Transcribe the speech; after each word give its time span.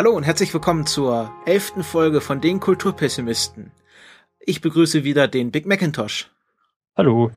Hallo 0.00 0.12
und 0.12 0.22
herzlich 0.22 0.54
willkommen 0.54 0.86
zur 0.86 1.30
elften 1.44 1.84
Folge 1.84 2.22
von 2.22 2.40
den 2.40 2.58
Kulturpessimisten. 2.58 3.70
Ich 4.38 4.62
begrüße 4.62 5.04
wieder 5.04 5.28
den 5.28 5.50
Big 5.50 5.66
Macintosh. 5.66 6.30
Hallo. 6.96 7.32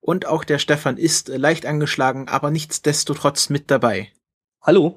Und 0.00 0.26
auch 0.26 0.42
der 0.42 0.58
Stefan 0.58 0.96
ist 0.96 1.28
leicht 1.28 1.64
angeschlagen, 1.64 2.26
aber 2.26 2.50
nichtsdestotrotz 2.50 3.50
mit 3.50 3.70
dabei. 3.70 4.10
Hallo. 4.60 4.96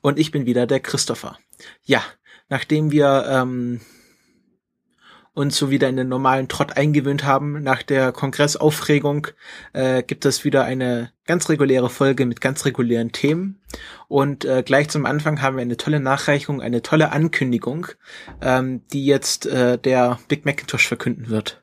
Und 0.00 0.18
ich 0.18 0.30
bin 0.30 0.46
wieder 0.46 0.66
der 0.66 0.80
Christopher. 0.80 1.38
Ja, 1.84 2.02
nachdem 2.48 2.92
wir 2.92 3.26
ähm, 3.28 3.82
uns 5.38 5.56
so 5.56 5.70
wieder 5.70 5.88
in 5.88 5.96
den 5.96 6.08
normalen 6.08 6.48
Trott 6.48 6.76
eingewöhnt 6.76 7.24
haben. 7.24 7.62
Nach 7.62 7.82
der 7.82 8.10
Kongressaufregung 8.12 9.28
äh, 9.72 10.02
gibt 10.02 10.24
es 10.24 10.44
wieder 10.44 10.64
eine 10.64 11.12
ganz 11.26 11.48
reguläre 11.48 11.88
Folge 11.88 12.26
mit 12.26 12.40
ganz 12.40 12.64
regulären 12.64 13.12
Themen. 13.12 13.60
Und 14.08 14.44
äh, 14.44 14.62
gleich 14.64 14.88
zum 14.88 15.06
Anfang 15.06 15.40
haben 15.40 15.56
wir 15.56 15.62
eine 15.62 15.76
tolle 15.76 16.00
Nachreichung, 16.00 16.60
eine 16.60 16.82
tolle 16.82 17.12
Ankündigung, 17.12 17.86
ähm, 18.42 18.82
die 18.92 19.06
jetzt 19.06 19.46
äh, 19.46 19.78
der 19.78 20.18
Big 20.26 20.44
Macintosh 20.44 20.88
verkünden 20.88 21.28
wird. 21.28 21.62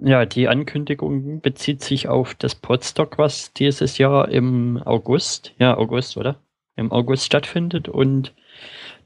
Ja, 0.00 0.24
die 0.24 0.48
Ankündigung 0.48 1.40
bezieht 1.40 1.82
sich 1.82 2.08
auf 2.08 2.34
das 2.34 2.54
Podstock, 2.54 3.18
was 3.18 3.52
dieses 3.52 3.98
Jahr 3.98 4.28
im 4.28 4.80
August, 4.84 5.52
ja, 5.58 5.76
August, 5.76 6.16
oder? 6.16 6.40
Im 6.76 6.92
August 6.92 7.24
stattfindet 7.24 7.88
und 7.88 8.32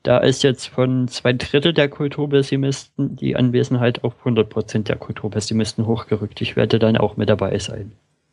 da 0.03 0.19
ist 0.19 0.43
jetzt 0.43 0.69
von 0.69 1.09
zwei 1.09 1.33
Drittel 1.33 1.73
der 1.73 1.89
Kulturpessimisten 1.89 3.17
die 3.17 3.37
Anwesenheit 3.37 4.03
auf 4.05 4.19
100 4.19 4.49
Prozent 4.49 4.89
der 4.89 4.97
Kulturpessimisten 4.97 5.87
hochgerückt. 5.87 6.41
Ich 6.41 6.57
werde 6.57 6.79
dann 6.79 6.97
auch 6.97 7.17
mit 7.17 7.29
dabei 7.29 7.59
sein. 7.59 7.93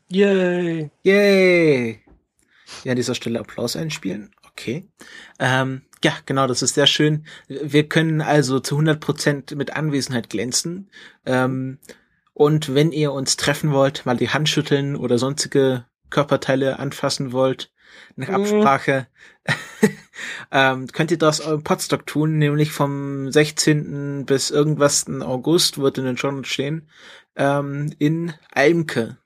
Yay! 0.09 0.89
Yay! 1.03 1.99
Ja, 2.83 2.91
an 2.91 2.95
dieser 2.95 3.15
Stelle 3.15 3.39
Applaus 3.39 3.75
einspielen. 3.75 4.31
Okay. 4.51 4.87
Ähm, 5.39 5.83
ja, 6.03 6.13
genau, 6.25 6.47
das 6.47 6.61
ist 6.61 6.75
sehr 6.75 6.87
schön. 6.87 7.25
Wir 7.47 7.87
können 7.87 8.21
also 8.21 8.59
zu 8.59 8.75
100 8.75 8.99
Prozent 8.99 9.55
mit 9.55 9.75
Anwesenheit 9.75 10.29
glänzen. 10.29 10.89
Ähm, 11.25 11.77
und 12.33 12.73
wenn 12.73 12.91
ihr 12.91 13.11
uns 13.11 13.37
treffen 13.37 13.71
wollt, 13.71 14.05
mal 14.05 14.17
die 14.17 14.29
Hand 14.29 14.49
schütteln 14.49 14.95
oder 14.95 15.17
sonstige 15.17 15.85
Körperteile 16.09 16.79
anfassen 16.79 17.31
wollt, 17.31 17.71
nach 18.15 18.29
mhm. 18.29 18.63
Ähm, 20.51 20.87
könnt 20.87 21.11
ihr 21.11 21.17
das 21.17 21.39
im 21.39 21.63
Podstock 21.63 22.05
tun, 22.05 22.37
nämlich 22.37 22.71
vom 22.71 23.31
16. 23.31 24.25
bis 24.25 24.49
irgendwas 24.51 25.07
August, 25.07 25.77
wird 25.77 25.97
in 25.97 26.05
den 26.05 26.15
Journal 26.15 26.45
stehen, 26.45 26.89
ähm, 27.35 27.93
in 27.99 28.33
Almke. 28.53 29.17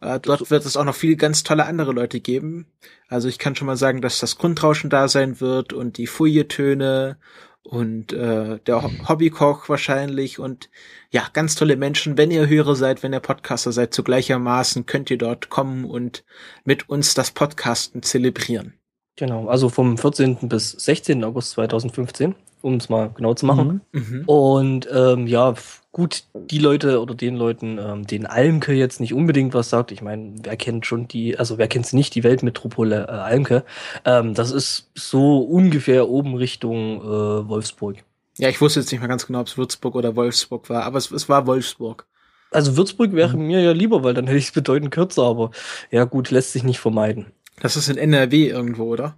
Äh, 0.00 0.20
dort 0.20 0.50
wird 0.50 0.64
es 0.64 0.76
auch 0.76 0.84
noch 0.84 0.94
viele 0.94 1.16
ganz 1.16 1.42
tolle 1.42 1.66
andere 1.66 1.92
Leute 1.92 2.20
geben. 2.20 2.66
Also 3.08 3.28
ich 3.28 3.38
kann 3.38 3.56
schon 3.56 3.66
mal 3.66 3.76
sagen, 3.76 4.00
dass 4.00 4.20
das 4.20 4.38
Grundrauschen 4.38 4.90
da 4.90 5.08
sein 5.08 5.40
wird 5.40 5.72
und 5.72 5.98
die 5.98 6.06
Fouilletöne 6.06 7.18
und 7.62 8.12
äh, 8.12 8.60
der 8.60 8.82
Hobbykoch 9.08 9.68
wahrscheinlich 9.68 10.38
und 10.38 10.70
ja, 11.10 11.28
ganz 11.32 11.54
tolle 11.54 11.76
Menschen. 11.76 12.16
Wenn 12.16 12.30
ihr 12.30 12.48
Hörer 12.48 12.76
seid, 12.76 13.02
wenn 13.02 13.12
ihr 13.12 13.20
Podcaster 13.20 13.72
seid, 13.72 13.92
zu 13.92 14.02
gleichermaßen 14.02 14.86
könnt 14.86 15.10
ihr 15.10 15.18
dort 15.18 15.50
kommen 15.50 15.84
und 15.84 16.24
mit 16.64 16.88
uns 16.88 17.14
das 17.14 17.30
Podcasten 17.30 18.02
zelebrieren. 18.02 18.77
Genau, 19.18 19.48
also 19.48 19.68
vom 19.68 19.98
14. 19.98 20.36
bis 20.48 20.70
16. 20.70 21.24
August 21.24 21.50
2015, 21.50 22.36
um 22.62 22.74
es 22.74 22.88
mal 22.88 23.10
genau 23.16 23.34
zu 23.34 23.46
machen. 23.46 23.80
Mhm. 23.90 24.00
mhm. 24.00 24.24
Und 24.26 24.88
ähm, 24.94 25.26
ja, 25.26 25.54
gut, 25.90 26.22
die 26.34 26.60
Leute 26.60 27.02
oder 27.02 27.16
den 27.16 27.34
Leuten, 27.34 27.78
ähm, 27.78 28.06
den 28.06 28.26
Almke 28.26 28.74
jetzt 28.74 29.00
nicht 29.00 29.12
unbedingt 29.12 29.54
was 29.54 29.70
sagt. 29.70 29.90
Ich 29.90 30.02
meine, 30.02 30.36
wer 30.44 30.56
kennt 30.56 30.86
schon 30.86 31.08
die, 31.08 31.36
also 31.36 31.58
wer 31.58 31.66
kennt 31.66 31.92
nicht, 31.92 32.14
die 32.14 32.22
Weltmetropole 32.22 33.08
äh, 33.08 33.10
Almke. 33.10 33.64
Ähm, 34.04 34.34
das 34.34 34.52
ist 34.52 34.88
so 34.94 35.38
ungefähr 35.38 36.08
oben 36.08 36.36
Richtung 36.36 37.00
äh, 37.02 37.48
Wolfsburg. 37.48 37.96
Ja, 38.36 38.48
ich 38.48 38.60
wusste 38.60 38.78
jetzt 38.78 38.92
nicht 38.92 39.00
mehr 39.00 39.08
ganz 39.08 39.26
genau, 39.26 39.40
ob 39.40 39.48
es 39.48 39.58
Würzburg 39.58 39.96
oder 39.96 40.14
Wolfsburg 40.14 40.70
war, 40.70 40.84
aber 40.84 40.98
es, 40.98 41.10
es 41.10 41.28
war 41.28 41.48
Wolfsburg. 41.48 42.06
Also 42.50 42.76
Würzburg 42.76 43.12
wäre 43.12 43.36
mhm. 43.36 43.46
mir 43.46 43.60
ja 43.62 43.72
lieber, 43.72 44.04
weil 44.04 44.14
dann 44.14 44.26
hätte 44.26 44.38
ich 44.38 44.46
es 44.46 44.52
bedeutend 44.52 44.92
kürzer, 44.92 45.24
aber 45.24 45.50
ja 45.90 46.04
gut, 46.04 46.30
lässt 46.30 46.52
sich 46.52 46.62
nicht 46.62 46.78
vermeiden. 46.78 47.26
Das 47.60 47.76
ist 47.76 47.88
in 47.88 47.98
NRW 47.98 48.48
irgendwo, 48.48 48.84
oder? 48.84 49.16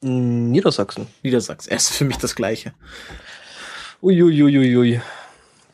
Niedersachsen. 0.00 1.06
Niedersachsen. 1.22 1.72
Es 1.72 1.90
ist 1.90 1.96
für 1.96 2.04
mich 2.04 2.18
das 2.18 2.34
Gleiche. 2.34 2.72
Uiuiuiui. 4.02 4.58
Ui, 4.58 4.76
ui. 4.76 5.00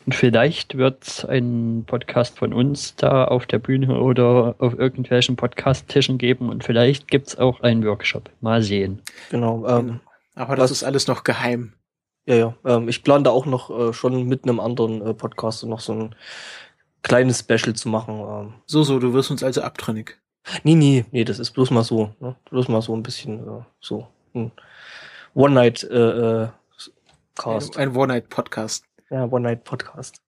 Und 0.07 0.15
vielleicht 0.15 0.77
wird 0.77 1.27
ein 1.29 1.85
Podcast 1.87 2.39
von 2.39 2.53
uns 2.53 2.95
da 2.97 3.25
auf 3.25 3.47
der 3.47 3.59
Bühne 3.59 4.01
oder 4.01 4.55
auf 4.59 4.79
irgendwelchen 4.79 5.37
Podcast-Tischen 5.37 6.19
geben 6.19 6.51
und 6.51 6.63
vielleicht 6.63 7.09
gibt 7.09 7.29
es 7.29 7.39
auch 7.39 7.61
einen 7.61 7.85
Workshop. 7.85 8.31
Mal 8.41 8.63
sehen. 8.63 9.01
Genau. 9.31 9.67
Ähm, 9.67 9.87
genau. 9.87 10.01
Aber 10.35 10.57
das 10.57 10.65
was, 10.65 10.79
ist 10.79 10.85
alles 10.85 11.07
noch 11.07 11.25
geheim. 11.25 11.73
Ja, 12.27 12.35
ja. 12.35 12.55
Ähm, 12.65 12.89
ich 12.89 13.03
plane 13.03 13.25
da 13.25 13.31
auch 13.31 13.47
noch 13.47 13.71
äh, 13.71 13.93
schon 13.93 14.27
mit 14.27 14.45
einem 14.45 14.61
anderen 14.61 15.01
äh, 15.01 15.15
Podcast 15.15 15.65
noch 15.65 15.81
so 15.81 15.93
ein 15.93 16.15
kleines 17.03 17.41
Special 17.41 17.75
zu 17.75 17.89
machen. 17.89 18.21
Ähm. 18.21 18.55
So, 18.67 18.83
so, 18.83 18.99
du 18.99 19.15
wirst 19.15 19.31
uns 19.31 19.43
also 19.43 19.63
abtrünnig. 19.63 20.19
Nee, 20.63 20.75
nee, 20.75 21.05
nee, 21.11 21.25
das 21.25 21.39
ist 21.39 21.53
bloß 21.53 21.71
mal 21.71 21.85
so. 21.85 22.15
Ne? 22.21 22.37
Bloß 22.51 22.69
mal 22.69 22.83
so 22.83 22.95
ein 22.95 23.03
bisschen 23.03 23.41
äh, 23.41 23.63
so 23.81 24.09
ein 24.35 24.53
One-Night-Cast. 25.35 27.77
Äh, 27.77 27.79
ein, 27.79 27.89
ein 27.89 27.97
One-Night-Podcast. 27.97 28.85
Ja, 29.11 29.25
One-Night-Podcast. 29.25 30.21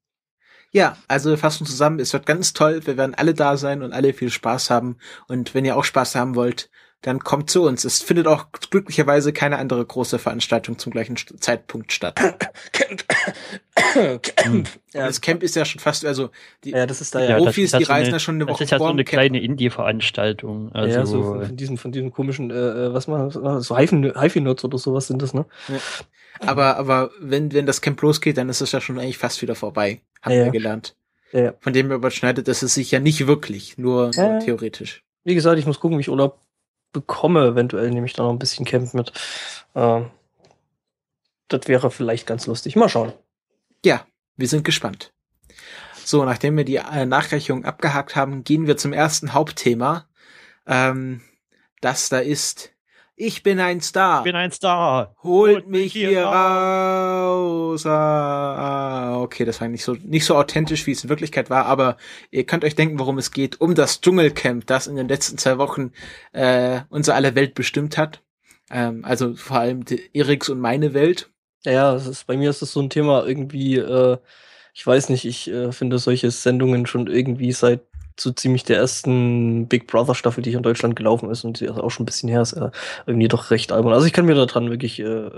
Ja, 0.72 0.97
also 1.09 1.31
wir 1.31 1.38
fassen 1.38 1.66
zusammen, 1.66 2.00
es 2.00 2.12
wird 2.12 2.26
ganz 2.26 2.53
toll, 2.53 2.87
wir 2.87 2.97
werden 2.97 3.15
alle 3.15 3.34
da 3.34 3.56
sein 3.56 3.82
und 3.82 3.93
alle 3.93 4.12
viel 4.12 4.31
Spaß 4.31 4.71
haben. 4.71 4.99
Und 5.28 5.55
wenn 5.55 5.65
ihr 5.65 5.76
auch 5.76 5.84
Spaß 5.84 6.15
haben 6.16 6.34
wollt, 6.34 6.71
dann 7.06 7.21
kommt 7.21 7.50
zu 7.50 7.62
uns. 7.62 7.84
Es 7.84 8.03
findet 8.03 8.27
auch 8.27 8.47
glücklicherweise 8.50 9.33
keine 9.33 9.59
andere 9.59 9.87
große 9.87 10.19
Veranstaltung 10.19 10.77
zum 10.77 10.91
gleichen 10.91 11.17
Zeitpunkt 11.17 11.93
statt. 11.93 12.17
Camp. 12.72 13.05
Camp. 14.22 14.69
Ja. 14.93 15.06
Das 15.06 15.21
Camp 15.21 15.44
ist 15.44 15.55
ja 15.55 15.65
schon 15.65 15.81
fast, 15.81 16.05
also 16.05 16.31
die, 16.65 16.71
ja, 16.71 16.84
das 16.84 17.00
ist 17.00 17.15
da 17.15 17.21
die 17.21 17.27
ja, 17.27 17.37
Profis, 17.39 17.71
die 17.71 17.84
reisen 17.84 18.12
ja 18.12 18.19
schon 18.19 18.34
eine 18.34 18.47
Woche 18.47 18.55
Das 18.55 18.61
ist 18.62 18.71
ja 18.72 18.78
so 18.78 18.87
eine 18.87 19.05
kleine 19.05 19.41
Indie-Veranstaltung. 19.41 20.72
Also 20.72 20.99
ja, 20.99 21.06
so 21.06 21.22
von, 21.44 21.56
diesem, 21.56 21.78
von 21.78 21.93
diesem 21.93 22.11
komischen, 22.11 22.50
äh, 22.50 22.55
äh 22.55 22.93
was 22.93 23.06
man, 23.06 23.31
so 23.31 23.78
Hifi-Nerds 23.78 24.65
oder 24.65 24.78
sowas 24.78 25.06
sind 25.06 25.23
das, 25.23 25.33
ne? 25.33 25.47
Ja. 25.69 25.77
Aber, 26.41 26.77
aber 26.77 27.12
wenn, 27.21 27.53
wenn 27.53 27.67
das 27.67 27.83
Camp 27.83 28.03
losgeht, 28.03 28.37
dann 28.37 28.49
ist 28.49 28.61
es 28.61 28.73
ja 28.73 28.81
schon 28.81 28.99
eigentlich 28.99 29.19
fast 29.19 29.41
wieder 29.43 29.55
vorbei. 29.55 30.00
Haben 30.23 30.34
ja. 30.34 30.44
wir 30.47 30.50
gelernt. 30.50 30.97
Ja. 31.31 31.55
Von 31.61 31.73
dem 31.73 31.93
überschneidet 31.93 32.49
es 32.49 32.61
sich 32.61 32.91
ja 32.91 32.99
nicht 32.99 33.28
wirklich, 33.28 33.78
nur, 33.78 34.11
nur 34.17 34.41
theoretisch. 34.41 35.05
Wie 35.23 35.37
gesagt, 35.37 35.59
ich 35.59 35.67
muss 35.67 35.78
gucken, 35.78 35.99
wie 35.99 36.03
ich 36.03 36.09
Urlaub 36.09 36.41
bekomme. 36.93 37.47
Eventuell 37.47 37.91
nehme 37.91 38.07
ich 38.07 38.13
da 38.13 38.23
noch 38.23 38.31
ein 38.31 38.39
bisschen 38.39 38.65
Camp 38.65 38.95
mit. 38.95 39.13
Äh, 39.75 40.03
das 41.49 41.69
wäre 41.69 41.91
vielleicht 41.91 42.27
ganz 42.27 42.47
lustig. 42.47 42.77
Mal 42.77 42.89
schauen. 42.89 43.13
Ja, 43.85 44.07
wir 44.37 44.49
sind 44.49 44.65
gespannt. 44.65 45.13
So, 46.05 46.25
nachdem 46.25 46.57
wir 46.57 46.65
die 46.65 46.77
äh, 46.77 47.07
Nachreichung 47.07 47.65
abgehakt 47.65 48.15
haben, 48.15 48.45
gehen 48.45 48.67
wir 48.67 48.77
zum 48.77 48.93
ersten 48.93 49.33
Hauptthema. 49.33 50.09
Ähm, 50.67 51.23
das 51.81 52.09
da 52.09 52.19
ist 52.19 52.75
ich 53.16 53.43
bin 53.43 53.59
ein 53.60 53.81
Star. 53.81 54.19
Ich 54.21 54.25
bin 54.25 54.37
ein 54.37 54.53
Star. 54.53 55.15
Holt, 55.22 55.54
Holt 55.54 55.69
mich 55.69 55.93
hier 55.93 56.22
raus. 56.22 57.87
Ah, 57.87 59.19
okay, 59.21 59.47
das 59.47 59.60
war 59.60 59.69
nicht 59.69 59.84
so, 59.84 59.97
nicht 60.03 60.27
so 60.27 60.37
authentisch, 60.37 60.87
wie 60.87 60.93
es 60.93 61.03
in 61.03 61.09
Wirklichkeit 61.09 61.49
war, 61.49 61.65
aber 61.65 61.97
ihr 62.31 62.44
könnt 62.44 62.65
euch 62.65 62.75
denken, 62.75 62.99
worum 62.99 63.16
es 63.16 63.31
geht. 63.31 63.61
Um 63.61 63.75
das 63.75 64.02
Dschungelcamp, 64.02 64.67
das 64.67 64.87
in 64.87 64.96
den 64.96 65.08
letzten 65.08 65.38
zwei 65.38 65.56
Wochen 65.56 65.93
äh, 66.32 66.81
unsere 66.91 67.17
aller 67.17 67.35
Welt 67.35 67.55
bestimmt 67.55 67.96
hat. 67.96 68.23
Ähm, 68.70 69.02
also 69.05 69.35
vor 69.35 69.58
allem 69.61 69.85
die 69.87 70.11
Eriks 70.12 70.50
und 70.50 70.61
meine 70.61 70.93
Welt. 70.93 71.31
Ja, 71.64 71.94
das 71.94 72.06
ist, 72.06 72.26
bei 72.26 72.37
mir 72.37 72.50
ist 72.50 72.61
das 72.62 72.73
so 72.73 72.81
ein 72.81 72.91
Thema 72.91 73.26
irgendwie, 73.26 73.76
äh, 73.76 74.19
ich 74.75 74.87
weiß 74.87 75.08
nicht, 75.08 75.25
ich 75.25 75.49
äh, 75.50 75.73
finde 75.73 75.99
solche 75.99 76.31
Sendungen 76.31 76.85
schon 76.87 77.06
irgendwie 77.06 77.52
seit 77.52 77.81
so 78.19 78.31
ziemlich 78.33 78.65
der 78.65 78.79
ersten 78.79 79.69
Big 79.69 79.87
Brother 79.87 80.15
Staffel, 80.15 80.43
die 80.43 80.51
hier 80.51 80.59
in 80.59 80.63
Deutschland 80.63 80.97
gelaufen 80.97 81.31
ist 81.31 81.45
und 81.45 81.61
die 81.61 81.69
auch 81.69 81.91
schon 81.91 82.05
ein 82.05 82.07
bisschen 82.07 82.29
her, 82.29 82.43
ist 82.43 82.55
äh, 82.55 82.71
irgendwie 83.07 83.29
doch 83.29 83.51
recht 83.51 83.73
albern. 83.73 83.93
Also 83.93 84.07
ich 84.07 84.13
kann 84.13 84.27
mir 84.27 84.35
daran 84.35 84.71
wirklich 84.71 84.99
äh, 85.01 85.31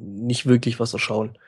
nicht 0.00 0.46
wirklich 0.46 0.80
was 0.80 0.92
erschauen. 0.92 1.38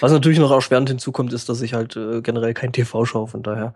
Was 0.00 0.12
natürlich 0.12 0.38
noch 0.38 0.52
erschwerend 0.52 0.88
hinzukommt, 0.88 1.32
ist, 1.32 1.48
dass 1.48 1.62
ich 1.62 1.74
halt 1.74 1.96
äh, 1.96 2.22
generell 2.22 2.54
kein 2.54 2.72
TV 2.72 3.04
schaue, 3.04 3.26
von 3.26 3.42
daher. 3.42 3.74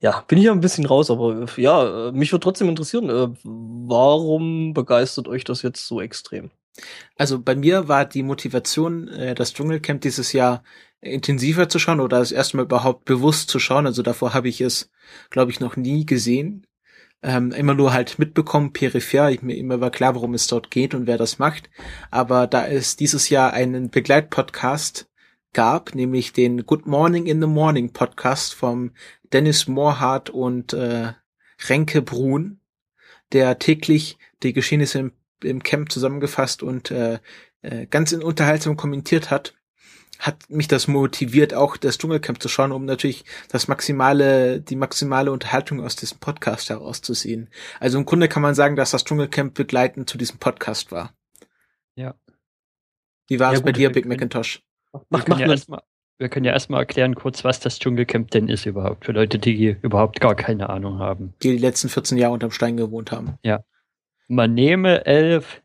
Ja, 0.00 0.24
bin 0.28 0.38
ich 0.38 0.44
ja 0.44 0.52
ein 0.52 0.60
bisschen 0.60 0.86
raus, 0.86 1.10
aber 1.10 1.46
ja, 1.56 2.08
äh, 2.08 2.12
mich 2.12 2.32
würde 2.32 2.42
trotzdem 2.42 2.68
interessieren, 2.68 3.08
äh, 3.08 3.28
warum 3.44 4.74
begeistert 4.74 5.28
euch 5.28 5.44
das 5.44 5.62
jetzt 5.62 5.86
so 5.86 6.00
extrem? 6.00 6.50
Also 7.16 7.40
bei 7.40 7.54
mir 7.54 7.88
war 7.88 8.04
die 8.04 8.22
Motivation, 8.22 9.08
äh, 9.08 9.34
das 9.34 9.52
Dschungelcamp 9.54 10.00
dieses 10.02 10.32
Jahr 10.32 10.62
intensiver 11.00 11.68
zu 11.68 11.78
schauen 11.78 12.00
oder 12.00 12.18
das 12.18 12.32
erstmal 12.32 12.64
überhaupt 12.64 13.04
bewusst 13.04 13.48
zu 13.48 13.58
schauen. 13.58 13.86
Also 13.86 14.02
davor 14.02 14.34
habe 14.34 14.48
ich 14.48 14.60
es, 14.60 14.90
glaube 15.30 15.50
ich, 15.50 15.60
noch 15.60 15.76
nie 15.76 16.06
gesehen. 16.06 16.66
Ähm, 17.22 17.52
immer 17.52 17.74
nur 17.74 17.92
halt 17.92 18.18
mitbekommen, 18.18 18.72
peripher. 18.72 19.30
Ich, 19.30 19.42
mir 19.42 19.56
immer 19.56 19.80
war 19.80 19.90
klar, 19.90 20.14
worum 20.14 20.34
es 20.34 20.46
dort 20.46 20.70
geht 20.70 20.94
und 20.94 21.06
wer 21.06 21.18
das 21.18 21.38
macht. 21.38 21.70
Aber 22.10 22.46
da 22.46 22.66
es 22.66 22.96
dieses 22.96 23.30
Jahr 23.30 23.52
einen 23.52 23.90
Begleitpodcast 23.90 25.08
gab, 25.52 25.94
nämlich 25.94 26.32
den 26.32 26.66
Good 26.66 26.86
Morning 26.86 27.26
in 27.26 27.40
the 27.40 27.46
Morning 27.46 27.92
Podcast 27.92 28.54
vom 28.54 28.92
Dennis 29.32 29.66
Moorhardt 29.66 30.28
und 30.28 30.74
äh, 30.74 31.14
Renke 31.68 32.02
Brun, 32.02 32.60
der 33.32 33.58
täglich 33.58 34.18
die 34.42 34.52
Geschehnisse 34.52 34.98
im, 34.98 35.12
im 35.42 35.62
Camp 35.62 35.90
zusammengefasst 35.92 36.62
und 36.62 36.90
äh, 36.90 37.18
äh, 37.62 37.86
ganz 37.86 38.12
in 38.12 38.22
unterhaltsam 38.22 38.76
kommentiert 38.76 39.30
hat, 39.30 39.54
hat 40.18 40.48
mich 40.48 40.66
das 40.66 40.88
motiviert, 40.88 41.52
auch 41.52 41.76
das 41.76 41.98
Dschungelcamp 41.98 42.40
zu 42.42 42.48
schauen, 42.48 42.72
um 42.72 42.86
natürlich 42.86 43.24
das 43.50 43.68
maximale, 43.68 44.60
die 44.62 44.76
maximale 44.76 45.30
Unterhaltung 45.30 45.82
aus 45.84 45.94
diesem 45.96 46.18
Podcast 46.18 46.70
herauszuziehen. 46.70 47.50
Also 47.80 47.98
im 47.98 48.06
Grunde 48.06 48.28
kann 48.28 48.42
man 48.42 48.54
sagen, 48.54 48.76
dass 48.76 48.92
das 48.92 49.04
Dschungelcamp 49.04 49.52
begleitend 49.54 50.08
zu 50.08 50.16
diesem 50.16 50.38
Podcast 50.38 50.90
war. 50.90 51.12
Ja. 51.96 52.14
Wie 53.28 53.40
war 53.40 53.52
Ja, 53.52 53.58
es 53.58 53.62
bei 53.62 53.70
gut, 53.72 53.76
dir, 53.76 53.88
wir 53.88 53.92
Big 53.92 54.04
können- 54.04 54.14
Macintosh? 54.16 54.62
Wir 54.92 55.00
Macht, 55.10 55.26
können, 55.26 55.40
ja 55.40 55.46
erstmal, 55.50 55.82
wir 56.16 56.28
können 56.30 56.46
ja 56.46 56.52
erstmal 56.52 56.80
erklären 56.80 57.14
kurz, 57.14 57.44
was 57.44 57.60
das 57.60 57.78
Dschungelcamp 57.78 58.30
denn 58.30 58.48
ist 58.48 58.64
überhaupt, 58.64 59.04
für 59.04 59.12
Leute, 59.12 59.38
die 59.38 59.76
überhaupt 59.82 60.20
gar 60.20 60.34
keine 60.34 60.70
Ahnung 60.70 60.98
haben. 60.98 61.34
Die 61.42 61.50
die 61.50 61.58
letzten 61.58 61.90
14 61.90 62.16
Jahre 62.16 62.32
unterm 62.32 62.52
Stein 62.52 62.78
gewohnt 62.78 63.12
haben. 63.12 63.34
Man 64.28 64.54
nehme 64.54 65.04
elf 65.06 65.62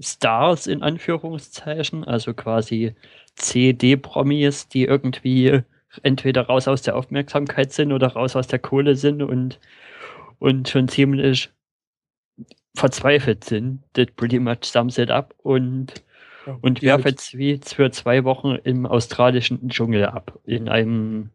Stars 0.00 0.66
in 0.66 0.82
Anführungszeichen, 0.82 2.04
also 2.04 2.34
quasi 2.34 2.94
CD-Promis, 3.36 4.68
die 4.68 4.84
irgendwie 4.84 5.62
entweder 6.02 6.42
raus 6.46 6.68
aus 6.68 6.82
der 6.82 6.96
Aufmerksamkeit 6.96 7.72
sind 7.72 7.92
oder 7.92 8.08
raus 8.08 8.34
aus 8.36 8.46
der 8.46 8.58
Kohle 8.58 8.96
sind 8.96 9.22
und, 9.22 9.60
und 10.38 10.68
schon 10.68 10.88
ziemlich 10.88 11.50
verzweifelt 12.74 13.44
sind. 13.44 13.82
That 13.92 14.16
pretty 14.16 14.38
much 14.38 14.64
sums 14.64 14.98
it 14.98 15.10
up. 15.10 15.34
Und, 15.42 16.02
und 16.62 16.80
die 16.80 16.86
werfe 16.86 17.10
jetzt 17.10 17.36
wie 17.36 17.60
für 17.62 17.90
zwei 17.90 18.24
Wochen 18.24 18.56
im 18.64 18.86
australischen 18.86 19.68
Dschungel 19.68 20.06
ab. 20.06 20.38
In 20.44 20.68
einem, 20.68 21.30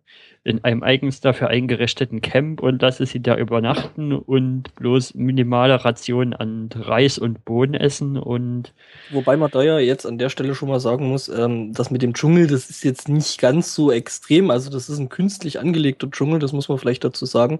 in 0.48 0.64
einem 0.64 0.82
eigens 0.84 1.20
dafür 1.22 1.50
eingerichteten 1.50 2.22
Camp 2.22 2.62
und 2.62 2.82
lasse 2.82 3.06
sie 3.06 3.22
da 3.22 3.36
übernachten 3.38 4.14
und 4.14 4.74
bloß 4.76 5.14
minimale 5.16 5.84
Rationen 5.84 6.34
an 6.34 6.70
Reis 6.74 7.18
und 7.18 7.46
Bohnen 7.46 7.74
essen 7.74 8.18
und 8.18 8.74
Wobei 9.12 9.38
man 9.38 9.52
da 9.52 9.62
ja 9.62 9.80
jetzt 9.80 10.06
an 10.06 10.18
der 10.18 10.30
Stelle 10.30 10.56
schon 10.56 10.70
mal 10.70 10.80
sagen 10.80 11.08
muss, 11.10 11.30
ähm, 11.30 11.74
das 11.74 11.92
mit 11.92 12.02
dem 12.02 12.14
Dschungel, 12.14 12.48
das 12.48 12.70
ist 12.70 12.84
jetzt 12.84 13.10
nicht 13.10 13.40
ganz 13.40 13.74
so 13.76 13.92
extrem. 13.92 14.50
Also 14.52 14.70
das 14.70 14.90
ist 14.90 15.00
ein 15.00 15.10
künstlich 15.10 15.60
angelegter 15.60 16.10
Dschungel, 16.10 16.40
das 16.40 16.54
muss 16.54 16.70
man 16.70 16.78
vielleicht 16.78 17.04
dazu 17.04 17.26
sagen. 17.26 17.60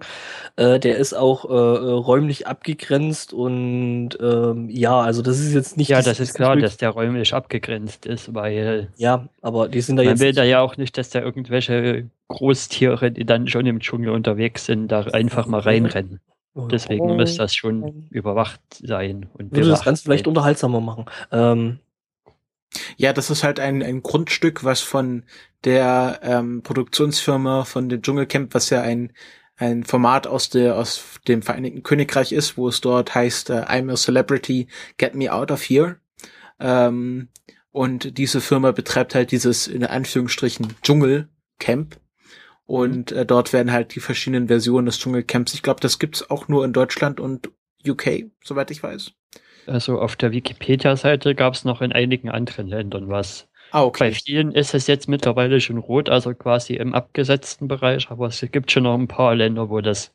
Äh, 0.56 0.80
der 0.80 0.96
ist 0.98 1.14
auch 1.14 1.44
äh, 1.44 1.52
räumlich 1.52 2.46
abgegrenzt 2.46 3.32
und 3.32 4.10
ähm, 4.20 4.68
ja, 4.70 5.00
also 5.00 5.22
das 5.22 5.38
ist 5.40 5.52
jetzt 5.54 5.76
nicht. 5.76 5.88
ja, 5.88 6.02
das 6.02 6.06
das 6.18 6.20
ist 6.20 6.34
klar, 6.34 6.56
dass 6.56 6.76
der 6.76 6.90
räumlich 6.90 7.34
abgegrenzt 7.34 8.06
ist, 8.06 8.34
weil 8.34 8.88
Ja, 8.96 9.28
aber 9.42 9.68
die 9.68 9.80
sind 9.80 9.96
da 9.96 10.02
man 10.02 10.10
jetzt. 10.12 10.20
will 10.20 10.32
da 10.32 10.44
ja 10.44 10.60
auch 10.60 10.76
nicht, 10.76 10.96
dass 10.98 11.10
da 11.10 11.20
irgendwelche 11.20 12.10
Großtiere, 12.28 13.10
die 13.10 13.24
dann 13.24 13.48
schon 13.48 13.66
im 13.66 13.80
Dschungel 13.80 14.10
unterwegs 14.10 14.66
sind, 14.66 14.88
da 14.88 15.02
einfach 15.02 15.46
mal 15.46 15.60
reinrennen. 15.60 16.20
Deswegen 16.70 17.06
muss 17.16 17.36
das 17.36 17.54
schon 17.54 18.08
überwacht 18.10 18.60
sein. 18.82 19.28
Und 19.32 19.52
Würde 19.52 19.68
das 19.68 19.84
Ganze 19.84 20.04
vielleicht 20.04 20.26
unterhaltsamer 20.26 20.80
machen. 20.80 21.06
Ähm, 21.30 21.78
Ja, 22.96 23.12
das 23.12 23.30
ist 23.30 23.44
halt 23.44 23.60
ein, 23.60 23.82
ein 23.82 24.02
Grundstück, 24.02 24.64
was 24.64 24.80
von 24.80 25.24
der 25.64 26.20
ähm, 26.22 26.62
Produktionsfirma 26.62 27.64
von 27.64 27.88
dem 27.88 28.02
Dschungelcamp, 28.02 28.54
was 28.54 28.70
ja 28.70 28.82
ein, 28.82 29.12
ein 29.56 29.84
Format 29.84 30.26
aus, 30.26 30.50
der, 30.50 30.76
aus 30.76 31.18
dem 31.26 31.42
Vereinigten 31.42 31.82
Königreich 31.82 32.32
ist, 32.32 32.56
wo 32.56 32.68
es 32.68 32.80
dort 32.80 33.14
heißt, 33.14 33.50
äh, 33.50 33.62
I'm 33.62 33.90
a 33.90 33.96
Celebrity, 33.96 34.68
get 34.98 35.14
me 35.14 35.32
out 35.32 35.50
of 35.50 35.62
here. 35.62 35.96
Ähm, 36.60 37.28
und 37.70 38.18
diese 38.18 38.40
Firma 38.40 38.72
betreibt 38.72 39.14
halt 39.14 39.30
dieses, 39.30 39.66
in 39.68 39.84
Anführungsstrichen, 39.84 40.74
Dschungelcamp. 40.82 41.96
Und 42.68 43.12
äh, 43.12 43.26
dort 43.26 43.52
werden 43.52 43.72
halt 43.72 43.94
die 43.96 44.00
verschiedenen 44.00 44.48
Versionen 44.48 44.86
des 44.86 44.98
Dschungelcamps. 45.00 45.54
Ich 45.54 45.62
glaube, 45.64 45.80
das 45.80 45.98
gibt's 45.98 46.30
auch 46.30 46.48
nur 46.48 46.64
in 46.64 46.72
Deutschland 46.72 47.18
und 47.18 47.50
UK, 47.86 48.26
soweit 48.44 48.70
ich 48.70 48.82
weiß. 48.82 49.12
Also 49.66 50.00
auf 50.00 50.16
der 50.16 50.32
Wikipedia-Seite 50.32 51.34
gab 51.34 51.54
es 51.54 51.64
noch 51.64 51.80
in 51.82 51.92
einigen 51.92 52.28
anderen 52.30 52.66
Ländern 52.68 53.08
was. 53.08 53.48
Ah, 53.70 53.82
Bei 53.98 54.10
okay. 54.10 54.12
vielen 54.12 54.52
ist 54.52 54.74
es 54.74 54.86
jetzt 54.86 55.08
mittlerweile 55.08 55.60
schon 55.60 55.78
rot, 55.78 56.08
also 56.08 56.34
quasi 56.34 56.74
im 56.74 56.94
abgesetzten 56.94 57.68
Bereich, 57.68 58.10
aber 58.10 58.28
es 58.28 58.40
gibt 58.52 58.70
schon 58.72 58.84
noch 58.84 58.94
ein 58.94 59.08
paar 59.08 59.34
Länder, 59.34 59.68
wo 59.70 59.80
das, 59.80 60.14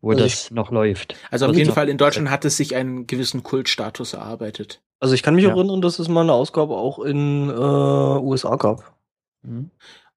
wo 0.00 0.14
Also 0.14 0.24
das 0.24 0.50
noch 0.50 0.70
läuft. 0.70 1.16
Also 1.30 1.46
auf 1.46 1.50
Also 1.50 1.58
jeden 1.58 1.72
Fall 1.72 1.88
in 1.88 1.98
Deutschland 1.98 2.30
hat 2.30 2.44
es 2.44 2.56
sich 2.56 2.76
einen 2.76 3.06
gewissen 3.06 3.42
Kultstatus 3.42 4.12
erarbeitet. 4.14 4.82
also 5.00 5.14
ich 5.14 5.22
kann 5.22 5.34
mich 5.34 5.44
Ja. 5.44 5.50
erinnern, 5.50 5.80
dass 5.82 5.98
es 5.98 6.08
mal 6.08 6.22
eine 6.22 6.32
Ausgabe 6.32 6.76
auch 6.76 6.98
in 7.00 7.50
äh, 7.50 7.52
USA 7.52 8.56
gab. 8.56 8.96
Mhm. 9.42 9.70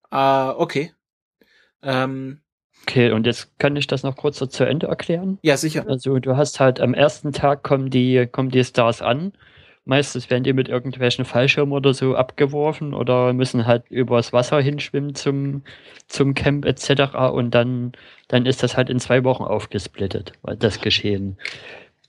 Ah, 0.10 0.54
okay. 0.58 0.94
Ähm, 1.84 2.42
Okay, 2.84 3.12
und 3.12 3.26
jetzt 3.26 3.58
kann 3.60 3.76
ich 3.76 3.88
das 3.88 4.04
noch 4.04 4.16
kurz 4.16 4.38
so 4.38 4.46
zu 4.46 4.64
Ende 4.64 4.88
erklären. 4.88 5.40
ja, 5.42 5.58
sicher. 5.58 5.86
Also 5.88 6.20
du 6.20 6.38
hast 6.38 6.60
halt 6.60 6.80
am 6.80 6.94
ersten 6.94 7.34
Tag 7.34 7.64
kommen 7.64 7.90
die, 7.90 8.28
kommen 8.28 8.50
die 8.50 8.64
Stars 8.64 9.02
an. 9.02 9.34
Meistens 9.84 10.30
werden 10.30 10.44
die 10.44 10.54
mit 10.54 10.70
irgendwelchen 10.70 11.26
Fallschirmen 11.26 11.74
oder 11.74 11.94
so 11.94 12.16
abgeworfen 12.16 12.94
oder 12.94 13.34
müssen 13.34 13.66
halt 13.66 13.90
übers 13.90 14.32
Wasser 14.34 14.62
hinschwimmen 14.62 15.16
zum, 15.16 15.64
zum 16.08 16.34
Camp 16.34 16.66
etc. 16.66 17.16
Und 17.32 17.52
dann, 17.52 17.94
dann 18.28 18.46
ist 18.46 18.64
das 18.64 18.78
halt 18.78 18.90
in 18.90 19.00
zwei 19.00 19.24
Wochen 19.24 19.44
aufgesplittet, 19.44 20.34
weil 20.42 20.58
das 20.58 20.80
geschehen. 20.80 21.38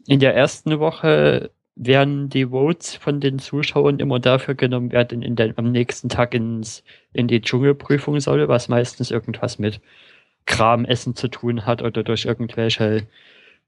In 0.06 0.20
der 0.20 0.34
ersten 0.34 0.78
Woche 0.80 1.50
werden 1.78 2.28
die 2.28 2.46
Votes 2.46 2.96
von 2.96 3.20
den 3.20 3.38
Zuschauern 3.38 4.00
immer 4.00 4.18
dafür 4.18 4.54
genommen, 4.54 4.90
wer 4.92 5.04
denn 5.04 5.22
in 5.22 5.36
den, 5.36 5.56
am 5.56 5.70
nächsten 5.70 6.08
Tag 6.08 6.34
ins, 6.34 6.82
in 7.12 7.28
die 7.28 7.40
Dschungelprüfung 7.40 8.18
soll, 8.20 8.48
was 8.48 8.68
meistens 8.68 9.10
irgendwas 9.10 9.58
mit 9.58 9.80
Kramessen 10.44 11.14
zu 11.14 11.28
tun 11.28 11.66
hat 11.66 11.82
oder 11.82 12.02
durch 12.02 12.24
irgendwelche 12.24 13.06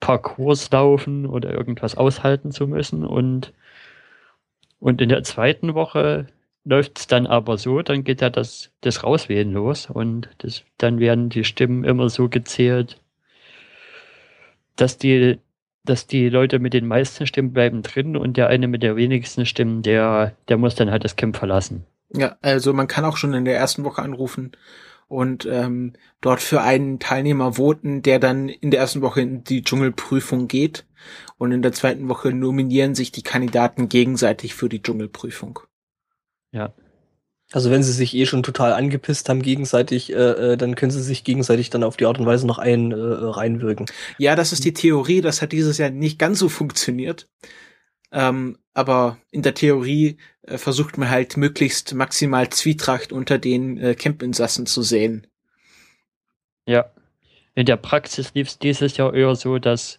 Parcours 0.00 0.70
laufen 0.72 1.26
oder 1.26 1.52
irgendwas 1.52 1.96
aushalten 1.96 2.50
zu 2.50 2.66
müssen. 2.66 3.04
Und, 3.04 3.52
und 4.80 5.00
in 5.00 5.08
der 5.08 5.22
zweiten 5.22 5.74
Woche 5.74 6.26
läuft 6.64 6.98
es 6.98 7.06
dann 7.06 7.26
aber 7.26 7.58
so, 7.58 7.82
dann 7.82 8.02
geht 8.02 8.20
ja 8.22 8.30
das, 8.30 8.72
das 8.80 9.04
Rauswählen 9.04 9.52
los 9.52 9.88
und 9.88 10.28
das, 10.38 10.64
dann 10.78 10.98
werden 10.98 11.28
die 11.28 11.44
Stimmen 11.44 11.84
immer 11.84 12.08
so 12.08 12.28
gezählt, 12.28 12.98
dass 14.76 14.98
die, 14.98 15.38
dass 15.84 16.06
die 16.06 16.28
Leute 16.28 16.58
mit 16.58 16.74
den 16.74 16.86
meisten 16.86 17.26
Stimmen 17.26 17.52
bleiben 17.52 17.82
drin 17.82 18.16
und 18.16 18.36
der 18.36 18.48
eine 18.48 18.68
mit 18.68 18.82
der 18.82 18.96
wenigsten 18.96 19.46
Stimmen, 19.46 19.82
der, 19.82 20.36
der 20.48 20.58
muss 20.58 20.74
dann 20.74 20.90
halt 20.90 21.04
das 21.04 21.16
Camp 21.16 21.36
verlassen. 21.36 21.84
Ja, 22.12 22.36
also 22.42 22.72
man 22.72 22.88
kann 22.88 23.04
auch 23.04 23.16
schon 23.16 23.34
in 23.34 23.44
der 23.44 23.56
ersten 23.56 23.84
Woche 23.84 24.02
anrufen 24.02 24.52
und 25.10 25.44
ähm, 25.44 25.94
dort 26.20 26.40
für 26.40 26.60
einen 26.62 27.00
Teilnehmer 27.00 27.54
voten, 27.54 28.02
der 28.02 28.20
dann 28.20 28.48
in 28.48 28.70
der 28.70 28.80
ersten 28.80 29.02
Woche 29.02 29.20
in 29.20 29.42
die 29.42 29.64
Dschungelprüfung 29.64 30.46
geht. 30.46 30.86
Und 31.36 31.50
in 31.50 31.62
der 31.62 31.72
zweiten 31.72 32.08
Woche 32.08 32.32
nominieren 32.32 32.94
sich 32.94 33.10
die 33.10 33.22
Kandidaten 33.22 33.88
gegenseitig 33.88 34.54
für 34.54 34.68
die 34.68 34.82
Dschungelprüfung. 34.82 35.60
Ja. 36.52 36.74
Also 37.52 37.70
wenn 37.70 37.82
sie 37.82 37.92
sich 37.92 38.14
eh 38.14 38.26
schon 38.26 38.44
total 38.44 38.72
angepisst 38.72 39.28
haben 39.28 39.42
gegenseitig, 39.42 40.12
äh, 40.12 40.52
äh, 40.52 40.56
dann 40.56 40.76
können 40.76 40.92
sie 40.92 41.02
sich 41.02 41.24
gegenseitig 41.24 41.70
dann 41.70 41.82
auf 41.82 41.96
die 41.96 42.06
Art 42.06 42.18
und 42.18 42.26
Weise 42.26 42.46
noch 42.46 42.58
ein 42.58 42.92
äh, 42.92 42.96
reinwirken. 42.96 43.86
Ja, 44.18 44.36
das 44.36 44.52
ist 44.52 44.64
die 44.64 44.72
Theorie. 44.72 45.20
Das 45.20 45.42
hat 45.42 45.50
dieses 45.52 45.78
Jahr 45.78 45.90
nicht 45.90 46.18
ganz 46.18 46.38
so 46.38 46.48
funktioniert. 46.48 47.28
Ähm, 48.12 48.58
aber 48.72 49.18
in 49.30 49.42
der 49.42 49.54
Theorie 49.54 50.16
äh, 50.42 50.58
versucht 50.58 50.96
man 50.96 51.10
halt 51.10 51.36
möglichst 51.36 51.94
maximal 51.94 52.48
Zwietracht 52.50 53.12
unter 53.12 53.38
den 53.38 53.78
äh, 53.78 53.94
Campinsassen 53.94 54.66
zu 54.66 54.82
sehen. 54.82 55.26
Ja. 56.66 56.90
In 57.56 57.66
der 57.66 57.76
Praxis 57.76 58.32
lief 58.34 58.48
es 58.48 58.58
dieses 58.58 58.96
Jahr 58.96 59.12
eher 59.12 59.34
so, 59.34 59.58
dass, 59.58 59.98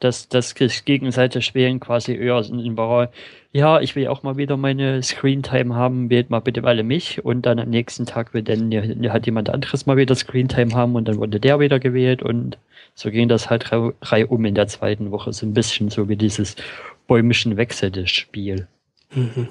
dass 0.00 0.28
das 0.28 0.54
gegenseitig 0.54 1.54
Wählen 1.54 1.80
quasi 1.80 2.14
eher 2.14 2.42
war, 2.76 3.10
ja, 3.52 3.80
ich 3.80 3.96
will 3.96 4.08
auch 4.08 4.22
mal 4.22 4.36
wieder 4.36 4.56
meine 4.56 5.02
Screentime 5.02 5.74
haben, 5.74 6.10
wählt 6.10 6.28
mal 6.28 6.40
bitte 6.40 6.62
alle 6.64 6.82
mich 6.82 7.24
und 7.24 7.46
dann 7.46 7.58
am 7.58 7.70
nächsten 7.70 8.04
Tag 8.04 8.34
will 8.34 8.42
dann 8.42 8.70
hat 9.10 9.26
jemand 9.26 9.48
anderes 9.48 9.86
mal 9.86 9.96
wieder 9.96 10.14
Screentime 10.14 10.74
haben 10.74 10.94
und 10.94 11.08
dann 11.08 11.16
wurde 11.16 11.40
der 11.40 11.58
wieder 11.58 11.78
gewählt 11.80 12.22
und 12.22 12.58
so 12.94 13.10
ging 13.10 13.28
das 13.28 13.48
halt 13.48 13.72
rei- 13.72 13.92
reihum 14.02 14.44
in 14.44 14.54
der 14.54 14.68
zweiten 14.68 15.10
Woche, 15.10 15.32
so 15.32 15.46
ein 15.46 15.54
bisschen 15.54 15.88
so 15.90 16.08
wie 16.08 16.16
dieses 16.16 16.56
bäumischen 17.06 17.56
Wechsel 17.56 17.90
Spiel. 18.10 18.68
Mhm. 19.14 19.48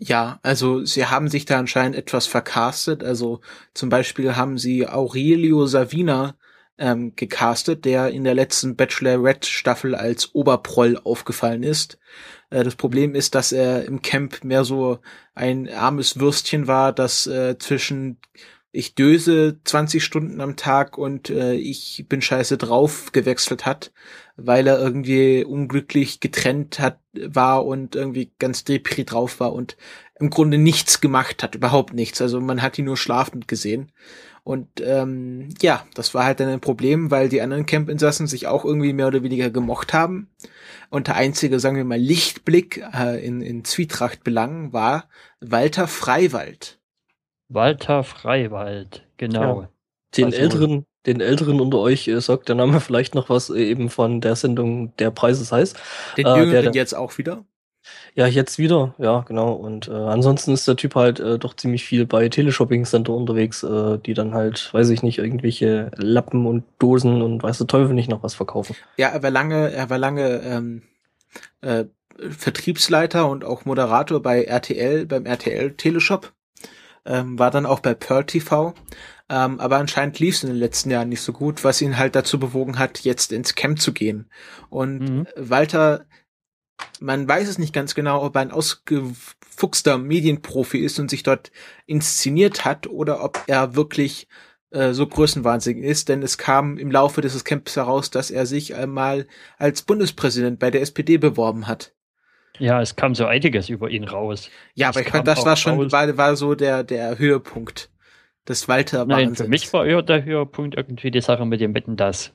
Ja, 0.00 0.38
also 0.42 0.84
sie 0.84 1.06
haben 1.06 1.28
sich 1.28 1.44
da 1.44 1.58
anscheinend 1.58 1.96
etwas 1.96 2.26
vercastet. 2.28 3.02
Also 3.02 3.40
zum 3.74 3.88
Beispiel 3.88 4.36
haben 4.36 4.56
sie 4.56 4.86
Aurelio 4.86 5.66
Savina 5.66 6.36
ähm, 6.78 7.14
gecastet, 7.16 7.84
der 7.84 8.10
in 8.10 8.24
der 8.24 8.34
letzten 8.34 8.76
Bachelorette-Staffel 8.76 9.94
als 9.94 10.34
Oberproll 10.34 10.98
aufgefallen 11.02 11.62
ist. 11.62 11.98
Äh, 12.50 12.64
das 12.64 12.76
Problem 12.76 13.14
ist, 13.14 13.34
dass 13.34 13.52
er 13.52 13.84
im 13.84 14.02
Camp 14.02 14.44
mehr 14.44 14.64
so 14.64 14.98
ein 15.34 15.68
armes 15.68 16.18
Würstchen 16.18 16.66
war, 16.66 16.92
das 16.92 17.26
äh, 17.26 17.58
zwischen 17.58 18.18
ich 18.70 18.94
döse 18.94 19.58
20 19.64 20.04
Stunden 20.04 20.40
am 20.40 20.56
Tag 20.56 20.98
und 20.98 21.30
äh, 21.30 21.54
ich 21.54 22.04
bin 22.08 22.20
scheiße 22.20 22.58
drauf 22.58 23.12
gewechselt 23.12 23.64
hat, 23.64 23.92
weil 24.36 24.66
er 24.66 24.78
irgendwie 24.78 25.42
unglücklich 25.42 26.20
getrennt 26.20 26.78
hat 26.78 27.00
war 27.14 27.64
und 27.64 27.96
irgendwie 27.96 28.30
ganz 28.38 28.64
depri 28.64 29.04
drauf 29.04 29.40
war 29.40 29.54
und 29.54 29.76
im 30.20 30.30
Grunde 30.30 30.58
nichts 30.58 31.00
gemacht 31.00 31.42
hat, 31.42 31.54
überhaupt 31.54 31.94
nichts. 31.94 32.20
Also 32.20 32.40
man 32.40 32.60
hat 32.60 32.78
ihn 32.78 32.84
nur 32.84 32.96
schlafend 32.96 33.48
gesehen. 33.48 33.90
Und 34.48 34.80
ähm, 34.80 35.50
ja, 35.60 35.84
das 35.92 36.14
war 36.14 36.24
halt 36.24 36.40
dann 36.40 36.48
ein 36.48 36.60
Problem, 36.60 37.10
weil 37.10 37.28
die 37.28 37.42
anderen 37.42 37.66
Campinsassen 37.66 38.26
sich 38.26 38.46
auch 38.46 38.64
irgendwie 38.64 38.94
mehr 38.94 39.08
oder 39.08 39.22
weniger 39.22 39.50
gemocht 39.50 39.92
haben. 39.92 40.30
Und 40.88 41.08
der 41.08 41.16
einzige, 41.16 41.60
sagen 41.60 41.76
wir 41.76 41.84
mal, 41.84 41.98
Lichtblick 41.98 42.82
äh, 42.94 43.22
in, 43.22 43.42
in 43.42 43.62
Zwietracht 43.66 44.24
belangen 44.24 44.72
war 44.72 45.10
Walter 45.40 45.86
Freiwald. 45.86 46.78
Walter 47.50 48.02
Freiwald, 48.04 49.04
genau. 49.18 49.60
Ja. 49.60 49.68
Den 50.16 50.24
also, 50.24 50.38
älteren, 50.38 50.86
den 51.04 51.20
älteren 51.20 51.60
unter 51.60 51.80
euch 51.80 52.08
äh, 52.08 52.18
sagt 52.22 52.48
der 52.48 52.56
Name 52.56 52.80
vielleicht 52.80 53.14
noch 53.14 53.28
was 53.28 53.50
äh, 53.50 53.62
eben 53.62 53.90
von 53.90 54.22
der 54.22 54.34
Sendung 54.34 54.96
Der 54.96 55.10
Preis 55.10 55.42
ist 55.42 55.52
heiß. 55.52 55.74
Den 56.16 56.24
äh, 56.24 56.38
jüngeren 56.38 56.72
der, 56.72 56.72
jetzt 56.72 56.94
auch 56.94 57.18
wieder? 57.18 57.44
Ja, 58.14 58.26
jetzt 58.26 58.58
wieder, 58.58 58.94
ja, 58.98 59.20
genau. 59.20 59.52
Und 59.52 59.88
äh, 59.88 59.92
ansonsten 59.92 60.52
ist 60.52 60.66
der 60.66 60.76
Typ 60.76 60.94
halt 60.94 61.20
äh, 61.20 61.38
doch 61.38 61.54
ziemlich 61.54 61.84
viel 61.84 62.06
bei 62.06 62.28
Teleshopping-Center 62.28 63.12
unterwegs, 63.12 63.62
äh, 63.62 63.98
die 63.98 64.14
dann 64.14 64.34
halt, 64.34 64.72
weiß 64.72 64.88
ich 64.90 65.02
nicht, 65.02 65.18
irgendwelche 65.18 65.90
Lappen 65.96 66.46
und 66.46 66.64
Dosen 66.78 67.22
und 67.22 67.42
weiß 67.42 67.58
der 67.58 67.66
Teufel 67.66 67.94
nicht 67.94 68.10
noch 68.10 68.22
was 68.22 68.34
verkaufen. 68.34 68.76
Ja, 68.96 69.08
er 69.08 69.22
war 69.22 69.30
lange, 69.30 69.70
er 69.72 69.90
war 69.90 69.98
lange 69.98 70.40
ähm, 70.42 70.82
äh, 71.60 71.84
Vertriebsleiter 72.18 73.28
und 73.28 73.44
auch 73.44 73.64
Moderator 73.64 74.20
bei 74.20 74.42
RTL, 74.44 75.06
beim 75.06 75.26
RTL 75.26 75.74
Teleshop. 75.74 76.32
Ähm, 77.06 77.38
war 77.38 77.50
dann 77.50 77.66
auch 77.66 77.80
bei 77.80 77.94
Pearl 77.94 78.24
TV. 78.24 78.74
Ähm, 79.30 79.60
aber 79.60 79.76
anscheinend 79.76 80.18
lief 80.18 80.36
es 80.36 80.42
in 80.42 80.50
den 80.50 80.58
letzten 80.58 80.90
Jahren 80.90 81.10
nicht 81.10 81.20
so 81.20 81.32
gut, 81.32 81.62
was 81.62 81.80
ihn 81.80 81.98
halt 81.98 82.14
dazu 82.14 82.38
bewogen 82.38 82.78
hat, 82.78 83.00
jetzt 83.00 83.32
ins 83.32 83.54
Camp 83.54 83.80
zu 83.80 83.92
gehen. 83.92 84.30
Und 84.70 84.98
mhm. 85.00 85.26
Walter 85.36 86.06
man 87.00 87.28
weiß 87.28 87.48
es 87.48 87.58
nicht 87.58 87.72
ganz 87.72 87.94
genau, 87.94 88.22
ob 88.22 88.36
er 88.36 88.42
ein 88.42 88.50
ausgefuchster 88.50 89.98
Medienprofi 89.98 90.78
ist 90.78 90.98
und 90.98 91.10
sich 91.10 91.22
dort 91.22 91.50
inszeniert 91.86 92.64
hat 92.64 92.86
oder 92.86 93.22
ob 93.22 93.42
er 93.46 93.76
wirklich 93.76 94.28
äh, 94.70 94.92
so 94.92 95.06
größenwahnsinnig 95.06 95.84
ist, 95.84 96.08
denn 96.08 96.22
es 96.22 96.38
kam 96.38 96.76
im 96.76 96.90
Laufe 96.90 97.20
dieses 97.20 97.44
Camps 97.44 97.76
heraus, 97.76 98.10
dass 98.10 98.30
er 98.30 98.46
sich 98.46 98.74
einmal 98.74 99.26
als 99.56 99.82
Bundespräsident 99.82 100.58
bei 100.58 100.70
der 100.70 100.82
SPD 100.82 101.16
beworben 101.16 101.66
hat. 101.66 101.94
Ja, 102.58 102.82
es 102.82 102.96
kam 102.96 103.14
so 103.14 103.24
einiges 103.24 103.68
über 103.68 103.88
ihn 103.88 104.04
raus. 104.04 104.50
Ja, 104.74 104.88
aber 104.88 105.00
es 105.00 105.06
ich 105.06 105.12
fand, 105.12 105.28
das 105.28 105.44
war 105.44 105.56
schon, 105.56 105.92
war, 105.92 106.16
war 106.16 106.36
so 106.36 106.54
der, 106.54 106.82
der 106.82 107.18
Höhepunkt 107.18 107.90
des 108.48 108.68
Walter 108.68 109.04
Nein, 109.06 109.34
für 109.34 109.48
mich 109.48 109.72
war 109.72 109.86
eher 109.86 110.02
der 110.02 110.24
Höhepunkt 110.24 110.76
irgendwie 110.76 111.10
die 111.10 111.20
Sache 111.20 111.46
mit 111.46 111.60
dem 111.60 111.74
Wetten 111.74 111.96
das. 111.96 112.34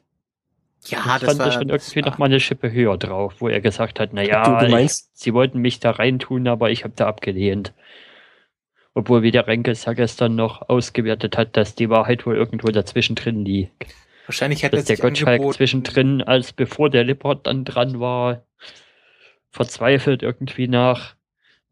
Ja, 0.88 1.04
das, 1.06 1.22
das 1.22 1.30
fand 1.30 1.40
war, 1.40 1.48
ich 1.48 1.54
schon 1.54 1.70
irgendwie 1.70 2.02
noch 2.02 2.18
mal 2.18 2.26
eine 2.26 2.40
Schippe 2.40 2.72
höher 2.72 2.98
drauf, 2.98 3.36
wo 3.40 3.48
er 3.48 3.62
gesagt 3.62 4.00
hat, 4.00 4.10
na 4.14 4.24
ja, 4.24 4.60
du, 4.60 4.66
du 4.66 4.72
meinst, 4.72 5.12
ich, 5.14 5.22
sie 5.22 5.34
wollten 5.34 5.60
mich 5.60 5.80
da 5.80 5.92
reintun, 5.92 6.48
aber 6.48 6.72
ich 6.72 6.84
habe 6.84 6.94
da 6.96 7.08
abgelehnt. 7.08 7.74
Obwohl, 8.94 9.24
wie 9.24 9.32
der 9.32 9.48
Renkes 9.48 9.86
ja 9.86 9.94
gestern 9.94 10.36
noch 10.36 10.70
ausgewertet 10.70 11.38
hat, 11.38 11.58
dass 11.58 11.76
die 11.76 11.90
Wahrheit 11.90 12.26
wohl 12.26 12.36
irgendwo 12.36 12.68
dazwischen 12.68 13.16
drin 13.16 13.44
liegt. 13.44 13.86
Wahrscheinlich 14.28 14.64
hat 14.64 14.74
dass 14.74 14.86
der 14.86 14.98
Gottschalk 14.98 15.54
zwischendrin, 15.54 16.22
als 16.22 16.54
bevor 16.54 16.90
der 16.90 17.04
Lippert 17.04 17.48
dann 17.48 17.66
dran 17.66 18.00
war, 18.00 18.44
verzweifelt 19.52 20.24
irgendwie 20.24 20.68
nach, 20.68 21.16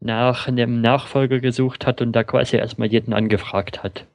nach 0.00 0.48
einem 0.48 0.80
Nachfolger 0.80 1.40
gesucht 1.40 1.86
hat 1.86 2.00
und 2.00 2.12
da 2.12 2.24
quasi 2.24 2.56
erstmal 2.56 2.88
jeden 2.88 3.12
angefragt 3.14 3.82
hat. 3.82 4.06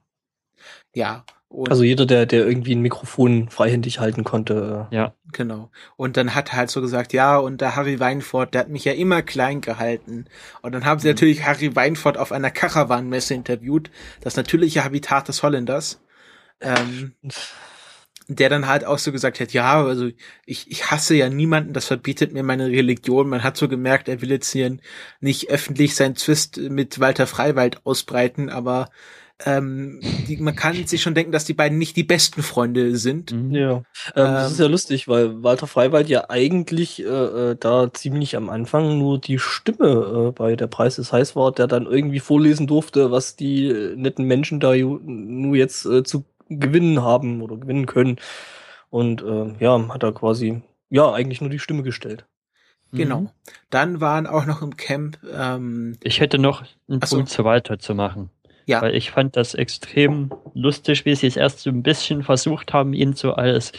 Ja, 0.93 1.23
und 1.49 1.69
also 1.69 1.83
jeder, 1.83 2.05
der, 2.05 2.25
der 2.25 2.45
irgendwie 2.45 2.75
ein 2.75 2.81
Mikrofon 2.81 3.49
freihändig 3.49 3.99
halten 3.99 4.23
konnte. 4.25 4.87
Äh, 4.91 4.95
ja. 4.95 5.13
Genau. 5.31 5.71
Und 5.95 6.17
dann 6.17 6.35
hat 6.35 6.49
er 6.49 6.57
halt 6.57 6.69
so 6.69 6.81
gesagt, 6.81 7.13
ja, 7.13 7.37
und 7.37 7.61
der 7.61 7.75
Harry 7.75 7.99
Weinfurt, 7.99 8.53
der 8.53 8.61
hat 8.61 8.69
mich 8.69 8.83
ja 8.83 8.93
immer 8.93 9.21
klein 9.21 9.61
gehalten. 9.61 10.25
Und 10.61 10.73
dann 10.73 10.83
haben 10.83 10.99
sie 10.99 11.07
mhm. 11.07 11.13
natürlich 11.13 11.45
Harry 11.45 11.75
Weinfurt 11.75 12.17
auf 12.17 12.31
einer 12.31 12.51
Karawanmesse 12.51 13.33
interviewt, 13.33 13.89
das 14.21 14.35
natürliche 14.35 14.83
Habitat 14.83 15.29
des 15.29 15.41
Holländers. 15.41 16.01
Ähm, 16.59 17.13
der 18.29 18.49
dann 18.49 18.67
halt 18.67 18.83
auch 18.83 18.97
so 18.97 19.13
gesagt 19.13 19.39
hat, 19.39 19.53
ja, 19.53 19.81
also 19.81 20.09
ich, 20.45 20.69
ich 20.69 20.91
hasse 20.91 21.15
ja 21.15 21.29
niemanden, 21.29 21.71
das 21.71 21.85
verbietet 21.85 22.33
mir 22.33 22.43
meine 22.43 22.67
Religion. 22.67 23.29
Man 23.29 23.43
hat 23.43 23.55
so 23.55 23.69
gemerkt, 23.69 24.09
er 24.09 24.21
will 24.21 24.31
jetzt 24.31 24.51
hier 24.51 24.77
nicht 25.21 25.49
öffentlich 25.49 25.95
sein 25.95 26.17
Zwist 26.17 26.57
mit 26.57 26.99
Walter 26.99 27.25
Freiwald 27.25 27.85
ausbreiten, 27.85 28.49
aber 28.49 28.89
ähm, 29.45 29.99
die, 30.27 30.37
man 30.37 30.55
kann 30.55 30.73
sich 30.87 31.01
schon 31.01 31.13
denken, 31.13 31.31
dass 31.31 31.45
die 31.45 31.53
beiden 31.53 31.77
nicht 31.77 31.95
die 31.95 32.03
besten 32.03 32.41
Freunde 32.41 32.97
sind. 32.97 33.31
Mhm. 33.31 33.51
Ja, 33.51 33.71
ähm, 33.77 33.83
das 34.15 34.53
ist 34.53 34.59
ja 34.59 34.65
lustig, 34.65 35.07
weil 35.07 35.43
Walter 35.43 35.67
Freiwald 35.67 36.09
ja 36.09 36.29
eigentlich 36.29 37.03
äh, 37.03 37.51
äh, 37.51 37.55
da 37.59 37.93
ziemlich 37.93 38.35
am 38.35 38.49
Anfang 38.49 38.97
nur 38.97 39.19
die 39.19 39.37
Stimme 39.37 40.29
äh, 40.29 40.31
bei 40.31 40.55
der 40.55 40.67
Preis 40.67 40.97
ist 40.97 41.13
heiß 41.13 41.35
war, 41.35 41.51
der 41.51 41.67
dann 41.67 41.85
irgendwie 41.85 42.19
vorlesen 42.19 42.65
durfte, 42.65 43.11
was 43.11 43.35
die 43.35 43.67
äh, 43.67 43.95
netten 43.95 44.25
Menschen 44.25 44.59
da 44.59 44.73
nur 44.75 45.55
jetzt 45.55 45.85
äh, 45.85 46.03
zu 46.03 46.25
gewinnen 46.49 47.03
haben 47.03 47.41
oder 47.41 47.57
gewinnen 47.57 47.85
können. 47.85 48.17
Und 48.89 49.21
äh, 49.21 49.53
ja, 49.59 49.87
hat 49.89 50.01
er 50.01 50.13
quasi 50.13 50.63
ja 50.89 51.11
eigentlich 51.11 51.41
nur 51.41 51.49
die 51.49 51.59
Stimme 51.59 51.83
gestellt. 51.83 52.25
Genau. 52.93 53.21
Mhm. 53.21 53.29
Dann 53.69 54.01
waren 54.01 54.27
auch 54.27 54.45
noch 54.45 54.61
im 54.61 54.77
Camp. 54.77 55.19
Ähm, 55.31 55.97
ich 56.01 56.21
hätte 56.21 56.39
noch 56.39 56.63
einen 56.87 57.01
Achso. 57.01 57.17
Punkt 57.17 57.29
zu 57.29 57.43
weiter 57.43 57.79
zu 57.79 57.93
machen. 57.95 58.29
Ja. 58.67 58.81
Weil 58.81 58.95
ich 58.95 59.11
fand 59.11 59.37
das 59.37 59.53
extrem 59.55 60.29
lustig, 60.53 61.05
wie 61.05 61.15
sie 61.15 61.27
es 61.27 61.37
erst 61.37 61.59
so 61.59 61.69
ein 61.69 61.83
bisschen 61.83 62.21
versucht 62.21 62.73
haben, 62.73 62.93
ihn 62.93 63.13
so 63.13 63.31
als 63.31 63.71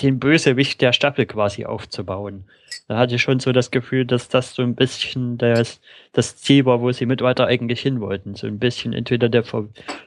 den 0.00 0.20
Bösewicht 0.20 0.80
der 0.80 0.92
Staffel 0.92 1.26
quasi 1.26 1.64
aufzubauen. 1.64 2.44
Da 2.86 2.98
hatte 2.98 3.16
ich 3.16 3.22
schon 3.22 3.40
so 3.40 3.50
das 3.50 3.72
Gefühl, 3.72 4.04
dass 4.04 4.28
das 4.28 4.54
so 4.54 4.62
ein 4.62 4.76
bisschen 4.76 5.38
das, 5.38 5.80
das 6.12 6.36
Ziel 6.36 6.66
war, 6.66 6.80
wo 6.80 6.92
sie 6.92 7.04
mit 7.04 7.20
weiter 7.20 7.48
eigentlich 7.48 7.80
hin 7.80 8.00
wollten. 8.00 8.36
So 8.36 8.46
ein 8.46 8.60
bisschen 8.60 8.92
entweder 8.92 9.28
der, 9.28 9.42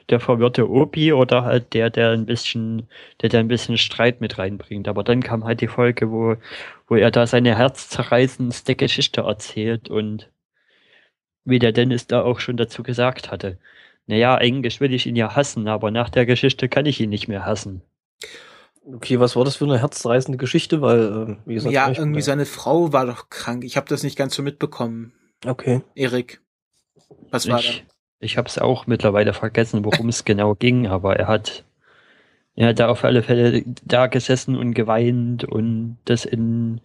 der 0.08 0.18
verwirrte 0.18 0.70
Opi 0.70 1.12
oder 1.12 1.44
halt 1.44 1.74
der, 1.74 1.90
der 1.90 2.12
ein 2.12 2.24
bisschen, 2.24 2.88
der 3.20 3.28
da 3.28 3.38
ein 3.38 3.48
bisschen 3.48 3.76
Streit 3.76 4.22
mit 4.22 4.38
reinbringt. 4.38 4.88
Aber 4.88 5.04
dann 5.04 5.22
kam 5.22 5.44
halt 5.44 5.60
die 5.60 5.68
Folge, 5.68 6.10
wo, 6.10 6.36
wo 6.88 6.96
er 6.96 7.10
da 7.10 7.26
seine 7.26 7.54
herzzerreißendste 7.58 8.76
Geschichte 8.76 9.20
erzählt 9.20 9.90
und 9.90 10.30
wie 11.44 11.58
der 11.58 11.72
Dennis 11.72 12.06
da 12.06 12.22
auch 12.22 12.40
schon 12.40 12.56
dazu 12.56 12.82
gesagt 12.82 13.30
hatte 13.30 13.58
naja, 14.12 14.34
eigentlich 14.34 14.78
will 14.82 14.92
ich 14.92 15.06
ihn 15.06 15.16
ja 15.16 15.34
hassen, 15.34 15.68
aber 15.68 15.90
nach 15.90 16.10
der 16.10 16.26
Geschichte 16.26 16.68
kann 16.68 16.84
ich 16.84 17.00
ihn 17.00 17.08
nicht 17.08 17.28
mehr 17.28 17.46
hassen. 17.46 17.80
Okay, 18.84 19.18
was 19.18 19.36
war 19.36 19.44
das 19.46 19.56
für 19.56 19.64
eine 19.64 19.78
herzreißende 19.78 20.36
Geschichte? 20.36 20.82
Weil, 20.82 21.00
äh, 21.00 21.36
wie 21.46 21.54
gesagt, 21.54 21.72
ja, 21.72 21.88
irgendwie 21.88 22.16
mehr. 22.16 22.22
seine 22.22 22.44
Frau 22.44 22.92
war 22.92 23.06
doch 23.06 23.30
krank. 23.30 23.64
Ich 23.64 23.78
habe 23.78 23.88
das 23.88 24.02
nicht 24.02 24.18
ganz 24.18 24.34
so 24.34 24.42
mitbekommen. 24.42 25.14
Okay. 25.46 25.80
Erik, 25.94 26.42
was 27.30 27.48
war 27.48 27.60
ich, 27.60 27.84
da? 27.86 27.94
Ich 28.20 28.36
habe 28.36 28.48
es 28.48 28.58
auch 28.58 28.86
mittlerweile 28.86 29.32
vergessen, 29.32 29.82
worum 29.82 30.10
es 30.10 30.26
genau 30.26 30.56
ging, 30.56 30.86
aber 30.86 31.16
er 31.16 31.26
hat, 31.28 31.64
er 32.54 32.68
hat 32.68 32.80
da 32.80 32.88
auf 32.88 33.04
alle 33.04 33.22
Fälle 33.22 33.64
da 33.82 34.08
gesessen 34.08 34.56
und 34.56 34.74
geweint 34.74 35.44
und 35.44 35.96
das 36.04 36.26
in, 36.26 36.82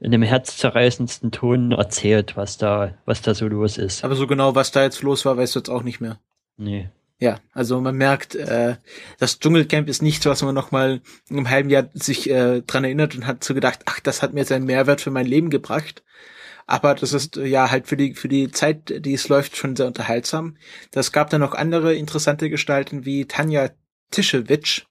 in 0.00 0.10
dem 0.10 0.22
herzzerreißendsten 0.22 1.30
Ton 1.30 1.70
erzählt, 1.70 2.36
was 2.36 2.58
da, 2.58 2.94
was 3.04 3.22
da 3.22 3.32
so 3.32 3.46
los 3.46 3.78
ist. 3.78 4.04
Aber 4.04 4.16
so 4.16 4.26
genau, 4.26 4.56
was 4.56 4.72
da 4.72 4.82
jetzt 4.82 5.02
los 5.02 5.24
war, 5.24 5.36
weißt 5.36 5.54
du 5.54 5.60
jetzt 5.60 5.70
auch 5.70 5.84
nicht 5.84 6.00
mehr. 6.00 6.18
Nee. 6.56 6.90
Ja, 7.20 7.38
also 7.52 7.80
man 7.80 7.96
merkt, 7.96 8.34
äh, 8.34 8.76
das 9.18 9.38
Dschungelcamp 9.38 9.88
ist 9.88 10.02
nichts, 10.02 10.26
was 10.26 10.42
man 10.42 10.54
noch 10.54 10.72
mal 10.72 11.00
in 11.30 11.36
einem 11.36 11.48
halben 11.48 11.70
Jahr 11.70 11.88
sich 11.94 12.28
äh, 12.28 12.60
dran 12.62 12.84
erinnert 12.84 13.14
und 13.14 13.26
hat 13.26 13.44
so 13.44 13.54
gedacht, 13.54 13.80
ach, 13.86 14.00
das 14.00 14.20
hat 14.20 14.34
mir 14.34 14.40
jetzt 14.40 14.52
einen 14.52 14.66
Mehrwert 14.66 15.00
für 15.00 15.10
mein 15.10 15.26
Leben 15.26 15.48
gebracht. 15.48 16.02
Aber 16.66 16.94
das 16.94 17.12
ist 17.12 17.36
äh, 17.36 17.46
ja 17.46 17.70
halt 17.70 17.86
für 17.86 17.96
die 17.96 18.14
für 18.14 18.28
die 18.28 18.50
Zeit, 18.50 19.04
die 19.04 19.14
es 19.14 19.28
läuft, 19.28 19.56
schon 19.56 19.76
sehr 19.76 19.86
unterhaltsam. 19.86 20.56
Das 20.90 21.12
gab 21.12 21.30
dann 21.30 21.40
noch 21.40 21.54
andere 21.54 21.94
interessante 21.94 22.50
Gestalten 22.50 23.04
wie 23.04 23.26
Tanja 23.26 23.70
Tischewitsch, 24.10 24.82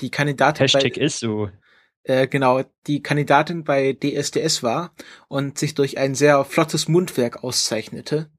die 0.00 0.10
Kandidatin 0.10 0.64
Hashtag 0.64 0.94
bei, 0.94 1.00
ist 1.00 1.20
so. 1.20 1.50
Äh, 2.02 2.28
genau, 2.28 2.62
die 2.86 3.02
Kandidatin 3.02 3.64
bei 3.64 3.92
DSDS 3.92 4.62
war 4.62 4.94
und 5.28 5.58
sich 5.58 5.74
durch 5.74 5.98
ein 5.98 6.14
sehr 6.14 6.44
flottes 6.44 6.86
Mundwerk 6.88 7.42
auszeichnete. 7.42 8.30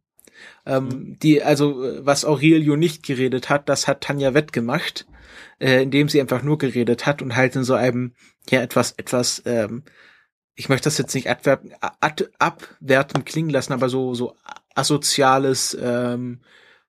Ähm, 0.68 0.86
mhm. 0.86 1.20
Die, 1.20 1.42
also, 1.42 1.82
was 2.00 2.26
Aurelio 2.26 2.76
nicht 2.76 3.04
geredet 3.04 3.50
hat, 3.50 3.70
das 3.70 3.88
hat 3.88 4.02
Tanja 4.02 4.34
Wett 4.34 4.52
gemacht, 4.52 5.08
äh, 5.60 5.82
indem 5.82 6.10
sie 6.10 6.20
einfach 6.20 6.44
nur 6.44 6.58
geredet 6.58 7.06
hat 7.06 7.22
und 7.22 7.36
halt 7.36 7.56
in 7.56 7.64
so 7.64 7.74
einem, 7.74 8.14
ja, 8.50 8.62
etwas, 8.62 8.92
etwas, 8.98 9.42
ähm, 9.46 9.84
ich 10.56 10.68
möchte 10.68 10.86
das 10.86 10.98
jetzt 10.98 11.16
nicht 11.16 11.30
abwerten, 11.30 11.74
ad, 11.80 12.28
abwertend 12.38 13.26
klingen 13.26 13.50
lassen, 13.50 13.72
aber 13.72 13.88
so, 13.88 14.14
so 14.14 14.36
asoziales, 14.76 15.78
ähm, 15.82 16.42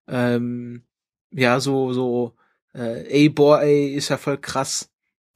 ähm, 0.09 0.83
ja, 1.31 1.61
so, 1.61 1.93
so, 1.93 2.35
äh, 2.75 3.07
ey, 3.07 3.29
boah, 3.29 3.63
ey, 3.63 3.95
ist 3.95 4.09
ja 4.09 4.17
voll 4.17 4.39
krass. 4.39 4.91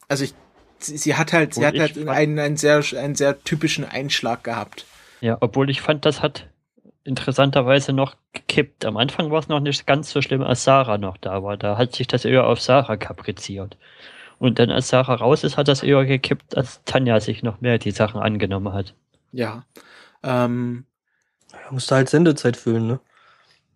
Also 0.09 0.25
ich, 0.25 0.35
sie, 0.79 0.97
sie 0.97 1.15
hat 1.15 1.33
halt, 1.33 1.55
sie 1.55 1.65
hat 1.65 1.79
halt 1.79 1.97
einen, 2.09 2.41
einen 2.41 2.57
sehr, 2.57 2.83
einen 2.99 3.15
sehr 3.15 3.39
typischen 3.45 3.85
Einschlag 3.85 4.43
gehabt. 4.43 4.85
Ja, 5.21 5.37
obwohl 5.41 5.71
ich 5.71 5.81
fand, 5.81 6.05
das 6.07 6.23
hat 6.23 6.52
interessanterweise 7.05 7.93
noch 7.93 8.17
gekippt. 8.33 8.85
Am 8.85 8.97
Anfang 8.97 9.31
war 9.31 9.41
es 9.41 9.49
noch 9.49 9.61
nicht 9.61 9.87
ganz 9.87 10.11
so 10.11 10.23
schlimm, 10.23 10.43
als 10.43 10.65
Sarah 10.65 10.99
noch 10.99 11.17
da 11.17 11.43
war. 11.43 11.57
Da 11.57 11.77
hat 11.77 11.95
sich 11.95 12.07
das 12.07 12.25
eher 12.25 12.47
auf 12.47 12.61
Sarah 12.61 12.97
kapriziert. 12.97 13.77
Und 14.39 14.59
dann, 14.59 14.71
als 14.71 14.89
Sarah 14.89 15.15
raus 15.15 15.45
ist, 15.45 15.57
hat 15.57 15.69
das 15.69 15.83
eher 15.83 16.05
gekippt, 16.05 16.57
als 16.57 16.83
Tanja 16.85 17.21
sich 17.21 17.43
noch 17.43 17.61
mehr 17.61 17.79
die 17.79 17.93
Sachen 17.93 18.21
angenommen 18.21 18.73
hat. 18.73 18.95
Ja. 19.33 19.65
Ähm, 20.23 20.85
ja 21.53 21.71
musste 21.71 21.95
halt 21.95 22.09
Sendezeit 22.09 22.57
füllen, 22.57 22.87
ne? 22.87 23.01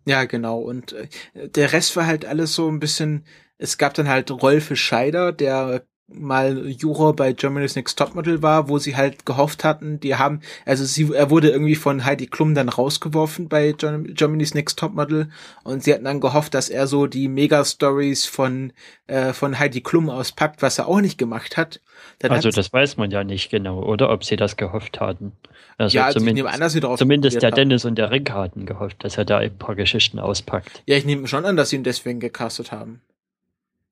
Ja, 0.06 0.24
genau. 0.24 0.58
Und 0.58 0.92
äh, 0.92 1.08
der 1.34 1.72
Rest 1.72 1.96
war 1.96 2.06
halt 2.06 2.24
alles 2.24 2.54
so 2.54 2.68
ein 2.68 2.80
bisschen, 2.80 3.24
es 3.58 3.78
gab 3.78 3.94
dann 3.94 4.08
halt 4.08 4.30
Rolfe 4.30 4.76
Scheider, 4.76 5.32
der 5.32 5.84
mal 6.08 6.68
Juror 6.68 7.16
bei 7.16 7.32
Germany's 7.32 7.74
Next 7.74 7.98
Topmodel 7.98 8.42
war, 8.42 8.68
wo 8.68 8.78
sie 8.78 8.96
halt 8.96 9.26
gehofft 9.26 9.64
hatten, 9.64 9.98
die 9.98 10.14
haben, 10.14 10.40
also 10.64 10.84
sie, 10.84 11.12
er 11.12 11.30
wurde 11.30 11.50
irgendwie 11.50 11.74
von 11.74 12.04
Heidi 12.04 12.26
Klum 12.26 12.54
dann 12.54 12.68
rausgeworfen 12.68 13.48
bei 13.48 13.72
Germany's 13.72 14.54
Next 14.54 14.78
Topmodel 14.78 15.30
und 15.64 15.82
sie 15.82 15.92
hatten 15.92 16.04
dann 16.04 16.20
gehofft, 16.20 16.54
dass 16.54 16.68
er 16.68 16.86
so 16.86 17.06
die 17.06 17.26
Mega-Stories 17.28 18.24
von, 18.26 18.72
äh, 19.08 19.32
von 19.32 19.58
Heidi 19.58 19.80
Klum 19.80 20.08
auspackt, 20.08 20.62
was 20.62 20.78
er 20.78 20.86
auch 20.86 21.00
nicht 21.00 21.18
gemacht 21.18 21.56
hat. 21.56 21.80
Dann 22.20 22.30
also 22.30 22.50
das 22.50 22.72
weiß 22.72 22.96
man 22.98 23.10
ja 23.10 23.24
nicht 23.24 23.50
genau, 23.50 23.82
oder? 23.82 24.10
Ob 24.10 24.24
sie 24.24 24.36
das 24.36 24.56
gehofft 24.56 25.00
hatten. 25.00 25.32
Also 25.76 25.96
ja, 25.96 26.04
also 26.04 26.20
zumindest, 26.20 26.38
ich 26.38 26.44
nehme 26.44 26.54
an, 26.54 26.60
dass 26.60 26.72
sie 26.72 26.80
darauf 26.80 26.98
zumindest 26.98 27.42
der 27.42 27.50
Dennis 27.50 27.84
und 27.84 27.96
der 27.96 28.10
Rick 28.10 28.30
hatten 28.30 28.64
gehofft, 28.64 29.02
dass 29.02 29.18
er 29.18 29.24
da 29.24 29.38
ein 29.38 29.58
paar 29.58 29.74
Geschichten 29.74 30.18
auspackt. 30.18 30.82
Ja, 30.86 30.96
ich 30.96 31.04
nehme 31.04 31.26
schon 31.26 31.44
an, 31.44 31.56
dass 31.56 31.70
sie 31.70 31.76
ihn 31.76 31.84
deswegen 31.84 32.20
gecastet 32.20 32.70
haben. 32.70 33.00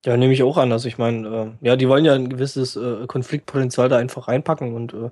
Ja, 0.05 0.17
nehme 0.17 0.33
ich 0.33 0.43
auch 0.43 0.57
an. 0.57 0.71
Also 0.71 0.87
ich 0.87 0.99
meine, 0.99 1.55
äh, 1.61 1.65
ja, 1.65 1.75
die 1.75 1.89
wollen 1.89 2.05
ja 2.05 2.13
ein 2.13 2.29
gewisses 2.29 2.75
äh, 2.75 3.07
Konfliktpotenzial 3.07 3.89
da 3.89 3.97
einfach 3.97 4.27
reinpacken 4.27 4.75
und 4.75 4.93
äh, 4.93 5.09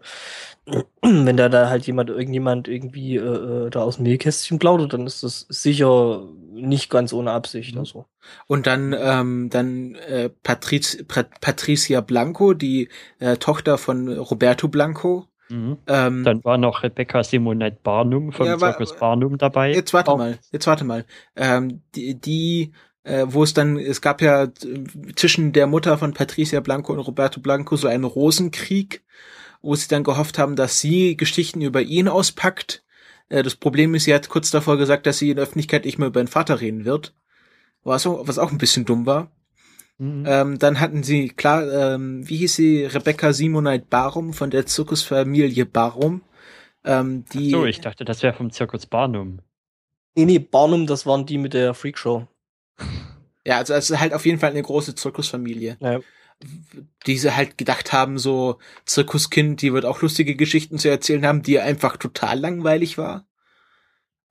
wenn 1.01 1.35
da 1.35 1.49
da 1.49 1.67
halt 1.69 1.87
jemand, 1.87 2.11
irgendjemand 2.11 2.67
irgendwie 2.67 3.17
äh, 3.17 3.21
äh, 3.65 3.69
da 3.71 3.81
aus 3.81 3.95
dem 3.95 4.03
Nähkästchen 4.03 4.59
plaudert, 4.59 4.93
dann 4.93 5.07
ist 5.07 5.23
das 5.23 5.47
sicher 5.49 6.21
nicht 6.51 6.91
ganz 6.91 7.11
ohne 7.11 7.31
Absicht. 7.31 7.75
Also. 7.75 8.05
Und 8.45 8.67
dann, 8.67 8.95
ähm, 8.97 9.49
dann 9.49 9.95
äh, 9.95 10.29
Patriz, 10.29 11.03
Patricia 11.07 12.01
Blanco, 12.01 12.53
die 12.53 12.89
äh, 13.19 13.37
Tochter 13.37 13.79
von 13.79 14.07
Roberto 14.07 14.67
Blanco. 14.67 15.25
Mhm. 15.49 15.77
Ähm, 15.87 16.23
dann 16.23 16.43
war 16.43 16.57
noch 16.59 16.83
Rebecca 16.83 17.23
Simonette 17.23 17.79
Barnum 17.83 18.31
von 18.31 18.45
ja, 18.45 18.59
Circus 18.59 18.95
Barnum 18.95 19.39
dabei. 19.39 19.73
Jetzt 19.73 19.93
warte 19.93 20.11
oh. 20.11 20.17
mal, 20.17 20.37
jetzt 20.51 20.67
warte 20.67 20.83
mal. 20.83 21.05
Ähm, 21.35 21.81
die, 21.95 22.19
die 22.19 22.73
äh, 23.03 23.25
wo 23.27 23.43
es 23.43 23.53
dann, 23.53 23.77
es 23.77 24.01
gab 24.01 24.21
ja 24.21 24.47
zwischen 25.15 25.51
der 25.51 25.67
Mutter 25.67 25.97
von 25.97 26.13
Patricia 26.13 26.59
Blanco 26.59 26.93
und 26.93 26.99
Roberto 26.99 27.39
Blanco 27.41 27.75
so 27.75 27.87
einen 27.87 28.05
Rosenkrieg, 28.05 29.03
wo 29.61 29.75
sie 29.75 29.87
dann 29.87 30.03
gehofft 30.03 30.37
haben, 30.37 30.55
dass 30.55 30.79
sie 30.79 31.17
Geschichten 31.17 31.61
über 31.61 31.81
ihn 31.81 32.07
auspackt. 32.07 32.83
Äh, 33.29 33.43
das 33.43 33.55
Problem 33.55 33.95
ist, 33.95 34.05
sie 34.05 34.13
hat 34.13 34.29
kurz 34.29 34.51
davor 34.51 34.77
gesagt, 34.77 35.05
dass 35.05 35.17
sie 35.17 35.29
in 35.29 35.35
der 35.35 35.43
Öffentlichkeit 35.43 35.85
nicht 35.85 35.97
mehr 35.97 36.07
über 36.07 36.19
ihren 36.19 36.27
Vater 36.27 36.61
reden 36.61 36.85
wird. 36.85 37.13
Was 37.83 38.07
auch, 38.07 38.27
was 38.27 38.39
auch 38.39 38.51
ein 38.51 38.57
bisschen 38.57 38.85
dumm 38.85 39.05
war. 39.05 39.31
Mhm. 39.97 40.23
Ähm, 40.25 40.59
dann 40.59 40.79
hatten 40.79 41.03
sie, 41.03 41.29
klar, 41.29 41.69
ähm, 41.71 42.27
wie 42.27 42.37
hieß 42.37 42.55
sie, 42.55 42.85
Rebecca 42.85 43.33
Simonite 43.33 43.85
Barum 43.89 44.33
von 44.33 44.49
der 44.49 44.65
Zirkusfamilie 44.65 45.65
Barum. 45.65 46.21
Ähm, 46.85 47.25
die, 47.33 47.49
so, 47.49 47.65
ich 47.65 47.81
dachte, 47.81 48.05
das 48.05 48.23
wäre 48.23 48.33
vom 48.33 48.51
Zirkus 48.51 48.85
Barnum. 48.85 49.39
Nee, 50.15 50.25
nee, 50.25 50.39
Barnum, 50.39 50.87
das 50.87 51.05
waren 51.05 51.25
die 51.25 51.37
mit 51.37 51.53
der 51.53 51.73
Freakshow. 51.73 52.27
Ja, 53.45 53.57
also 53.57 53.73
es 53.73 53.89
ist 53.89 53.99
halt 53.99 54.13
auf 54.13 54.25
jeden 54.25 54.39
Fall 54.39 54.51
eine 54.51 54.61
große 54.61 54.95
Zirkusfamilie. 54.95 55.77
Ja. 55.79 55.99
Die 57.05 57.17
sie 57.17 57.35
halt 57.35 57.57
gedacht 57.57 57.93
haben, 57.93 58.17
so 58.17 58.59
Zirkuskind, 58.85 59.61
die 59.61 59.73
wird 59.73 59.85
auch 59.85 60.01
lustige 60.01 60.35
Geschichten 60.35 60.77
zu 60.77 60.89
erzählen 60.89 61.25
haben, 61.25 61.41
die 61.41 61.59
einfach 61.59 61.97
total 61.97 62.39
langweilig 62.39 62.97
war. 62.97 63.25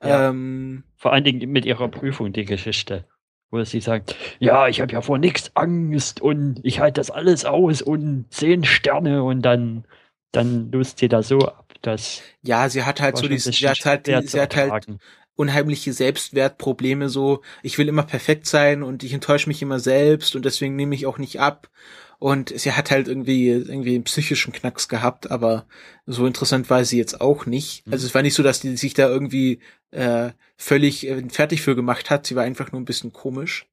Ja. 0.02 0.28
Ähm, 0.28 0.84
Vor 0.96 1.12
allen 1.12 1.24
Dingen 1.24 1.50
mit 1.50 1.64
ihrer 1.64 1.88
Prüfung, 1.88 2.32
die 2.32 2.44
Geschichte. 2.44 3.06
Wo 3.50 3.62
sie 3.64 3.80
sagt, 3.80 4.16
ja, 4.38 4.66
ich 4.66 4.80
habe 4.80 4.92
ja 4.92 5.02
vor 5.02 5.18
nichts 5.18 5.52
Angst 5.54 6.22
und 6.22 6.60
ich 6.62 6.80
halte 6.80 7.00
das 7.00 7.10
alles 7.10 7.44
aus 7.44 7.82
und 7.82 8.24
zehn 8.30 8.64
Sterne 8.64 9.22
und 9.22 9.42
dann, 9.42 9.84
dann 10.32 10.72
lust 10.72 10.98
sie 10.98 11.08
da 11.08 11.22
so 11.22 11.38
ab, 11.40 11.66
dass. 11.82 12.22
Ja, 12.42 12.70
sie 12.70 12.84
hat 12.84 13.02
halt 13.02 13.18
so 13.18 13.28
die, 13.28 13.36
sie 13.38 13.68
hat 13.68 13.84
halt, 13.84 14.06
sie 14.06 14.40
hat 14.40 14.56
halt 14.56 14.86
unheimliche 15.34 15.92
Selbstwertprobleme 15.92 17.08
so, 17.08 17.42
ich 17.62 17.78
will 17.78 17.88
immer 17.88 18.02
perfekt 18.02 18.46
sein 18.46 18.82
und 18.82 19.02
ich 19.02 19.12
enttäusche 19.12 19.48
mich 19.48 19.62
immer 19.62 19.80
selbst 19.80 20.36
und 20.36 20.44
deswegen 20.44 20.76
nehme 20.76 20.94
ich 20.94 21.06
auch 21.06 21.18
nicht 21.18 21.40
ab. 21.40 21.70
Und 22.18 22.56
sie 22.56 22.70
hat 22.70 22.92
halt 22.92 23.08
irgendwie, 23.08 23.48
irgendwie 23.48 23.96
einen 23.96 24.04
psychischen 24.04 24.52
Knacks 24.52 24.88
gehabt, 24.88 25.32
aber 25.32 25.66
so 26.06 26.24
interessant 26.24 26.70
war 26.70 26.84
sie 26.84 26.96
jetzt 26.96 27.20
auch 27.20 27.46
nicht. 27.46 27.84
Mhm. 27.84 27.94
Also 27.94 28.06
es 28.06 28.14
war 28.14 28.22
nicht 28.22 28.34
so, 28.34 28.44
dass 28.44 28.60
die 28.60 28.76
sich 28.76 28.94
da 28.94 29.08
irgendwie 29.08 29.58
äh, 29.90 30.30
völlig 30.56 31.08
äh, 31.08 31.28
fertig 31.30 31.62
für 31.62 31.74
gemacht 31.74 32.10
hat. 32.10 32.26
Sie 32.26 32.36
war 32.36 32.44
einfach 32.44 32.70
nur 32.70 32.80
ein 32.80 32.84
bisschen 32.84 33.12
komisch. 33.12 33.66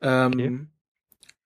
Ähm, 0.00 0.32
okay. 0.34 0.58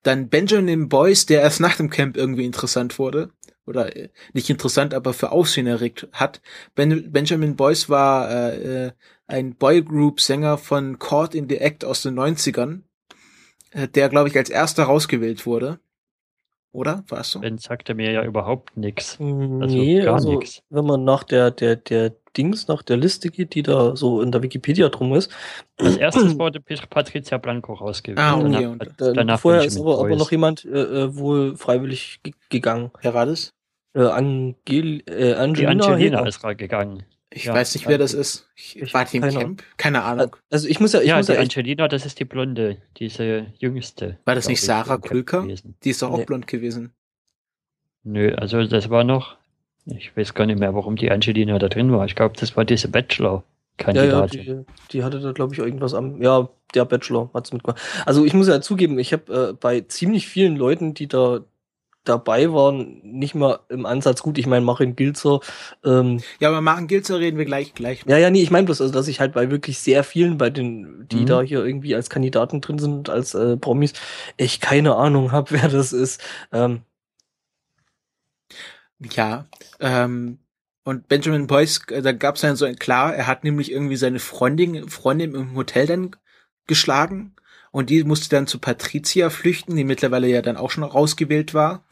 Dann 0.02 0.30
Benjamin 0.30 0.88
Boyce, 0.88 1.26
der 1.26 1.42
erst 1.42 1.60
nach 1.60 1.76
dem 1.76 1.90
Camp 1.90 2.16
irgendwie 2.16 2.46
interessant 2.46 2.98
wurde 2.98 3.32
oder 3.66 3.94
äh, 3.94 4.08
nicht 4.32 4.48
interessant, 4.48 4.94
aber 4.94 5.12
für 5.12 5.32
Aufsehen 5.32 5.66
erregt 5.66 6.08
hat. 6.12 6.40
Ben 6.74 7.12
Benjamin 7.12 7.56
Boyce 7.56 7.88
war 7.88 8.30
äh, 8.30 8.86
äh, 8.86 8.92
ein 9.30 9.54
Boygroup-Sänger 9.54 10.58
von 10.58 10.98
Caught 10.98 11.34
in 11.34 11.48
the 11.48 11.58
Act 11.58 11.84
aus 11.84 12.02
den 12.02 12.18
90ern, 12.18 12.82
äh, 13.70 13.88
der, 13.88 14.08
glaube 14.08 14.28
ich, 14.28 14.36
als 14.36 14.50
erster 14.50 14.84
rausgewählt 14.84 15.46
wurde. 15.46 15.78
Oder? 16.72 17.04
War 17.08 17.20
es 17.20 17.32
so? 17.32 17.40
Ben 17.40 17.58
sagte 17.58 17.94
mir 17.94 18.12
ja 18.12 18.24
überhaupt 18.24 18.76
nichts. 18.76 19.18
Also 19.18 19.76
nee, 19.76 20.02
gar 20.02 20.14
also, 20.14 20.38
nix. 20.38 20.62
wenn 20.70 20.84
man 20.84 21.02
nach 21.02 21.24
der, 21.24 21.50
der, 21.50 21.74
der 21.76 22.14
Dings, 22.36 22.68
nach 22.68 22.82
der 22.82 22.96
Liste 22.96 23.28
geht, 23.28 23.54
die 23.54 23.64
da 23.64 23.96
so 23.96 24.22
in 24.22 24.30
der 24.30 24.42
Wikipedia 24.42 24.88
drum 24.88 25.12
ist. 25.14 25.32
Als 25.78 25.96
erstes 25.96 26.22
wurde 26.38 26.60
Patricia 26.60 27.38
Blanco 27.38 27.74
rausgewählt. 27.74 28.20
Ah, 28.20 28.36
okay. 28.36 28.52
Danach, 28.52 28.70
und, 28.70 28.94
danach 28.98 29.40
vorher 29.40 29.64
ist 29.64 29.80
aber, 29.80 29.98
aber, 29.98 30.14
noch 30.14 30.30
jemand 30.30 30.64
äh, 30.64 30.68
äh 30.68 31.16
wohl 31.16 31.56
freiwillig 31.56 32.20
gegangen. 32.50 32.92
Wer 33.00 33.14
war 33.14 33.26
das? 33.26 33.52
Äh, 33.94 34.02
Angel, 34.02 35.02
äh, 35.08 35.34
Angelina, 35.34 35.54
Die 35.54 35.66
Angelina 35.66 36.26
ist 36.26 36.40
gegangen. 36.56 37.02
Ich 37.32 37.44
ja, 37.44 37.54
weiß 37.54 37.74
nicht, 37.74 37.86
wer 37.86 37.96
das 37.96 38.12
ist. 38.12 38.48
Ich, 38.56 38.80
ich 38.80 38.92
war 38.92 39.04
die 39.04 39.18
im 39.18 39.22
keine 39.22 39.38
Camp? 39.38 39.62
Keine 39.76 40.02
Ahnung. 40.02 40.34
Also 40.50 40.66
ich 40.66 40.80
muss 40.80 40.92
ja, 40.92 41.00
ich 41.00 41.08
ja, 41.08 41.16
muss 41.16 41.26
die 41.26 41.32
ja 41.32 41.40
Angelina, 41.40 41.86
das 41.86 42.04
ist 42.04 42.18
die 42.18 42.24
Blonde, 42.24 42.78
diese 42.96 43.46
jüngste. 43.58 44.18
War 44.24 44.34
das 44.34 44.48
nicht 44.48 44.60
Sarah 44.60 44.98
Kulker? 44.98 45.46
Die 45.84 45.90
ist 45.90 46.02
doch 46.02 46.10
auch 46.10 46.18
nee. 46.18 46.24
blond 46.24 46.48
gewesen. 46.48 46.92
Nö, 48.02 48.34
also 48.34 48.64
das 48.66 48.90
war 48.90 49.04
noch, 49.04 49.36
ich 49.86 50.16
weiß 50.16 50.34
gar 50.34 50.46
nicht 50.46 50.58
mehr, 50.58 50.74
warum 50.74 50.96
die 50.96 51.10
Angelina 51.10 51.58
da 51.58 51.68
drin 51.68 51.92
war. 51.92 52.04
Ich 52.06 52.16
glaube, 52.16 52.34
das 52.38 52.56
war 52.56 52.64
diese 52.64 52.88
Bachelor-Kandidatin. 52.88 54.42
Ja, 54.42 54.54
ja, 54.54 54.60
die, 54.60 54.66
die, 54.90 55.04
hatte 55.04 55.20
da, 55.20 55.30
glaube 55.30 55.54
ich, 55.54 55.60
irgendwas 55.60 55.94
am, 55.94 56.20
ja, 56.20 56.48
der 56.74 56.84
Bachelor 56.84 57.30
hat's 57.32 57.52
mitgemacht. 57.52 57.80
Also 58.06 58.24
ich 58.24 58.34
muss 58.34 58.48
ja 58.48 58.60
zugeben, 58.60 58.98
ich 58.98 59.12
habe 59.12 59.50
äh, 59.50 59.52
bei 59.52 59.82
ziemlich 59.82 60.26
vielen 60.26 60.56
Leuten, 60.56 60.94
die 60.94 61.06
da 61.06 61.40
dabei 62.04 62.52
waren, 62.52 63.00
nicht 63.02 63.34
mal 63.34 63.60
im 63.68 63.86
Ansatz 63.86 64.22
gut. 64.22 64.38
Ich 64.38 64.46
meine, 64.46 64.64
Marin 64.64 64.96
Gilzer. 64.96 65.40
Ähm, 65.84 66.20
ja, 66.38 66.48
aber 66.48 66.60
Marin 66.60 66.86
Gilzer 66.86 67.18
reden 67.18 67.38
wir 67.38 67.44
gleich 67.44 67.74
gleich. 67.74 68.04
Ja, 68.06 68.16
ja, 68.16 68.30
nee, 68.30 68.42
ich 68.42 68.50
meine 68.50 68.64
bloß, 68.64 68.80
also 68.80 68.92
dass 68.92 69.08
ich 69.08 69.20
halt 69.20 69.32
bei 69.32 69.50
wirklich 69.50 69.78
sehr 69.78 70.04
vielen, 70.04 70.38
bei 70.38 70.50
den, 70.50 71.06
die 71.08 71.22
mhm. 71.22 71.26
da 71.26 71.42
hier 71.42 71.64
irgendwie 71.64 71.94
als 71.94 72.10
Kandidaten 72.10 72.60
drin 72.60 72.78
sind, 72.78 73.10
als 73.10 73.34
äh, 73.34 73.56
Promis, 73.56 73.92
echt 74.36 74.62
keine 74.62 74.96
Ahnung 74.96 75.32
habe, 75.32 75.50
wer 75.60 75.68
das 75.68 75.92
ist. 75.92 76.22
Ähm, 76.52 76.82
ja, 79.12 79.46
ähm, 79.80 80.38
und 80.84 81.08
Benjamin 81.08 81.46
Boyce, 81.46 81.82
äh, 81.90 82.02
da 82.02 82.12
gab 82.12 82.36
es 82.36 82.40
dann 82.42 82.56
so 82.56 82.64
ein 82.64 82.76
klar, 82.76 83.14
er 83.14 83.26
hat 83.26 83.44
nämlich 83.44 83.70
irgendwie 83.70 83.96
seine 83.96 84.18
Freundin, 84.18 84.88
Freundin 84.88 85.34
im 85.34 85.54
Hotel 85.54 85.86
dann 85.86 86.16
geschlagen 86.66 87.34
und 87.70 87.90
die 87.90 88.04
musste 88.04 88.28
dann 88.28 88.46
zu 88.46 88.58
Patricia 88.58 89.30
flüchten, 89.30 89.76
die 89.76 89.84
mittlerweile 89.84 90.28
ja 90.28 90.42
dann 90.42 90.56
auch 90.56 90.70
schon 90.70 90.84
rausgewählt 90.84 91.54
war. 91.54 91.84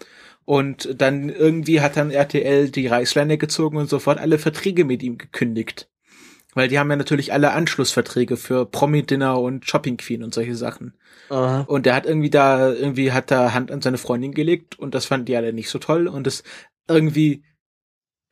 Und 0.45 1.01
dann 1.01 1.29
irgendwie 1.29 1.81
hat 1.81 1.97
dann 1.97 2.11
RTL 2.11 2.71
die 2.71 2.87
Reißleine 2.87 3.37
gezogen 3.37 3.77
und 3.77 3.91
sofort 3.91 4.19
alle 4.19 4.39
Verträge 4.39 4.85
mit 4.85 5.03
ihm 5.03 5.19
gekündigt. 5.19 5.89
Weil 6.55 6.69
die 6.69 6.79
haben 6.79 6.91
ja 6.91 6.97
natürlich 6.97 7.33
alle 7.33 7.53
Anschlussverträge 7.53 8.37
für 8.37 8.65
Promi-Dinner 8.65 9.39
und 9.39 9.69
Shopping 9.69 9.99
Queen 9.99 10.23
und 10.25 10.33
solche 10.33 10.57
Sachen. 10.57 10.95
Aha. 11.29 11.61
Und 11.69 11.85
der 11.85 11.95
hat 11.95 12.07
irgendwie 12.07 12.31
da, 12.31 12.73
irgendwie 12.73 13.13
hat 13.13 13.31
da 13.31 13.53
Hand 13.53 13.71
an 13.71 13.83
seine 13.83 13.99
Freundin 13.99 14.33
gelegt 14.33 14.79
und 14.79 14.95
das 14.95 15.05
fanden 15.05 15.27
die 15.27 15.37
alle 15.37 15.53
nicht 15.53 15.69
so 15.69 15.79
toll 15.79 16.09
und 16.09 16.27
das 16.27 16.43
irgendwie, 16.89 17.45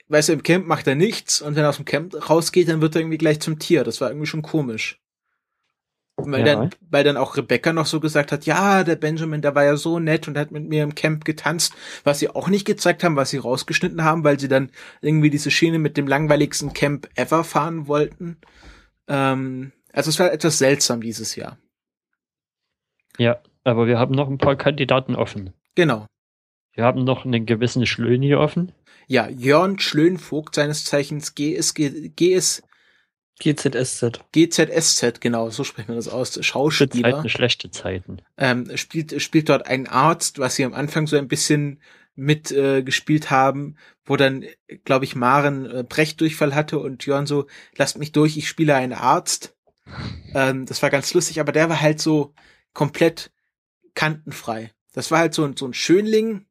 weißt 0.09 0.30
du, 0.30 0.32
im 0.32 0.42
Camp 0.42 0.66
macht 0.66 0.87
er 0.87 0.94
nichts 0.94 1.42
und 1.42 1.54
wenn 1.54 1.64
er 1.64 1.68
aus 1.68 1.76
dem 1.76 1.85
Camp 1.85 2.28
rausgeht, 2.28 2.68
dann 2.68 2.80
wird 2.80 2.96
er 2.96 3.02
irgendwie 3.02 3.18
gleich 3.18 3.40
zum 3.40 3.59
Tier. 3.59 3.85
Das 3.85 4.00
war 4.00 4.09
irgendwie 4.09 4.26
schon 4.26 4.42
komisch. 4.42 4.98
Weil, 6.18 6.46
ja. 6.46 6.55
dann, 6.55 6.70
weil 6.88 7.05
dann 7.05 7.18
auch 7.18 7.37
Rebecca 7.37 7.74
noch 7.74 7.85
so 7.85 8.00
gesagt 8.00 8.33
hat, 8.33 8.46
ja, 8.46 8.85
der 8.85 8.96
Benjamin, 8.96 9.42
der 9.42 9.55
war 9.55 9.64
ja 9.64 9.76
so 9.76 9.98
nett 9.98 10.26
und 10.29 10.38
hat 10.38 10.50
mit 10.50 10.66
mir 10.66 10.83
im 10.83 10.94
Camp 10.94 11.26
getanzt, 11.26 11.74
was 12.05 12.20
sie 12.20 12.31
auch 12.31 12.48
nicht 12.48 12.64
gezeigt 12.64 13.05
haben, 13.05 13.16
was 13.16 13.31
sie 13.31 13.37
rausgeschnitten 13.37 14.02
haben, 14.02 14.24
weil 14.24 14.40
sie 14.40 14.48
dann 14.48 14.70
irgendwie 15.02 15.29
diese 15.29 15.50
Schiene 15.50 15.79
mit 15.79 15.98
dem 15.98 16.07
langweiligsten 16.07 16.72
Camp 16.72 17.09
ever 17.16 17.44
fahren 17.44 17.87
wollten. 17.87 18.38
Ähm, 19.09 19.72
also 19.92 20.09
es 20.09 20.18
war 20.18 20.33
etwas 20.33 20.57
seltsam 20.59 21.02
dieses 21.02 21.37
Jahr. 21.37 21.59
Ja, 23.18 23.38
aber 23.64 23.87
wir 23.87 23.98
haben 23.98 24.14
noch 24.14 24.29
ein 24.29 24.38
paar 24.38 24.57
Kandidaten 24.57 25.16
offen. 25.16 25.52
Genau. 25.74 26.07
Wir 26.72 26.85
haben 26.85 27.05
noch 27.05 27.24
einen 27.24 27.46
gewissen 27.46 27.87
Schlön 27.87 28.22
hier 28.22 28.40
offen. 28.40 28.72
Ja, 29.07 29.29
Jörn 29.29 29.79
Schlönvogt, 29.79 30.55
seines 30.55 30.85
Zeichens 30.85 31.35
GSG, 31.35 32.11
GS, 32.16 32.62
GZSZ. 33.38 34.20
GZSZ, 34.33 35.20
genau, 35.20 35.51
so 35.51 35.62
spricht 35.62 35.88
man 35.88 35.96
das 35.96 36.09
aus. 36.09 36.42
Schauspieler. 36.44 37.16
Zeiten, 37.16 37.29
schlechte 37.29 37.70
Zeiten. 37.70 38.22
Ähm, 38.38 38.77
spielt, 38.77 39.20
spielt 39.20 39.49
dort 39.49 39.66
einen 39.66 39.87
Arzt, 39.87 40.38
was 40.38 40.57
sie 40.57 40.64
am 40.64 40.75
Anfang 40.75 41.07
so 41.07 41.16
ein 41.16 41.29
bisschen 41.29 41.81
mit 42.14 42.51
äh, 42.51 42.83
gespielt 42.83 43.31
haben, 43.31 43.77
wo 44.07 44.16
dann, 44.16 44.44
glaube 44.85 45.05
ich, 45.05 45.14
Maren 45.14 45.66
äh, 45.66 45.85
Brechdurchfall 45.87 46.55
hatte 46.55 46.79
und 46.79 47.05
Jörn 47.05 47.27
so, 47.27 47.46
lasst 47.77 47.99
mich 47.99 48.12
durch, 48.12 48.38
ich 48.38 48.49
spiele 48.49 48.75
einen 48.75 48.94
Arzt. 48.94 49.55
Ähm, 50.35 50.64
das 50.64 50.83
war 50.83 50.90
ganz 50.90 51.12
lustig, 51.12 51.38
aber 51.38 51.53
der 51.53 51.68
war 51.68 51.81
halt 51.81 52.01
so 52.01 52.35
komplett 52.72 53.33
kantenfrei. 53.94 54.72
Das 54.92 55.11
war 55.11 55.18
halt 55.18 55.35
so, 55.35 55.44
ein 55.44 55.57
so 55.57 55.66
ein 55.66 55.75
Schönling, 55.75 56.46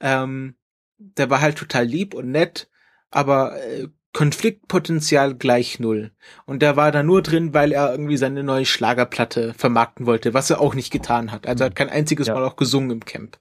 ähm, 0.00 0.54
der 0.98 1.28
war 1.28 1.40
halt 1.40 1.58
total 1.58 1.84
lieb 1.84 2.14
und 2.14 2.30
nett, 2.30 2.70
aber 3.10 3.60
äh, 3.64 3.88
Konfliktpotenzial 4.12 5.34
gleich 5.34 5.78
null. 5.78 6.10
Und 6.44 6.62
der 6.62 6.76
war 6.76 6.90
da 6.90 7.02
nur 7.02 7.22
drin, 7.22 7.54
weil 7.54 7.72
er 7.72 7.92
irgendwie 7.92 8.16
seine 8.16 8.42
neue 8.42 8.66
Schlagerplatte 8.66 9.54
vermarkten 9.54 10.06
wollte, 10.06 10.34
was 10.34 10.50
er 10.50 10.60
auch 10.60 10.74
nicht 10.74 10.90
getan 10.90 11.30
hat. 11.30 11.46
Also 11.46 11.64
er 11.64 11.66
hat 11.66 11.76
kein 11.76 11.88
einziges 11.88 12.26
ja. 12.26 12.34
Mal 12.34 12.44
auch 12.44 12.56
gesungen 12.56 12.90
im 12.90 13.04
Camp. 13.04 13.38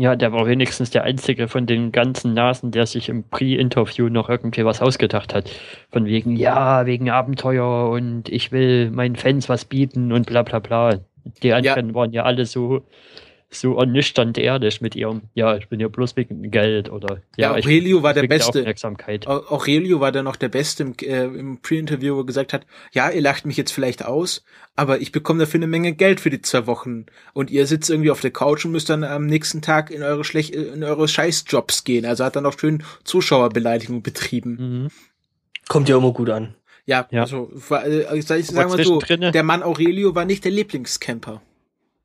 Ja, 0.00 0.14
der 0.14 0.32
war 0.32 0.46
wenigstens 0.46 0.90
der 0.90 1.02
einzige 1.02 1.48
von 1.48 1.66
den 1.66 1.90
ganzen 1.90 2.32
Nasen, 2.32 2.70
der 2.70 2.86
sich 2.86 3.08
im 3.08 3.24
Pre-Interview 3.28 4.08
noch 4.08 4.28
irgendwie 4.28 4.64
was 4.64 4.80
ausgedacht 4.80 5.34
hat. 5.34 5.50
Von 5.90 6.04
wegen, 6.04 6.36
ja, 6.36 6.86
wegen 6.86 7.10
Abenteuer 7.10 7.90
und 7.90 8.28
ich 8.28 8.52
will 8.52 8.92
meinen 8.92 9.16
Fans 9.16 9.48
was 9.48 9.64
bieten 9.64 10.12
und 10.12 10.26
bla 10.26 10.44
bla 10.44 10.60
bla. 10.60 11.00
Die 11.42 11.52
anderen 11.52 11.88
ja. 11.88 11.94
waren 11.94 12.12
ja 12.12 12.22
alle 12.22 12.46
so 12.46 12.86
so 13.50 13.78
ernüchternd 13.78 14.36
ehrlich 14.36 14.80
mit 14.80 14.94
ihrem, 14.94 15.22
ja, 15.34 15.56
ich 15.56 15.68
bin 15.68 15.80
ja 15.80 15.88
bloß 15.88 16.16
wegen 16.16 16.50
Geld 16.50 16.90
oder 16.90 17.22
ja, 17.36 17.50
ja 17.50 17.52
Aurelio 17.52 18.02
war 18.02 18.12
der 18.12 18.26
Beste. 18.26 18.60
Aufmerksamkeit. 18.60 19.26
Aurelio 19.26 20.00
war 20.00 20.12
dann 20.12 20.26
noch 20.26 20.36
der 20.36 20.50
Beste 20.50 20.82
im, 20.82 20.94
äh, 21.00 21.24
im 21.24 21.60
Pre-Interview, 21.62 22.16
wo 22.16 22.20
er 22.20 22.26
gesagt 22.26 22.52
hat, 22.52 22.66
ja, 22.92 23.08
ihr 23.08 23.22
lacht 23.22 23.46
mich 23.46 23.56
jetzt 23.56 23.72
vielleicht 23.72 24.04
aus, 24.04 24.44
aber 24.76 25.00
ich 25.00 25.12
bekomme 25.12 25.40
dafür 25.40 25.58
eine 25.58 25.66
Menge 25.66 25.94
Geld 25.94 26.20
für 26.20 26.28
die 26.28 26.42
zwei 26.42 26.66
Wochen 26.66 27.06
und 27.32 27.50
ihr 27.50 27.66
sitzt 27.66 27.88
irgendwie 27.88 28.10
auf 28.10 28.20
der 28.20 28.32
Couch 28.32 28.66
und 28.66 28.72
müsst 28.72 28.90
dann 28.90 29.02
am 29.02 29.26
nächsten 29.26 29.62
Tag 29.62 29.90
in 29.90 30.02
eure 30.02 30.24
schlecht 30.24 30.54
in 30.54 30.84
eure 30.84 31.08
Scheißjobs 31.08 31.84
gehen. 31.84 32.04
Also 32.04 32.24
hat 32.24 32.36
dann 32.36 32.44
auch 32.44 32.58
schön 32.58 32.84
Zuschauerbeleidigung 33.04 34.02
betrieben. 34.02 34.82
Mhm. 34.82 34.88
Kommt 35.68 35.88
ja 35.88 35.96
immer 35.96 36.12
gut 36.12 36.28
an. 36.28 36.54
Ja, 36.84 37.06
ja. 37.10 37.22
also 37.22 37.50
äh, 37.70 38.22
sag 38.22 38.38
ich 38.38 38.46
sag 38.46 38.68
mal 38.68 38.82
so, 38.82 38.98
der 38.98 39.42
Mann 39.42 39.62
Aurelio 39.62 40.14
war 40.14 40.24
nicht 40.24 40.44
der 40.44 40.52
Lieblingscamper 40.52 41.42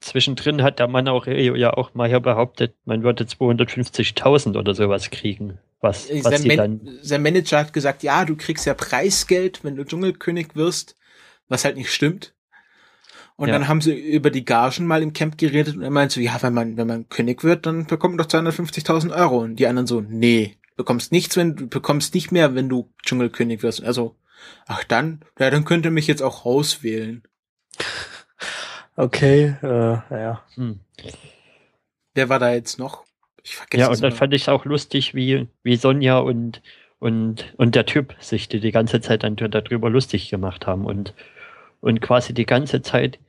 zwischendrin 0.05 0.63
hat 0.63 0.79
der 0.79 0.87
Mann 0.87 1.07
auch 1.07 1.27
ja 1.27 1.73
auch 1.73 1.93
mal 1.93 2.07
hier 2.07 2.19
behauptet, 2.19 2.75
man 2.85 3.03
würde 3.03 3.23
250.000 3.23 4.57
oder 4.57 4.73
sowas 4.73 5.09
kriegen. 5.09 5.59
Was, 5.81 6.09
was 6.09 6.23
sein, 6.23 6.47
Man 6.47 6.57
dann 6.57 6.99
sein 7.01 7.21
Manager 7.21 7.59
hat 7.59 7.73
gesagt, 7.73 8.03
ja, 8.03 8.23
du 8.23 8.35
kriegst 8.35 8.65
ja 8.65 8.73
Preisgeld, 8.73 9.63
wenn 9.63 9.75
du 9.75 9.83
Dschungelkönig 9.83 10.55
wirst, 10.55 10.95
was 11.49 11.65
halt 11.65 11.75
nicht 11.75 11.91
stimmt. 11.91 12.33
Und 13.35 13.49
ja. 13.49 13.53
dann 13.53 13.67
haben 13.67 13.81
sie 13.81 13.93
über 13.93 14.29
die 14.29 14.45
Gagen 14.45 14.85
mal 14.85 15.01
im 15.01 15.13
Camp 15.13 15.37
geredet 15.37 15.75
und 15.75 15.81
er 15.81 15.89
meinte 15.89 16.15
so, 16.15 16.21
ja, 16.21 16.41
wenn 16.41 16.53
man, 16.53 16.77
wenn 16.77 16.87
man 16.87 17.09
König 17.09 17.43
wird, 17.43 17.65
dann 17.65 17.87
bekommt 17.87 18.15
man 18.15 18.25
doch 18.25 18.31
250.000 18.31 19.13
Euro. 19.13 19.39
Und 19.39 19.55
die 19.57 19.67
anderen 19.67 19.87
so, 19.87 20.01
nee, 20.01 20.57
bekommst 20.77 21.11
nichts, 21.11 21.35
wenn 21.35 21.55
du 21.55 21.67
bekommst 21.67 22.13
nicht 22.13 22.31
mehr, 22.31 22.55
wenn 22.55 22.69
du 22.69 22.93
Dschungelkönig 23.03 23.63
wirst. 23.63 23.83
Also, 23.83 24.15
ach 24.67 24.83
dann, 24.83 25.21
ja, 25.39 25.49
dann 25.49 25.65
könnte 25.65 25.89
mich 25.89 26.07
jetzt 26.07 26.21
auch 26.21 26.45
rauswählen. 26.45 27.23
Okay, 28.95 29.55
äh, 29.63 29.67
ja. 30.11 30.43
Hm. 30.55 30.79
Wer 32.13 32.29
war 32.29 32.39
da 32.39 32.53
jetzt 32.53 32.77
noch? 32.77 33.03
Ich 33.43 33.55
vergesse 33.55 33.81
Ja, 33.81 33.89
und 33.89 34.01
dann 34.01 34.11
fand 34.11 34.33
ich 34.33 34.49
auch 34.49 34.65
lustig, 34.65 35.15
wie, 35.15 35.47
wie 35.63 35.75
Sonja 35.75 36.19
und, 36.19 36.61
und, 36.99 37.53
und 37.57 37.75
der 37.75 37.85
Typ 37.85 38.15
sich 38.19 38.47
die, 38.47 38.59
die 38.59 38.71
ganze 38.71 39.01
Zeit 39.01 39.23
dann 39.23 39.35
darüber 39.35 39.89
lustig 39.89 40.29
gemacht 40.29 40.67
haben 40.67 40.85
und, 40.85 41.13
und 41.81 42.01
quasi 42.01 42.33
die 42.33 42.45
ganze 42.45 42.81
Zeit 42.81 43.19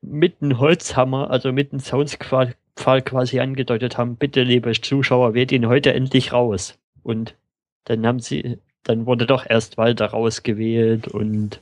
mit 0.00 0.36
einem 0.40 0.58
Holzhammer, 0.58 1.30
also 1.30 1.52
mit 1.52 1.72
einem 1.72 1.80
Soundpfahl 1.80 2.54
quasi 3.02 3.40
angedeutet 3.40 3.98
haben, 3.98 4.16
bitte 4.16 4.42
liebe 4.42 4.72
Zuschauer, 4.72 5.34
wählt 5.34 5.52
ihn 5.52 5.68
heute 5.68 5.92
endlich 5.92 6.32
raus. 6.32 6.78
Und 7.02 7.34
dann 7.84 8.06
haben 8.06 8.20
sie, 8.20 8.58
dann 8.82 9.06
wurde 9.06 9.26
doch 9.26 9.44
erst 9.48 9.76
Walter 9.76 10.06
rausgewählt 10.06 11.08
und 11.08 11.60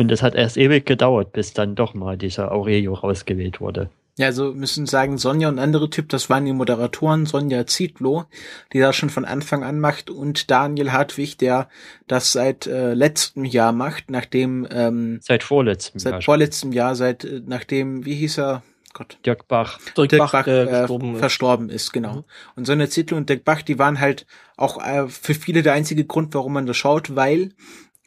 und 0.00 0.10
es 0.10 0.22
hat 0.22 0.34
erst 0.34 0.56
ewig 0.56 0.86
gedauert, 0.86 1.32
bis 1.32 1.52
dann 1.52 1.74
doch 1.74 1.94
mal 1.94 2.16
dieser 2.16 2.52
Aurelio 2.52 2.94
rausgewählt 2.94 3.60
wurde. 3.60 3.90
Ja, 4.18 4.26
also 4.26 4.52
müssen 4.52 4.86
sagen, 4.86 5.16
Sonja 5.16 5.48
und 5.48 5.58
andere 5.58 5.88
Typ, 5.88 6.08
das 6.10 6.28
waren 6.28 6.44
die 6.44 6.52
Moderatoren, 6.52 7.24
Sonja 7.24 7.66
Zietlow, 7.66 8.24
die 8.72 8.80
das 8.80 8.96
schon 8.96 9.08
von 9.08 9.24
Anfang 9.24 9.64
an 9.64 9.80
macht, 9.80 10.10
und 10.10 10.50
Daniel 10.50 10.92
Hartwig, 10.92 11.38
der 11.38 11.68
das 12.06 12.32
seit 12.32 12.66
äh, 12.66 12.92
letztem 12.92 13.44
Jahr 13.44 13.72
macht, 13.72 14.10
nachdem 14.10 14.66
ähm, 14.70 15.20
seit 15.22 15.42
vorletztem 15.42 16.00
seit 16.00 16.12
Jahr. 16.12 16.22
vorletztem 16.22 16.72
Jahr, 16.72 16.96
seit 16.96 17.24
äh, 17.24 17.40
nachdem, 17.46 18.04
wie 18.04 18.14
hieß 18.14 18.40
er? 18.40 18.62
Gott. 18.92 19.18
Dirk 19.24 19.46
Bach. 19.48 19.78
Dirk, 19.96 20.08
Dirk 20.10 20.20
Bach, 20.20 20.32
Bach 20.32 20.46
äh, 20.48 20.66
verstorben, 20.66 21.16
verstorben 21.16 21.68
ist. 21.70 21.84
ist, 21.84 21.92
genau. 21.92 22.14
Mhm. 22.16 22.24
Und 22.56 22.66
Sonja 22.66 22.90
Zietlow 22.90 23.16
und 23.16 23.30
Dirk 23.30 23.44
Bach, 23.44 23.62
die 23.62 23.78
waren 23.78 24.00
halt 24.00 24.26
auch 24.56 24.84
äh, 24.84 25.08
für 25.08 25.34
viele 25.34 25.62
der 25.62 25.72
einzige 25.72 26.04
Grund, 26.04 26.34
warum 26.34 26.52
man 26.52 26.66
das 26.66 26.76
schaut, 26.76 27.14
weil 27.14 27.52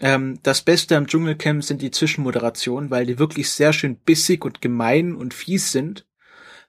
ähm, 0.03 0.37
das 0.43 0.61
Beste 0.61 0.97
am 0.97 1.07
Dschungelcamp 1.07 1.63
sind 1.63 1.81
die 1.81 1.89
Zwischenmoderationen, 1.89 2.91
weil 2.91 3.05
die 3.05 3.19
wirklich 3.19 3.49
sehr 3.49 3.71
schön 3.71 3.95
bissig 3.95 4.43
und 4.43 4.61
gemein 4.61 5.15
und 5.15 5.33
fies 5.33 5.71
sind. 5.71 6.05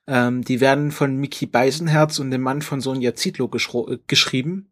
Ähm, 0.07 0.41
die 0.41 0.61
werden 0.61 0.91
von 0.91 1.17
Mickey 1.17 1.45
Beisenherz 1.45 2.19
und 2.19 2.31
dem 2.31 2.41
Mann 2.41 2.61
von 2.61 2.79
Sonja 2.79 3.13
Zietlow 3.13 3.51
äh, 3.53 3.97
geschrieben 4.07 4.71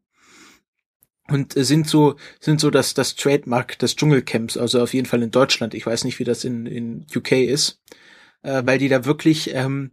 und 1.28 1.54
sind 1.54 1.89
so 1.89 2.15
sind 2.39 2.62
so 2.62 2.69
das 2.69 2.93
das 2.93 3.15
Trademark 3.15 3.78
des 3.80 3.97
Dschungelcamps, 3.97 4.56
also 4.56 4.82
auf 4.82 4.93
jeden 4.93 5.08
Fall 5.08 5.23
in 5.23 5.32
Deutschland. 5.32 5.73
Ich 5.73 5.86
weiß 5.86 6.06
nicht, 6.06 6.19
wie 6.19 6.23
das 6.23 6.45
in 6.45 6.65
in 6.65 7.06
UK 7.13 7.34
ist, 7.34 7.82
äh, 8.43 8.63
weil 8.65 8.78
die 8.80 8.89
da 8.89 9.04
wirklich 9.04 9.54
ähm, 9.54 9.91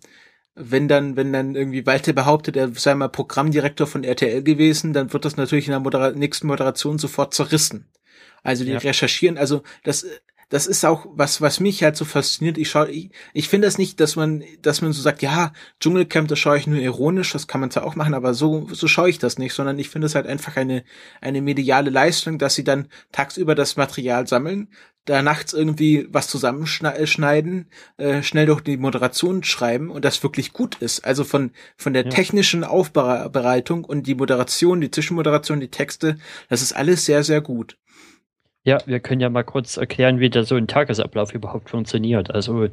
wenn 0.55 0.87
dann, 0.89 1.17
wenn 1.17 1.33
dann 1.33 1.55
irgendwie 1.57 1.87
Walter 1.87 2.13
behauptet, 2.13 2.57
er 2.57 2.73
sei 2.75 2.95
mal 2.95 3.09
Programmdirektor 3.09 3.87
von 3.87 4.05
RTL 4.05 4.43
gewesen, 4.43 4.93
dann 4.93 5.13
wird 5.13 5.25
das 5.25 5.37
natürlich 5.37 5.67
in 5.67 5.73
der 5.73 5.81
Modera 5.81 6.13
nächsten 6.13 6.47
Moderation 6.47 6.99
sofort 6.99 7.35
zerrissen. 7.35 7.89
Also 8.43 8.65
die 8.65 8.73
ja. 8.73 8.79
recherchieren, 8.79 9.39
also 9.39 9.63
das, 9.85 10.07
das 10.51 10.67
ist 10.67 10.85
auch 10.85 11.07
was, 11.13 11.41
was 11.41 11.61
mich 11.61 11.83
halt 11.83 11.97
so 11.97 12.05
fasziniert. 12.05 12.59
Ich 12.59 12.69
schaue, 12.69 12.91
ich, 12.91 13.11
ich 13.33 13.49
finde 13.49 13.69
das 13.69 13.79
nicht, 13.79 14.01
dass 14.01 14.17
man, 14.17 14.43
dass 14.61 14.83
man 14.83 14.93
so 14.93 15.01
sagt, 15.01 15.23
ja, 15.23 15.53
Dschungelcamp, 15.79 16.29
das 16.29 16.41
schaue 16.41 16.59
ich 16.59 16.67
nur 16.67 16.81
ironisch, 16.81 17.33
das 17.33 17.47
kann 17.47 17.61
man 17.61 17.71
zwar 17.71 17.85
auch 17.85 17.95
machen, 17.95 18.15
aber 18.15 18.35
so, 18.35 18.69
so 18.73 18.89
schaue 18.89 19.09
ich 19.09 19.19
das 19.19 19.39
nicht, 19.39 19.55
sondern 19.55 19.79
ich 19.79 19.89
finde 19.89 20.07
es 20.07 20.17
halt 20.17 20.27
einfach 20.27 20.57
eine, 20.57 20.83
eine 21.21 21.41
mediale 21.41 21.91
Leistung, 21.91 22.39
dass 22.39 22.57
sie 22.57 22.65
dann 22.65 22.89
tagsüber 23.13 23.55
das 23.55 23.77
Material 23.77 24.27
sammeln, 24.27 24.69
da 25.05 25.23
nachts 25.23 25.53
irgendwie 25.53 26.09
was 26.11 26.27
zusammenschneiden, 26.27 27.71
äh, 27.97 28.23
schnell 28.25 28.47
durch 28.47 28.61
die 28.61 28.77
Moderation 28.77 29.45
schreiben 29.45 29.89
und 29.89 30.05
das 30.05 30.23
wirklich 30.25 30.53
gut 30.53 30.77
ist. 30.81 31.05
Also 31.05 31.23
von, 31.23 31.53
von 31.77 31.93
der 31.93 32.05
ja. 32.05 32.11
technischen 32.11 32.65
Aufbereitung 32.65 33.85
und 33.85 34.09
die 34.09 34.17
Moderation, 34.17 34.81
die 34.81 34.91
Zwischenmoderation, 34.91 35.61
die 35.61 35.71
Texte, 35.71 36.19
das 36.49 36.61
ist 36.61 36.73
alles 36.73 37.05
sehr, 37.05 37.23
sehr 37.23 37.41
gut. 37.41 37.77
Ja, 38.63 38.79
wir 38.87 39.01
können 39.01 39.21
ja 39.21 39.31
mal 39.31 39.43
kurz 39.43 39.77
erklären, 39.77 40.21
wie 40.21 40.31
da 40.31 40.45
so 40.45 40.57
ein 40.57 40.69
Tagesablauf 40.69 41.33
überhaupt 41.33 41.71
funktioniert. 41.71 42.31
Also 42.31 42.69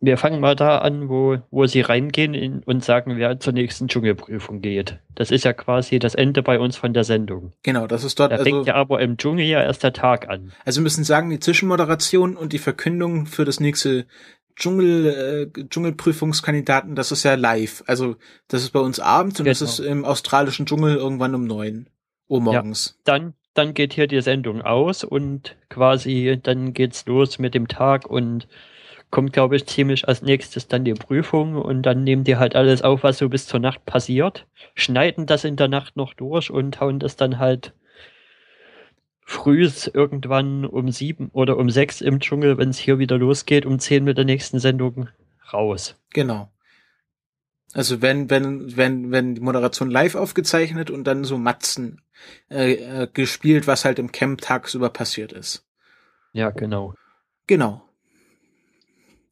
wir 0.00 0.16
fangen 0.16 0.40
mal 0.40 0.56
da 0.56 0.78
an, 0.78 1.10
wo, 1.10 1.38
wo 1.50 1.66
sie 1.66 1.82
reingehen 1.82 2.32
in, 2.32 2.62
und 2.62 2.82
sagen, 2.82 3.18
wer 3.18 3.38
zur 3.38 3.52
nächsten 3.52 3.86
Dschungelprüfung 3.86 4.62
geht. 4.62 4.98
Das 5.14 5.30
ist 5.30 5.44
ja 5.44 5.52
quasi 5.52 5.98
das 5.98 6.14
Ende 6.14 6.42
bei 6.42 6.58
uns 6.58 6.76
von 6.76 6.94
der 6.94 7.04
Sendung. 7.04 7.52
Genau, 7.62 7.86
das 7.86 8.02
ist 8.02 8.18
dort. 8.18 8.32
Da 8.32 8.36
also, 8.36 8.44
fängt 8.44 8.66
ja 8.66 8.74
aber 8.76 9.02
im 9.02 9.18
Dschungel 9.18 9.44
ja 9.44 9.62
erst 9.62 9.84
der 9.84 9.92
Tag 9.92 10.28
an. 10.30 10.52
Also 10.64 10.80
wir 10.80 10.84
müssen 10.84 11.04
sagen, 11.04 11.28
die 11.28 11.38
Zwischenmoderation 11.38 12.36
und 12.36 12.54
die 12.54 12.58
Verkündung 12.58 13.26
für 13.26 13.44
das 13.44 13.60
nächste 13.60 14.06
Dschungel, 14.56 15.50
äh, 15.54 15.64
Dschungelprüfungskandidaten, 15.68 16.94
das 16.94 17.12
ist 17.12 17.22
ja 17.22 17.34
live. 17.34 17.84
Also 17.86 18.16
das 18.48 18.62
ist 18.62 18.70
bei 18.70 18.80
uns 18.80 19.00
abends 19.00 19.38
und 19.38 19.44
genau. 19.44 19.52
das 19.52 19.60
ist 19.60 19.80
im 19.80 20.06
australischen 20.06 20.64
Dschungel 20.64 20.96
irgendwann 20.96 21.34
um 21.34 21.44
neun 21.46 21.90
Uhr 22.26 22.40
morgens. 22.40 22.94
Ja, 23.06 23.16
dann 23.16 23.34
dann 23.54 23.74
geht 23.74 23.92
hier 23.92 24.06
die 24.06 24.20
Sendung 24.20 24.62
aus 24.62 25.04
und 25.04 25.56
quasi 25.68 26.38
dann 26.42 26.72
geht's 26.72 27.06
los 27.06 27.38
mit 27.38 27.54
dem 27.54 27.68
Tag 27.68 28.06
und 28.08 28.46
kommt, 29.10 29.32
glaube 29.32 29.56
ich, 29.56 29.66
ziemlich 29.66 30.06
als 30.06 30.22
nächstes 30.22 30.68
dann 30.68 30.84
die 30.84 30.94
Prüfung 30.94 31.56
und 31.56 31.82
dann 31.82 32.04
nehmen 32.04 32.24
die 32.24 32.36
halt 32.36 32.54
alles 32.54 32.82
auf, 32.82 33.02
was 33.02 33.18
so 33.18 33.28
bis 33.28 33.46
zur 33.46 33.60
Nacht 33.60 33.84
passiert, 33.84 34.46
schneiden 34.74 35.26
das 35.26 35.44
in 35.44 35.56
der 35.56 35.68
Nacht 35.68 35.96
noch 35.96 36.14
durch 36.14 36.50
und 36.50 36.80
hauen 36.80 37.00
das 37.00 37.16
dann 37.16 37.38
halt 37.38 37.72
frühs 39.24 39.86
irgendwann 39.86 40.64
um 40.64 40.90
sieben 40.90 41.30
oder 41.32 41.56
um 41.56 41.70
sechs 41.70 42.00
im 42.00 42.20
Dschungel, 42.20 42.58
wenn 42.58 42.70
es 42.70 42.78
hier 42.78 42.98
wieder 42.98 43.18
losgeht, 43.18 43.66
um 43.66 43.78
zehn 43.78 44.04
mit 44.04 44.16
der 44.16 44.24
nächsten 44.24 44.58
Sendung 44.58 45.08
raus. 45.52 45.96
Genau. 46.12 46.48
Also 47.72 48.02
wenn, 48.02 48.30
wenn, 48.30 48.76
wenn, 48.76 49.10
wenn 49.12 49.34
die 49.34 49.40
Moderation 49.40 49.90
live 49.90 50.16
aufgezeichnet 50.16 50.90
und 50.90 51.04
dann 51.04 51.24
so 51.24 51.38
Matzen 51.38 52.02
äh, 52.50 52.72
äh, 52.72 53.08
gespielt, 53.12 53.66
was 53.66 53.84
halt 53.84 53.98
im 53.98 54.10
Camp 54.12 54.40
tagsüber 54.40 54.90
passiert 54.90 55.32
ist. 55.32 55.66
Ja, 56.32 56.50
genau. 56.50 56.94
Genau. 57.46 57.82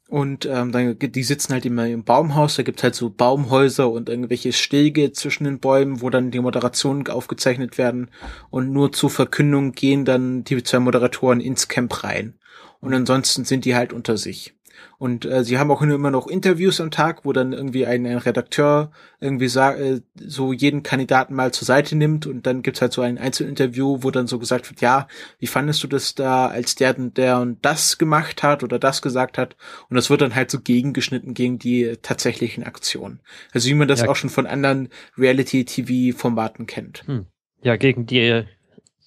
Und 0.08 0.46
ähm, 0.46 0.72
dann 0.72 0.98
die 0.98 1.22
sitzen 1.22 1.52
halt 1.52 1.66
immer 1.66 1.86
im 1.86 2.02
Baumhaus, 2.02 2.56
da 2.56 2.62
gibt's 2.62 2.82
halt 2.82 2.94
so 2.94 3.10
Baumhäuser 3.10 3.90
und 3.90 4.08
irgendwelche 4.08 4.54
Stege 4.54 5.12
zwischen 5.12 5.44
den 5.44 5.60
Bäumen, 5.60 6.00
wo 6.00 6.08
dann 6.08 6.30
die 6.30 6.40
Moderationen 6.40 7.06
aufgezeichnet 7.08 7.76
werden 7.76 8.10
und 8.48 8.72
nur 8.72 8.90
zur 8.90 9.10
Verkündung 9.10 9.72
gehen 9.72 10.06
dann 10.06 10.44
die 10.44 10.62
zwei 10.62 10.78
Moderatoren 10.78 11.40
ins 11.40 11.68
Camp 11.68 12.04
rein. 12.04 12.38
Und 12.80 12.94
ansonsten 12.94 13.44
sind 13.44 13.66
die 13.66 13.74
halt 13.74 13.92
unter 13.92 14.16
sich. 14.16 14.54
Und 14.98 15.24
äh, 15.24 15.44
sie 15.44 15.58
haben 15.58 15.70
auch 15.70 15.82
immer 15.82 16.10
noch 16.10 16.26
Interviews 16.26 16.80
am 16.80 16.90
Tag, 16.90 17.24
wo 17.24 17.32
dann 17.32 17.52
irgendwie 17.52 17.86
ein, 17.86 18.06
ein 18.06 18.18
Redakteur 18.18 18.90
irgendwie 19.20 19.48
sagt, 19.48 19.80
äh, 19.80 20.00
so 20.14 20.52
jeden 20.52 20.82
Kandidaten 20.82 21.34
mal 21.34 21.52
zur 21.52 21.66
Seite 21.66 21.96
nimmt 21.96 22.26
und 22.26 22.46
dann 22.46 22.62
gibt's 22.62 22.80
halt 22.80 22.92
so 22.92 23.02
ein 23.02 23.18
Einzelinterview, 23.18 23.98
wo 24.02 24.10
dann 24.10 24.26
so 24.26 24.38
gesagt 24.38 24.68
wird, 24.70 24.80
ja, 24.80 25.06
wie 25.38 25.46
fandest 25.46 25.82
du 25.82 25.86
das 25.86 26.14
da, 26.14 26.48
als 26.48 26.74
der, 26.74 26.94
der 26.94 27.38
und 27.38 27.64
das 27.64 27.98
gemacht 27.98 28.42
hat 28.42 28.62
oder 28.62 28.78
das 28.78 29.02
gesagt 29.02 29.38
hat? 29.38 29.56
Und 29.88 29.96
das 29.96 30.10
wird 30.10 30.20
dann 30.20 30.34
halt 30.34 30.50
so 30.50 30.60
gegengeschnitten 30.60 31.34
gegen 31.34 31.58
die 31.58 31.96
tatsächlichen 32.02 32.64
Aktionen. 32.64 33.20
Also 33.52 33.68
wie 33.68 33.74
man 33.74 33.88
das 33.88 34.02
ja. 34.02 34.08
auch 34.08 34.16
schon 34.16 34.30
von 34.30 34.46
anderen 34.46 34.88
Reality-TV-Formaten 35.16 36.66
kennt. 36.66 37.06
Hm. 37.06 37.26
Ja, 37.62 37.76
gegen 37.76 38.06
die 38.06 38.44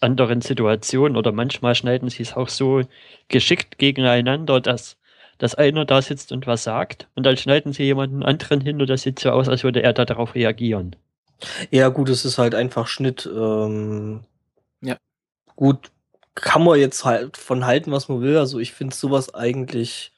anderen 0.01 0.41
Situationen 0.41 1.15
oder 1.15 1.31
manchmal 1.31 1.75
schneiden 1.75 2.09
sie 2.09 2.23
es 2.23 2.33
auch 2.33 2.49
so 2.49 2.81
geschickt 3.27 3.77
gegeneinander, 3.77 4.59
dass, 4.59 4.97
dass 5.41 5.55
einer 5.55 5.85
da 5.85 6.03
sitzt 6.03 6.31
und 6.31 6.45
was 6.45 6.63
sagt 6.63 7.07
und 7.15 7.25
dann 7.25 7.35
schneiden 7.35 7.73
sie 7.73 7.83
jemanden 7.83 8.21
anderen 8.21 8.61
hin 8.61 8.79
und 8.79 8.87
das 8.87 9.01
sieht 9.01 9.17
so 9.17 9.31
aus, 9.31 9.49
als 9.49 9.63
würde 9.63 9.81
er 9.81 9.91
da 9.91 10.05
darauf 10.05 10.35
reagieren. 10.35 10.95
Ja, 11.71 11.89
gut, 11.89 12.09
es 12.09 12.25
ist 12.25 12.37
halt 12.37 12.53
einfach 12.53 12.85
Schnitt. 12.85 13.25
Ähm, 13.25 14.19
ja. 14.81 14.97
Gut, 15.55 15.89
kann 16.35 16.63
man 16.63 16.79
jetzt 16.79 17.05
halt 17.05 17.37
von 17.37 17.65
halten, 17.65 17.91
was 17.91 18.07
man 18.07 18.21
will. 18.21 18.37
Also 18.37 18.59
ich 18.59 18.71
finde 18.73 18.95
sowas 18.95 19.33
eigentlich 19.33 20.11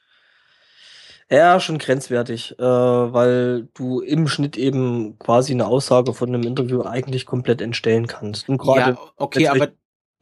ja 1.30 1.58
schon 1.58 1.78
grenzwertig, 1.78 2.58
äh, 2.58 2.62
weil 2.62 3.68
du 3.72 4.00
im 4.00 4.28
Schnitt 4.28 4.58
eben 4.58 5.18
quasi 5.18 5.52
eine 5.52 5.66
Aussage 5.66 6.12
von 6.12 6.28
einem 6.28 6.42
Interview 6.42 6.82
eigentlich 6.82 7.24
komplett 7.24 7.62
entstellen 7.62 8.06
kannst. 8.06 8.50
Und 8.50 8.58
gerade 8.58 8.92
ja, 8.92 8.98
okay, 9.16 9.48
aber 9.48 9.68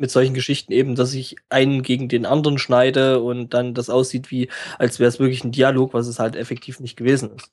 mit 0.03 0.11
solchen 0.11 0.35
Geschichten 0.35 0.73
eben, 0.73 0.97
dass 0.97 1.15
ich 1.15 1.37
einen 1.49 1.83
gegen 1.83 2.09
den 2.09 2.27
anderen 2.27 2.59
schneide 2.59 3.23
und 3.23 3.55
dann 3.55 3.73
das 3.73 3.89
aussieht 3.89 4.33
wie, 4.33 4.49
als 4.77 4.99
wäre 4.99 5.09
es 5.09 5.21
wirklich 5.21 5.45
ein 5.45 5.53
Dialog, 5.53 5.95
was 5.95 6.09
es 6.09 6.19
halt 6.19 6.35
effektiv 6.35 6.81
nicht 6.81 6.97
gewesen 6.97 7.31
ist. 7.37 7.51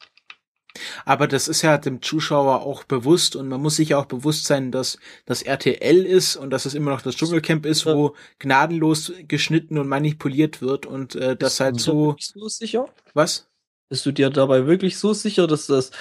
Aber 1.06 1.28
das 1.28 1.48
ist 1.48 1.62
ja 1.62 1.78
dem 1.78 2.02
Zuschauer 2.02 2.62
auch 2.62 2.84
bewusst 2.86 3.36
und 3.36 3.50
man 3.50 3.62
muss 3.62 3.76
sich 3.76 3.90
ja 3.90 4.00
auch 4.00 4.08
bewusst 4.08 4.46
sein, 4.46 4.72
dass 4.72 4.98
das 5.28 5.44
RTL 5.44 6.04
ist 6.04 6.38
und 6.38 6.50
dass 6.50 6.66
es 6.66 6.74
immer 6.74 6.90
noch 6.90 7.04
das 7.04 7.16
Dschungelcamp 7.16 7.68
ist, 7.68 7.86
wo 7.86 8.16
gnadenlos 8.40 9.14
geschnitten 9.28 9.78
und 9.78 9.88
manipuliert 9.88 10.60
wird 10.60 10.88
und 10.88 11.16
äh, 11.16 11.36
das 11.36 11.60
halt 11.60 11.80
so. 11.80 12.14
Bist 12.14 12.36
du 12.36 12.50
sicher? 12.50 12.90
Was? 13.14 13.48
Bist 13.90 14.08
du 14.08 14.12
dir 14.12 14.32
dabei 14.32 14.66
wirklich 14.66 14.98
so 14.98 15.14
sicher, 15.14 15.46
dass 15.46 15.68
das 15.68 15.92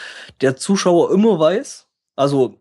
der 0.40 0.56
Zuschauer 0.56 1.12
immer 1.12 1.38
weiß? 1.38 1.88
Also 2.16 2.58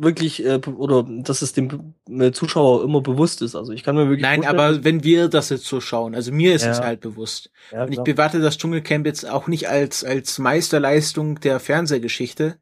wirklich 0.00 0.44
äh, 0.44 0.60
oder 0.66 1.04
dass 1.08 1.42
es 1.42 1.52
dem 1.52 1.94
äh, 2.08 2.32
Zuschauer 2.32 2.84
immer 2.84 3.00
bewusst 3.00 3.42
ist. 3.42 3.54
Also 3.54 3.72
ich 3.72 3.82
kann 3.82 3.96
mir 3.96 4.08
wirklich 4.08 4.22
Nein, 4.22 4.44
aber 4.44 4.84
wenn 4.84 5.04
wir 5.04 5.28
das 5.28 5.50
jetzt 5.50 5.66
so 5.66 5.80
schauen, 5.80 6.14
also 6.14 6.32
mir 6.32 6.54
ist 6.54 6.64
ja. 6.64 6.70
es 6.70 6.80
halt 6.80 7.00
bewusst. 7.00 7.50
Ja, 7.72 7.84
und 7.84 7.92
ich 7.92 8.00
bewerte 8.00 8.40
das 8.40 8.58
Dschungelcamp 8.58 9.06
jetzt 9.06 9.28
auch 9.28 9.46
nicht 9.46 9.68
als 9.68 10.04
als 10.04 10.38
Meisterleistung 10.38 11.40
der 11.40 11.60
Fernsehgeschichte, 11.60 12.56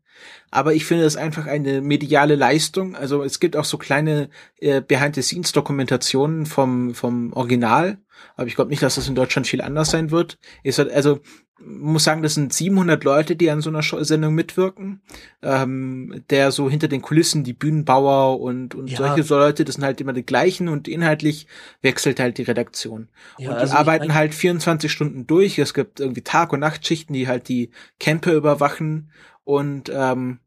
aber 0.51 0.75
ich 0.75 0.85
finde 0.85 1.05
es 1.05 1.17
einfach 1.17 1.47
eine 1.47 1.81
mediale 1.81 2.35
Leistung. 2.35 2.97
Also 2.97 3.23
es 3.23 3.41
gibt 3.41 3.57
auch 3.57 3.65
so 3.65 3.79
kleine 3.79 4.31
äh, 4.59 4.81
Behind-the-Scenes-Dokumentationen 4.81 6.47
vom 6.47 6.95
vom 6.95 7.33
Original, 7.33 7.99
aber 8.37 8.47
ich 8.47 8.55
glaube 8.55 8.71
nicht, 8.71 8.83
dass 8.83 8.97
das 8.97 9.09
in 9.09 9.15
Deutschland 9.15 9.47
viel 9.47 9.61
anders 9.61 9.91
sein 9.91 10.11
wird. 10.11 10.39
Ist 10.63 10.79
halt, 10.79 10.91
also 10.93 11.21
muss 11.59 12.05
sagen, 12.05 12.23
das 12.23 12.35
sind 12.35 12.53
700 12.53 13.03
Leute, 13.05 13.35
die 13.35 13.51
an 13.51 13.63
so 13.63 13.71
einer 13.71 13.83
Sendung 13.83 14.35
mitwirken. 14.35 15.01
Ähm, 15.43 16.23
der 16.31 16.53
so 16.53 16.69
hinter 16.69 16.89
den 16.89 17.03
Kulissen, 17.03 17.45
die 17.45 17.55
Bühnenbauer 17.55 18.41
und, 18.41 18.75
und 18.75 18.91
ja. 18.91 18.99
solche 18.99 19.23
so 19.23 19.37
Leute, 19.37 19.65
das 19.65 19.77
sind 19.77 19.85
halt 19.85 20.01
immer 20.01 20.13
die 20.13 20.27
gleichen 20.27 20.69
und 20.69 20.87
inhaltlich 20.87 21.47
wechselt 21.83 22.21
halt 22.21 22.39
die 22.39 22.43
Redaktion. 22.43 23.09
Ja, 23.39 23.51
und 23.51 23.57
die 23.57 23.61
also 23.61 23.75
arbeiten 23.75 24.15
halt 24.15 24.35
24 24.35 24.93
Stunden 24.93 25.27
durch. 25.27 25.59
Es 25.59 25.73
gibt 25.73 26.01
irgendwie 26.01 26.23
Tag- 26.23 26.53
und 26.53 26.61
Nachtschichten, 26.61 27.15
die 27.15 27.27
halt 27.27 27.49
die 27.49 27.71
Camper 27.99 28.35
überwachen 28.35 29.11
und 29.45 29.91
ähm, 29.95 30.41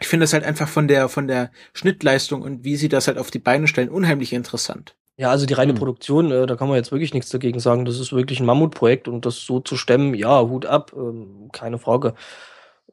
ich 0.00 0.08
finde 0.08 0.24
das 0.24 0.32
halt 0.32 0.44
einfach 0.44 0.68
von 0.68 0.88
der 0.88 1.08
von 1.08 1.26
der 1.26 1.50
Schnittleistung 1.72 2.42
und 2.42 2.64
wie 2.64 2.76
sie 2.76 2.88
das 2.88 3.08
halt 3.08 3.18
auf 3.18 3.30
die 3.30 3.38
Beine 3.38 3.66
stellen 3.66 3.88
unheimlich 3.88 4.32
interessant. 4.32 4.96
Ja, 5.18 5.30
also 5.30 5.46
die 5.46 5.54
reine 5.54 5.72
hm. 5.72 5.78
Produktion, 5.78 6.30
äh, 6.30 6.46
da 6.46 6.54
kann 6.54 6.68
man 6.68 6.76
jetzt 6.76 6.92
wirklich 6.92 7.12
nichts 7.12 7.30
dagegen 7.30 7.58
sagen. 7.58 7.84
Das 7.84 7.98
ist 7.98 8.12
wirklich 8.12 8.38
ein 8.38 8.46
Mammutprojekt 8.46 9.08
und 9.08 9.26
das 9.26 9.40
so 9.40 9.58
zu 9.58 9.76
stemmen, 9.76 10.14
ja, 10.14 10.40
Hut 10.42 10.64
ab, 10.64 10.92
ähm, 10.96 11.50
keine 11.52 11.78
Frage. 11.78 12.14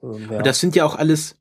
Ähm, 0.02 0.30
ja. 0.32 0.38
Und 0.40 0.46
das 0.46 0.60
sind 0.60 0.76
ja 0.76 0.86
auch 0.86 0.96
alles 0.96 1.38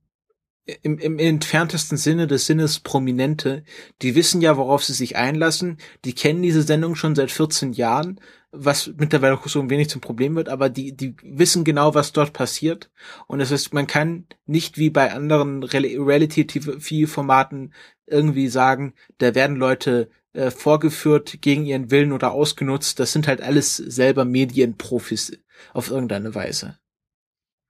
im, 0.83 0.99
im 0.99 1.18
entferntesten 1.18 1.97
Sinne 1.97 2.27
des 2.27 2.44
Sinnes 2.44 2.81
Prominente. 2.81 3.64
Die 4.03 4.14
wissen 4.14 4.42
ja, 4.42 4.59
worauf 4.59 4.85
sie 4.85 4.92
sich 4.92 5.16
einlassen. 5.16 5.79
Die 6.05 6.14
kennen 6.14 6.42
diese 6.42 6.62
Sendung 6.62 6.97
schon 6.97 7.14
seit 7.14 7.31
14 7.31 7.73
Jahren, 7.73 8.20
was 8.53 8.90
mittlerweile 8.99 9.38
auch 9.38 9.49
so 9.49 9.61
ein 9.61 9.70
wenig 9.70 9.88
zum 9.88 10.03
Problem 10.03 10.37
wird, 10.37 10.51
aber 10.51 10.68
die, 10.68 10.94
die 10.94 11.16
wissen 11.23 11.64
genau, 11.64 11.94
was 11.94 12.12
dort 12.12 12.35
passiert. 12.35 12.90
Und 13.27 13.40
es 13.40 13.51
ist, 13.51 13.73
man 13.73 13.87
kann 13.87 14.27
nicht 14.44 14.77
wie 14.77 14.90
bei 14.90 15.12
anderen 15.12 15.62
Reality-TV-Formaten 15.62 17.73
irgendwie 18.07 18.49
sagen, 18.49 18.92
da 19.16 19.35
werden 19.35 19.57
Leute 19.57 20.11
äh, 20.35 20.51
vorgeführt 20.51 21.40
gegen 21.40 21.64
ihren 21.64 21.90
Willen 21.90 22.12
oder 22.12 22.33
ausgenutzt. 22.33 23.01
Das 23.01 23.12
sind 23.12 23.27
halt 23.27 23.40
alles 23.40 23.77
selber 23.77 24.25
Medienprofis 24.25 25.38
auf 25.73 25.90
irgendeine 25.90 26.35
Weise. 26.35 26.77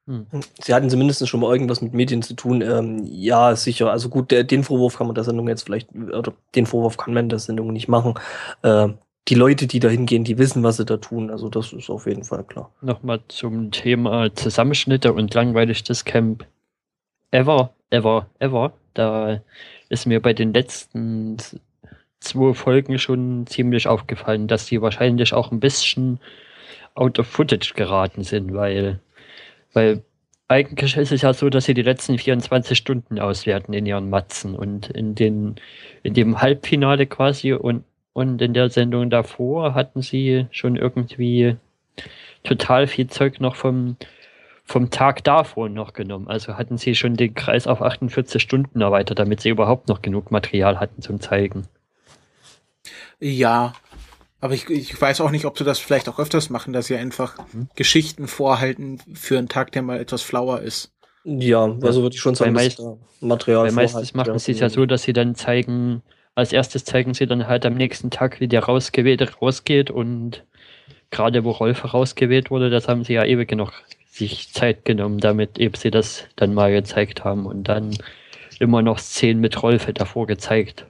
Hm. 0.06 0.26
Sie 0.62 0.74
hatten 0.74 0.90
zumindest 0.90 1.26
schon 1.28 1.40
mal 1.40 1.52
irgendwas 1.52 1.80
mit 1.80 1.94
Medien 1.94 2.22
zu 2.22 2.34
tun. 2.34 2.60
Ähm, 2.60 3.04
ja, 3.04 3.56
sicher. 3.56 3.90
Also 3.90 4.08
gut, 4.08 4.30
der, 4.30 4.44
den 4.44 4.64
Vorwurf 4.64 4.98
kann 4.98 5.06
man 5.06 5.14
der 5.14 5.24
Sendung 5.24 5.48
jetzt 5.48 5.62
vielleicht, 5.62 5.94
oder 5.94 6.32
den 6.54 6.66
Vorwurf 6.66 6.96
kann 6.96 7.14
man 7.14 7.28
der 7.28 7.38
Sendung 7.38 7.72
nicht 7.72 7.88
machen. 7.88 8.14
Äh, 8.62 8.88
die 9.28 9.34
Leute, 9.34 9.66
die 9.66 9.80
da 9.80 9.88
hingehen, 9.88 10.24
die 10.24 10.36
wissen, 10.36 10.62
was 10.62 10.76
sie 10.76 10.84
da 10.84 10.98
tun. 10.98 11.30
Also 11.30 11.48
das 11.48 11.72
ist 11.72 11.88
auf 11.88 12.06
jeden 12.06 12.24
Fall 12.24 12.44
klar. 12.44 12.70
Nochmal 12.82 13.20
zum 13.28 13.70
Thema 13.70 14.34
Zusammenschnitte 14.34 15.14
und 15.14 15.32
langweilig 15.32 15.84
Camp 16.04 16.46
ever, 17.30 17.74
ever, 17.90 18.28
ever. 18.38 18.72
Da 18.92 19.40
ist 19.88 20.06
mir 20.06 20.20
bei 20.20 20.34
den 20.34 20.52
letzten 20.52 21.38
zwei 22.24 22.54
Folgen 22.54 22.98
schon 22.98 23.46
ziemlich 23.46 23.86
aufgefallen, 23.86 24.48
dass 24.48 24.66
die 24.66 24.80
wahrscheinlich 24.80 25.32
auch 25.32 25.52
ein 25.52 25.60
bisschen 25.60 26.20
out 26.94 27.18
of 27.18 27.26
footage 27.26 27.74
geraten 27.74 28.22
sind, 28.22 28.54
weil, 28.54 29.00
weil 29.72 30.02
eigentlich 30.48 30.96
ist 30.96 31.12
es 31.12 31.22
ja 31.22 31.32
so, 31.32 31.48
dass 31.48 31.64
sie 31.64 31.74
die 31.74 31.82
letzten 31.82 32.18
24 32.18 32.76
Stunden 32.76 33.18
auswerten 33.18 33.72
in 33.72 33.86
ihren 33.86 34.10
Matzen 34.10 34.54
und 34.54 34.90
in 34.90 35.14
den, 35.14 35.56
in 36.02 36.14
dem 36.14 36.40
Halbfinale 36.40 37.06
quasi 37.06 37.52
und, 37.52 37.84
und 38.12 38.40
in 38.42 38.54
der 38.54 38.70
Sendung 38.70 39.10
davor 39.10 39.74
hatten 39.74 40.02
sie 40.02 40.46
schon 40.50 40.76
irgendwie 40.76 41.56
total 42.42 42.86
viel 42.86 43.06
Zeug 43.08 43.40
noch 43.40 43.56
vom, 43.56 43.96
vom 44.64 44.90
Tag 44.90 45.24
davor 45.24 45.68
noch 45.68 45.94
genommen. 45.94 46.28
Also 46.28 46.56
hatten 46.56 46.78
sie 46.78 46.94
schon 46.94 47.16
den 47.16 47.34
Kreis 47.34 47.66
auf 47.66 47.82
48 47.82 48.40
Stunden 48.40 48.80
erweitert, 48.80 49.18
damit 49.18 49.40
sie 49.40 49.48
überhaupt 49.48 49.88
noch 49.88 50.02
genug 50.02 50.30
Material 50.30 50.78
hatten 50.78 51.02
zum 51.02 51.20
Zeigen. 51.20 51.66
Ja, 53.24 53.72
aber 54.42 54.52
ich, 54.52 54.68
ich 54.68 55.00
weiß 55.00 55.22
auch 55.22 55.30
nicht, 55.30 55.46
ob 55.46 55.54
du 55.54 55.64
das 55.64 55.78
vielleicht 55.78 56.10
auch 56.10 56.18
öfters 56.18 56.50
machen, 56.50 56.74
dass 56.74 56.88
sie 56.88 56.96
einfach 56.96 57.38
mhm. 57.54 57.68
Geschichten 57.74 58.28
vorhalten 58.28 59.00
für 59.14 59.38
einen 59.38 59.48
Tag, 59.48 59.72
der 59.72 59.80
mal 59.80 59.98
etwas 59.98 60.20
flauer 60.20 60.60
ist. 60.60 60.92
Ja, 61.24 61.64
also 61.80 62.02
würde 62.02 62.14
ich 62.14 62.20
schon 62.20 62.34
sagen, 62.34 62.52
meist, 62.52 62.82
Material. 63.22 63.64
Weil 63.64 63.72
meistens 63.72 64.12
machen 64.12 64.38
sie 64.38 64.52
es 64.52 64.60
ja 64.60 64.68
so, 64.68 64.84
dass 64.84 65.04
sie 65.04 65.14
dann 65.14 65.34
zeigen, 65.34 66.02
als 66.34 66.52
erstes 66.52 66.84
zeigen 66.84 67.14
sie 67.14 67.26
dann 67.26 67.48
halt 67.48 67.64
am 67.64 67.76
nächsten 67.76 68.10
Tag, 68.10 68.40
wie 68.40 68.48
der 68.48 68.64
rausgewählt 68.64 69.40
rausgeht 69.40 69.90
und 69.90 70.44
gerade 71.10 71.44
wo 71.44 71.52
Rolf 71.52 71.94
rausgewählt 71.94 72.50
wurde, 72.50 72.68
das 72.68 72.88
haben 72.88 73.04
sie 73.04 73.14
ja 73.14 73.24
ewig 73.24 73.50
noch 73.52 73.72
sich 74.10 74.52
Zeit 74.52 74.84
genommen, 74.84 75.18
damit 75.18 75.58
eben 75.58 75.76
sie 75.76 75.90
das 75.90 76.24
dann 76.36 76.52
mal 76.52 76.72
gezeigt 76.72 77.24
haben 77.24 77.46
und 77.46 77.64
dann 77.68 77.96
immer 78.60 78.82
noch 78.82 78.98
Szenen 78.98 79.40
mit 79.40 79.62
Rolf 79.62 79.86
davor 79.94 80.26
gezeigt. 80.26 80.84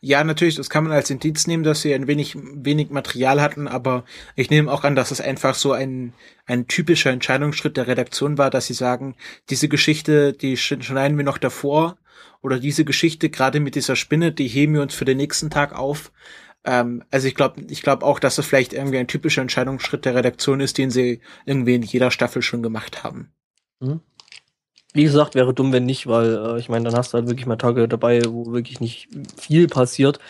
Ja, 0.00 0.22
natürlich, 0.24 0.56
das 0.56 0.70
kann 0.70 0.84
man 0.84 0.92
als 0.92 1.10
Indiz 1.10 1.46
nehmen, 1.46 1.64
dass 1.64 1.82
sie 1.82 1.94
ein 1.94 2.06
wenig, 2.06 2.36
wenig 2.36 2.90
Material 2.90 3.40
hatten, 3.40 3.68
aber 3.68 4.04
ich 4.34 4.50
nehme 4.50 4.72
auch 4.72 4.84
an, 4.84 4.96
dass 4.96 5.10
es 5.10 5.20
einfach 5.20 5.54
so 5.54 5.72
ein, 5.72 6.12
ein 6.46 6.66
typischer 6.68 7.10
Entscheidungsschritt 7.10 7.76
der 7.76 7.86
Redaktion 7.86 8.38
war, 8.38 8.50
dass 8.50 8.66
sie 8.66 8.74
sagen, 8.74 9.16
diese 9.50 9.68
Geschichte, 9.68 10.32
die 10.32 10.56
schneiden 10.56 11.16
wir 11.16 11.24
noch 11.24 11.38
davor, 11.38 11.96
oder 12.42 12.60
diese 12.60 12.84
Geschichte, 12.84 13.28
gerade 13.28 13.60
mit 13.60 13.74
dieser 13.74 13.96
Spinne, 13.96 14.32
die 14.32 14.46
heben 14.46 14.74
wir 14.74 14.82
uns 14.82 14.94
für 14.94 15.04
den 15.04 15.16
nächsten 15.16 15.50
Tag 15.50 15.74
auf. 15.74 16.12
Ähm, 16.64 17.02
also 17.10 17.26
ich 17.26 17.34
glaube, 17.34 17.62
ich 17.68 17.82
glaube 17.82 18.06
auch, 18.06 18.18
dass 18.18 18.36
das 18.36 18.46
vielleicht 18.46 18.72
irgendwie 18.72 18.98
ein 18.98 19.08
typischer 19.08 19.42
Entscheidungsschritt 19.42 20.04
der 20.04 20.14
Redaktion 20.14 20.60
ist, 20.60 20.78
den 20.78 20.90
sie 20.90 21.20
irgendwie 21.44 21.74
in 21.74 21.82
jeder 21.82 22.10
Staffel 22.10 22.42
schon 22.42 22.62
gemacht 22.62 23.02
haben. 23.04 23.32
Mhm. 23.80 24.00
Wie 24.96 25.04
gesagt, 25.04 25.34
wäre 25.34 25.52
dumm, 25.52 25.74
wenn 25.74 25.84
nicht, 25.84 26.06
weil 26.06 26.36
äh, 26.36 26.58
ich 26.58 26.70
meine, 26.70 26.86
dann 26.86 26.96
hast 26.96 27.12
du 27.12 27.18
halt 27.18 27.28
wirklich 27.28 27.44
mal 27.44 27.56
Tage 27.56 27.86
dabei, 27.86 28.22
wo 28.26 28.50
wirklich 28.52 28.80
nicht 28.80 29.08
viel 29.36 29.66
passiert. 29.66 30.20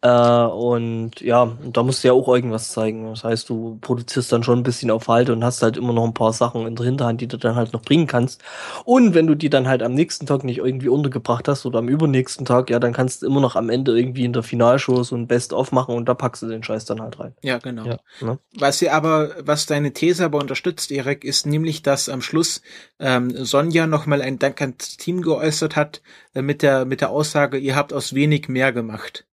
Äh, 0.00 0.08
und 0.10 1.20
ja, 1.20 1.58
da 1.72 1.82
musst 1.82 2.04
du 2.04 2.08
ja 2.08 2.14
auch 2.14 2.28
irgendwas 2.28 2.70
zeigen. 2.70 3.10
Das 3.10 3.24
heißt, 3.24 3.48
du 3.48 3.78
produzierst 3.80 4.30
dann 4.30 4.44
schon 4.44 4.60
ein 4.60 4.62
bisschen 4.62 4.92
auf 4.92 5.08
Halte 5.08 5.32
und 5.32 5.42
hast 5.42 5.60
halt 5.62 5.76
immer 5.76 5.92
noch 5.92 6.04
ein 6.04 6.14
paar 6.14 6.32
Sachen 6.32 6.66
in 6.68 6.76
der 6.76 6.86
Hinterhand, 6.86 7.20
die 7.20 7.26
du 7.26 7.36
dann 7.36 7.56
halt 7.56 7.72
noch 7.72 7.82
bringen 7.82 8.06
kannst. 8.06 8.42
Und 8.84 9.14
wenn 9.14 9.26
du 9.26 9.34
die 9.34 9.50
dann 9.50 9.66
halt 9.66 9.82
am 9.82 9.94
nächsten 9.94 10.26
Tag 10.26 10.44
nicht 10.44 10.58
irgendwie 10.58 10.88
untergebracht 10.88 11.48
hast 11.48 11.66
oder 11.66 11.80
am 11.80 11.88
übernächsten 11.88 12.46
Tag, 12.46 12.70
ja, 12.70 12.78
dann 12.78 12.92
kannst 12.92 13.22
du 13.22 13.26
immer 13.26 13.40
noch 13.40 13.56
am 13.56 13.70
Ende 13.70 13.98
irgendwie 13.98 14.24
in 14.24 14.32
der 14.32 14.44
Finalshow 14.44 15.02
so 15.02 15.16
ein 15.16 15.26
Best-of 15.26 15.72
machen 15.72 15.96
und 15.96 16.08
da 16.08 16.14
packst 16.14 16.42
du 16.42 16.46
den 16.46 16.62
Scheiß 16.62 16.84
dann 16.84 17.00
halt 17.00 17.18
rein. 17.18 17.34
Ja, 17.42 17.58
genau. 17.58 17.84
Ja, 17.84 17.98
ne? 18.20 18.38
Was 18.56 18.78
sie 18.78 18.90
aber, 18.90 19.30
was 19.40 19.66
deine 19.66 19.92
These 19.92 20.24
aber 20.24 20.38
unterstützt, 20.38 20.92
Erik, 20.92 21.24
ist 21.24 21.44
nämlich, 21.44 21.82
dass 21.82 22.08
am 22.08 22.22
Schluss 22.22 22.62
ähm, 23.00 23.32
Sonja 23.44 23.88
nochmal 23.88 24.22
ein 24.22 24.38
Dank 24.38 24.60
ans 24.60 24.96
Team 24.96 25.22
geäußert 25.22 25.74
hat, 25.74 26.02
äh, 26.34 26.42
mit 26.42 26.62
der, 26.62 26.84
mit 26.84 27.00
der 27.00 27.10
Aussage, 27.10 27.58
ihr 27.58 27.74
habt 27.74 27.92
aus 27.92 28.14
wenig 28.14 28.48
mehr 28.48 28.72
gemacht. 28.72 29.27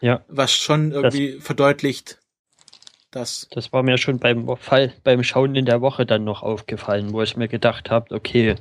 Ja. 0.00 0.24
Was 0.28 0.52
schon 0.52 0.92
irgendwie 0.92 1.34
das, 1.34 1.44
verdeutlicht, 1.44 2.18
dass. 3.10 3.48
Das 3.50 3.72
war 3.72 3.82
mir 3.82 3.98
schon 3.98 4.18
beim 4.18 4.56
Fall, 4.56 4.92
beim 5.04 5.22
Schauen 5.22 5.54
in 5.54 5.66
der 5.66 5.80
Woche 5.80 6.06
dann 6.06 6.24
noch 6.24 6.42
aufgefallen, 6.42 7.12
wo 7.12 7.22
ich 7.22 7.36
mir 7.36 7.48
gedacht 7.48 7.90
habe, 7.90 8.14
okay, 8.14 8.56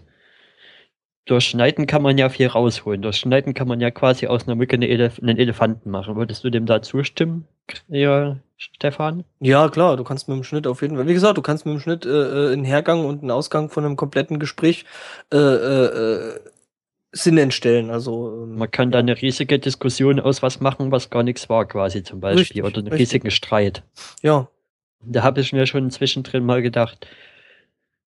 durch 1.29 1.45
Schneiden 1.45 1.85
kann 1.85 2.01
man 2.01 2.17
ja 2.17 2.29
viel 2.29 2.47
rausholen. 2.47 3.01
Durch 3.03 3.17
Schneiden 3.17 3.53
kann 3.53 3.67
man 3.67 3.79
ja 3.79 3.91
quasi 3.91 4.27
aus 4.27 4.47
einer 4.47 4.55
Mücke 4.55 4.75
eine 4.75 4.87
Elef 4.87 5.19
einen 5.19 5.37
Elefanten 5.37 5.91
machen. 5.91 6.15
Würdest 6.15 6.43
du 6.43 6.49
dem 6.49 6.65
da 6.65 6.81
zustimmen, 6.81 7.47
ja, 7.87 8.37
Stefan? 8.57 9.23
Ja, 9.39 9.69
klar, 9.69 9.95
du 9.95 10.03
kannst 10.03 10.27
mit 10.27 10.37
dem 10.37 10.43
Schnitt 10.43 10.65
auf 10.65 10.81
jeden 10.81 10.95
Fall. 10.95 11.07
Wie 11.07 11.13
gesagt, 11.13 11.37
du 11.37 11.43
kannst 11.43 11.65
mit 11.67 11.75
dem 11.75 11.79
Schnitt 11.79 12.05
äh, 12.05 12.09
äh 12.09 12.53
einen 12.53 12.63
Hergang 12.63 13.05
und 13.05 13.21
einen 13.21 13.31
Ausgang 13.31 13.69
von 13.69 13.85
einem 13.85 13.95
kompletten 13.95 14.39
Gespräch 14.39 14.85
äh, 15.31 15.37
äh, 15.37 15.85
äh 15.85 16.39
Sinn 17.11 17.37
entstellen. 17.37 17.89
Also 17.89 18.43
ähm, 18.43 18.55
man 18.57 18.69
kann 18.71 18.91
da 18.91 18.99
eine 18.99 19.19
riesige 19.19 19.59
Diskussion 19.59 20.19
aus 20.19 20.41
was 20.41 20.59
machen, 20.59 20.91
was 20.91 21.09
gar 21.09 21.23
nichts 21.23 21.49
war, 21.49 21.65
quasi 21.65 22.03
zum 22.03 22.19
Beispiel, 22.19 22.39
richtig, 22.39 22.63
oder 22.63 22.77
einen 22.77 22.87
richtig. 22.87 22.99
riesigen 22.99 23.31
Streit. 23.31 23.83
Ja. 24.21 24.49
Da 25.01 25.23
habe 25.23 25.41
ich 25.41 25.53
mir 25.53 25.65
schon 25.65 25.89
zwischendrin 25.91 26.45
mal 26.45 26.61
gedacht, 26.61 27.07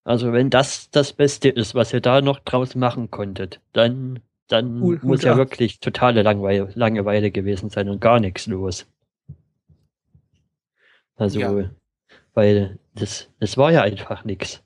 also 0.05 0.33
wenn 0.33 0.51
das 0.51 0.91
das 0.91 1.13
Beste 1.13 1.49
ist, 1.49 1.75
was 1.75 1.93
ihr 1.93 2.01
da 2.01 2.21
noch 2.21 2.41
draus 2.41 2.75
machen 2.75 3.11
konntet, 3.11 3.61
dann 3.73 4.21
dann 4.49 4.83
cool, 4.83 5.01
muss 5.03 5.23
ja 5.23 5.37
wirklich 5.37 5.81
totale 5.81 6.23
Langweile, 6.23 6.69
Langeweile 6.75 7.31
gewesen 7.31 7.71
sein 7.71 7.89
und 7.89 8.01
gar 8.01 8.21
nichts 8.21 8.47
los. 8.47 8.87
Also, 11.17 11.41
ja. 11.41 11.71
weil 12.35 12.79
das, 12.95 13.31
das 13.41 13.57
war 13.57 13.73
ja 13.73 13.83
einfach 13.83 14.25
nichts. 14.25 14.63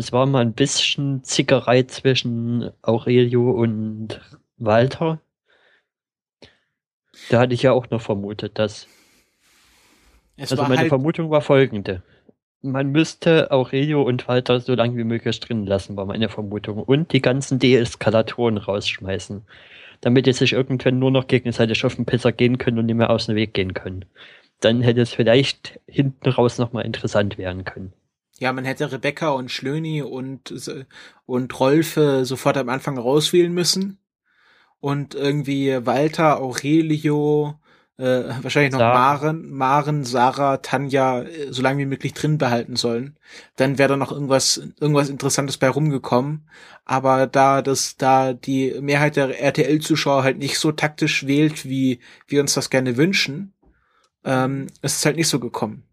Es 0.00 0.12
war 0.12 0.24
mal 0.24 0.40
ein 0.40 0.54
bisschen 0.54 1.24
Zickerei 1.24 1.82
zwischen 1.82 2.70
Aurelio 2.80 3.50
und 3.50 4.18
Walter. 4.56 5.20
Da 7.28 7.40
hatte 7.40 7.52
ich 7.52 7.60
ja 7.60 7.72
auch 7.72 7.90
noch 7.90 8.00
vermutet, 8.00 8.58
dass. 8.58 8.86
Es 10.38 10.52
also 10.52 10.62
meine 10.62 10.78
halt 10.78 10.88
Vermutung 10.88 11.30
war 11.30 11.42
folgende. 11.42 12.02
Man 12.62 12.92
müsste 12.92 13.50
Aurelio 13.50 14.00
und 14.00 14.26
Walter 14.26 14.60
so 14.60 14.74
lange 14.74 14.96
wie 14.96 15.04
möglich 15.04 15.38
drin 15.38 15.66
lassen, 15.66 15.98
war 15.98 16.06
meine 16.06 16.30
Vermutung. 16.30 16.82
Und 16.82 17.12
die 17.12 17.20
ganzen 17.20 17.58
Deeskalatoren 17.58 18.56
rausschmeißen. 18.56 19.42
Damit 20.00 20.24
die 20.24 20.32
sich 20.32 20.54
irgendwann 20.54 20.98
nur 20.98 21.10
noch 21.10 21.26
gegenseitig 21.26 21.84
auf 21.84 21.96
den 21.96 22.06
Pisser 22.06 22.32
gehen 22.32 22.56
können 22.56 22.78
und 22.78 22.86
nicht 22.86 22.94
mehr 22.94 23.10
aus 23.10 23.26
dem 23.26 23.36
Weg 23.36 23.52
gehen 23.52 23.74
können. 23.74 24.06
Dann 24.60 24.80
hätte 24.80 25.02
es 25.02 25.12
vielleicht 25.12 25.78
hinten 25.86 26.30
raus 26.30 26.56
nochmal 26.56 26.86
interessant 26.86 27.36
werden 27.36 27.66
können. 27.66 27.92
Ja, 28.40 28.54
man 28.54 28.64
hätte 28.64 28.90
Rebecca 28.90 29.28
und 29.28 29.50
Schlöni 29.50 30.02
und, 30.02 30.54
und 31.26 31.60
Rolfe 31.60 32.24
sofort 32.24 32.56
am 32.56 32.70
Anfang 32.70 32.96
rauswählen 32.96 33.52
müssen. 33.52 33.98
Und 34.80 35.14
irgendwie 35.14 35.84
Walter, 35.84 36.40
Aurelio, 36.40 37.60
äh, 37.98 38.32
wahrscheinlich 38.40 38.72
noch 38.72 38.78
Sarah. 38.78 38.94
Maren, 38.94 39.50
Maren, 39.50 40.04
Sarah, 40.04 40.56
Tanja 40.56 41.20
äh, 41.20 41.52
so 41.52 41.60
lange 41.60 41.80
wie 41.80 41.86
möglich 41.86 42.14
drin 42.14 42.38
behalten 42.38 42.76
sollen. 42.76 43.18
Dann 43.56 43.76
wäre 43.76 43.90
da 43.90 43.96
noch 43.98 44.10
irgendwas, 44.10 44.56
irgendwas 44.80 45.10
Interessantes 45.10 45.58
bei 45.58 45.68
rumgekommen. 45.68 46.48
Aber 46.86 47.26
da 47.26 47.60
das, 47.60 47.98
da 47.98 48.32
die 48.32 48.74
Mehrheit 48.80 49.16
der 49.16 49.38
RTL-Zuschauer 49.38 50.22
halt 50.22 50.38
nicht 50.38 50.58
so 50.58 50.72
taktisch 50.72 51.26
wählt, 51.26 51.66
wie 51.66 52.00
wir 52.26 52.40
uns 52.40 52.54
das 52.54 52.70
gerne 52.70 52.96
wünschen, 52.96 53.52
ähm, 54.24 54.68
ist 54.80 54.96
es 54.96 55.04
halt 55.04 55.16
nicht 55.16 55.28
so 55.28 55.38
gekommen. 55.38 55.84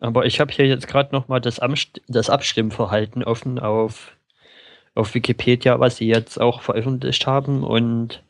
Aber 0.00 0.26
ich 0.26 0.40
habe 0.40 0.52
hier 0.52 0.66
jetzt 0.66 0.88
gerade 0.88 1.14
noch 1.14 1.28
mal 1.28 1.40
das, 1.40 1.60
das 2.06 2.30
Abstimmverhalten 2.30 3.24
offen 3.24 3.58
auf, 3.58 4.12
auf 4.94 5.14
Wikipedia, 5.14 5.80
was 5.80 5.96
sie 5.96 6.06
jetzt 6.06 6.40
auch 6.40 6.60
veröffentlicht 6.60 7.26
haben. 7.26 7.64
Und 7.64 8.22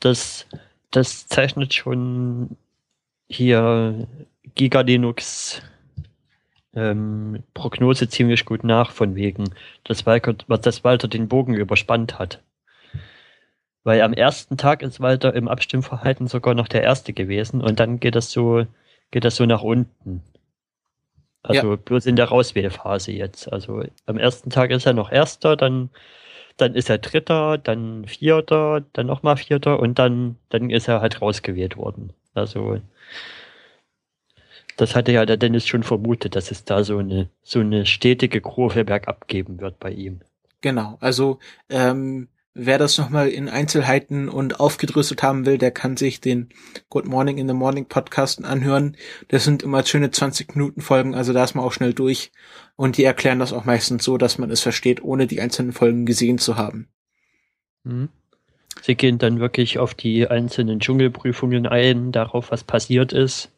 das, 0.00 0.46
das 0.90 1.26
zeichnet 1.26 1.74
schon 1.74 2.56
hier 3.28 4.06
Giga 4.54 4.80
Linux 4.80 5.62
ähm, 6.74 7.42
Prognose 7.54 8.08
ziemlich 8.08 8.44
gut 8.44 8.64
nach, 8.64 8.92
von 8.92 9.14
wegen, 9.14 9.50
dass 9.84 10.06
Walter, 10.06 10.34
dass 10.34 10.84
Walter 10.84 11.08
den 11.08 11.28
Bogen 11.28 11.54
überspannt 11.54 12.18
hat. 12.18 12.42
Weil 13.84 14.02
am 14.02 14.12
ersten 14.12 14.56
Tag 14.56 14.82
ist 14.82 15.00
Walter 15.00 15.34
im 15.34 15.48
Abstimmverhalten 15.48 16.26
sogar 16.26 16.54
noch 16.54 16.68
der 16.68 16.82
Erste 16.82 17.12
gewesen 17.12 17.62
und 17.62 17.80
dann 17.80 18.00
geht 18.00 18.14
das 18.14 18.30
so, 18.30 18.66
geht 19.10 19.24
das 19.24 19.36
so 19.36 19.46
nach 19.46 19.62
unten. 19.62 20.22
Also 21.42 21.70
ja. 21.70 21.76
bloß 21.76 22.06
in 22.06 22.16
der 22.16 22.26
Rauswählphase 22.26 23.12
jetzt. 23.12 23.52
Also 23.52 23.82
am 24.06 24.18
ersten 24.18 24.50
Tag 24.50 24.70
ist 24.70 24.86
er 24.86 24.92
noch 24.92 25.10
Erster, 25.10 25.56
dann, 25.56 25.90
dann 26.56 26.74
ist 26.74 26.90
er 26.90 26.98
Dritter, 26.98 27.58
dann 27.58 28.06
Vierter, 28.06 28.84
dann 28.92 29.06
nochmal 29.06 29.36
Vierter 29.36 29.78
und 29.80 29.98
dann, 29.98 30.36
dann 30.48 30.70
ist 30.70 30.88
er 30.88 31.00
halt 31.00 31.22
rausgewählt 31.22 31.76
worden. 31.76 32.12
Also 32.34 32.80
das 34.76 34.94
hatte 34.94 35.12
ja 35.12 35.26
der 35.26 35.36
Dennis 35.36 35.66
schon 35.66 35.82
vermutet, 35.82 36.36
dass 36.36 36.50
es 36.50 36.64
da 36.64 36.84
so 36.84 36.98
eine, 36.98 37.28
so 37.42 37.60
eine 37.60 37.84
stetige 37.84 38.40
Kurve 38.40 38.84
bergab 38.84 39.26
geben 39.26 39.60
wird 39.60 39.80
bei 39.80 39.90
ihm. 39.90 40.20
Genau, 40.60 40.96
also 41.00 41.38
ähm, 41.68 42.28
Wer 42.60 42.76
das 42.76 42.98
nochmal 42.98 43.28
in 43.28 43.48
Einzelheiten 43.48 44.28
und 44.28 44.58
aufgedröselt 44.58 45.22
haben 45.22 45.46
will, 45.46 45.58
der 45.58 45.70
kann 45.70 45.96
sich 45.96 46.20
den 46.20 46.48
Good 46.88 47.06
Morning 47.06 47.38
in 47.38 47.46
the 47.46 47.54
Morning 47.54 47.86
Podcast 47.86 48.44
anhören. 48.44 48.96
Das 49.28 49.44
sind 49.44 49.62
immer 49.62 49.86
schöne 49.86 50.10
20 50.10 50.56
Minuten 50.56 50.80
Folgen, 50.80 51.14
also 51.14 51.32
da 51.32 51.44
ist 51.44 51.54
man 51.54 51.64
auch 51.64 51.70
schnell 51.70 51.94
durch. 51.94 52.32
Und 52.74 52.96
die 52.96 53.04
erklären 53.04 53.38
das 53.38 53.52
auch 53.52 53.64
meistens 53.64 54.02
so, 54.02 54.18
dass 54.18 54.38
man 54.38 54.50
es 54.50 54.60
versteht, 54.60 55.04
ohne 55.04 55.28
die 55.28 55.40
einzelnen 55.40 55.70
Folgen 55.70 56.04
gesehen 56.04 56.38
zu 56.38 56.56
haben. 56.56 56.88
Mhm. 57.84 58.08
Sie 58.82 58.96
gehen 58.96 59.18
dann 59.18 59.38
wirklich 59.38 59.78
auf 59.78 59.94
die 59.94 60.26
einzelnen 60.26 60.80
Dschungelprüfungen 60.80 61.64
ein, 61.64 62.10
darauf, 62.10 62.50
was 62.50 62.64
passiert 62.64 63.12
ist. 63.12 63.52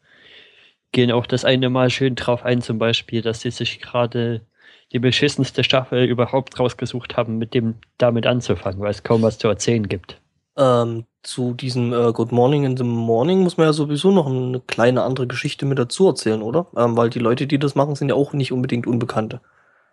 Gehen 0.93 1.11
auch 1.11 1.27
das 1.27 1.47
eine 1.47 1.71
Mal 1.71 1.89
schön 1.89 2.17
drauf 2.17 2.45
ein, 2.45 2.61
zum 2.61 2.79
Beispiel, 2.79 3.23
dass 3.23 3.41
sie 3.41 3.51
sich 3.51 3.81
gerade 3.81 4.43
die 4.93 4.99
beschissenste 4.99 5.65
Staffel 5.65 6.05
überhaupt 6.05 6.59
rausgesucht 6.59 7.17
haben, 7.17 7.39
mit 7.39 7.55
dem 7.55 7.77
damit 7.99 8.27
anzufangen, 8.27 8.81
weil 8.81 8.91
es 8.91 9.03
kaum 9.03 9.23
was 9.23 9.39
zu 9.39 9.49
erzählen 9.49 9.89
gibt. 9.89 10.21
Ähm, 10.57 11.05
zu 11.23 11.55
diesem 11.55 11.93
äh, 11.93 12.13
Good 12.13 12.33
Morning 12.33 12.65
in 12.65 12.77
the 12.77 12.85
Morning 12.85 13.41
muss 13.41 13.57
man 13.57 13.67
ja 13.67 13.73
sowieso 13.73 14.11
noch 14.11 14.27
eine 14.27 14.61
kleine 14.61 15.03
andere 15.03 15.27
Geschichte 15.27 15.65
mit 15.67 15.79
dazu 15.79 16.09
erzählen, 16.09 16.43
oder? 16.43 16.67
Ähm, 16.77 16.97
weil 16.97 17.11
die 17.11 17.19
Leute, 17.19 17.47
die 17.47 17.59
das 17.59 17.75
machen, 17.75 17.95
sind 17.95 18.09
ja 18.09 18.15
auch 18.15 18.33
nicht 18.33 18.53
unbedingt 18.53 18.87
Unbekannte. 18.87 19.41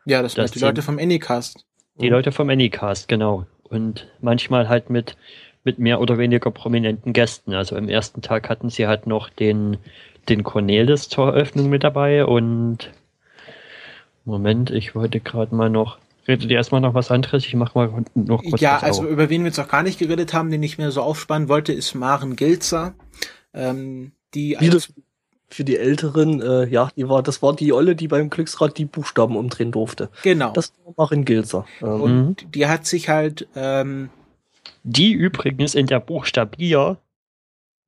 Ja, 0.05 0.21
das, 0.21 0.35
das 0.35 0.51
sind 0.51 0.61
die 0.61 0.65
Leute 0.65 0.81
vom 0.81 0.99
Anycast. 0.99 1.65
Die 1.99 2.09
Leute 2.09 2.31
vom 2.31 2.49
Anycast, 2.49 3.07
genau. 3.07 3.45
Und 3.63 4.07
manchmal 4.21 4.69
halt 4.69 4.89
mit, 4.89 5.17
mit 5.63 5.79
mehr 5.79 5.99
oder 5.99 6.17
weniger 6.17 6.49
prominenten 6.49 7.11
Gästen. 7.11 7.53
Also 7.53 7.75
im 7.75 7.89
ersten 7.89 8.21
Tag 8.21 8.49
hatten 8.49 8.69
sie 8.69 8.87
halt 8.87 9.05
noch 9.05 9.29
den, 9.29 9.77
den 10.29 10.43
Cornelis 10.43 11.09
zur 11.09 11.27
Eröffnung 11.27 11.69
mit 11.69 11.83
dabei 11.83 12.25
und 12.25 12.91
Moment, 14.27 14.71
ich 14.71 14.93
wollte 14.93 15.21
gerade 15.21 15.55
mal 15.55 15.69
noch. 15.69 15.97
Redet 16.27 16.51
ihr 16.51 16.57
erstmal 16.57 16.81
noch 16.81 16.93
was 16.93 17.09
anderes? 17.09 17.45
Ich 17.45 17.53
mach 17.55 17.73
mal 17.75 18.03
noch 18.13 18.43
kurz. 18.43 18.59
Ja, 18.59 18.77
also 18.79 19.03
auf. 19.03 19.09
über 19.09 19.29
wen 19.29 19.43
wir 19.43 19.47
jetzt 19.47 19.59
auch 19.59 19.69
gar 19.69 19.83
nicht 19.83 19.97
geredet 19.97 20.33
haben, 20.33 20.51
den 20.51 20.61
ich 20.61 20.77
mir 20.77 20.91
so 20.91 21.01
aufspannen 21.01 21.47
wollte, 21.47 21.71
ist 21.71 21.95
Maren 21.95 22.35
Gilzer. 22.35 22.93
Ähm, 23.53 24.11
die 24.33 24.57
Wie 24.59 24.69
das 24.69 24.93
für 25.47 25.63
die 25.63 25.77
Älteren, 25.77 26.41
äh, 26.41 26.67
ja, 26.67 26.89
die 26.97 27.07
war, 27.07 27.23
das 27.23 27.41
war 27.41 27.55
die 27.55 27.71
Olle, 27.71 27.95
die 27.95 28.09
beim 28.09 28.29
Glücksrad 28.29 28.77
die 28.77 28.83
Buchstaben 28.83 29.37
umdrehen 29.37 29.71
durfte. 29.71 30.09
Genau. 30.23 30.51
Das 30.51 30.73
war 30.83 30.93
Maren 30.97 31.23
Gilzer. 31.23 31.65
Ähm, 31.81 32.01
Und 32.01 32.53
die 32.53 32.67
hat 32.67 32.85
sich 32.85 33.07
halt. 33.07 33.47
Ähm, 33.55 34.09
die 34.83 35.13
übrigens 35.13 35.73
in 35.73 35.87
der 35.87 36.01
Buchstabier 36.01 36.97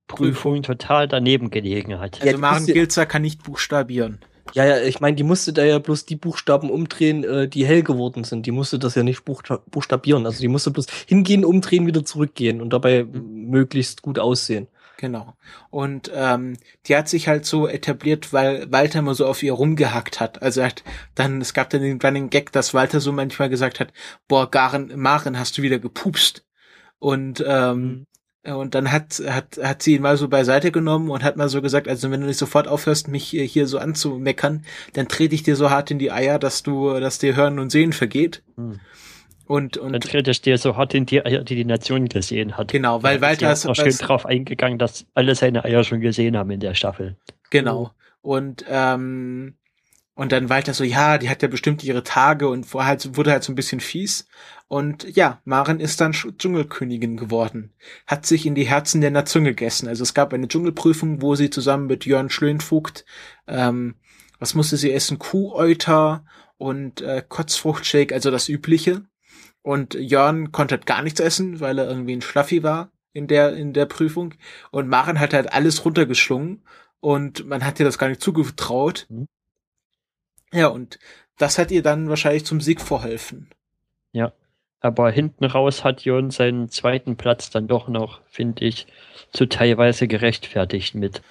Prüfung 0.07 0.63
total 0.63 1.09
daneben 1.09 1.49
gelegen 1.49 1.99
hat. 1.99 2.21
Also 2.21 2.37
Maren 2.37 2.65
Gilzer 2.65 3.05
kann 3.05 3.23
nicht 3.23 3.43
buchstabieren. 3.43 4.19
Ja, 4.53 4.65
ja, 4.65 4.81
ich 4.81 4.99
meine, 4.99 5.15
die 5.15 5.23
musste 5.23 5.53
da 5.53 5.63
ja 5.63 5.79
bloß 5.79 6.05
die 6.05 6.15
Buchstaben 6.15 6.69
umdrehen, 6.69 7.23
äh, 7.23 7.47
die 7.47 7.65
hell 7.65 7.83
geworden 7.83 8.23
sind. 8.23 8.45
Die 8.45 8.51
musste 8.51 8.79
das 8.79 8.95
ja 8.95 9.03
nicht 9.03 9.23
buchstabieren. 9.25 10.25
Also 10.25 10.39
die 10.39 10.47
musste 10.47 10.71
bloß 10.71 10.87
hingehen, 11.07 11.45
umdrehen, 11.45 11.87
wieder 11.87 12.03
zurückgehen 12.03 12.61
und 12.61 12.71
dabei 12.71 13.03
mhm. 13.03 13.49
möglichst 13.49 14.01
gut 14.01 14.19
aussehen. 14.19 14.67
Genau. 14.97 15.33
Und 15.69 16.11
ähm, 16.13 16.57
die 16.85 16.95
hat 16.97 17.07
sich 17.07 17.29
halt 17.29 17.45
so 17.45 17.69
etabliert, 17.69 18.33
weil 18.33 18.69
Walter 18.69 18.99
immer 18.99 19.15
so 19.15 19.27
auf 19.27 19.41
ihr 19.41 19.53
rumgehackt 19.53 20.19
hat. 20.19 20.41
Also 20.41 20.59
er 20.59 20.67
hat 20.67 20.83
dann, 21.15 21.39
es 21.39 21.53
gab 21.53 21.69
dann 21.69 21.81
den 21.81 22.01
Running 22.01 22.29
Gag, 22.29 22.51
dass 22.51 22.73
Walter 22.73 22.99
so 22.99 23.13
manchmal 23.13 23.49
gesagt 23.49 23.79
hat, 23.79 23.93
boah, 24.27 24.51
Garen, 24.51 24.91
Maren, 24.99 25.39
hast 25.39 25.57
du 25.57 25.61
wieder 25.61 25.79
gepupst. 25.79 26.45
Und 26.99 27.41
ähm, 27.47 27.81
mhm. 27.81 28.05
Und 28.43 28.73
dann 28.73 28.91
hat, 28.91 29.21
hat, 29.27 29.59
hat 29.61 29.83
sie 29.83 29.95
ihn 29.95 30.01
mal 30.01 30.15
so 30.15 30.29
beiseite 30.29 30.71
genommen 30.71 31.09
und 31.09 31.23
hat 31.23 31.35
mal 31.35 31.49
so 31.49 31.61
gesagt, 31.61 31.89
also 31.89 32.09
wenn 32.09 32.21
du 32.21 32.27
nicht 32.27 32.37
sofort 32.37 32.69
aufhörst, 32.69 33.09
mich 33.09 33.29
hier 33.29 33.67
so 33.67 33.79
anzumeckern, 33.79 34.63
dann 34.93 35.09
trete 35.09 35.35
ich 35.35 35.43
dir 35.43 35.57
so 35.57 35.69
hart 35.69 35.91
in 35.91 35.99
die 35.99 36.11
Eier, 36.11 36.39
dass 36.39 36.63
du, 36.63 36.99
dass 36.99 37.19
dir 37.19 37.35
Hören 37.35 37.59
und 37.59 37.69
Sehen 37.69 37.91
vergeht. 37.91 38.41
Hm. 38.55 38.79
Und, 39.45 39.77
und 39.77 39.93
dann 39.93 40.01
trete 40.01 40.31
ich 40.31 40.41
dir 40.41 40.57
so 40.57 40.77
hart 40.77 40.93
in 40.93 41.05
die 41.05 41.25
Eier, 41.25 41.43
die 41.43 41.55
die 41.55 41.65
Nation 41.65 42.07
gesehen 42.07 42.55
hat. 42.55 42.71
Genau, 42.71 43.03
weil 43.03 43.19
Walter 43.19 43.51
ist 43.51 43.65
auch 43.65 43.75
schön 43.75 43.97
drauf 43.97 44.25
eingegangen, 44.25 44.77
dass 44.77 45.05
alle 45.15 45.35
seine 45.35 45.65
Eier 45.65 45.83
schon 45.83 45.99
gesehen 46.01 46.37
haben 46.37 46.51
in 46.51 46.59
der 46.59 46.75
Staffel. 46.75 47.17
Genau. 47.49 47.91
Und 48.21 48.63
ähm, 48.69 49.55
und 50.19 50.33
dann 50.33 50.49
Walter 50.49 50.73
so, 50.73 50.83
ja, 50.83 51.17
die 51.17 51.29
hat 51.29 51.41
ja 51.43 51.47
bestimmt 51.47 51.81
ihre 51.81 52.03
Tage 52.03 52.49
und 52.49 52.65
vorher 52.65 52.89
halt, 52.89 53.15
wurde 53.15 53.31
halt 53.31 53.41
so 53.41 53.53
ein 53.53 53.55
bisschen 53.55 53.79
fies. 53.79 54.27
Und 54.67 55.15
ja, 55.15 55.39
Maren 55.45 55.79
ist 55.79 56.01
dann 56.01 56.11
Dschungelkönigin 56.11 57.15
geworden. 57.15 57.71
Hat 58.05 58.25
sich 58.25 58.45
in 58.45 58.53
die 58.53 58.67
Herzen 58.67 58.99
der 58.99 59.11
Nation 59.11 59.45
gegessen. 59.45 59.87
Also 59.87 60.03
es 60.03 60.13
gab 60.13 60.33
eine 60.33 60.49
Dschungelprüfung, 60.49 61.21
wo 61.21 61.35
sie 61.35 61.49
zusammen 61.49 61.87
mit 61.87 62.05
Jörn 62.05 62.29
Schlönvogt, 62.29 63.05
ähm, 63.47 63.95
was 64.39 64.55
musste 64.55 64.75
sie 64.75 64.91
essen? 64.91 65.19
Kuhäuter 65.19 66.25
und 66.57 66.99
äh, 66.99 67.23
Kotzfruchtshake, 67.25 68.13
also 68.13 68.29
das 68.29 68.49
Übliche. 68.49 69.05
Und 69.61 69.93
Jörn 69.93 70.51
konnte 70.51 70.75
halt 70.75 70.85
gar 70.85 71.01
nichts 71.01 71.21
essen, 71.21 71.61
weil 71.61 71.79
er 71.79 71.87
irgendwie 71.87 72.17
ein 72.17 72.21
Schlaffi 72.21 72.61
war 72.61 72.91
in 73.13 73.27
der, 73.27 73.55
in 73.55 73.71
der 73.71 73.85
Prüfung. 73.85 74.33
Und 74.71 74.89
Maren 74.89 75.21
hat 75.21 75.33
halt 75.33 75.53
alles 75.53 75.85
runtergeschlungen 75.85 76.65
und 76.99 77.47
man 77.47 77.63
hat 77.63 77.79
ihr 77.79 77.85
das 77.85 77.97
gar 77.97 78.09
nicht 78.09 78.19
zugetraut. 78.19 79.07
Mhm. 79.07 79.25
Ja, 80.53 80.67
und 80.67 80.99
das 81.37 81.57
hat 81.57 81.71
ihr 81.71 81.83
dann 81.83 82.09
wahrscheinlich 82.09 82.45
zum 82.45 82.61
Sieg 82.61 82.81
verholfen. 82.81 83.49
Ja, 84.11 84.33
aber 84.79 85.11
hinten 85.11 85.45
raus 85.45 85.83
hat 85.83 86.01
Jon 86.01 86.31
seinen 86.31 86.69
zweiten 86.69 87.17
Platz 87.17 87.49
dann 87.49 87.67
doch 87.67 87.87
noch, 87.87 88.21
finde 88.27 88.65
ich, 88.65 88.87
zu 89.31 89.45
teilweise 89.45 90.07
gerechtfertigt 90.07 90.95
mit 90.95 91.21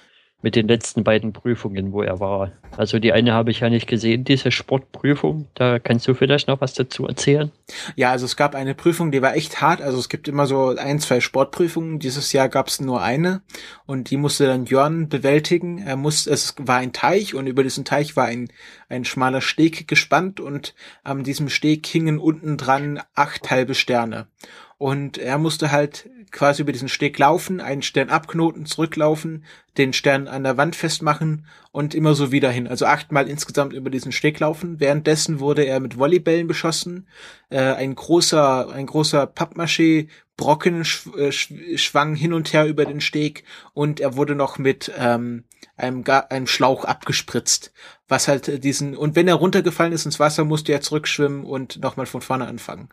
mit 0.41 0.55
den 0.55 0.69
letzten 0.69 1.03
beiden 1.03 1.33
Prüfungen, 1.33 1.93
wo 1.93 2.03
er 2.03 2.21
war. 2.21 2.53
Also 2.77 3.01
die 3.01 3.13
eine 3.13 3.33
habe 3.33 3.51
ich 3.51 3.61
ja 3.61 3.71
nicht 3.71 3.89
gesehen, 3.89 4.23
diese 4.23 4.53
Sportprüfung. 4.53 5.49
Da 5.55 5.81
kannst 5.81 6.07
du 6.07 6.15
vielleicht 6.15 6.47
noch 6.47 6.61
was 6.61 6.75
dazu 6.75 7.09
erzählen? 7.09 7.51
Ja, 7.97 8.13
also 8.13 8.25
es 8.25 8.37
gab 8.37 8.55
eine 8.55 8.77
Prüfung, 8.77 9.11
die 9.11 9.21
war 9.21 9.35
echt 9.35 9.61
hart. 9.61 9.83
Also 9.83 9.99
es 9.99 10.09
gibt 10.09 10.29
immer 10.29 10.47
so 10.47 10.77
ein, 10.77 11.01
zwei 11.01 11.21
Sportprüfungen. 11.21 11.99
Dieses 11.99 12.33
Jahr 12.33 12.49
gab 12.49 12.69
es 12.69 12.81
nur 12.81 13.03
eine 13.03 13.43
und 13.85 14.11
die 14.11 14.17
musste 14.17 14.47
dann 14.47 14.67
Jörn 14.67 15.09
bewältigen. 15.09 15.79
Er 15.79 15.97
musste, 15.97 16.31
es 16.31 16.55
war 16.59 16.77
ein 16.77 16.93
Teich 16.93 17.35
und 17.35 17.49
über 17.49 17.65
diesen 17.65 17.85
Teich 17.85 18.15
war 18.15 18.27
ein, 18.27 18.49
ein 18.89 19.05
schmaler 19.05 19.41
Steg 19.41 19.89
gespannt 19.89 20.39
und 20.39 20.77
an 21.03 21.25
diesem 21.25 21.49
Steg 21.49 21.85
hingen 21.85 22.21
unten 22.21 22.57
dran 22.57 23.01
acht 23.15 23.51
halbe 23.51 23.75
Sterne. 23.75 24.29
Und 24.77 25.19
er 25.19 25.39
musste 25.39 25.73
halt 25.73 26.09
quasi 26.33 26.63
über 26.63 26.73
diesen 26.73 26.89
Steg 26.89 27.19
laufen, 27.19 27.61
einen 27.61 27.83
Stern 27.83 28.11
abknoten, 28.11 28.67
zurücklaufen, 28.67 29.45
den 29.77 29.93
Stern 29.93 30.29
an 30.29 30.45
der 30.45 30.57
Wand 30.57 30.77
festmachen 30.77 31.47
und 31.73 31.95
immer 31.95 32.15
so 32.15 32.33
wieder 32.33 32.51
hin. 32.51 32.67
Also 32.67 32.87
achtmal 32.87 33.29
insgesamt 33.29 33.73
über 33.73 33.91
diesen 33.91 34.13
Steg 34.13 34.41
laufen. 34.41 34.81
Währenddessen 34.81 35.41
wurde 35.41 35.65
er 35.65 35.81
mit 35.81 35.99
Volleybällen 35.99 36.47
beschossen. 36.47 37.07
Äh, 37.51 37.61
ein 37.61 37.95
großer, 37.95 38.71
ein 38.73 38.87
großer 38.87 39.25
Pappmaché 39.25 40.09
Brocken 40.39 40.85
schw 40.85 41.29
äh, 41.29 41.33
schwang 41.33 42.15
hin 42.15 42.33
und 42.33 42.53
her 42.53 42.67
über 42.67 42.87
den 42.87 43.01
Steg 43.01 43.43
und 43.75 43.99
er 43.99 44.15
wurde 44.15 44.37
noch 44.37 44.57
mit 44.57 44.91
ähm, 44.97 45.45
einem, 45.77 46.05
einem 46.07 46.47
Schlauch 46.47 46.85
abgespritzt. 46.85 47.73
Was 48.07 48.29
halt 48.29 48.65
diesen, 48.65 48.97
und 48.97 49.17
wenn 49.17 49.29
er 49.29 49.35
runtergefallen 49.35 49.93
ist 49.93 50.07
ins 50.07 50.21
Wasser, 50.21 50.45
musste 50.45 50.73
er 50.73 50.81
zurückschwimmen 50.81 51.45
und 51.45 51.83
nochmal 51.83 52.07
von 52.07 52.23
vorne 52.23 52.47
anfangen. 52.47 52.89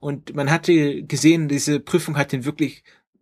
Und 0.00 0.34
man 0.34 0.50
hatte 0.50 1.02
gesehen, 1.02 1.48
diese 1.48 1.80
Prüfung 1.80 2.16
hat 2.16 2.32
ihn 2.32 2.46
wirklich 2.46 2.75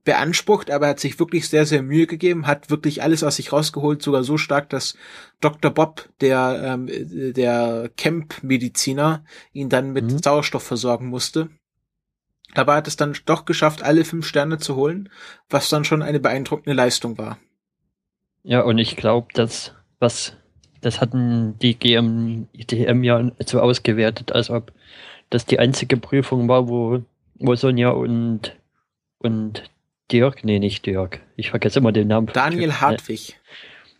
beansprucht, 0.04 0.70
aber 0.70 0.86
er 0.86 0.90
hat 0.90 1.00
sich 1.00 1.18
wirklich 1.18 1.48
sehr, 1.48 1.66
sehr 1.66 1.82
Mühe 1.82 2.06
gegeben, 2.06 2.46
hat 2.46 2.70
wirklich 2.70 3.02
alles 3.02 3.22
aus 3.22 3.36
sich 3.36 3.52
rausgeholt, 3.52 4.02
sogar 4.02 4.22
so 4.22 4.36
stark, 4.36 4.68
dass 4.68 4.96
Dr. 5.40 5.70
Bob, 5.70 6.08
der, 6.20 6.60
ähm, 6.62 6.88
der 7.32 7.90
Camp-Mediziner, 7.96 9.24
ihn 9.52 9.68
dann 9.68 9.92
mit 9.92 10.04
mhm. 10.04 10.22
Sauerstoff 10.22 10.62
versorgen 10.62 11.08
musste. 11.08 11.48
Aber 12.54 12.74
er 12.74 12.76
hat 12.76 12.88
es 12.88 12.96
dann 12.96 13.16
doch 13.24 13.46
geschafft, 13.46 13.82
alle 13.82 14.04
fünf 14.04 14.26
Sterne 14.26 14.58
zu 14.58 14.76
holen, 14.76 15.08
was 15.48 15.68
dann 15.70 15.84
schon 15.84 16.02
eine 16.02 16.20
beeindruckende 16.20 16.74
Leistung 16.74 17.18
war. 17.18 17.38
Ja, 18.42 18.60
und 18.60 18.78
ich 18.78 18.96
glaube, 18.96 19.28
dass 19.32 19.74
was 19.98 20.36
das 20.84 21.00
hatten 21.00 21.58
die 21.60 21.78
GM, 21.78 22.46
DM 22.52 23.04
ja 23.04 23.30
so 23.46 23.60
ausgewertet, 23.60 24.32
als 24.32 24.50
ob 24.50 24.72
das 25.30 25.46
die 25.46 25.58
einzige 25.58 25.96
Prüfung 25.96 26.46
war, 26.46 26.68
wo, 26.68 27.02
wo 27.36 27.54
Sonja 27.54 27.88
und, 27.88 28.54
und 29.18 29.62
Dirk, 30.12 30.44
nee, 30.44 30.58
nicht 30.58 30.86
Dirk, 30.86 31.20
ich 31.36 31.50
vergesse 31.50 31.78
immer 31.78 31.92
den 31.92 32.08
Namen. 32.08 32.28
Daniel 32.32 32.72
Hartwig. 32.80 33.38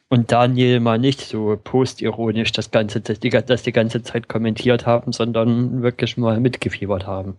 Und 0.08 0.30
Daniel 0.30 0.80
mal 0.80 0.98
nicht 0.98 1.20
so 1.22 1.58
postironisch 1.62 2.52
das 2.52 2.70
Ganze, 2.70 3.00
das 3.00 3.20
die, 3.20 3.30
das 3.30 3.62
die 3.62 3.72
ganze 3.72 4.02
Zeit 4.02 4.28
kommentiert 4.28 4.86
haben, 4.86 5.12
sondern 5.12 5.82
wirklich 5.82 6.16
mal 6.16 6.38
mitgefiebert 6.40 7.06
haben. 7.06 7.36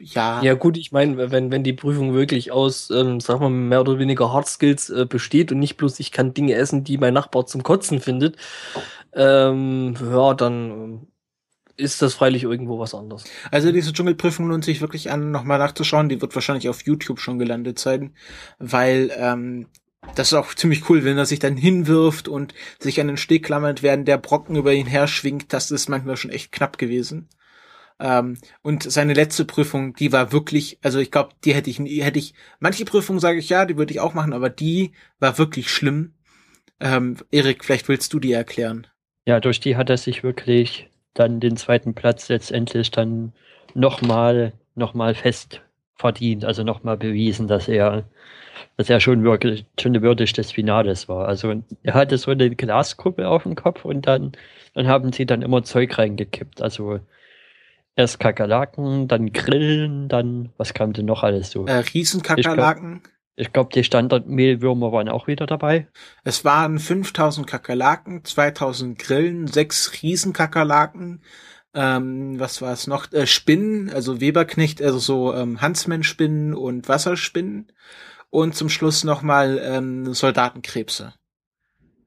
Ja. 0.00 0.42
Ja, 0.42 0.54
gut, 0.54 0.76
ich 0.76 0.92
meine, 0.92 1.30
wenn, 1.30 1.50
wenn 1.50 1.62
die 1.62 1.72
Prüfung 1.72 2.14
wirklich 2.14 2.50
aus, 2.50 2.90
ähm, 2.90 3.20
sag 3.20 3.40
mal, 3.40 3.50
mehr 3.50 3.80
oder 3.80 3.98
weniger 3.98 4.32
Hard 4.32 4.48
Skills 4.48 4.90
äh, 4.90 5.06
besteht 5.06 5.52
und 5.52 5.58
nicht 5.58 5.76
bloß 5.76 6.00
ich 6.00 6.12
kann 6.12 6.34
Dinge 6.34 6.54
essen, 6.54 6.84
die 6.84 6.98
mein 6.98 7.14
Nachbar 7.14 7.46
zum 7.46 7.62
Kotzen 7.62 8.00
findet, 8.00 8.36
ähm, 9.14 9.94
ja, 10.00 10.34
dann 10.34 11.06
ist 11.76 12.02
das 12.02 12.14
freilich 12.14 12.44
irgendwo 12.44 12.78
was 12.78 12.94
anderes. 12.94 13.24
Also 13.50 13.72
diese 13.72 13.92
Dschungelprüfung 13.92 14.48
lohnt 14.48 14.64
sich 14.64 14.80
wirklich 14.80 15.10
an, 15.10 15.30
nochmal 15.30 15.58
nachzuschauen. 15.58 16.08
Die 16.08 16.20
wird 16.20 16.34
wahrscheinlich 16.34 16.68
auf 16.68 16.82
YouTube 16.82 17.20
schon 17.20 17.38
gelandet 17.38 17.78
sein, 17.78 18.14
weil 18.58 19.10
ähm, 19.16 19.66
das 20.14 20.28
ist 20.28 20.34
auch 20.34 20.54
ziemlich 20.54 20.88
cool, 20.88 21.04
wenn 21.04 21.18
er 21.18 21.26
sich 21.26 21.38
dann 21.38 21.56
hinwirft 21.56 22.28
und 22.28 22.54
sich 22.78 23.00
an 23.00 23.08
den 23.08 23.16
Steg 23.16 23.44
klammert, 23.44 23.82
während 23.82 24.06
der 24.06 24.18
Brocken 24.18 24.56
über 24.56 24.72
ihn 24.72 24.86
her 24.86 25.06
schwingt. 25.06 25.52
Das 25.52 25.70
ist 25.70 25.88
manchmal 25.88 26.16
schon 26.16 26.30
echt 26.30 26.52
knapp 26.52 26.78
gewesen. 26.78 27.28
Ähm, 28.00 28.38
und 28.62 28.82
seine 28.90 29.14
letzte 29.14 29.44
Prüfung, 29.44 29.94
die 29.94 30.12
war 30.12 30.32
wirklich, 30.32 30.78
also 30.82 30.98
ich 30.98 31.10
glaube, 31.10 31.30
die 31.44 31.54
hätte 31.54 31.70
ich, 31.70 31.78
hätte 31.78 32.18
ich, 32.18 32.34
manche 32.58 32.84
Prüfungen 32.84 33.20
sage 33.20 33.38
ich 33.38 33.48
ja, 33.48 33.66
die 33.66 33.76
würde 33.76 33.92
ich 33.92 34.00
auch 34.00 34.14
machen, 34.14 34.32
aber 34.32 34.50
die 34.50 34.92
war 35.20 35.38
wirklich 35.38 35.70
schlimm. 35.70 36.14
Ähm, 36.80 37.16
Erik, 37.30 37.64
vielleicht 37.64 37.88
willst 37.88 38.12
du 38.12 38.18
die 38.18 38.32
erklären. 38.32 38.86
Ja, 39.26 39.40
durch 39.40 39.60
die 39.60 39.76
hat 39.76 39.90
er 39.90 39.96
sich 39.96 40.22
wirklich 40.22 40.90
dann 41.14 41.40
den 41.40 41.56
zweiten 41.56 41.94
Platz 41.94 42.28
letztendlich 42.28 42.90
dann 42.90 43.32
nochmal 43.74 44.52
noch 44.74 44.94
mal 44.94 45.14
fest 45.14 45.62
verdient, 45.96 46.44
also 46.44 46.64
nochmal 46.64 46.96
bewiesen, 46.96 47.46
dass 47.46 47.68
er, 47.68 48.04
dass 48.76 48.90
er 48.90 49.00
schon 49.00 49.22
wirklich 49.22 49.64
schon 49.80 50.02
würdig 50.02 50.32
des 50.32 50.50
Finales 50.50 51.08
war. 51.08 51.28
Also 51.28 51.54
er 51.82 51.94
hatte 51.94 52.18
so 52.18 52.32
eine 52.32 52.50
Glaskuppel 52.50 53.24
auf 53.24 53.44
dem 53.44 53.54
Kopf 53.54 53.84
und 53.84 54.06
dann, 54.06 54.32
dann 54.74 54.88
haben 54.88 55.12
sie 55.12 55.26
dann 55.26 55.42
immer 55.42 55.62
Zeug 55.62 55.96
reingekippt. 55.96 56.60
Also 56.60 56.98
erst 57.96 58.18
Kakerlaken, 58.18 59.06
dann 59.06 59.32
Grillen, 59.32 60.08
dann, 60.08 60.50
was 60.56 60.74
kam 60.74 60.92
denn 60.92 61.06
noch 61.06 61.22
alles 61.22 61.50
so? 61.50 61.66
Äh, 61.66 61.84
Riesenkakerlaken. 61.94 63.02
Ich 63.36 63.52
glaube, 63.52 63.70
die 63.74 63.82
Standardmehlwürmer 63.82 64.92
waren 64.92 65.08
auch 65.08 65.26
wieder 65.26 65.46
dabei. 65.46 65.88
Es 66.22 66.44
waren 66.44 66.78
5000 66.78 67.46
Kakerlaken, 67.46 68.24
2000 68.24 68.98
Grillen, 68.98 69.46
sechs 69.48 70.02
Riesenkakerlaken, 70.02 71.20
ähm, 71.74 72.38
was 72.38 72.62
war 72.62 72.72
es 72.72 72.86
noch? 72.86 73.12
Äh, 73.12 73.26
Spinnen, 73.26 73.90
also 73.90 74.20
Weberknecht, 74.20 74.80
also 74.80 74.98
so 74.98 75.34
ähm, 75.34 75.60
Huntsman-Spinnen 75.60 76.54
und 76.54 76.88
Wasserspinnen. 76.88 77.72
Und 78.30 78.54
zum 78.54 78.68
Schluss 78.68 79.04
nochmal 79.04 79.60
ähm, 79.62 80.12
Soldatenkrebse. 80.12 81.14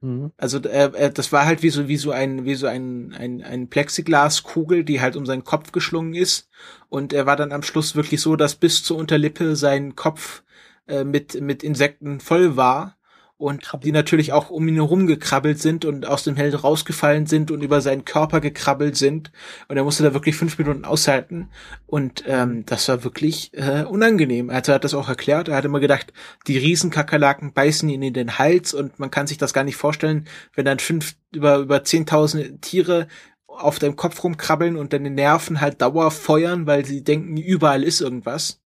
Mhm. 0.02 0.32
Also 0.38 0.60
äh, 0.60 0.92
äh, 0.94 1.12
das 1.12 1.32
war 1.32 1.46
halt 1.46 1.64
wie 1.64 1.70
so 1.70 1.88
wie 1.88 1.98
so 1.98 2.12
ein 2.12 2.46
wie 2.46 2.56
so 2.56 2.68
ein 2.68 3.14
ein, 3.18 3.42
ein 3.44 3.70
Plexiglaskugel, 3.70 4.84
die 4.84 5.02
halt 5.02 5.16
um 5.16 5.26
seinen 5.26 5.44
Kopf 5.44 5.72
geschlungen 5.72 6.14
ist 6.14 6.50
und 6.90 7.14
er 7.14 7.26
war 7.26 7.36
dann 7.36 7.52
am 7.52 7.64
Schluss 7.64 7.96
wirklich 7.96 8.22
so, 8.22 8.36
dass 8.36 8.56
bis 8.56 8.84
zur 8.84 8.98
Unterlippe 8.98 9.56
sein 9.56 9.96
Kopf 9.96 10.44
äh, 10.88 11.04
mit, 11.04 11.40
mit 11.42 11.64
Insekten 11.64 12.20
voll 12.20 12.58
war 12.58 12.98
und 13.38 13.70
die 13.84 13.92
natürlich 13.92 14.34
auch 14.34 14.50
um 14.50 14.68
ihn 14.68 14.76
herum 14.76 15.06
gekrabbelt 15.06 15.60
sind 15.60 15.86
und 15.86 16.08
aus 16.08 16.24
dem 16.24 16.36
Held 16.36 16.64
rausgefallen 16.64 17.28
sind 17.28 17.52
und 17.52 17.62
über 17.62 17.82
seinen 17.82 18.04
Körper 18.04 18.42
gekrabbelt 18.42 18.98
sind. 18.98 19.32
Und 19.68 19.78
er 19.78 19.84
musste 19.84 20.04
da 20.04 20.14
wirklich 20.14 20.36
fünf 20.36 20.58
Minuten 20.58 20.86
aushalten. 20.86 21.50
Und 21.86 22.24
ähm, 22.26 22.66
das 22.66 22.88
war 22.88 23.04
wirklich 23.04 23.52
äh, 23.54 23.84
unangenehm. 23.84 24.50
Also 24.50 24.72
er 24.72 24.76
hat 24.76 24.84
das 24.84 24.96
auch 24.96 25.08
erklärt. 25.08 25.50
Er 25.50 25.56
hat 25.56 25.66
immer 25.66 25.80
gedacht, 25.80 26.14
die 26.48 26.58
Riesenkakerlaken 26.58 27.54
beißen 27.54 27.88
ihn 27.90 28.02
in 28.02 28.14
den 28.14 28.40
Hals 28.40 28.74
und 28.74 28.98
man 28.98 29.12
kann 29.12 29.28
sich 29.28 29.38
das 29.38 29.54
gar 29.54 29.64
nicht 29.64 29.78
vorstellen, 29.78 30.28
wenn 30.56 30.66
dann 30.66 30.80
fünf 30.80 31.16
über 31.32 31.58
über 31.58 31.84
zehntausend 31.84 32.64
Tiere 32.64 33.08
auf 33.46 33.78
deinem 33.78 33.96
Kopf 33.96 34.24
rumkrabbeln 34.24 34.78
und 34.78 34.94
deine 34.94 35.12
Nerven 35.12 35.62
halt 35.62 35.82
Dauer 35.82 36.10
feuern, 36.12 36.66
weil 36.66 36.86
sie 36.86 37.04
denken, 37.04 37.38
überall 37.38 37.84
ist 37.84 38.02
irgendwas. 38.02 38.62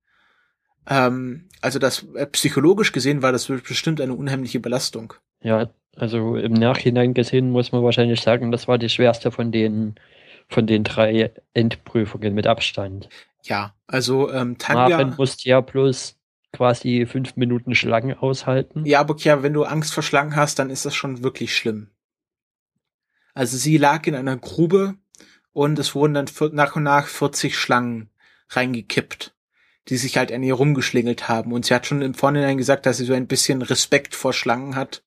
Ähm, 0.91 1.49
also 1.63 1.79
das 1.79 2.05
äh, 2.15 2.27
psychologisch 2.27 2.93
gesehen 2.93 3.23
war 3.23 3.33
das 3.33 3.47
bestimmt 3.47 4.01
eine 4.01 4.15
unheimliche 4.15 4.61
Belastung. 4.61 5.15
Ja, 5.43 5.71
also 5.97 6.37
im 6.37 6.53
Nachhinein 6.53 7.15
gesehen 7.15 7.51
muss 7.51 7.73
man 7.73 7.83
wahrscheinlich 7.83 8.21
sagen, 8.21 8.51
das 8.51 8.69
war 8.69 8.77
die 8.77 8.89
schwerste 8.89 9.31
von 9.31 9.53
den 9.53 9.95
von 10.49 10.67
den 10.67 10.83
drei 10.83 11.31
Endprüfungen 11.55 12.35
mit 12.35 12.49
Abstand. 12.49 13.09
Ja, 13.45 13.75
also 13.87 14.31
ähm, 14.33 14.59
Tanja 14.59 14.89
Maren 14.89 15.15
musste 15.17 15.49
ja 15.49 15.61
bloß 15.61 16.17
quasi 16.53 17.07
fünf 17.07 17.37
Minuten 17.37 17.77
Schlangen 17.77 18.19
aushalten. 18.19 18.85
Ja, 18.85 19.01
aber 19.01 19.17
ja, 19.19 19.45
wenn 19.45 19.53
du 19.53 19.63
Angst 19.63 19.95
vor 19.95 20.03
Schlangen 20.03 20.35
hast, 20.35 20.59
dann 20.59 20.71
ist 20.71 20.85
das 20.85 20.95
schon 20.95 21.23
wirklich 21.23 21.57
schlimm. 21.57 21.89
Also 23.33 23.57
sie 23.57 23.77
lag 23.77 24.07
in 24.09 24.17
einer 24.17 24.37
Grube 24.37 24.97
und 25.53 25.79
es 25.79 25.95
wurden 25.95 26.15
dann 26.15 26.27
nach 26.53 26.75
und 26.75 26.83
nach 26.83 27.07
40 27.07 27.57
Schlangen 27.57 28.11
reingekippt, 28.49 29.35
die 29.89 29.97
sich 29.97 30.17
halt 30.17 30.33
an 30.33 30.43
ihr 30.43 30.55
rumgeschlingelt 30.55 31.29
haben. 31.29 31.53
Und 31.53 31.67
sie 31.67 31.75
hat 31.75 31.87
schon 31.87 32.03
im 32.03 32.15
Vorhinein 32.15 32.59
gesagt, 32.59 32.87
dass 32.87 32.99
sie 32.99 33.05
so 33.05 33.15
ein 33.15 33.27
bisschen 33.27 33.63
Respekt 33.63 34.15
vor 34.15 34.33
Schlangen 34.33 34.77
hat. 34.77 35.03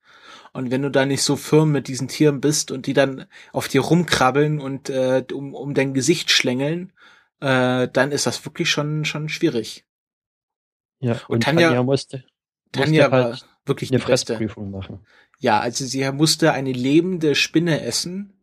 Und 0.52 0.70
wenn 0.72 0.84
du 0.84 0.92
da 0.92 1.06
nicht 1.06 1.24
so 1.24 1.36
firm 1.36 1.72
mit 1.72 1.88
diesen 1.88 2.08
Tieren 2.08 2.40
bist 2.40 2.72
und 2.72 2.86
die 2.86 2.94
dann 2.94 3.26
auf 3.52 3.68
dir 3.68 3.82
rumkrabbeln 3.82 4.60
und 4.60 4.90
äh, 4.90 5.24
um, 5.34 5.56
um 5.56 5.74
dein 5.74 5.94
Gesicht 5.94 6.32
schlängeln, 6.32 6.94
äh, 7.40 7.88
dann 7.92 8.12
ist 8.12 8.28
das 8.28 8.46
wirklich 8.46 8.70
schon, 8.70 9.04
schon 9.06 9.30
schwierig. 9.30 9.86
Ja, 11.00 11.14
und, 11.28 11.36
und 11.36 11.44
Tanja, 11.44 11.68
Tanja 11.68 11.84
musste, 11.84 12.24
Tanja 12.72 13.10
musste 13.10 13.12
halt 13.12 13.42
war 13.42 13.50
wirklich 13.66 13.92
eine 13.92 14.00
Fressprüfung 14.00 14.72
machen. 14.72 15.06
Ja, 15.40 15.60
also 15.60 15.86
sie 15.86 16.10
musste 16.12 16.54
eine 16.54 16.72
lebende 16.72 17.36
Spinne 17.36 17.82
essen. 17.82 18.34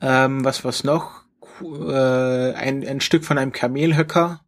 Ähm, 0.00 0.44
was 0.44 0.64
was 0.64 0.84
noch? 0.84 1.24
Äh, 1.62 2.52
ein, 2.52 2.86
ein 2.86 3.00
Stück 3.00 3.24
von 3.24 3.38
einem 3.38 3.52
Kamelhöcker. 3.52 4.44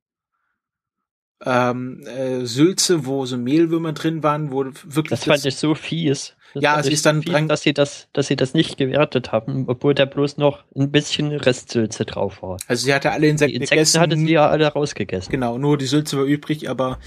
Ähm, 1.44 2.06
äh, 2.06 2.44
Sülze, 2.46 3.04
wo 3.04 3.26
so 3.26 3.36
Mehlwürmer 3.36 3.92
drin 3.92 4.22
waren, 4.22 4.52
wo 4.52 4.64
wirklich. 4.64 5.10
Das 5.10 5.24
fand 5.24 5.38
das, 5.38 5.46
ich 5.46 5.56
so 5.56 5.74
fies. 5.74 6.34
Das 6.54 6.62
ja, 6.62 6.82
sie 6.82 6.92
ist 6.92 7.06
dann 7.06 7.22
fies, 7.22 7.32
dran, 7.32 7.48
dass 7.48 7.62
sie 7.62 7.72
das, 7.72 8.08
dass 8.12 8.26
sie 8.26 8.36
das 8.36 8.54
nicht 8.54 8.76
gewertet 8.76 9.32
haben, 9.32 9.64
obwohl 9.68 9.94
da 9.94 10.04
bloß 10.04 10.36
noch 10.36 10.64
ein 10.76 10.90
bisschen 10.90 11.32
Restsülze 11.32 12.04
drauf 12.04 12.42
war. 12.42 12.58
Also 12.68 12.84
sie 12.84 12.94
hatte 12.94 13.10
alle 13.10 13.26
Insekten, 13.28 13.52
die 13.52 13.56
Insekten 13.56 13.76
gegessen. 13.76 14.00
hatte 14.00 14.16
sie 14.16 14.32
ja 14.32 14.48
alle 14.48 14.66
rausgegessen. 14.66 15.30
Genau, 15.30 15.58
nur 15.58 15.78
die 15.78 15.86
Sülze 15.86 16.18
war 16.18 16.24
übrig, 16.24 16.68
aber 16.68 16.98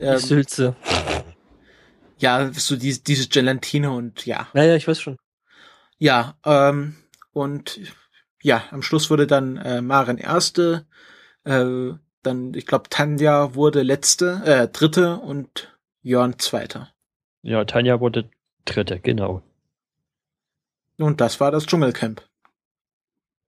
ähm, 0.00 0.16
die 0.16 0.26
Sülze. 0.26 0.76
Ja, 2.18 2.50
so 2.52 2.76
die, 2.76 3.02
diese 3.02 3.28
Gelatine 3.28 3.92
und 3.92 4.26
ja. 4.26 4.48
Ja, 4.52 4.64
ja, 4.64 4.74
ich 4.74 4.88
weiß 4.88 5.00
schon. 5.00 5.16
Ja, 5.98 6.36
ähm, 6.44 6.96
und 7.32 7.80
ja, 8.42 8.64
am 8.70 8.82
Schluss 8.82 9.10
wurde 9.10 9.26
dann 9.26 9.56
äh, 9.56 9.80
Maren 9.80 10.18
erste, 10.18 10.86
äh, 11.44 11.90
dann, 12.22 12.54
ich 12.54 12.66
glaube, 12.66 12.88
Tanja 12.90 13.54
wurde 13.54 13.82
letzte, 13.82 14.42
äh, 14.44 14.68
dritte 14.68 15.16
und 15.18 15.76
Jörn 16.02 16.38
zweiter. 16.38 16.88
Ja, 17.42 17.64
Tanja 17.64 18.00
wurde 18.00 18.28
dritte, 18.64 18.98
genau. 19.00 19.42
Und 20.98 21.20
das 21.20 21.40
war 21.40 21.50
das 21.50 21.66
Dschungelcamp. 21.66 22.22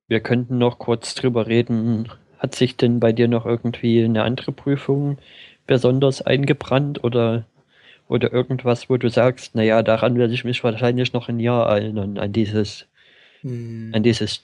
Wir 0.08 0.20
könnten 0.20 0.58
noch 0.58 0.78
kurz 0.78 1.14
drüber 1.14 1.46
reden. 1.46 2.10
Hat 2.38 2.54
sich 2.54 2.76
denn 2.76 3.00
bei 3.00 3.12
dir 3.12 3.28
noch 3.28 3.46
irgendwie 3.46 4.02
eine 4.02 4.22
andere 4.22 4.52
Prüfung 4.52 5.18
besonders 5.66 6.22
eingebrannt 6.22 7.04
oder 7.04 7.44
oder 8.10 8.32
irgendwas, 8.32 8.90
wo 8.90 8.96
du 8.96 9.08
sagst, 9.08 9.54
naja, 9.54 9.84
daran 9.84 10.18
werde 10.18 10.34
ich 10.34 10.42
mich 10.42 10.64
wahrscheinlich 10.64 11.12
noch 11.12 11.28
ein 11.28 11.38
Jahr 11.38 11.68
erinnern, 11.68 12.18
an 12.18 12.32
dieses, 12.32 12.86
hm. 13.42 13.92
an 13.94 14.02
dieses 14.02 14.42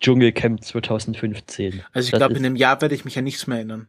Dschungelcamp 0.00 0.62
2015. 0.62 1.82
Also 1.92 2.06
ich 2.06 2.12
glaube, 2.12 2.34
in 2.34 2.44
einem 2.44 2.56
Jahr 2.56 2.80
werde 2.80 2.94
ich 2.94 3.04
mich 3.04 3.18
an 3.18 3.24
nichts 3.24 3.46
mehr 3.46 3.58
erinnern. 3.58 3.88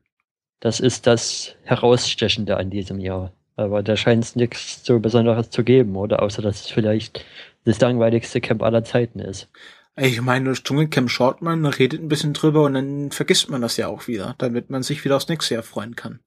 Das 0.60 0.80
ist 0.80 1.07
das 1.07 1.55
Herausstechende 1.64 2.57
an 2.57 2.70
diesem 2.70 2.99
Jahr. 2.99 3.32
Aber 3.55 3.84
da 3.84 3.97
scheint 3.97 4.24
es 4.24 4.36
nichts 4.36 4.86
so 4.86 4.99
Besonderes 4.99 5.49
zu 5.49 5.64
geben, 5.64 5.95
oder? 5.95 6.22
Außer, 6.22 6.41
dass 6.41 6.62
es 6.62 6.68
vielleicht 6.68 7.26
das 7.66 7.80
langweiligste 7.80 8.39
Camp 8.41 8.64
aller 8.64 8.84
Zeiten 8.84 9.20
ist. 9.20 9.49
Ich 9.97 10.22
meine, 10.22 10.49
das 10.49 10.64
Dschungelcamp 10.64 11.10
schaut 11.10 11.41
man, 11.41 11.66
redet 11.66 12.01
ein 12.01 12.07
bisschen 12.07 12.34
drüber 12.34 12.64
und 12.64 12.74
dann 12.74 13.12
vergisst 13.12 13.49
man 13.49 13.62
das 13.62 13.76
ja 13.76 13.88
auch 13.88 14.07
wieder, 14.07 14.36
damit 14.38 14.70
man 14.70 14.82
sich 14.82 15.03
wieder 15.03 15.18
aufs 15.18 15.28
nächste 15.28 15.55
Jahr 15.55 15.64
freuen 15.64 15.95
kann. 15.95 16.20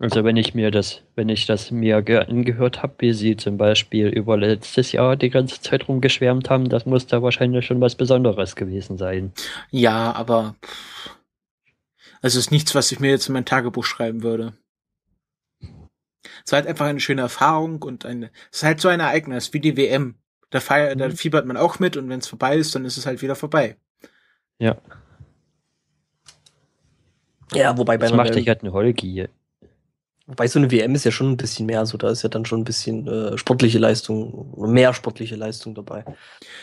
Also 0.00 0.22
wenn 0.22 0.36
ich 0.36 0.54
mir 0.54 0.70
das, 0.70 1.02
wenn 1.16 1.28
ich 1.28 1.46
das 1.46 1.72
mir 1.72 1.96
angehört 1.96 2.82
habe, 2.82 2.94
wie 2.98 3.12
sie 3.12 3.36
zum 3.36 3.58
Beispiel 3.58 4.06
über 4.06 4.36
letztes 4.36 4.92
Jahr 4.92 5.16
die 5.16 5.30
ganze 5.30 5.60
Zeit 5.60 5.88
rumgeschwärmt 5.88 6.50
haben, 6.50 6.68
das 6.68 6.86
muss 6.86 7.08
da 7.08 7.20
wahrscheinlich 7.20 7.66
schon 7.66 7.80
was 7.80 7.96
Besonderes 7.96 8.54
gewesen 8.54 8.96
sein. 8.96 9.32
Ja, 9.70 10.12
aber 10.12 10.54
also 12.22 12.38
es 12.38 12.46
ist 12.46 12.50
nichts, 12.52 12.74
was 12.76 12.92
ich 12.92 13.00
mir 13.00 13.10
jetzt 13.10 13.28
in 13.28 13.32
mein 13.32 13.44
Tagebuch 13.44 13.84
schreiben 13.84 14.22
würde. 14.22 14.52
Es 16.44 16.52
war 16.52 16.58
halt 16.58 16.68
einfach 16.68 16.86
eine 16.86 17.00
schöne 17.00 17.22
Erfahrung 17.22 17.82
und 17.82 18.06
eine, 18.06 18.30
es 18.50 18.58
ist 18.58 18.64
halt 18.64 18.80
so 18.80 18.88
ein 18.88 19.00
Ereignis 19.00 19.52
wie 19.52 19.60
die 19.60 19.76
WM. 19.76 20.14
Da, 20.50 20.60
feiert, 20.60 20.94
mhm. 20.94 21.00
da 21.00 21.10
fiebert 21.10 21.44
man 21.44 21.56
auch 21.56 21.78
mit 21.78 21.96
und 21.96 22.08
wenn 22.08 22.20
es 22.20 22.28
vorbei 22.28 22.56
ist, 22.56 22.74
dann 22.74 22.84
ist 22.84 22.96
es 22.96 23.04
halt 23.04 23.20
wieder 23.20 23.34
vorbei. 23.34 23.76
Ja. 24.58 24.80
Ja, 27.52 27.76
wobei 27.76 27.98
bei 27.98 28.06
das 28.06 28.16
macht 28.16 28.34
dich 28.34 28.48
halt 28.48 28.62
eine 28.62 28.72
Holgi. 28.72 29.28
Wobei 30.28 30.46
so 30.46 30.58
eine 30.58 30.70
WM 30.70 30.94
ist 30.94 31.06
ja 31.06 31.10
schon 31.10 31.30
ein 31.30 31.36
bisschen 31.38 31.64
mehr, 31.64 31.86
so 31.86 31.96
da 31.96 32.10
ist 32.10 32.22
ja 32.22 32.28
dann 32.28 32.44
schon 32.44 32.60
ein 32.60 32.64
bisschen 32.64 33.08
äh, 33.08 33.38
sportliche 33.38 33.78
Leistung, 33.78 34.52
mehr 34.70 34.92
sportliche 34.92 35.36
Leistung 35.36 35.74
dabei. 35.74 36.04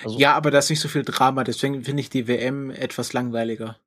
Also, 0.03 0.19
ja, 0.19 0.35
aber 0.35 0.51
da 0.51 0.59
ist 0.59 0.69
nicht 0.69 0.79
so 0.79 0.87
viel 0.87 1.03
Drama, 1.03 1.43
deswegen 1.43 1.83
finde 1.83 2.01
ich 2.01 2.11
die 2.11 2.27
WM 2.27 2.69
etwas 2.69 3.13
langweiliger. 3.13 3.79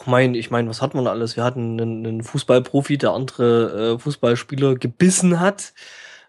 Ich 0.00 0.06
meine, 0.06 0.38
ich 0.38 0.52
meine, 0.52 0.68
was 0.68 0.80
hat 0.80 0.94
man 0.94 1.08
alles? 1.08 1.34
Wir 1.34 1.42
hatten 1.42 1.80
einen, 1.80 2.06
einen 2.06 2.22
Fußballprofi, 2.22 2.96
der 2.96 3.10
andere 3.10 3.94
äh, 3.94 3.98
Fußballspieler 3.98 4.76
gebissen 4.76 5.40
hat. 5.40 5.72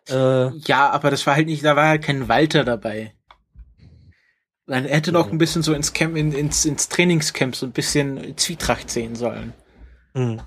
Äh, 0.10 0.50
ja, 0.58 0.90
aber 0.90 1.12
das 1.12 1.28
war 1.28 1.36
halt 1.36 1.46
nicht, 1.46 1.64
da 1.64 1.76
war 1.76 1.90
halt 1.90 2.04
kein 2.04 2.28
Walter 2.28 2.64
dabei. 2.64 3.14
Er 4.66 4.82
hätte 4.82 5.12
noch 5.12 5.32
ein 5.32 5.38
bisschen 5.38 5.62
so 5.62 5.76
ins 5.76 5.94
Camp, 5.94 6.18
in, 6.18 6.32
ins, 6.32 6.66
ins 6.66 6.90
Trainingscamp 6.90 7.56
so 7.56 7.68
ein 7.68 7.72
bisschen 7.72 8.36
Zwietracht 8.36 8.90
sehen 8.90 9.16
sollen. 9.16 9.54
Mhm. 10.16 10.42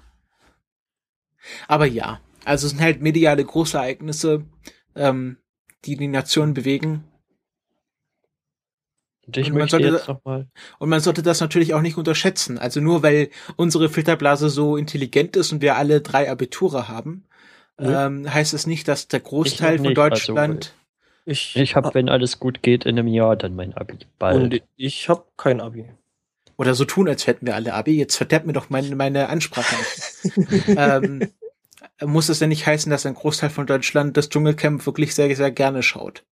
Aber 1.68 1.86
ja, 1.86 2.20
also 2.44 2.66
es 2.66 2.72
sind 2.72 2.80
halt 2.80 3.00
mediale 3.00 3.44
Großereignisse, 3.44 4.44
ähm, 4.94 5.38
die 5.84 5.96
die 5.96 6.08
Nation 6.08 6.54
bewegen. 6.54 7.04
Und, 9.26 9.36
ich 9.36 9.52
und, 9.52 9.58
man 9.58 9.68
sollte, 9.68 9.88
jetzt 9.88 10.08
noch 10.08 10.24
mal 10.24 10.48
und 10.78 10.88
man 10.88 11.00
sollte 11.00 11.22
das 11.22 11.40
natürlich 11.40 11.74
auch 11.74 11.82
nicht 11.82 11.98
unterschätzen. 11.98 12.58
Also 12.58 12.80
nur 12.80 13.02
weil 13.02 13.28
unsere 13.56 13.90
Filterblase 13.90 14.48
so 14.48 14.76
intelligent 14.76 15.36
ist 15.36 15.52
und 15.52 15.60
wir 15.60 15.76
alle 15.76 16.00
drei 16.00 16.30
Abiture 16.30 16.88
haben, 16.88 17.24
ja. 17.78 18.06
ähm, 18.06 18.32
heißt 18.32 18.54
es 18.54 18.66
nicht, 18.66 18.88
dass 18.88 19.08
der 19.08 19.20
Großteil 19.20 19.76
von 19.76 19.88
also, 19.88 19.94
Deutschland. 19.94 20.56
Also, 20.56 20.78
ich 21.26 21.56
ich 21.56 21.76
habe, 21.76 21.92
wenn 21.92 22.08
alles 22.08 22.40
gut 22.40 22.62
geht, 22.62 22.86
in 22.86 22.98
einem 22.98 23.06
Jahr 23.06 23.36
dann 23.36 23.54
mein 23.54 23.74
Abi. 23.74 23.98
Bald. 24.18 24.42
Und 24.42 24.62
ich 24.76 25.10
habe 25.10 25.24
kein 25.36 25.60
Abi. 25.60 25.84
Oder 26.56 26.74
so 26.74 26.86
tun, 26.86 27.06
als 27.06 27.26
hätten 27.26 27.46
wir 27.46 27.54
alle 27.54 27.74
Abi. 27.74 27.98
Jetzt 27.98 28.16
verderbt 28.16 28.46
mir 28.46 28.54
doch 28.54 28.70
meine, 28.70 28.96
meine 28.96 29.28
Ansprache 29.28 29.76
nicht. 29.76 30.68
ähm, 30.68 31.28
muss 32.04 32.28
es 32.28 32.38
denn 32.38 32.48
nicht 32.48 32.66
heißen, 32.66 32.90
dass 32.90 33.06
ein 33.06 33.14
Großteil 33.14 33.50
von 33.50 33.66
Deutschland 33.66 34.16
das 34.16 34.28
Dschungelcamp 34.28 34.84
wirklich 34.86 35.14
sehr, 35.14 35.34
sehr 35.34 35.50
gerne 35.50 35.82
schaut. 35.82 36.24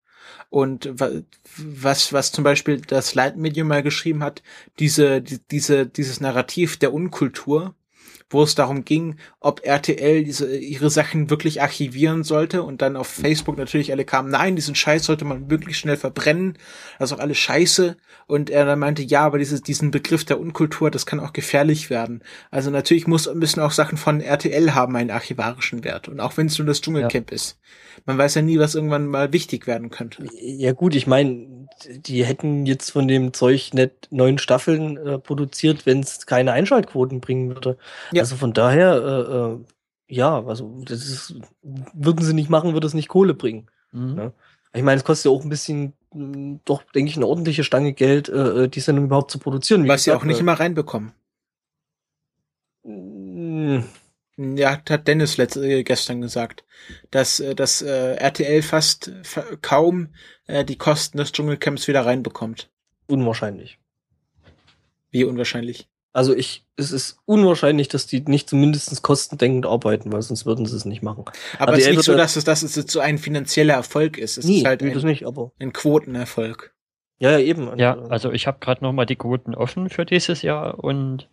Und 0.50 0.90
was, 1.58 2.14
was 2.14 2.32
zum 2.32 2.44
Beispiel 2.44 2.82
das 2.82 3.16
Leitmedium 3.16 3.68
mal 3.68 3.84
geschrieben 3.84 4.24
hat, 4.24 4.44
diese, 4.80 5.22
diese, 5.22 5.86
dieses 5.88 6.20
Narrativ 6.22 6.78
der 6.78 6.94
Unkultur, 6.94 7.76
wo 8.30 8.44
es 8.44 8.56
darum 8.56 8.86
ging, 8.86 9.18
ob 9.40 9.66
RTL 9.66 10.24
diese, 10.24 10.58
ihre 10.58 10.90
Sachen 10.90 11.30
wirklich 11.30 11.62
archivieren 11.62 12.24
sollte 12.24 12.64
und 12.64 12.82
dann 12.82 12.96
auf 12.96 13.08
Facebook 13.08 13.58
natürlich 13.58 13.92
alle 13.92 14.06
kamen, 14.06 14.30
nein, 14.30 14.56
diesen 14.56 14.76
Scheiß 14.76 15.06
sollte 15.06 15.26
man 15.26 15.48
möglichst 15.48 15.82
schnell 15.82 15.98
verbrennen, 15.98 16.58
das 16.98 17.12
ist 17.12 17.18
auch 17.18 17.22
alles 17.22 17.38
Scheiße 17.38 17.98
und 18.26 18.50
er 18.50 18.66
dann 18.66 18.80
meinte, 18.80 19.04
ja, 19.04 19.22
aber 19.22 19.38
dieses, 19.38 19.62
diesen 19.62 19.92
Begriff 19.92 20.26
der 20.26 20.40
Unkultur, 20.40 20.90
das 20.90 21.06
kann 21.06 21.20
auch 21.20 21.34
gefährlich 21.34 21.90
werden. 21.90 22.24
Also 22.50 22.72
natürlich 22.72 23.06
muss, 23.06 23.32
müssen 23.34 23.60
auch 23.60 23.72
Sachen 23.72 23.98
von 23.98 24.22
RTL 24.22 24.74
haben 24.74 24.96
einen 24.96 25.12
archivarischen 25.12 25.84
Wert 25.84 26.08
und 26.08 26.20
auch 26.20 26.36
wenn 26.38 26.48
es 26.48 26.58
nur 26.58 26.68
das 26.68 26.82
Dschungelcamp 26.82 27.30
ja. 27.30 27.36
ist. 27.36 27.60
Man 28.06 28.18
weiß 28.18 28.36
ja 28.36 28.42
nie, 28.42 28.60
was 28.60 28.76
irgendwann 28.76 29.08
mal 29.08 29.32
wichtig 29.32 29.68
werden 29.68 29.90
könnte. 29.90 30.26
Ja 30.40 30.74
gut, 30.74 30.96
ich 30.96 31.08
meine, 31.08 31.68
die 31.88 32.26
hätten 32.26 32.66
jetzt 32.66 32.92
von 32.92 33.08
dem 33.08 33.34
Zeug 33.34 33.74
nicht 33.74 34.12
neun 34.12 34.38
Staffeln 34.38 34.98
äh, 34.98 35.20
produziert, 35.20 35.86
wenn 35.86 36.02
es 36.02 36.26
keine 36.26 36.52
Einschaltquoten 36.52 37.22
bringen 37.22 37.50
würde. 37.50 37.78
Ja. 38.12 38.22
Also 38.24 38.36
von 38.36 38.54
daher, 38.54 38.96
äh, 38.96 39.36
äh, 39.36 39.58
ja, 40.08 40.46
also 40.46 40.82
das 40.86 41.08
ist, 41.08 41.36
würden 41.62 42.24
sie 42.24 42.34
nicht 42.34 42.50
machen, 42.50 42.74
würde 42.74 42.88
es 42.88 42.94
nicht 42.94 43.08
Kohle 43.08 43.34
bringen. 43.34 43.68
Mhm. 43.92 44.16
Ne? 44.16 44.34
Ich 44.74 44.84
meine, 44.84 44.98
es 44.98 45.06
kostet 45.06 45.32
ja 45.32 45.38
auch 45.38 45.44
ein 45.44 45.50
bisschen, 45.50 45.94
hm, 46.12 46.60
doch, 46.66 46.84
denke 46.94 47.10
ich, 47.10 47.16
eine 47.16 47.28
ordentliche 47.28 47.64
Stange 47.64 47.94
Geld, 47.94 48.30
äh, 48.30 48.64
äh 48.64 48.68
die 48.68 48.82
Sendung 48.82 49.06
überhaupt 49.06 49.32
zu 49.32 49.40
produzieren. 49.40 49.86
Wie 49.86 49.90
Was 49.90 50.04
sie 50.04 50.12
auch 50.12 50.26
nicht 50.26 50.38
äh, 50.38 50.42
immer 50.42 50.54
reinbekommen. 50.54 51.14
Ja, 54.38 54.82
hat 54.90 55.08
Dennis 55.08 55.38
letzte, 55.38 55.66
äh, 55.66 55.84
gestern 55.84 56.22
gesagt, 56.22 56.66
dass, 57.10 57.40
äh, 57.40 57.56
dass 57.56 57.82
äh, 57.82 58.16
RTL 58.16 58.62
fast 58.62 59.12
kaum 59.62 60.10
äh, 60.48 60.66
die 60.66 60.78
Kosten 60.78 61.18
des 61.18 61.32
Dschungelcamps 61.32 61.88
wieder 61.88 62.06
reinbekommt. 62.06 62.70
Unwahrscheinlich. 63.08 63.80
Wie 65.12 65.24
unwahrscheinlich? 65.24 65.88
Also 66.12 66.34
ich, 66.36 66.66
es 66.78 66.92
ist 66.92 67.18
unwahrscheinlich, 67.26 67.90
dass 67.90 68.08
die 68.08 68.22
nicht 68.22 68.50
zumindest 68.50 69.02
kostendeckend 69.04 69.66
arbeiten, 69.66 70.12
weil 70.14 70.22
sonst 70.22 70.46
würden 70.46 70.66
sie 70.66 70.76
es 70.76 70.86
nicht 70.86 71.04
machen. 71.04 71.26
Aber 71.60 71.74
es 71.74 71.80
ist 71.80 71.90
nicht 71.90 72.04
so, 72.04 72.16
dass 72.16 72.38
es, 72.38 72.46
dass 72.46 72.64
es 72.64 72.74
so 72.74 73.00
ein 73.02 73.18
finanzieller 73.18 73.74
Erfolg 73.74 74.18
ist. 74.18 74.38
Es 74.38 74.46
nee, 74.46 74.60
ist 74.60 74.66
halt 74.66 74.82
ein, 74.82 74.98
nicht, 74.98 75.26
aber 75.26 75.52
ein 75.60 75.74
Quotenerfolg. 75.74 76.74
Ja, 77.20 77.32
ja, 77.32 77.40
eben. 77.40 77.78
Ja, 77.78 77.98
also 78.10 78.32
ich 78.32 78.48
habe 78.48 78.60
gerade 78.60 78.84
noch 78.84 78.94
mal 78.94 79.06
die 79.06 79.16
Quoten 79.16 79.56
offen 79.56 79.90
für 79.90 80.06
dieses 80.06 80.42
Jahr 80.42 80.82
und 80.82 81.30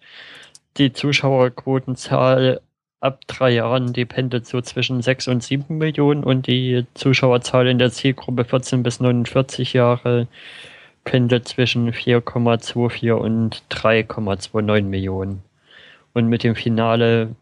die 0.78 0.92
Zuschauerquotenzahl 0.92 2.60
ab 3.02 3.20
drei 3.26 3.50
Jahren, 3.50 3.92
die 3.92 4.04
pendelt 4.04 4.46
so 4.46 4.60
zwischen 4.60 5.02
6 5.02 5.28
und 5.28 5.42
7 5.42 5.76
Millionen 5.76 6.22
und 6.22 6.46
die 6.46 6.86
Zuschauerzahl 6.94 7.66
in 7.66 7.78
der 7.78 7.90
Zielgruppe 7.90 8.44
14 8.44 8.82
bis 8.82 9.00
49 9.00 9.72
Jahre 9.72 10.28
pendelt 11.04 11.48
zwischen 11.48 11.92
4,24 11.92 13.12
und 13.12 13.62
3,29 13.70 14.82
Millionen. 14.82 15.42
Und 16.14 16.28
mit 16.28 16.44
dem 16.44 16.54
Finale 16.54 17.34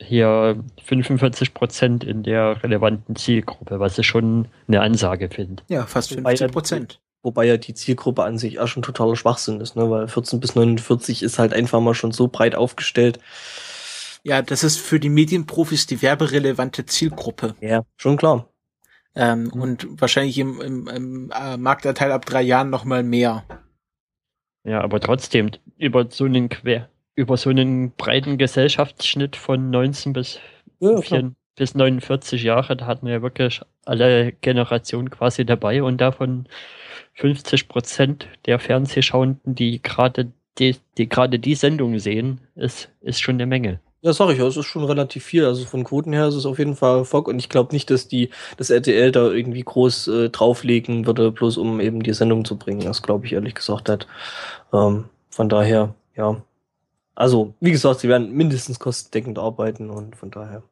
hier 0.00 0.62
45 0.84 1.54
Prozent 1.54 2.04
in 2.04 2.22
der 2.22 2.62
relevanten 2.62 3.16
Zielgruppe, 3.16 3.80
was 3.80 3.98
ich 3.98 4.06
schon 4.06 4.46
eine 4.68 4.82
Ansage 4.82 5.28
finde. 5.28 5.62
Ja, 5.68 5.86
fast 5.86 6.12
50 6.12 6.52
Prozent. 6.52 7.00
Wobei 7.22 7.46
ja 7.46 7.56
die 7.56 7.74
Zielgruppe 7.74 8.22
an 8.22 8.38
sich 8.38 8.60
auch 8.60 8.68
schon 8.68 8.82
totaler 8.82 9.16
Schwachsinn 9.16 9.60
ist, 9.60 9.76
ne? 9.76 9.90
weil 9.90 10.06
14 10.06 10.38
bis 10.38 10.54
49 10.54 11.22
ist 11.22 11.38
halt 11.38 11.52
einfach 11.52 11.80
mal 11.80 11.94
schon 11.94 12.12
so 12.12 12.28
breit 12.28 12.54
aufgestellt. 12.54 13.18
Ja, 14.28 14.42
das 14.42 14.62
ist 14.62 14.78
für 14.78 15.00
die 15.00 15.08
Medienprofis 15.08 15.86
die 15.86 16.02
werberelevante 16.02 16.84
Zielgruppe. 16.84 17.54
Ja, 17.62 17.86
schon 17.96 18.18
klar. 18.18 18.52
Ähm, 19.14 19.44
mhm. 19.44 19.62
Und 19.62 20.00
wahrscheinlich 20.00 20.38
im, 20.38 20.60
im, 20.60 20.86
im 20.86 21.30
äh, 21.30 21.56
Marktanteil 21.56 22.12
ab 22.12 22.26
drei 22.26 22.42
Jahren 22.42 22.68
noch 22.68 22.84
mal 22.84 23.02
mehr. 23.02 23.44
Ja, 24.64 24.82
aber 24.82 25.00
trotzdem, 25.00 25.50
über 25.78 26.10
so 26.10 26.26
einen 26.26 26.50
Quer, 26.50 26.90
über 27.14 27.38
so 27.38 27.48
einen 27.48 27.92
breiten 27.92 28.36
Gesellschaftsschnitt 28.36 29.34
von 29.34 29.70
19 29.70 30.12
bis, 30.12 30.40
ja, 30.78 31.00
4, 31.00 31.32
bis 31.56 31.74
49 31.74 32.42
Jahre, 32.42 32.76
da 32.76 32.84
hatten 32.84 33.06
wir 33.06 33.14
ja 33.14 33.22
wirklich 33.22 33.62
alle 33.86 34.32
Generationen 34.32 35.08
quasi 35.08 35.46
dabei 35.46 35.82
und 35.82 36.02
davon 36.02 36.46
50 37.14 37.66
Prozent 37.68 38.28
der 38.44 38.58
Fernsehschauenden, 38.58 39.54
die 39.54 39.80
gerade 39.80 40.32
die, 40.58 40.76
die 40.98 41.08
gerade 41.08 41.38
die 41.38 41.54
Sendung 41.54 41.98
sehen, 41.98 42.42
ist, 42.56 42.90
ist 43.00 43.22
schon 43.22 43.36
eine 43.36 43.46
Menge. 43.46 43.80
Ja, 44.00 44.12
sag 44.12 44.30
ich, 44.30 44.38
es 44.38 44.56
ist 44.56 44.66
schon 44.66 44.84
relativ 44.84 45.24
viel. 45.24 45.44
Also 45.44 45.64
von 45.64 45.82
Quoten 45.82 46.12
her 46.12 46.28
ist 46.28 46.36
es 46.36 46.46
auf 46.46 46.58
jeden 46.58 46.76
Fall 46.76 47.04
Fock 47.04 47.26
und 47.26 47.38
ich 47.38 47.48
glaube 47.48 47.72
nicht, 47.72 47.90
dass 47.90 48.06
die 48.06 48.30
das 48.56 48.70
RTL 48.70 49.10
da 49.10 49.28
irgendwie 49.28 49.62
groß 49.62 50.08
äh, 50.08 50.30
drauflegen 50.30 51.06
würde, 51.06 51.32
bloß 51.32 51.56
um 51.56 51.80
eben 51.80 52.02
die 52.02 52.12
Sendung 52.12 52.44
zu 52.44 52.56
bringen. 52.56 52.80
Das 52.80 53.02
glaube 53.02 53.26
ich 53.26 53.32
ehrlich 53.32 53.56
gesagt 53.56 53.88
nicht. 53.88 54.06
Ähm, 54.72 55.06
von 55.30 55.48
daher, 55.48 55.94
ja. 56.16 56.42
Also, 57.16 57.54
wie 57.58 57.72
gesagt, 57.72 57.98
sie 58.00 58.08
werden 58.08 58.30
mindestens 58.30 58.78
kostendeckend 58.78 59.38
arbeiten 59.40 59.90
und 59.90 60.14
von 60.14 60.30
daher. 60.30 60.62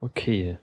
Okay. 0.00 0.58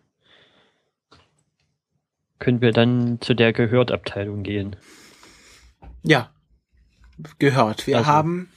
Können 2.40 2.62
wir 2.62 2.72
dann 2.72 3.20
zu 3.20 3.34
der 3.34 3.52
Gehörtabteilung 3.52 4.44
gehen? 4.44 4.78
Ja, 6.04 6.30
gehört. 7.40 7.86
Wir 7.86 7.98
also. 7.98 8.10
haben 8.10 8.50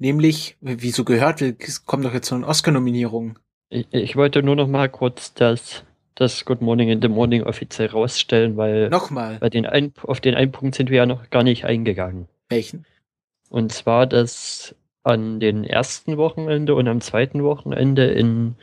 nämlich, 0.00 0.56
wieso 0.60 1.04
gehört, 1.04 1.40
es 1.42 1.86
kommt 1.86 2.04
doch 2.04 2.12
jetzt 2.12 2.28
so 2.28 2.34
eine 2.34 2.46
Oscar-Nominierung. 2.46 3.38
Ich, 3.68 3.86
ich, 3.92 4.16
wollte 4.16 4.42
nur 4.42 4.56
noch 4.56 4.66
mal 4.66 4.88
kurz 4.88 5.32
das, 5.34 5.84
das 6.16 6.44
Good 6.44 6.60
Morning 6.60 6.88
in 6.88 7.00
the 7.00 7.08
Morning 7.08 7.44
offiziell 7.44 7.88
rausstellen, 7.88 8.56
weil 8.56 8.88
Nochmal. 8.88 9.38
Bei 9.38 9.48
den 9.48 9.66
ein, 9.66 9.92
auf 10.02 10.20
den 10.20 10.34
einen 10.34 10.50
Punkt 10.50 10.74
sind 10.74 10.90
wir 10.90 10.96
ja 10.96 11.06
noch 11.06 11.30
gar 11.30 11.44
nicht 11.44 11.64
eingegangen. 11.64 12.26
Welchen? 12.48 12.84
Und 13.48 13.72
zwar, 13.72 14.06
dass 14.06 14.74
an 15.02 15.40
den 15.40 15.64
ersten 15.64 16.16
Wochenende 16.16 16.74
und 16.74 16.88
am 16.88 17.00
zweiten 17.00 17.42
Wochenende 17.42 18.06
in, 18.06 18.56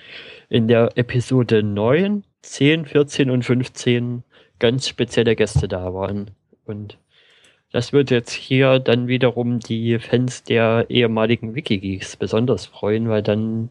in 0.50 0.68
der 0.68 0.92
Episode 0.96 1.64
9, 1.64 2.24
10, 2.42 2.86
14 2.86 3.30
und 3.32 3.44
15 3.44 4.24
ganz 4.60 4.88
spezielle 4.88 5.36
Gäste 5.36 5.68
da 5.68 5.94
waren. 5.94 6.32
Und 6.66 6.98
das 7.72 7.94
wird 7.94 8.12
jetzt 8.12 8.32
hier 8.32 8.80
dann 8.80 9.08
wiederum 9.08 9.60
die 9.60 10.00
Fans 10.00 10.44
der 10.44 10.86
ehemaligen 10.90 11.56
Wikigeeks 11.56 12.16
besonders 12.16 12.66
freuen, 12.66 13.10
weil 13.10 13.22
dann 13.22 13.70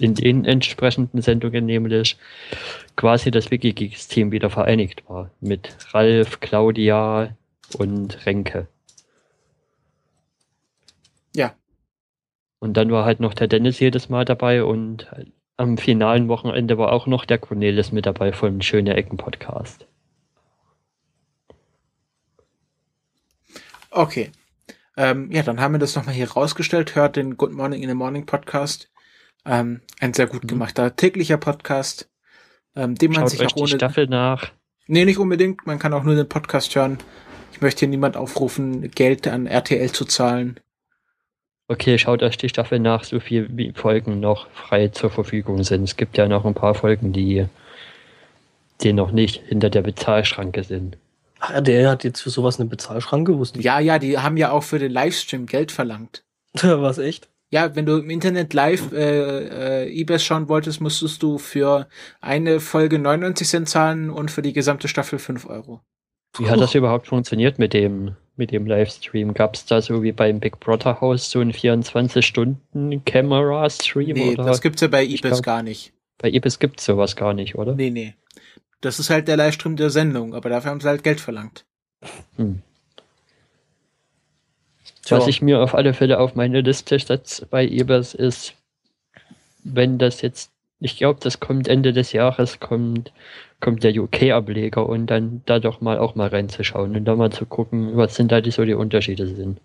in 0.00 0.14
den 0.14 0.44
entsprechenden 0.44 1.22
Sendungen 1.22 1.66
nämlich 1.66 2.16
quasi 2.96 3.30
das 3.30 3.50
Wikigeeks-Team 3.50 4.30
wieder 4.32 4.50
vereinigt 4.50 5.08
war. 5.08 5.30
Mit 5.40 5.76
Ralf, 5.92 6.40
Claudia 6.40 7.36
und 7.76 8.26
Renke. 8.26 8.68
Ja. 11.34 11.54
Und 12.60 12.76
dann 12.76 12.90
war 12.90 13.04
halt 13.04 13.20
noch 13.20 13.34
der 13.34 13.48
Dennis 13.48 13.80
jedes 13.80 14.08
Mal 14.08 14.24
dabei 14.24 14.62
und 14.62 15.08
am 15.56 15.78
finalen 15.78 16.28
Wochenende 16.28 16.78
war 16.78 16.92
auch 16.92 17.06
noch 17.06 17.24
der 17.24 17.38
Cornelis 17.38 17.90
mit 17.92 18.06
dabei 18.06 18.32
vom 18.32 18.60
Schöne 18.60 18.94
Ecken 18.94 19.16
Podcast. 19.16 19.86
Okay. 23.90 24.30
Ähm, 24.96 25.30
ja, 25.30 25.42
dann 25.42 25.60
haben 25.60 25.74
wir 25.74 25.78
das 25.78 25.94
nochmal 25.94 26.14
hier 26.14 26.30
rausgestellt. 26.30 26.94
Hört 26.94 27.16
den 27.16 27.36
Good 27.36 27.52
Morning 27.52 27.82
in 27.82 27.88
the 27.88 27.94
Morning 27.94 28.26
Podcast. 28.26 28.90
Ähm, 29.44 29.80
ein 30.00 30.12
sehr 30.12 30.26
gut 30.26 30.44
mhm. 30.44 30.48
gemachter 30.48 30.96
täglicher 30.96 31.36
Podcast, 31.36 32.08
ähm, 32.74 32.96
den 32.96 33.12
man 33.12 33.20
Schaut 33.20 33.30
sich 33.30 33.40
euch 33.40 33.52
auch 33.52 33.56
ohne. 33.56 33.70
Die 33.70 33.76
Staffel 33.76 34.06
nach. 34.08 34.50
Nee, 34.86 35.04
nicht 35.04 35.18
unbedingt. 35.18 35.66
Man 35.66 35.78
kann 35.78 35.92
auch 35.92 36.02
nur 36.02 36.16
den 36.16 36.28
Podcast 36.28 36.74
hören. 36.74 36.98
Ich 37.52 37.60
möchte 37.60 37.80
hier 37.80 37.88
niemand 37.88 38.16
aufrufen, 38.16 38.90
Geld 38.90 39.26
an 39.28 39.46
RTL 39.46 39.90
zu 39.92 40.04
zahlen. 40.04 40.60
Okay, 41.68 41.98
schaut 41.98 42.22
euch 42.22 42.38
die 42.38 42.48
Staffel 42.48 42.78
nach, 42.78 43.04
so 43.04 43.20
viel 43.20 43.48
wie 43.52 43.72
Folgen 43.72 44.20
noch 44.20 44.50
frei 44.50 44.88
zur 44.88 45.10
Verfügung 45.10 45.62
sind. 45.64 45.84
Es 45.84 45.96
gibt 45.96 46.16
ja 46.16 46.26
noch 46.26 46.46
ein 46.46 46.54
paar 46.54 46.74
Folgen, 46.74 47.12
die, 47.12 47.46
die 48.80 48.94
noch 48.94 49.12
nicht 49.12 49.42
hinter 49.46 49.68
der 49.68 49.82
Bezahlschranke 49.82 50.64
sind. 50.64 50.96
Ach, 51.40 51.60
der 51.60 51.90
hat 51.90 52.04
jetzt 52.04 52.20
für 52.20 52.30
sowas 52.30 52.58
eine 52.58 52.68
Bezahlschranke? 52.68 53.38
Wusste 53.38 53.60
ja, 53.60 53.80
ja, 53.80 53.98
die 53.98 54.18
haben 54.18 54.36
ja 54.36 54.50
auch 54.50 54.62
für 54.62 54.78
den 54.78 54.92
Livestream 54.92 55.46
Geld 55.46 55.72
verlangt. 55.72 56.24
Was 56.62 56.98
echt? 56.98 57.28
Ja, 57.50 57.74
wenn 57.74 57.86
du 57.86 57.96
im 57.96 58.10
Internet 58.10 58.52
live 58.52 58.92
äh, 58.92 59.84
äh, 59.84 60.00
eBay 60.00 60.18
schauen 60.18 60.50
wolltest, 60.50 60.82
musstest 60.82 61.22
du 61.22 61.38
für 61.38 61.88
eine 62.20 62.60
Folge 62.60 62.98
99 62.98 63.48
Cent 63.48 63.70
zahlen 63.70 64.10
und 64.10 64.30
für 64.30 64.42
die 64.42 64.52
gesamte 64.52 64.86
Staffel 64.86 65.18
5 65.18 65.46
Euro. 65.46 65.80
Wie 66.36 66.50
hat 66.50 66.60
das 66.60 66.74
überhaupt 66.74 67.06
funktioniert 67.06 67.58
mit 67.58 67.72
dem, 67.72 68.16
mit 68.36 68.50
dem 68.50 68.66
Livestream? 68.66 69.32
Gab 69.32 69.54
es 69.54 69.64
da 69.64 69.80
so 69.80 70.02
wie 70.02 70.12
beim 70.12 70.40
Big 70.40 70.60
Brother 70.60 71.00
Haus 71.00 71.30
so 71.30 71.40
einen 71.40 71.52
24-Stunden-Camera-Stream? 71.52 74.12
Nee, 74.12 74.34
oder? 74.34 74.44
das 74.44 74.60
gibt's 74.60 74.82
ja 74.82 74.88
bei 74.88 75.04
Ibis 75.04 75.42
gar 75.42 75.62
nicht. 75.62 75.94
Bei 76.18 76.28
Ibis 76.28 76.58
gibt's 76.58 76.84
sowas 76.84 77.16
gar 77.16 77.32
nicht, 77.32 77.54
oder? 77.54 77.74
Nee, 77.74 77.88
nee. 77.90 78.14
Das 78.80 78.98
ist 78.98 79.10
halt 79.10 79.28
der 79.28 79.36
Livestream 79.36 79.76
der 79.76 79.90
Sendung, 79.90 80.34
aber 80.34 80.48
dafür 80.48 80.70
haben 80.70 80.80
sie 80.80 80.88
halt 80.88 81.02
Geld 81.02 81.20
verlangt. 81.20 81.64
Hm. 82.36 82.62
Was 85.10 85.26
ich 85.26 85.40
mir 85.40 85.60
auf 85.60 85.74
alle 85.74 85.94
Fälle 85.94 86.20
auf 86.20 86.34
meine 86.34 86.60
Liste 86.60 86.98
setze 86.98 87.46
bei 87.46 87.66
Ebers 87.66 88.14
ist, 88.14 88.54
wenn 89.64 89.98
das 89.98 90.20
jetzt, 90.20 90.50
ich 90.80 90.96
glaube, 90.96 91.20
das 91.22 91.40
kommt 91.40 91.66
Ende 91.66 91.92
des 91.92 92.12
Jahres, 92.12 92.60
kommt, 92.60 93.12
kommt 93.60 93.84
der 93.84 93.96
UK-Ableger 93.96 94.86
und 94.86 95.06
dann 95.06 95.42
da 95.46 95.60
doch 95.60 95.80
mal 95.80 95.98
auch 95.98 96.14
mal 96.14 96.28
reinzuschauen 96.28 96.94
und 96.94 97.04
da 97.04 97.16
mal 97.16 97.32
zu 97.32 97.46
gucken, 97.46 97.96
was 97.96 98.16
sind 98.16 98.30
da 98.30 98.40
die 98.40 98.50
so 98.50 98.64
die 98.64 98.74
Unterschiede 98.74 99.26
sind. 99.26 99.58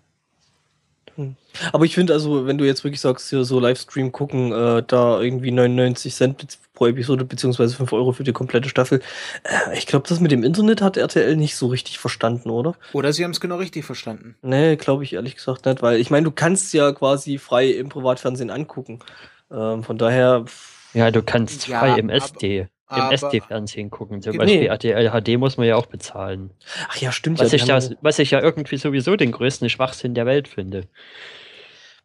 Hm. 1.16 1.36
Aber 1.72 1.84
ich 1.84 1.94
finde 1.94 2.12
also, 2.12 2.46
wenn 2.46 2.58
du 2.58 2.64
jetzt 2.64 2.82
wirklich 2.82 3.00
sagst, 3.00 3.30
hier 3.30 3.44
so 3.44 3.60
Livestream 3.60 4.12
gucken, 4.12 4.52
äh, 4.52 4.82
da 4.86 5.20
irgendwie 5.20 5.50
99 5.50 6.14
Cent 6.14 6.58
pro 6.74 6.86
Episode 6.86 7.24
beziehungsweise 7.24 7.76
5 7.76 7.92
Euro 7.92 8.12
für 8.12 8.24
die 8.24 8.32
komplette 8.32 8.68
Staffel. 8.68 9.00
Äh, 9.44 9.78
ich 9.78 9.86
glaube, 9.86 10.08
das 10.08 10.20
mit 10.20 10.32
dem 10.32 10.42
Internet 10.42 10.82
hat 10.82 10.96
RTL 10.96 11.36
nicht 11.36 11.56
so 11.56 11.68
richtig 11.68 11.98
verstanden, 11.98 12.50
oder? 12.50 12.74
Oder 12.92 13.12
sie 13.12 13.24
haben 13.24 13.30
es 13.30 13.40
genau 13.40 13.56
richtig 13.56 13.84
verstanden. 13.84 14.36
Nee, 14.42 14.76
glaube 14.76 15.04
ich 15.04 15.14
ehrlich 15.14 15.36
gesagt 15.36 15.66
nicht, 15.66 15.82
weil 15.82 16.00
ich 16.00 16.10
meine, 16.10 16.24
du 16.24 16.30
kannst 16.30 16.74
ja 16.74 16.92
quasi 16.92 17.38
frei 17.38 17.70
im 17.70 17.88
Privatfernsehen 17.88 18.50
angucken. 18.50 18.98
Ähm, 19.50 19.82
von 19.82 19.96
daher. 19.98 20.44
Ja, 20.92 21.10
du 21.10 21.22
kannst 21.22 21.66
ja, 21.68 21.80
frei 21.80 21.98
im 21.98 22.10
SD 22.10 22.68
im 22.96 23.10
SD-Fernsehen 23.10 23.90
gucken. 23.90 24.22
Zum 24.22 24.36
Beispiel 24.36 24.60
nee. 24.60 24.66
RTL 24.66 25.10
HD 25.10 25.38
muss 25.38 25.56
man 25.56 25.66
ja 25.66 25.76
auch 25.76 25.86
bezahlen. 25.86 26.50
Ach 26.88 26.96
ja, 26.96 27.12
stimmt. 27.12 27.38
Was, 27.38 27.50
ja, 27.50 27.56
ich, 27.56 27.64
das, 27.64 27.94
was 28.00 28.18
ich 28.18 28.30
ja 28.30 28.40
irgendwie 28.40 28.76
sowieso 28.76 29.16
den 29.16 29.32
größten 29.32 29.68
Schwachsinn 29.68 30.14
der 30.14 30.26
Welt 30.26 30.48
finde. 30.48 30.86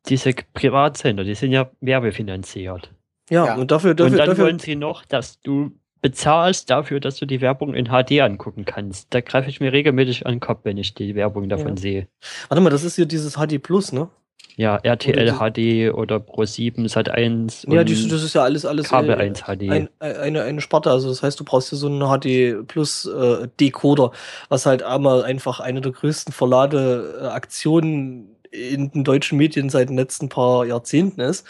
Diese 0.07 0.33
Privatsender, 0.53 1.23
die 1.23 1.35
sind 1.35 1.51
ja 1.51 1.69
werbefinanziert. 1.81 2.91
Ja, 3.29 3.45
ja. 3.45 3.55
und 3.55 3.71
dafür, 3.71 3.93
dafür. 3.93 4.11
Und 4.11 4.17
dann 4.17 4.29
dafür, 4.29 4.45
wollen 4.45 4.59
sie 4.59 4.75
noch, 4.75 5.05
dass 5.05 5.41
du 5.41 5.71
bezahlst 6.01 6.69
dafür, 6.69 6.99
dass 6.99 7.17
du 7.17 7.25
die 7.25 7.41
Werbung 7.41 7.73
in 7.73 7.87
HD 7.87 8.21
angucken 8.21 8.65
kannst. 8.65 9.13
Da 9.13 9.21
greife 9.21 9.49
ich 9.49 9.59
mir 9.59 9.73
regelmäßig 9.73 10.25
an 10.25 10.35
den 10.35 10.39
Kopf, 10.39 10.59
wenn 10.63 10.77
ich 10.77 10.93
die 10.93 11.15
Werbung 11.15 11.49
davon 11.49 11.75
ja. 11.75 11.77
sehe. 11.77 12.07
Warte 12.47 12.61
mal, 12.61 12.69
das 12.69 12.83
ist 12.83 12.95
hier 12.95 13.05
dieses 13.05 13.35
HD 13.35 13.61
Plus, 13.61 13.91
ne? 13.91 14.09
Ja, 14.55 14.75
RTL 14.75 15.23
oder 15.23 15.51
HD 15.51 15.93
oder 15.93 16.19
Pro 16.19 16.43
7, 16.43 16.87
Sat 16.89 17.09
1. 17.09 17.65
Ja, 17.69 17.83
das, 17.83 17.97
ist 17.97 18.35
ja 18.35 18.43
alles, 18.43 18.65
alles 18.65 18.89
Kabel 18.89 19.15
1 19.15 19.43
HD. 19.43 19.69
Ein, 19.69 19.89
eine, 19.99 20.43
eine 20.43 20.59
Sparte. 20.59 20.91
Also 20.91 21.07
das 21.07 21.23
heißt, 21.23 21.39
du 21.39 21.45
brauchst 21.45 21.69
hier 21.69 21.77
so 21.77 21.87
einen 21.87 22.01
HD 22.01 22.67
Plus 22.67 23.05
äh, 23.05 23.47
Decoder, 23.59 24.11
was 24.49 24.65
halt 24.65 24.83
einmal 24.83 25.23
einfach 25.23 25.61
eine 25.61 25.79
der 25.79 25.93
größten 25.93 26.33
Verladeaktionen 26.33 28.35
in 28.51 28.91
den 28.91 29.03
deutschen 29.05 29.37
Medien 29.37 29.69
seit 29.69 29.87
den 29.87 29.97
letzten 29.97 30.27
paar 30.27 30.65
Jahrzehnten 30.65 31.21
ist. 31.21 31.47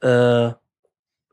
Äh, 0.00 0.50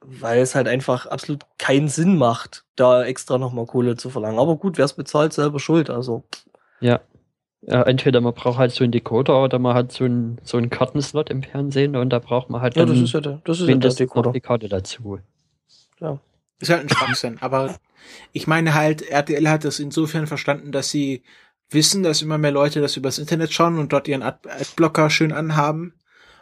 weil 0.05 0.39
es 0.41 0.55
halt 0.55 0.67
einfach 0.67 1.05
absolut 1.07 1.45
keinen 1.57 1.87
Sinn 1.87 2.17
macht, 2.17 2.65
da 2.75 3.03
extra 3.03 3.37
nochmal 3.37 3.65
Kohle 3.65 3.95
zu 3.97 4.09
verlangen. 4.09 4.39
Aber 4.39 4.55
gut, 4.57 4.77
wer 4.77 4.85
es 4.85 4.93
bezahlt, 4.93 5.33
selber 5.33 5.59
schuld. 5.59 5.89
Also. 5.89 6.23
Ja. 6.79 7.01
Ja, 7.65 7.83
entweder 7.83 8.19
man 8.19 8.33
braucht 8.33 8.57
halt 8.57 8.73
so 8.73 8.83
einen 8.83 8.91
Decoder 8.91 9.41
oder 9.41 9.57
man 9.57 9.73
hat 9.73 9.93
so 9.93 10.03
einen, 10.03 10.37
so 10.43 10.57
einen 10.57 10.69
Kartenslot 10.69 11.29
im 11.29 11.43
Fernsehen 11.43 11.95
und 11.95 12.09
da 12.09 12.19
braucht 12.19 12.49
man 12.49 12.59
halt 12.61 12.75
Ja, 12.75 12.85
dann 12.85 12.93
das 12.93 13.03
ist 13.03 13.13
ja 13.13 13.21
der, 13.21 13.41
das 13.45 13.61
ist 13.61 13.69
ja 13.69 13.75
der 13.75 13.93
Decoder. 13.93 14.33
die 14.33 14.41
Karte 14.41 14.67
dazu. 14.67 15.19
Ja. 16.01 16.19
Ist 16.59 16.69
halt 16.69 16.81
ein 16.81 16.89
Schwachsinn. 16.89 17.37
aber 17.39 17.75
ich 18.33 18.47
meine 18.47 18.73
halt, 18.73 19.01
RTL 19.09 19.47
hat 19.47 19.63
das 19.63 19.79
insofern 19.79 20.27
verstanden, 20.27 20.73
dass 20.73 20.89
sie 20.89 21.23
wissen, 21.69 22.03
dass 22.03 22.21
immer 22.21 22.37
mehr 22.37 22.51
Leute 22.51 22.81
das 22.81 22.97
übers 22.97 23.17
Internet 23.17 23.53
schauen 23.53 23.79
und 23.79 23.93
dort 23.93 24.09
ihren 24.09 24.23
Ad- 24.23 24.49
Adblocker 24.49 25.09
schön 25.09 25.31
anhaben 25.31 25.93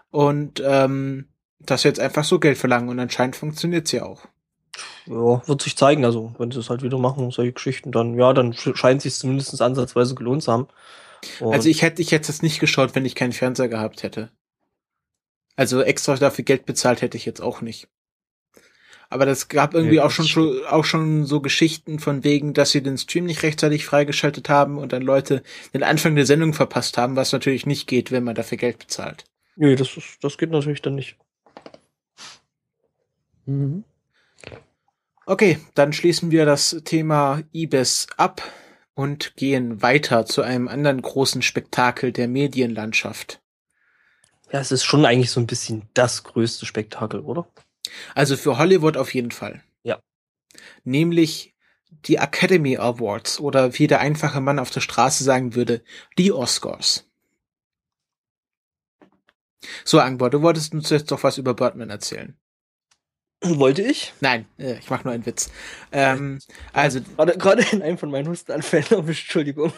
und 0.10 0.62
ähm, 0.66 1.28
dass 1.66 1.84
sie 1.84 1.88
jetzt 1.90 2.00
einfach 2.00 2.24
so 2.24 2.40
Geld 2.40 2.58
verlangen 2.58 2.90
und 2.90 3.00
anscheinend 3.00 3.36
funktioniert's 3.36 3.92
ja 3.92 4.04
auch. 4.04 4.28
Ja, 5.06 5.42
wird 5.48 5.62
sich 5.62 5.76
zeigen. 5.76 6.06
Also, 6.06 6.34
wenn 6.38 6.52
sie 6.52 6.60
es 6.60 6.70
halt 6.70 6.82
wieder 6.84 6.98
machen, 6.98 7.32
solche 7.32 7.54
Geschichten, 7.54 7.92
dann, 7.92 8.16
ja, 8.18 8.34
dann 8.34 8.54
sch- 8.54 8.76
scheint 8.76 9.02
sich 9.02 9.14
zumindest 9.16 9.60
ansatzweise 9.62 10.16
gelohnt 10.16 10.44
zu 10.44 10.52
haben. 10.52 10.68
Und 11.40 11.54
Also 11.54 11.70
ich 11.70 11.82
hätte 11.82 12.02
ich 12.02 12.12
hätte 12.12 12.32
es 12.32 12.42
nicht 12.42 12.60
geschaut, 12.60 12.96
wenn 12.96 13.06
ich 13.06 13.16
keinen 13.16 13.34
Fernseher 13.34 13.70
gehabt 13.70 14.04
hätte. 14.04 14.32
Also 15.56 15.82
extra 15.82 16.16
dafür 16.18 16.44
Geld 16.44 16.66
bezahlt 16.66 17.02
hätte 17.02 17.16
ich 17.16 17.26
jetzt 17.26 17.40
auch 17.42 17.62
nicht. 17.62 17.88
Aber 19.10 19.26
das 19.28 19.48
gab 19.48 19.74
irgendwie 19.76 19.98
Ja, 19.98 20.04
auch 20.06 20.10
das 20.10 20.16
schon, 20.28 20.28
schon 20.28 20.66
auch 20.66 20.86
schon 20.86 21.26
so 21.26 21.40
Geschichten 21.42 22.00
von 22.00 22.24
wegen, 22.24 22.54
dass 22.56 22.72
sie 22.72 22.82
den 22.82 22.98
Stream 22.98 23.26
nicht 23.26 23.44
rechtzeitig 23.44 23.86
freigeschaltet 23.86 24.50
haben 24.50 24.78
und 24.80 24.92
dann 24.94 25.04
Leute 25.04 25.44
den 25.74 25.84
Anfang 25.84 26.16
der 26.16 26.26
Sendung 26.26 26.54
verpasst 26.54 26.98
haben, 26.98 27.16
was 27.16 27.32
natürlich 27.32 27.66
nicht 27.68 27.86
geht, 27.88 28.12
wenn 28.12 28.24
man 28.24 28.34
dafür 28.36 28.58
Geld 28.58 28.80
bezahlt. 28.80 29.26
nee, 29.56 29.76
das, 29.76 29.96
ist, 29.98 30.24
das 30.24 30.38
geht 30.38 30.52
natürlich 30.52 30.82
dann 30.82 30.96
nicht. 30.96 31.18
Mhm. 33.46 33.84
Okay, 35.26 35.60
dann 35.76 35.94
schließen 35.94 36.32
wir 36.32 36.46
das 36.46 36.82
Thema 36.84 37.42
IBES 37.54 38.08
ab 38.18 38.42
und 38.96 39.36
gehen 39.36 39.82
weiter 39.82 40.26
zu 40.26 40.42
einem 40.42 40.68
anderen 40.68 41.02
großen 41.02 41.42
Spektakel 41.42 42.12
der 42.12 42.28
Medienlandschaft. 42.28 43.42
Ja, 44.52 44.60
es 44.60 44.72
ist 44.72 44.84
schon 44.84 45.06
eigentlich 45.06 45.32
so 45.32 45.40
ein 45.40 45.48
bisschen 45.48 45.88
das 45.94 46.24
größte 46.24 46.66
Spektakel, 46.66 47.22
oder? 47.22 47.48
Also 48.16 48.36
für 48.36 48.58
Hollywood 48.58 48.98
auf 48.98 49.14
jeden 49.14 49.32
Fall. 49.32 49.64
Ja. 49.84 50.02
Nämlich 50.84 51.56
die 52.06 52.16
Academy 52.16 52.78
Awards 52.78 53.40
oder 53.40 53.78
wie 53.78 53.88
der 53.88 54.00
einfache 54.00 54.42
Mann 54.42 54.60
auf 54.60 54.72
der 54.72 54.82
Straße 54.82 55.24
sagen 55.24 55.56
würde, 55.56 55.84
die 56.18 56.32
Oscars. 56.32 57.08
So, 59.86 60.00
Angbor, 60.00 60.30
du 60.30 60.42
wolltest 60.42 60.74
uns 60.74 60.90
jetzt 60.90 61.12
doch 61.12 61.24
was 61.24 61.38
über 61.38 61.54
Birdman 61.54 61.90
erzählen. 61.90 62.36
Wollte 63.44 63.82
ich? 63.82 64.14
Nein, 64.22 64.46
äh, 64.58 64.78
ich 64.78 64.90
mache 64.90 65.04
nur 65.04 65.14
einen 65.14 65.26
Witz. 65.26 65.50
Ähm, 65.92 66.40
also, 66.74 67.02
Gerade, 67.02 67.38
gerade 67.38 67.66
in 67.72 67.82
einem 67.82 67.98
von 67.98 68.12
meinen 68.12 68.28
Hustenanfällen, 68.28 68.92
erwischt, 68.92 69.24
Entschuldigung. 69.26 69.74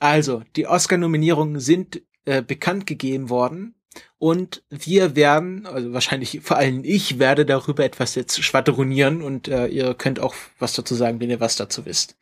Also, 0.00 0.42
die 0.56 0.66
Oscar-Nominierungen 0.66 1.60
sind 1.60 2.02
äh, 2.24 2.42
bekannt 2.42 2.86
gegeben 2.86 3.30
worden 3.30 3.76
und 4.18 4.62
wir 4.70 5.16
werden, 5.16 5.66
also 5.66 5.92
wahrscheinlich 5.92 6.40
vor 6.42 6.56
allem 6.56 6.82
ich 6.84 7.18
werde 7.18 7.44
darüber 7.46 7.84
etwas 7.84 8.14
jetzt 8.14 8.42
schwadronieren 8.42 9.22
und 9.22 9.48
äh, 9.48 9.66
ihr 9.66 9.94
könnt 9.94 10.20
auch 10.20 10.34
was 10.58 10.74
dazu 10.74 10.94
sagen, 10.94 11.20
wenn 11.20 11.30
ihr 11.30 11.40
was 11.40 11.56
dazu 11.56 11.86
wisst. 11.86 12.16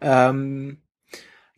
Ähm, 0.00 0.78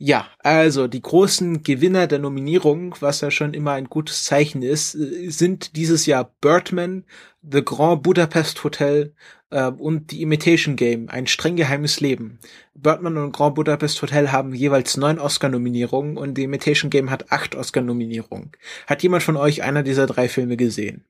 ja, 0.05 0.26
also 0.40 0.88
die 0.88 1.00
großen 1.00 1.62
Gewinner 1.62 2.09
der 2.09 2.18
Nominierung, 2.18 2.96
was 2.98 3.20
ja 3.20 3.30
schon 3.30 3.55
immer 3.55 3.70
ein 3.70 3.84
gutes 3.84 4.24
Zeichen 4.24 4.61
ist, 4.61 4.96
äh, 4.96 5.28
sind 5.30 5.76
dieses 5.76 6.07
Jahr 6.07 6.34
Birdman, 6.40 7.05
The 7.48 7.64
Grand 7.64 8.03
Budapest 8.03 8.64
Hotel 8.64 9.14
äh, 9.50 9.70
und 9.70 10.11
The 10.11 10.20
Imitation 10.20 10.74
Game, 10.74 11.09
ein 11.09 11.28
streng 11.28 11.55
geheimes 11.55 12.00
Leben. 12.00 12.40
Birdman 12.74 13.16
und 13.16 13.30
Grand 13.30 13.55
Budapest 13.55 14.03
Hotel 14.03 14.32
haben 14.32 14.53
jeweils 14.53 14.96
neun 14.96 15.20
Oscar-Nominierungen 15.20 16.16
und 16.16 16.36
The 16.36 16.42
Imitation 16.42 16.90
Game 16.90 17.09
hat 17.09 17.30
acht 17.30 17.55
Oscar-Nominierungen. 17.55 18.50
Hat 18.88 19.05
jemand 19.05 19.22
von 19.22 19.36
euch 19.36 19.62
einer 19.62 19.84
dieser 19.84 20.09
drei 20.09 20.28
Filme 20.28 20.57
gesehen? 20.57 21.05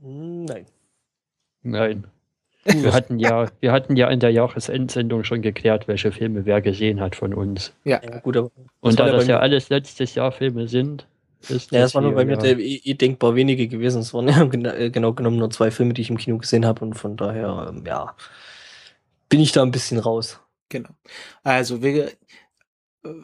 Nein. 0.00 0.66
Nein. 1.62 2.08
Wir 2.66 2.92
hatten 2.92 3.18
ja, 3.18 3.48
wir 3.60 3.72
hatten 3.72 3.96
ja 3.96 4.08
in 4.08 4.20
der 4.20 4.30
Jahresendsendung 4.30 5.24
schon 5.24 5.42
geklärt, 5.42 5.88
welche 5.88 6.12
Filme 6.12 6.44
wer 6.46 6.60
gesehen 6.60 7.00
hat 7.00 7.16
von 7.16 7.32
uns. 7.34 7.72
Ja, 7.84 8.00
Ja, 8.02 8.18
gut, 8.18 8.36
aber 8.36 8.50
Und 8.80 8.98
da 8.98 9.10
das 9.10 9.26
ja 9.26 9.38
alles 9.38 9.68
letztes 9.68 10.14
Jahr 10.14 10.32
Filme 10.32 10.68
sind, 10.68 11.06
ist 11.48 11.70
ja, 11.70 11.80
das 11.80 11.94
waren 11.94 12.04
nur 12.04 12.14
bei 12.14 12.24
mir 12.24 12.36
der, 12.36 12.58
eh, 12.58 12.80
eh 12.84 12.94
denkbar 12.94 13.34
wenige 13.34 13.68
gewesen. 13.68 14.00
Es 14.00 14.12
waren 14.12 14.28
ja 14.28 14.42
äh, 14.74 14.90
genau 14.90 15.12
genommen 15.12 15.38
nur 15.38 15.50
zwei 15.50 15.70
Filme, 15.70 15.94
die 15.94 16.02
ich 16.02 16.10
im 16.10 16.18
Kino 16.18 16.38
gesehen 16.38 16.66
habe 16.66 16.84
und 16.84 16.94
von 16.94 17.16
daher, 17.16 17.68
ähm, 17.70 17.84
ja, 17.86 18.14
bin 19.28 19.40
ich 19.40 19.52
da 19.52 19.62
ein 19.62 19.70
bisschen 19.70 19.98
raus. 19.98 20.40
Genau. 20.68 20.90
Also 21.44 21.82
wir, 21.82 22.10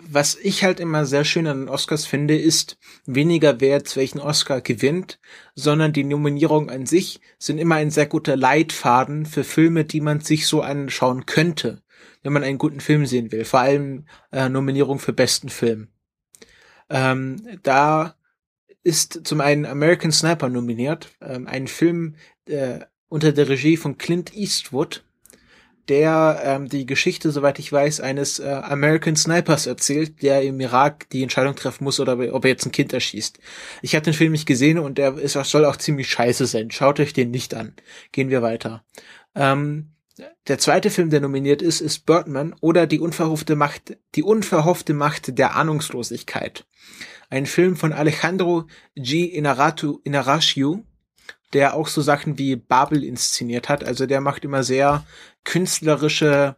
was 0.08 0.36
ich 0.36 0.64
halt 0.64 0.80
immer 0.80 1.04
sehr 1.06 1.24
schön 1.24 1.46
an 1.46 1.60
den 1.60 1.68
Oscars 1.68 2.06
finde, 2.06 2.36
ist 2.36 2.78
weniger 3.06 3.60
wer 3.60 3.78
jetzt 3.78 3.96
welchen 3.96 4.20
Oscar 4.20 4.60
gewinnt, 4.60 5.18
sondern 5.54 5.92
die 5.92 6.04
Nominierungen 6.04 6.70
an 6.70 6.86
sich 6.86 7.20
sind 7.38 7.58
immer 7.58 7.76
ein 7.76 7.90
sehr 7.90 8.06
guter 8.06 8.36
Leitfaden 8.36 9.26
für 9.26 9.44
Filme, 9.44 9.84
die 9.84 10.00
man 10.00 10.20
sich 10.20 10.46
so 10.46 10.62
anschauen 10.62 11.26
könnte, 11.26 11.82
wenn 12.22 12.32
man 12.32 12.44
einen 12.44 12.58
guten 12.58 12.80
Film 12.80 13.06
sehen 13.06 13.32
will. 13.32 13.44
Vor 13.44 13.60
allem 13.60 14.06
äh, 14.30 14.48
Nominierung 14.48 14.98
für 14.98 15.12
besten 15.12 15.48
Film. 15.48 15.88
Ähm, 16.90 17.58
da 17.62 18.16
ist 18.82 19.20
zum 19.24 19.40
einen 19.40 19.64
American 19.64 20.12
Sniper 20.12 20.48
nominiert, 20.48 21.10
ähm, 21.20 21.46
ein 21.46 21.68
Film 21.68 22.16
äh, 22.46 22.80
unter 23.08 23.32
der 23.32 23.48
Regie 23.48 23.76
von 23.76 23.98
Clint 23.98 24.34
Eastwood, 24.34 25.04
der 25.92 26.40
ähm, 26.42 26.68
die 26.70 26.86
Geschichte, 26.86 27.30
soweit 27.30 27.58
ich 27.58 27.70
weiß, 27.70 28.00
eines 28.00 28.38
äh, 28.38 28.48
American 28.48 29.14
Snipers 29.14 29.66
erzählt, 29.66 30.22
der 30.22 30.40
im 30.40 30.58
Irak 30.58 31.10
die 31.10 31.22
Entscheidung 31.22 31.54
treffen 31.54 31.84
muss, 31.84 32.00
oder 32.00 32.14
ob 32.32 32.44
er 32.46 32.50
jetzt 32.50 32.64
ein 32.64 32.72
Kind 32.72 32.94
erschießt. 32.94 33.38
Ich 33.82 33.94
habe 33.94 34.02
den 34.02 34.14
Film 34.14 34.32
nicht 34.32 34.46
gesehen 34.46 34.78
und 34.78 34.96
der 34.96 35.18
ist, 35.18 35.34
soll 35.34 35.66
auch 35.66 35.76
ziemlich 35.76 36.08
scheiße 36.08 36.46
sein. 36.46 36.70
Schaut 36.70 36.98
euch 36.98 37.12
den 37.12 37.30
nicht 37.30 37.52
an. 37.52 37.74
Gehen 38.10 38.30
wir 38.30 38.40
weiter. 38.40 38.84
Ähm, 39.34 39.90
der 40.48 40.56
zweite 40.56 40.88
Film, 40.88 41.10
der 41.10 41.20
nominiert 41.20 41.60
ist, 41.60 41.82
ist 41.82 42.06
Birdman 42.06 42.54
oder 42.62 42.86
die 42.86 42.98
unverhoffte 42.98 43.54
Macht, 43.54 43.98
die 44.14 44.22
unverhoffte 44.22 44.94
Macht 44.94 45.36
der 45.36 45.56
Ahnungslosigkeit. 45.56 46.64
Ein 47.28 47.44
Film 47.44 47.76
von 47.76 47.92
Alejandro 47.92 48.66
G. 48.94 49.24
Inaratu, 49.24 50.00
Inarashiu, 50.04 50.84
der 51.52 51.74
auch 51.74 51.88
so 51.88 52.00
Sachen 52.00 52.38
wie 52.38 52.56
Babel 52.56 53.04
inszeniert 53.04 53.68
hat. 53.68 53.84
Also 53.84 54.06
der 54.06 54.20
macht 54.20 54.44
immer 54.44 54.62
sehr 54.62 55.04
künstlerische 55.44 56.56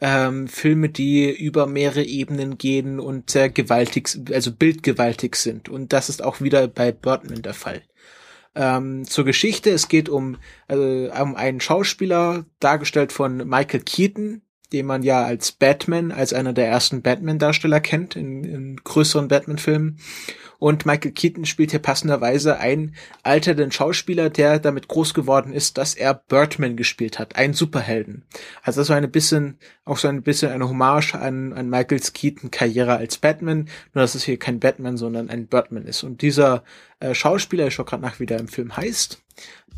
ähm, 0.00 0.48
Filme, 0.48 0.88
die 0.88 1.30
über 1.30 1.66
mehrere 1.66 2.02
Ebenen 2.02 2.58
gehen 2.58 3.00
und 3.00 3.30
sehr 3.30 3.48
gewaltig, 3.48 4.10
also 4.32 4.52
bildgewaltig 4.52 5.36
sind. 5.36 5.68
Und 5.68 5.92
das 5.92 6.08
ist 6.08 6.22
auch 6.22 6.40
wieder 6.40 6.68
bei 6.68 6.92
Birdman 6.92 7.42
der 7.42 7.54
Fall. 7.54 7.82
Ähm, 8.54 9.04
zur 9.04 9.24
Geschichte, 9.24 9.70
es 9.70 9.88
geht 9.88 10.08
um, 10.08 10.36
äh, 10.68 11.08
um 11.08 11.34
einen 11.34 11.60
Schauspieler, 11.60 12.44
dargestellt 12.60 13.12
von 13.12 13.38
Michael 13.48 13.80
Keaton, 13.80 14.42
den 14.72 14.86
man 14.86 15.02
ja 15.02 15.24
als 15.24 15.52
Batman, 15.52 16.12
als 16.12 16.32
einer 16.32 16.52
der 16.52 16.68
ersten 16.68 17.02
Batman-Darsteller 17.02 17.80
kennt 17.80 18.16
in, 18.16 18.44
in 18.44 18.76
größeren 18.76 19.28
Batman-Filmen. 19.28 19.98
Und 20.64 20.86
Michael 20.86 21.12
Keaton 21.12 21.44
spielt 21.44 21.72
hier 21.72 21.78
passenderweise 21.78 22.56
einen 22.56 22.94
alternden 23.22 23.70
Schauspieler, 23.70 24.30
der 24.30 24.58
damit 24.58 24.88
groß 24.88 25.12
geworden 25.12 25.52
ist, 25.52 25.76
dass 25.76 25.94
er 25.94 26.14
Birdman 26.14 26.74
gespielt 26.74 27.18
hat, 27.18 27.36
einen 27.36 27.52
Superhelden. 27.52 28.24
Also 28.62 28.80
das 28.80 28.88
war 28.88 28.96
ein 28.96 29.10
bisschen, 29.10 29.58
auch 29.84 29.98
so 29.98 30.08
ein 30.08 30.22
bisschen 30.22 30.50
eine 30.52 30.66
Hommage 30.66 31.16
an, 31.16 31.52
an 31.52 31.68
Michaels 31.68 32.14
Keaton 32.14 32.50
Karriere 32.50 32.96
als 32.96 33.18
Batman, 33.18 33.68
nur 33.92 34.00
dass 34.04 34.14
es 34.14 34.24
hier 34.24 34.38
kein 34.38 34.58
Batman, 34.58 34.96
sondern 34.96 35.28
ein 35.28 35.48
Birdman 35.48 35.84
ist. 35.84 36.02
Und 36.02 36.22
dieser 36.22 36.64
äh, 36.98 37.12
Schauspieler, 37.12 37.66
ich 37.66 37.74
schaue 37.74 37.84
gerade 37.84 38.02
nach, 38.02 38.18
wie 38.18 38.24
der 38.24 38.40
im 38.40 38.48
Film 38.48 38.74
heißt, 38.74 39.22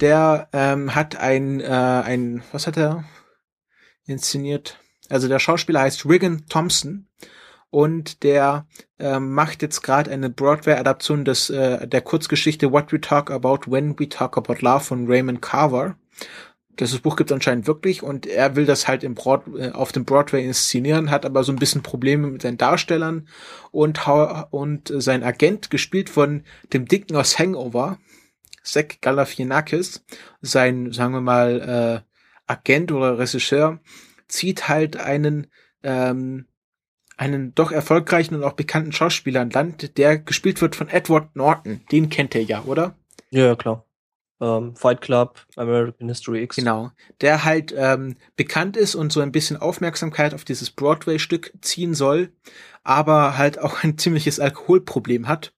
der 0.01 0.49
ähm, 0.53 0.95
hat 0.95 1.17
ein, 1.17 1.61
äh, 1.61 1.65
ein, 1.67 2.45
was 2.53 2.69
hat 2.69 2.77
er 2.77 3.03
inszeniert? 4.07 4.79
Also 5.09 5.27
der 5.27 5.41
Schauspieler 5.41 5.81
heißt 5.81 6.07
Regan 6.07 6.47
Thompson 6.49 7.09
und 7.71 8.23
der 8.23 8.67
ähm, 8.99 9.33
macht 9.33 9.63
jetzt 9.63 9.83
gerade 9.83 10.11
eine 10.11 10.31
Broadway-Adaption 10.31 11.25
des 11.25 11.51
äh, 11.51 11.87
der 11.87 12.01
Kurzgeschichte 12.01 12.73
What 12.73 12.93
We 12.93 13.01
Talk 13.01 13.31
About 13.31 13.71
When 13.71 13.99
We 13.99 14.09
Talk 14.09 14.37
About 14.37 14.57
Love 14.61 14.85
von 14.85 15.07
Raymond 15.07 15.43
Carver. 15.43 15.97
Das 16.77 16.97
Buch 16.99 17.17
gibt 17.17 17.31
es 17.31 17.35
anscheinend 17.35 17.67
wirklich 17.67 18.03
und 18.03 18.27
er 18.27 18.55
will 18.55 18.67
das 18.67 18.87
halt 18.87 19.03
im 19.03 19.15
Broad, 19.15 19.43
äh, 19.59 19.71
auf 19.71 19.93
dem 19.93 20.05
Broadway 20.05 20.45
inszenieren, 20.45 21.11
hat 21.11 21.25
aber 21.25 21.43
so 21.43 21.53
ein 21.53 21.59
bisschen 21.59 21.83
Probleme 21.83 22.29
mit 22.29 22.43
seinen 22.43 22.59
Darstellern 22.59 23.29
und, 23.71 24.07
und 24.51 24.91
äh, 24.91 25.01
sein 25.01 25.23
Agent, 25.23 25.71
gespielt 25.71 26.11
von 26.11 26.45
dem 26.73 26.87
Dicken 26.87 27.17
aus 27.17 27.39
Hangover, 27.39 27.99
Zach 28.63 29.01
Galifianakis, 29.01 30.05
sein, 30.41 30.93
sagen 30.93 31.15
wir 31.15 31.21
mal, 31.21 32.05
äh, 32.07 32.53
Agent 32.53 32.93
oder 32.93 33.19
Regisseur, 33.19 33.81
zieht 34.29 34.69
halt 34.69 34.97
einen 34.97 35.47
ähm, 35.83 36.47
einen 37.17 37.55
doch 37.55 37.73
erfolgreichen 37.73 38.35
und 38.35 38.45
auch 38.45 38.53
bekannten 38.53 38.93
Schauspieler 38.93 39.41
an 39.41 39.51
Land, 39.51 39.97
der 39.97 40.19
gespielt 40.19 40.61
wird 40.61 40.77
von 40.77 40.89
Edward 40.89 41.35
Norton. 41.35 41.81
Den 41.91 42.11
kennt 42.11 42.35
ihr 42.35 42.43
ja, 42.43 42.63
oder? 42.65 42.95
Ja, 43.31 43.55
klar. 43.57 43.85
ähm, 44.41 44.77
Fight 44.77 45.01
Club, 45.01 45.41
American 45.57 46.09
History 46.09 46.43
X. 46.43 46.57
Genau. 46.57 46.91
Der 47.21 47.45
halt 47.45 47.75
ähm, 47.77 48.17
bekannt 48.37 48.77
ist 48.77 48.95
und 48.95 49.13
so 49.13 49.21
ein 49.21 49.33
bisschen 49.33 49.57
Aufmerksamkeit 49.57 50.35
auf 50.35 50.45
dieses 50.45 50.71
Broadway-Stück 50.71 51.53
ziehen 51.63 51.95
soll, 51.95 52.31
aber 52.85 53.39
halt 53.39 53.59
auch 53.59 53.83
ein 53.83 53.99
ziemliches 53.99 54.39
Alkoholproblem 54.39 55.27
hat. 55.27 55.53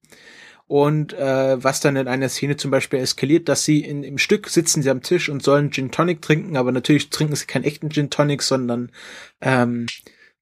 Und 0.69 1.15
äh, 1.15 1.65
was 1.65 1.81
dann 1.81 1.97
in 1.97 2.09
einer 2.09 2.29
Szene 2.29 2.59
zum 2.59 2.71
Beispiel 2.71 2.99
eskaliert, 3.01 3.49
dass 3.49 3.65
sie 3.65 3.81
in, 3.81 4.05
im 4.05 4.19
Stück 4.19 4.51
sitzen 4.51 4.83
sie 4.83 4.91
am 4.91 5.01
Tisch 5.03 5.31
und 5.31 5.43
sollen 5.43 5.73
Gin 5.73 5.91
Tonic 5.91 6.21
trinken, 6.21 6.59
aber 6.59 6.73
natürlich 6.73 7.09
trinken 7.09 7.35
sie 7.37 7.47
keinen 7.47 7.65
echten 7.65 7.91
Gin 7.91 8.11
Tonic, 8.11 8.43
sondern 8.43 8.93
ähm, 9.41 9.87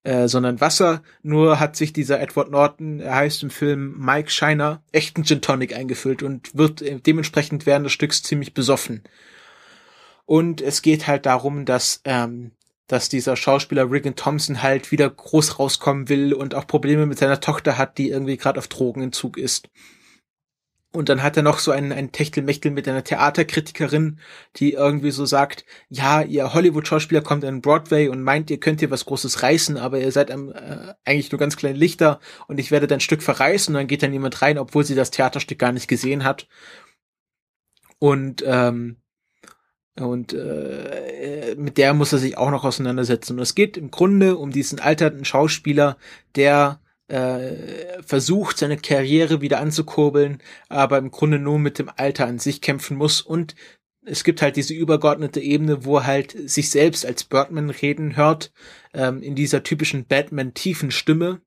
äh, 0.07 0.29
sondern 0.29 0.61
Wasser. 0.61 1.03
Nur 1.21 1.59
hat 1.59 1.75
sich 1.75 1.91
dieser 1.91 2.21
Edward 2.21 2.49
Norton, 2.49 3.01
er 3.01 3.15
heißt 3.15 3.43
im 3.43 3.49
Film 3.49 3.95
Mike 3.97 4.29
Shiner, 4.29 4.81
echten 4.93 5.25
Gin 5.25 5.41
Tonic 5.41 5.75
eingefüllt 5.75 6.23
und 6.23 6.57
wird 6.57 6.81
äh, 6.81 6.99
dementsprechend 6.99 7.65
während 7.65 7.85
des 7.85 7.91
Stücks 7.91 8.23
ziemlich 8.23 8.53
besoffen. 8.53 9.03
Und 10.25 10.61
es 10.61 10.81
geht 10.81 11.07
halt 11.07 11.25
darum, 11.25 11.65
dass 11.65 12.01
ähm, 12.05 12.51
dass 12.87 13.09
dieser 13.09 13.35
Schauspieler 13.35 13.91
Regan 13.91 14.15
Thompson 14.15 14.63
halt 14.63 14.93
wieder 14.93 15.09
groß 15.09 15.59
rauskommen 15.59 16.07
will 16.07 16.33
und 16.33 16.55
auch 16.55 16.67
Probleme 16.67 17.05
mit 17.05 17.19
seiner 17.19 17.41
Tochter 17.41 17.77
hat, 17.77 17.97
die 17.97 18.09
irgendwie 18.09 18.37
gerade 18.37 18.59
auf 18.59 18.69
Drogenentzug 18.69 19.37
ist. 19.37 19.67
Und 20.93 21.09
dann 21.09 21.21
hat 21.21 21.35
er 21.35 21.43
noch 21.43 21.59
so 21.59 21.71
einen, 21.71 21.91
einen 21.91 22.13
Techtelmechtel 22.13 22.71
mit 22.71 22.87
einer 22.87 23.03
Theaterkritikerin, 23.03 24.19
die 24.55 24.73
irgendwie 24.73 25.11
so 25.11 25.25
sagt, 25.25 25.65
ja, 25.89 26.21
ihr 26.21 26.53
Hollywood-Schauspieler 26.53 27.21
kommt 27.21 27.43
in 27.43 27.61
Broadway 27.61 28.07
und 28.07 28.23
meint, 28.23 28.49
ihr 28.49 28.59
könnt 28.59 28.79
hier 28.79 28.89
was 28.89 29.05
Großes 29.05 29.43
reißen, 29.43 29.77
aber 29.77 29.99
ihr 29.99 30.11
seid 30.11 30.29
äh, 30.29 30.93
eigentlich 31.03 31.31
nur 31.31 31.39
ganz 31.39 31.57
kleine 31.57 31.77
Lichter 31.77 32.19
und 32.47 32.59
ich 32.59 32.71
werde 32.71 32.87
dein 32.87 33.01
Stück 33.01 33.21
verreißen 33.21 33.75
und 33.75 33.79
dann 33.79 33.87
geht 33.87 34.01
dann 34.01 34.13
jemand 34.13 34.41
rein, 34.41 34.57
obwohl 34.57 34.85
sie 34.85 34.95
das 34.95 35.11
Theaterstück 35.11 35.59
gar 35.59 35.73
nicht 35.73 35.89
gesehen 35.89 36.23
hat. 36.23 36.47
Und 37.99 38.43
ähm, 38.45 38.97
und 39.99 40.33
äh, 40.33 41.55
mit 41.57 41.77
der 41.77 41.93
muss 41.93 42.13
er 42.13 42.19
sich 42.19 42.37
auch 42.37 42.51
noch 42.51 42.63
auseinandersetzen. 42.63 43.33
Und 43.33 43.39
es 43.39 43.55
geht 43.55 43.77
im 43.77 43.89
Grunde 43.89 44.37
um 44.37 44.51
diesen 44.51 44.79
alternden 44.79 45.25
Schauspieler, 45.25 45.97
der 46.35 46.79
äh, 47.07 48.01
versucht, 48.03 48.57
seine 48.57 48.77
Karriere 48.77 49.41
wieder 49.41 49.59
anzukurbeln, 49.59 50.41
aber 50.69 50.97
im 50.97 51.11
Grunde 51.11 51.39
nur 51.39 51.59
mit 51.59 51.79
dem 51.79 51.89
Alter 51.95 52.27
an 52.27 52.39
sich 52.39 52.61
kämpfen 52.61 52.97
muss 52.97 53.21
und 53.21 53.55
es 54.07 54.23
gibt 54.23 54.41
halt 54.41 54.55
diese 54.55 54.73
übergeordnete 54.73 55.41
Ebene, 55.41 55.83
wo 55.83 55.97
er 55.97 56.05
halt 56.05 56.49
sich 56.49 56.69
selbst 56.69 57.05
als 57.05 57.25
Birdman 57.25 57.69
reden 57.69 58.15
hört, 58.15 58.53
ähm, 58.93 59.21
in 59.21 59.35
dieser 59.35 59.63
typischen 59.63 60.05
Batman-tiefen 60.05 60.91
Stimme. 60.91 61.41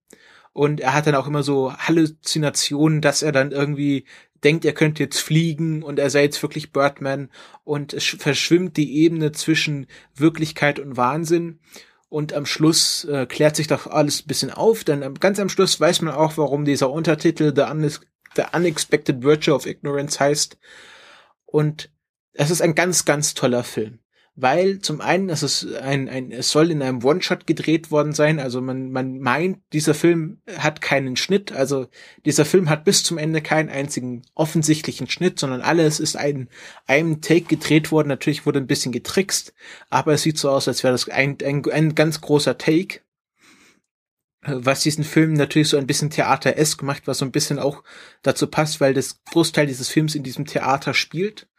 Und 0.52 0.80
er 0.80 0.92
hat 0.92 1.06
dann 1.06 1.14
auch 1.14 1.26
immer 1.26 1.42
so 1.42 1.72
Halluzinationen, 1.72 3.00
dass 3.00 3.22
er 3.22 3.32
dann 3.32 3.50
irgendwie 3.52 4.04
denkt, 4.44 4.64
er 4.64 4.72
könnte 4.72 5.02
jetzt 5.02 5.20
fliegen 5.20 5.82
und 5.82 5.98
er 5.98 6.10
sei 6.10 6.22
jetzt 6.22 6.42
wirklich 6.42 6.72
Birdman. 6.72 7.30
Und 7.64 7.94
es 7.94 8.04
verschwimmt 8.04 8.76
die 8.76 8.98
Ebene 8.98 9.32
zwischen 9.32 9.86
Wirklichkeit 10.14 10.78
und 10.78 10.96
Wahnsinn. 10.96 11.60
Und 12.10 12.32
am 12.32 12.44
Schluss 12.44 13.04
äh, 13.04 13.24
klärt 13.24 13.56
sich 13.56 13.68
doch 13.68 13.86
alles 13.86 14.22
ein 14.22 14.26
bisschen 14.26 14.50
auf, 14.50 14.82
denn 14.82 15.14
ganz 15.14 15.38
am 15.38 15.48
Schluss 15.48 15.80
weiß 15.80 16.02
man 16.02 16.12
auch, 16.12 16.36
warum 16.36 16.64
dieser 16.64 16.90
Untertitel 16.90 17.52
The, 17.54 17.62
Unex 17.62 18.00
The 18.34 18.42
Unexpected 18.52 19.22
Virtue 19.22 19.54
of 19.54 19.64
Ignorance 19.64 20.18
heißt. 20.20 20.58
Und 21.46 21.90
es 22.32 22.50
ist 22.50 22.62
ein 22.62 22.74
ganz, 22.74 23.04
ganz 23.04 23.34
toller 23.34 23.64
Film 23.64 23.99
weil 24.40 24.78
zum 24.80 25.00
einen 25.00 25.28
es 25.28 25.42
ist 25.42 25.74
ein, 25.76 26.08
ein 26.08 26.32
es 26.32 26.50
soll 26.50 26.70
in 26.70 26.82
einem 26.82 27.04
One-Shot 27.04 27.46
gedreht 27.46 27.90
worden 27.90 28.12
sein, 28.12 28.38
also 28.38 28.60
man, 28.60 28.90
man 28.90 29.18
meint, 29.18 29.58
dieser 29.72 29.94
Film 29.94 30.40
hat 30.56 30.80
keinen 30.80 31.16
Schnitt, 31.16 31.52
also 31.52 31.88
dieser 32.24 32.44
Film 32.44 32.70
hat 32.70 32.84
bis 32.84 33.04
zum 33.04 33.18
Ende 33.18 33.42
keinen 33.42 33.68
einzigen 33.68 34.22
offensichtlichen 34.34 35.08
Schnitt, 35.08 35.38
sondern 35.38 35.60
alles 35.60 36.00
ist 36.00 36.16
ein, 36.16 36.48
einem 36.86 37.20
Take 37.20 37.46
gedreht 37.46 37.92
worden, 37.92 38.08
natürlich 38.08 38.46
wurde 38.46 38.60
ein 38.60 38.66
bisschen 38.66 38.92
getrickst, 38.92 39.52
aber 39.90 40.14
es 40.14 40.22
sieht 40.22 40.38
so 40.38 40.50
aus, 40.50 40.68
als 40.68 40.82
wäre 40.82 40.92
das 40.92 41.08
ein, 41.08 41.36
ein, 41.44 41.64
ein 41.70 41.94
ganz 41.94 42.20
großer 42.20 42.56
Take, 42.56 43.00
was 44.42 44.80
diesen 44.80 45.04
Film 45.04 45.34
natürlich 45.34 45.68
so 45.68 45.76
ein 45.76 45.86
bisschen 45.86 46.08
theateresk 46.08 46.82
macht, 46.82 47.06
was 47.06 47.18
so 47.18 47.26
ein 47.26 47.32
bisschen 47.32 47.58
auch 47.58 47.82
dazu 48.22 48.46
passt, 48.46 48.80
weil 48.80 48.94
das 48.94 49.22
Großteil 49.24 49.66
dieses 49.66 49.90
Films 49.90 50.14
in 50.14 50.22
diesem 50.22 50.46
Theater 50.46 50.94
spielt 50.94 51.49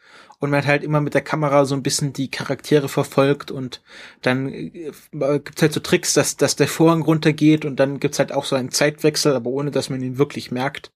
und 0.41 0.49
man 0.49 0.65
halt 0.65 0.83
immer 0.83 1.01
mit 1.01 1.13
der 1.13 1.21
Kamera 1.21 1.65
so 1.65 1.75
ein 1.75 1.83
bisschen 1.83 2.13
die 2.13 2.31
Charaktere 2.31 2.89
verfolgt 2.89 3.51
und 3.51 3.83
dann 4.23 4.49
äh, 4.51 4.91
gibt's 5.11 5.61
halt 5.61 5.71
so 5.71 5.79
Tricks, 5.79 6.15
dass, 6.15 6.35
dass 6.35 6.55
der 6.55 6.67
Vorhang 6.67 7.03
runtergeht 7.03 7.63
und 7.63 7.79
dann 7.79 7.99
gibt's 7.99 8.17
halt 8.17 8.31
auch 8.31 8.43
so 8.43 8.55
einen 8.55 8.71
Zeitwechsel, 8.71 9.35
aber 9.35 9.51
ohne 9.51 9.69
dass 9.69 9.91
man 9.91 10.01
ihn 10.01 10.17
wirklich 10.17 10.49
merkt. 10.49 10.91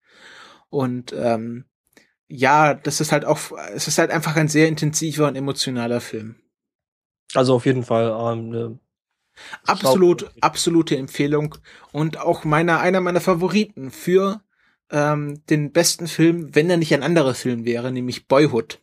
Und 0.69 1.13
ähm, 1.13 1.65
ja, 2.27 2.73
das 2.73 2.99
ist 2.99 3.11
halt 3.11 3.23
auch, 3.23 3.37
es 3.75 3.87
ist 3.87 3.99
halt 3.99 4.09
einfach 4.09 4.35
ein 4.35 4.47
sehr 4.47 4.67
intensiver 4.67 5.27
und 5.27 5.35
emotionaler 5.35 6.01
Film. 6.01 6.37
Also 7.35 7.53
auf 7.53 7.67
jeden 7.67 7.83
Fall 7.83 8.33
ähm, 8.33 8.49
ne 8.49 8.79
Absolut, 9.67 10.31
absolute 10.41 10.97
Empfehlung 10.97 11.55
und 11.91 12.17
auch 12.17 12.45
meiner, 12.45 12.79
einer 12.79 13.01
meiner 13.01 13.21
Favoriten 13.21 13.91
für 13.91 14.41
ähm, 14.89 15.45
den 15.49 15.71
besten 15.71 16.07
Film, 16.07 16.55
wenn 16.55 16.69
er 16.69 16.77
nicht 16.77 16.93
ein 16.93 17.03
anderer 17.03 17.35
Film 17.35 17.65
wäre, 17.65 17.91
nämlich 17.91 18.27
Boyhood 18.27 18.79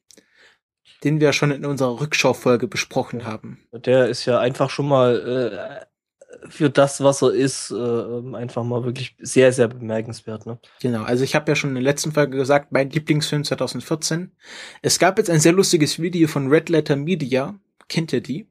den 1.04 1.20
wir 1.20 1.32
schon 1.32 1.50
in 1.50 1.64
unserer 1.64 2.00
Rückschaufolge 2.00 2.68
besprochen 2.68 3.24
haben. 3.24 3.58
Der 3.72 4.08
ist 4.08 4.24
ja 4.24 4.38
einfach 4.38 4.70
schon 4.70 4.88
mal 4.88 5.84
äh, 5.84 6.48
für 6.48 6.70
das, 6.70 7.02
was 7.02 7.22
er 7.22 7.32
ist, 7.32 7.70
äh, 7.70 8.36
einfach 8.36 8.64
mal 8.64 8.84
wirklich 8.84 9.16
sehr, 9.18 9.52
sehr 9.52 9.68
bemerkenswert. 9.68 10.46
Ne? 10.46 10.58
Genau, 10.80 11.02
also 11.02 11.24
ich 11.24 11.34
habe 11.34 11.50
ja 11.50 11.56
schon 11.56 11.70
in 11.70 11.76
der 11.76 11.84
letzten 11.84 12.12
Folge 12.12 12.36
gesagt, 12.36 12.72
mein 12.72 12.90
Lieblingsfilm 12.90 13.44
2014. 13.44 14.32
Es 14.80 14.98
gab 14.98 15.18
jetzt 15.18 15.30
ein 15.30 15.40
sehr 15.40 15.52
lustiges 15.52 16.00
Video 16.00 16.28
von 16.28 16.48
Red 16.48 16.68
Letter 16.68 16.96
Media. 16.96 17.58
Kennt 17.88 18.12
ihr 18.12 18.20
die? 18.20 18.48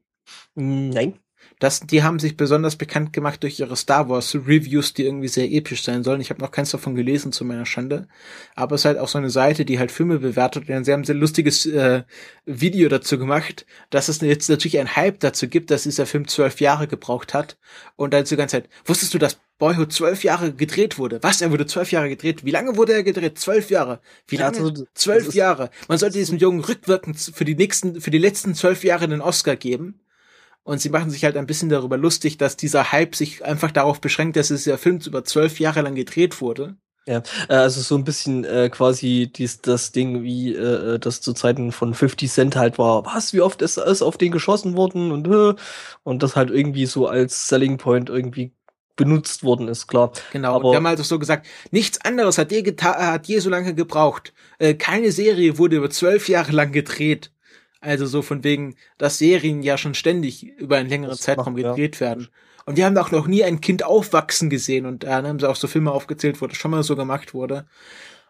Nein. 0.54 1.18
Das, 1.62 1.78
die 1.78 2.02
haben 2.02 2.18
sich 2.18 2.36
besonders 2.36 2.74
bekannt 2.74 3.12
gemacht 3.12 3.44
durch 3.44 3.60
ihre 3.60 3.76
Star 3.76 4.08
Wars 4.08 4.34
Reviews, 4.34 4.94
die 4.94 5.04
irgendwie 5.04 5.28
sehr 5.28 5.48
episch 5.48 5.84
sein 5.84 6.02
sollen. 6.02 6.20
Ich 6.20 6.30
habe 6.30 6.40
noch 6.40 6.50
keins 6.50 6.72
davon 6.72 6.96
gelesen 6.96 7.30
zu 7.30 7.44
meiner 7.44 7.66
Schande. 7.66 8.08
Aber 8.56 8.74
es 8.74 8.80
ist 8.80 8.86
halt 8.86 8.98
auch 8.98 9.06
so 9.06 9.18
eine 9.18 9.30
Seite, 9.30 9.64
die 9.64 9.78
halt 9.78 9.92
Filme 9.92 10.18
bewertet. 10.18 10.68
Und 10.68 10.82
sie 10.84 10.92
haben 10.92 11.02
ein 11.02 11.04
sehr 11.04 11.14
lustiges 11.14 11.64
äh, 11.66 12.02
Video 12.46 12.88
dazu 12.88 13.16
gemacht, 13.16 13.64
dass 13.90 14.08
es 14.08 14.20
jetzt 14.22 14.50
natürlich 14.50 14.80
ein 14.80 14.96
Hype 14.96 15.20
dazu 15.20 15.46
gibt, 15.46 15.70
dass 15.70 15.84
dieser 15.84 16.04
Film 16.04 16.26
zwölf 16.26 16.60
Jahre 16.60 16.88
gebraucht 16.88 17.32
hat. 17.32 17.58
Und 17.94 18.12
dann 18.12 18.24
die 18.24 18.34
ganze 18.34 18.56
Zeit, 18.56 18.68
wusstest 18.84 19.14
du, 19.14 19.18
dass 19.18 19.38
Boyhood 19.60 19.92
zwölf 19.92 20.24
Jahre 20.24 20.52
gedreht 20.52 20.98
wurde. 20.98 21.22
Was? 21.22 21.42
Er 21.42 21.52
wurde 21.52 21.66
zwölf 21.66 21.92
Jahre 21.92 22.08
gedreht. 22.08 22.44
Wie 22.44 22.50
lange 22.50 22.76
wurde 22.76 22.94
er 22.94 23.04
gedreht? 23.04 23.38
Zwölf 23.38 23.70
Jahre. 23.70 24.00
Wie 24.26 24.36
lange? 24.36 24.58
Also, 24.58 24.84
zwölf 24.94 25.32
Jahre. 25.32 25.70
Man 25.86 25.98
sollte 25.98 26.18
diesem 26.18 26.38
Jungen 26.38 26.58
rückwirkend 26.58 27.20
für 27.20 27.44
die 27.44 27.54
nächsten, 27.54 28.00
für 28.00 28.10
die 28.10 28.18
letzten 28.18 28.56
zwölf 28.56 28.82
Jahre 28.82 29.04
einen 29.04 29.20
Oscar 29.20 29.54
geben. 29.54 30.00
Und 30.64 30.80
sie 30.80 30.90
machen 30.90 31.10
sich 31.10 31.24
halt 31.24 31.36
ein 31.36 31.46
bisschen 31.46 31.68
darüber 31.68 31.96
lustig, 31.96 32.38
dass 32.38 32.56
dieser 32.56 32.92
Hype 32.92 33.16
sich 33.16 33.44
einfach 33.44 33.72
darauf 33.72 34.00
beschränkt, 34.00 34.36
dass 34.36 34.50
es 34.50 34.64
ja 34.64 34.76
Film 34.76 35.00
über 35.04 35.24
zwölf 35.24 35.58
Jahre 35.58 35.82
lang 35.82 35.94
gedreht 35.94 36.40
wurde. 36.40 36.76
Ja, 37.06 37.22
äh, 37.48 37.54
also 37.54 37.80
so 37.80 37.96
ein 37.96 38.04
bisschen 38.04 38.44
äh, 38.44 38.70
quasi 38.70 39.30
dies, 39.34 39.60
das 39.60 39.90
Ding, 39.90 40.22
wie 40.22 40.54
äh, 40.54 40.98
das 41.00 41.20
zu 41.20 41.32
Zeiten 41.32 41.72
von 41.72 41.94
50 41.94 42.30
Cent 42.30 42.56
halt 42.56 42.78
war. 42.78 43.04
Was, 43.06 43.32
wie 43.32 43.40
oft 43.40 43.60
ist 43.60 43.78
alles 43.78 44.02
auf 44.02 44.18
den 44.18 44.30
geschossen 44.30 44.76
worden 44.76 45.10
und 45.10 45.26
äh, 45.26 45.60
und 46.04 46.22
das 46.22 46.36
halt 46.36 46.50
irgendwie 46.50 46.86
so 46.86 47.08
als 47.08 47.48
Selling 47.48 47.78
Point 47.78 48.08
irgendwie 48.08 48.52
benutzt 48.94 49.42
worden 49.42 49.68
ist, 49.68 49.88
klar. 49.88 50.12
Genau, 50.32 50.54
aber 50.54 50.70
wir 50.70 50.76
haben 50.76 50.86
also 50.86 51.02
so 51.02 51.18
gesagt, 51.18 51.46
nichts 51.70 52.00
anderes 52.04 52.38
hat 52.38 52.52
je, 52.52 52.62
hat 52.80 53.26
je 53.26 53.38
so 53.40 53.50
lange 53.50 53.74
gebraucht. 53.74 54.32
Äh, 54.58 54.74
keine 54.74 55.10
Serie 55.12 55.58
wurde 55.58 55.76
über 55.76 55.90
zwölf 55.90 56.28
Jahre 56.28 56.52
lang 56.52 56.72
gedreht. 56.72 57.32
Also 57.82 58.06
so 58.06 58.22
von 58.22 58.44
wegen, 58.44 58.76
dass 58.96 59.18
Serien 59.18 59.62
ja 59.62 59.76
schon 59.76 59.94
ständig 59.94 60.44
über 60.56 60.76
einen 60.76 60.88
längeren 60.88 61.10
das 61.10 61.20
Zeitraum 61.20 61.54
macht, 61.54 61.64
gedreht 61.64 61.96
ja. 61.96 62.00
werden. 62.00 62.28
Und 62.64 62.76
wir 62.76 62.86
haben 62.86 62.96
auch 62.96 63.10
noch 63.10 63.26
nie 63.26 63.42
ein 63.42 63.60
Kind 63.60 63.84
aufwachsen 63.84 64.50
gesehen 64.50 64.86
und 64.86 65.02
da 65.02 65.20
haben 65.24 65.40
sie 65.40 65.48
auch 65.48 65.56
so 65.56 65.66
Filme 65.66 65.90
aufgezählt, 65.90 66.40
wo 66.40 66.46
das 66.46 66.56
schon 66.56 66.70
mal 66.70 66.84
so 66.84 66.94
gemacht 66.94 67.34
wurde. 67.34 67.66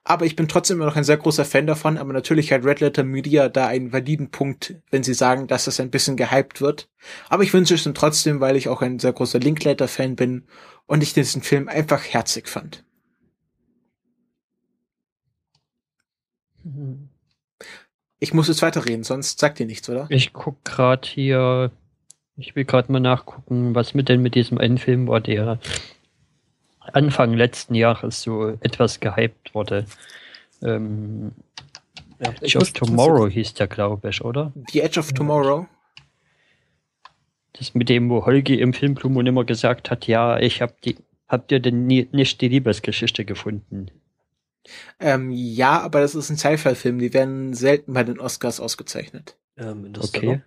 Aber 0.05 0.25
ich 0.25 0.37
bin 0.37 0.49
trotzdem 0.49 0.79
immer 0.79 0.87
noch 0.87 0.97
ein 0.97 1.05
sehr 1.05 1.19
großer 1.19 1.45
Fan 1.45 1.67
davon, 1.67 1.99
aber 1.99 2.15
natürlich 2.15 2.51
hat 2.51 2.65
Red 2.65 2.81
Letter 2.81 3.05
Media 3.05 3.51
da 3.51 3.67
einen 3.67 3.93
validen 3.93 4.31
Punkt, 4.31 4.75
wenn 4.91 5.03
sie 5.03 5.15
sagen, 5.15 5.49
dass 5.49 5.67
das 5.67 5.79
ein 5.81 5.91
bisschen 5.91 6.17
gehypt 6.17 6.63
wird. 6.63 6.89
Aber 7.29 7.43
ich 7.43 7.53
wünsche 7.53 7.75
es 7.75 7.85
dann 7.85 7.95
trotzdem, 7.95 8.41
weil 8.41 8.57
ich 8.57 8.69
auch 8.71 8.81
ein 8.81 8.99
sehr 8.99 9.13
großer 9.13 9.39
Linkletter-Fan 9.39 10.17
bin 10.17 10.47
und 10.87 11.03
ich 11.03 11.13
diesen 11.13 11.43
Film 11.43 11.69
einfach 11.69 12.03
herzig 12.03 12.49
fand. 12.49 12.85
Mhm. 16.65 17.12
Ich 18.23 18.33
muss 18.33 18.47
jetzt 18.47 18.63
weiterreden, 18.63 19.03
sonst 19.03 19.41
sagt 19.41 19.59
ihr 19.59 19.67
nichts, 19.67 19.91
oder? 19.91 20.07
Ich 20.09 20.33
guck 20.33 20.65
gerade 20.65 21.09
hier, 21.09 21.73
ich 22.37 22.55
will 22.55 22.65
gerade 22.65 22.93
mal 22.93 23.01
nachgucken, 23.01 23.75
was 23.75 23.95
mit 23.95 24.09
denn 24.09 24.23
mit 24.23 24.37
diesem 24.37 24.61
Endfilm 24.61 25.09
war, 25.09 25.21
der 25.21 25.59
Anfang 26.79 27.35
letzten 27.35 27.75
Jahres 27.75 28.23
so 28.23 28.51
etwas 28.61 29.01
gehypt 29.01 29.57
wurde. 29.57 29.87
Ähm, 30.63 31.33
ja, 32.21 32.33
Edge 32.41 32.59
of 32.59 32.71
Tomorrow 32.71 33.29
hieß 33.29 33.55
der, 33.55 33.67
glaube 33.67 34.11
ich, 34.11 34.25
oder? 34.25 34.53
The 34.71 34.83
Edge 34.83 35.01
of 35.01 35.13
Tomorrow? 35.13 35.67
Das 37.55 37.75
mit 37.75 37.89
dem, 37.89 38.09
wo 38.09 38.25
Holgi 38.25 38.55
im 38.55 38.73
Filmklum 38.73 39.19
immer 39.27 39.43
gesagt 39.43 39.91
hat, 39.91 40.07
ja, 40.07 40.39
ich 40.39 40.63
hab 40.63 40.81
die, 40.83 40.97
habt 41.27 41.51
ihr 41.51 41.59
denn 41.59 41.89
nie, 41.89 42.09
nicht 42.13 42.41
die 42.41 42.47
Liebesgeschichte 42.47 43.25
gefunden? 43.25 43.91
Ähm, 45.01 45.31
ja, 45.31 45.81
aber 45.81 46.01
das 46.01 46.15
ist 46.15 46.31
ein 46.31 46.37
Sci-Fi-Film. 46.37 46.99
Die 46.99 47.13
werden 47.13 47.55
selten 47.55 47.93
bei 47.93 48.05
den 48.05 48.21
Oscars 48.21 48.61
ausgezeichnet. 48.61 49.37
Ähm, 49.57 49.93
okay. 49.99 50.43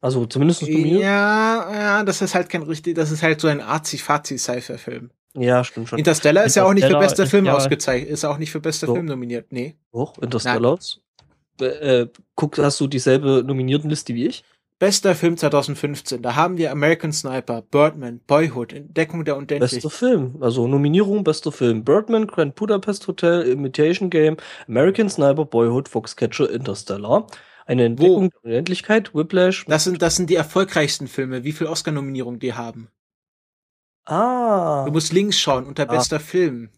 Also 0.00 0.26
zumindest 0.26 0.62
nominiert? 0.62 1.02
Ja, 1.02 1.72
ja, 1.72 2.02
das 2.02 2.22
ist 2.22 2.34
halt 2.34 2.48
kein 2.48 2.62
richtig, 2.62 2.96
das 2.96 3.12
ist 3.12 3.22
halt 3.22 3.40
so 3.40 3.48
ein 3.48 3.60
arzi-fazi-Sci-Fi-Film. 3.60 5.10
Ja, 5.34 5.64
stimmt 5.64 5.88
schon. 5.88 5.98
Interstellar 5.98 6.44
ist 6.44 6.56
ja 6.56 6.64
auch 6.64 6.74
nicht 6.74 6.86
für 6.86 6.98
bester 6.98 7.26
Film 7.26 7.46
ja 7.46 7.54
ausgezeichnet, 7.54 8.10
ist 8.10 8.24
auch 8.24 8.38
nicht 8.38 8.50
für 8.50 8.60
bester 8.60 8.88
so. 8.88 8.94
Film 8.94 9.06
nominiert, 9.06 9.46
nee. 9.50 9.76
Hoch, 9.92 10.18
Interstellar. 10.18 10.78
Äh, 11.60 12.06
guck, 12.34 12.58
hast 12.58 12.80
du 12.80 12.88
dieselbe 12.88 13.44
Nominiertenliste 13.46 14.14
wie 14.14 14.26
ich? 14.26 14.44
Bester 14.82 15.14
Film 15.14 15.36
2015. 15.36 16.22
Da 16.22 16.34
haben 16.34 16.56
wir 16.58 16.72
American 16.72 17.12
Sniper, 17.12 17.62
Birdman, 17.62 18.18
Boyhood, 18.26 18.72
Entdeckung 18.72 19.24
der 19.24 19.36
Unendlichkeit. 19.36 19.80
Bester 19.80 19.90
Film. 19.90 20.38
Also 20.40 20.66
Nominierung, 20.66 21.22
bester 21.22 21.52
Film. 21.52 21.84
Birdman, 21.84 22.26
Grand 22.26 22.56
Budapest 22.56 23.06
Hotel, 23.06 23.42
Imitation 23.42 24.10
Game, 24.10 24.38
American 24.66 25.08
Sniper, 25.08 25.44
Boyhood, 25.44 25.88
Foxcatcher, 25.88 26.50
Interstellar. 26.50 27.28
Eine 27.64 27.84
Entdeckung 27.84 28.24
Wo? 28.24 28.40
der 28.40 28.42
Unendlichkeit, 28.42 29.14
Whiplash. 29.14 29.64
Das 29.68 29.84
sind, 29.84 30.02
das 30.02 30.16
sind 30.16 30.28
die 30.30 30.34
erfolgreichsten 30.34 31.06
Filme. 31.06 31.44
Wie 31.44 31.52
viel 31.52 31.68
Oscar-Nominierungen 31.68 32.40
die 32.40 32.54
haben. 32.54 32.88
Ah. 34.04 34.82
Du 34.84 34.90
musst 34.90 35.12
links 35.12 35.38
schauen, 35.38 35.64
unter 35.64 35.88
ah. 35.88 35.94
bester 35.94 36.18
Film. 36.18 36.70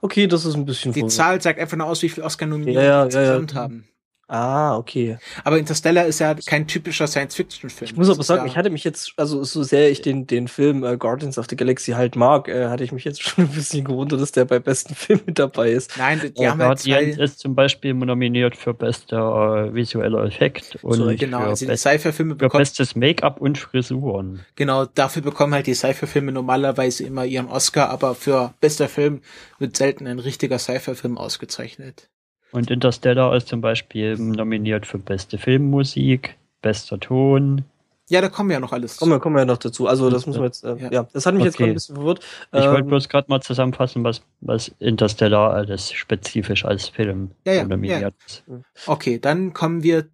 Okay, 0.00 0.26
das 0.26 0.44
ist 0.44 0.56
ein 0.56 0.64
bisschen 0.64 0.92
Die 0.92 1.06
Zahl 1.06 1.40
sagt 1.40 1.60
einfach 1.60 1.76
nur 1.76 1.86
aus, 1.86 2.02
wie 2.02 2.08
viel 2.08 2.24
Oscar-Nominierungen 2.24 2.84
ja, 2.84 3.04
ja, 3.04 3.06
die 3.06 3.16
insgesamt 3.16 3.52
ja, 3.52 3.60
haben. 3.60 3.88
Ah, 4.28 4.76
okay. 4.76 5.16
Aber 5.42 5.58
Interstellar 5.58 6.04
ist 6.04 6.18
ja 6.18 6.34
kein 6.34 6.66
typischer 6.66 7.06
Science-Fiction-Film. 7.06 7.90
Ich 7.90 7.96
muss 7.96 8.10
aber 8.10 8.22
sagen, 8.22 8.46
ich 8.46 8.58
hatte 8.58 8.68
mich 8.68 8.84
jetzt, 8.84 9.14
also 9.16 9.42
so 9.42 9.62
sehr 9.62 9.90
ich 9.90 10.02
den, 10.02 10.26
den 10.26 10.48
Film 10.48 10.84
äh, 10.84 10.98
Guardians 10.98 11.38
of 11.38 11.46
the 11.48 11.56
Galaxy 11.56 11.92
halt 11.92 12.14
mag, 12.14 12.46
äh, 12.46 12.66
hatte 12.68 12.84
ich 12.84 12.92
mich 12.92 13.04
jetzt 13.04 13.22
schon 13.26 13.44
ein 13.44 13.50
bisschen 13.50 13.86
gewundert, 13.86 14.20
dass 14.20 14.32
der 14.32 14.44
bei 14.44 14.58
besten 14.58 14.94
Film 14.94 15.20
mit 15.24 15.38
dabei 15.38 15.70
ist. 15.70 15.96
Nein, 15.96 16.20
die, 16.22 16.34
die 16.34 16.46
haben 16.46 16.60
halt 16.62 16.84
Guardians 16.84 17.16
ist 17.16 17.38
zum 17.38 17.54
Beispiel 17.54 17.94
nominiert 17.94 18.54
für 18.54 18.74
bester 18.74 19.68
äh, 19.68 19.74
visueller 19.74 20.24
Effekt 20.24 20.78
und 20.82 20.94
so, 20.94 21.06
genau, 21.16 21.40
für, 21.40 21.46
also 21.46 21.66
die 21.66 21.76
Sci-Fi-Filme 21.76 22.34
bekommen 22.34 22.60
bestes 22.60 22.94
Make-up 22.96 23.40
und 23.40 23.56
Frisuren. 23.56 24.44
Genau, 24.56 24.84
dafür 24.84 25.22
bekommen 25.22 25.54
halt 25.54 25.66
die 25.66 25.74
Sci-Fi-Filme 25.74 26.32
normalerweise 26.32 27.02
immer 27.04 27.24
ihren 27.24 27.48
Oscar, 27.48 27.88
aber 27.88 28.14
für 28.14 28.52
bester 28.60 28.88
Film 28.88 29.22
wird 29.58 29.74
selten 29.74 30.06
ein 30.06 30.18
richtiger 30.18 30.58
Sci-Fi-Film 30.58 31.16
ausgezeichnet. 31.16 32.10
Und 32.52 32.70
Interstellar 32.70 33.34
ist 33.36 33.48
zum 33.48 33.60
Beispiel 33.60 34.16
nominiert 34.16 34.86
für 34.86 34.98
beste 34.98 35.38
Filmmusik, 35.38 36.36
bester 36.62 36.98
Ton. 36.98 37.64
Ja, 38.10 38.22
da 38.22 38.30
kommen 38.30 38.48
wir 38.48 38.54
ja 38.54 38.60
noch 38.60 38.72
alles. 38.72 38.96
Kommen 38.96 39.12
wir, 39.12 39.20
kommen 39.20 39.36
wir 39.36 39.40
ja 39.40 39.46
noch 39.46 39.58
dazu. 39.58 39.86
Also 39.86 40.08
das 40.08 40.26
müssen 40.26 40.40
wir 40.40 40.46
jetzt, 40.46 40.64
äh, 40.64 40.76
ja. 40.76 40.90
ja. 40.90 41.08
das 41.12 41.26
hat 41.26 41.34
mich 41.34 41.42
okay. 41.42 41.48
jetzt 41.48 41.56
gerade 41.58 41.70
ein 41.70 41.74
bisschen 41.74 41.96
verwirrt. 41.96 42.20
Ich 42.52 42.64
ähm, 42.64 42.70
wollte 42.70 42.84
bloß 42.84 43.08
gerade 43.10 43.28
mal 43.28 43.42
zusammenfassen, 43.42 44.02
was, 44.02 44.22
was 44.40 44.68
Interstellar 44.78 45.52
alles 45.52 45.92
spezifisch 45.92 46.64
als 46.64 46.88
Film 46.88 47.32
ja, 47.44 47.52
ja, 47.52 47.64
nominiert 47.64 48.14
ist. 48.26 48.44
Okay, 48.86 49.18
dann 49.18 49.52
kommen 49.52 49.82
wir, 49.82 50.08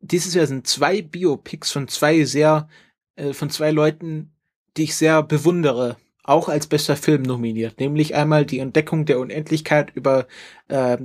dieses 0.00 0.34
Jahr 0.34 0.46
sind 0.46 0.66
zwei 0.66 1.00
Biopics 1.00 1.70
von 1.70 1.86
zwei 1.86 2.24
sehr, 2.24 2.68
äh, 3.14 3.32
von 3.32 3.50
zwei 3.50 3.70
Leuten, 3.70 4.32
die 4.76 4.84
ich 4.84 4.96
sehr 4.96 5.22
bewundere, 5.22 5.96
auch 6.24 6.48
als 6.48 6.66
bester 6.66 6.96
Film 6.96 7.22
nominiert. 7.22 7.78
Nämlich 7.78 8.16
einmal 8.16 8.46
die 8.46 8.58
Entdeckung 8.58 9.06
der 9.06 9.20
Unendlichkeit 9.20 9.92
über 9.94 10.26
äh, 10.66 10.98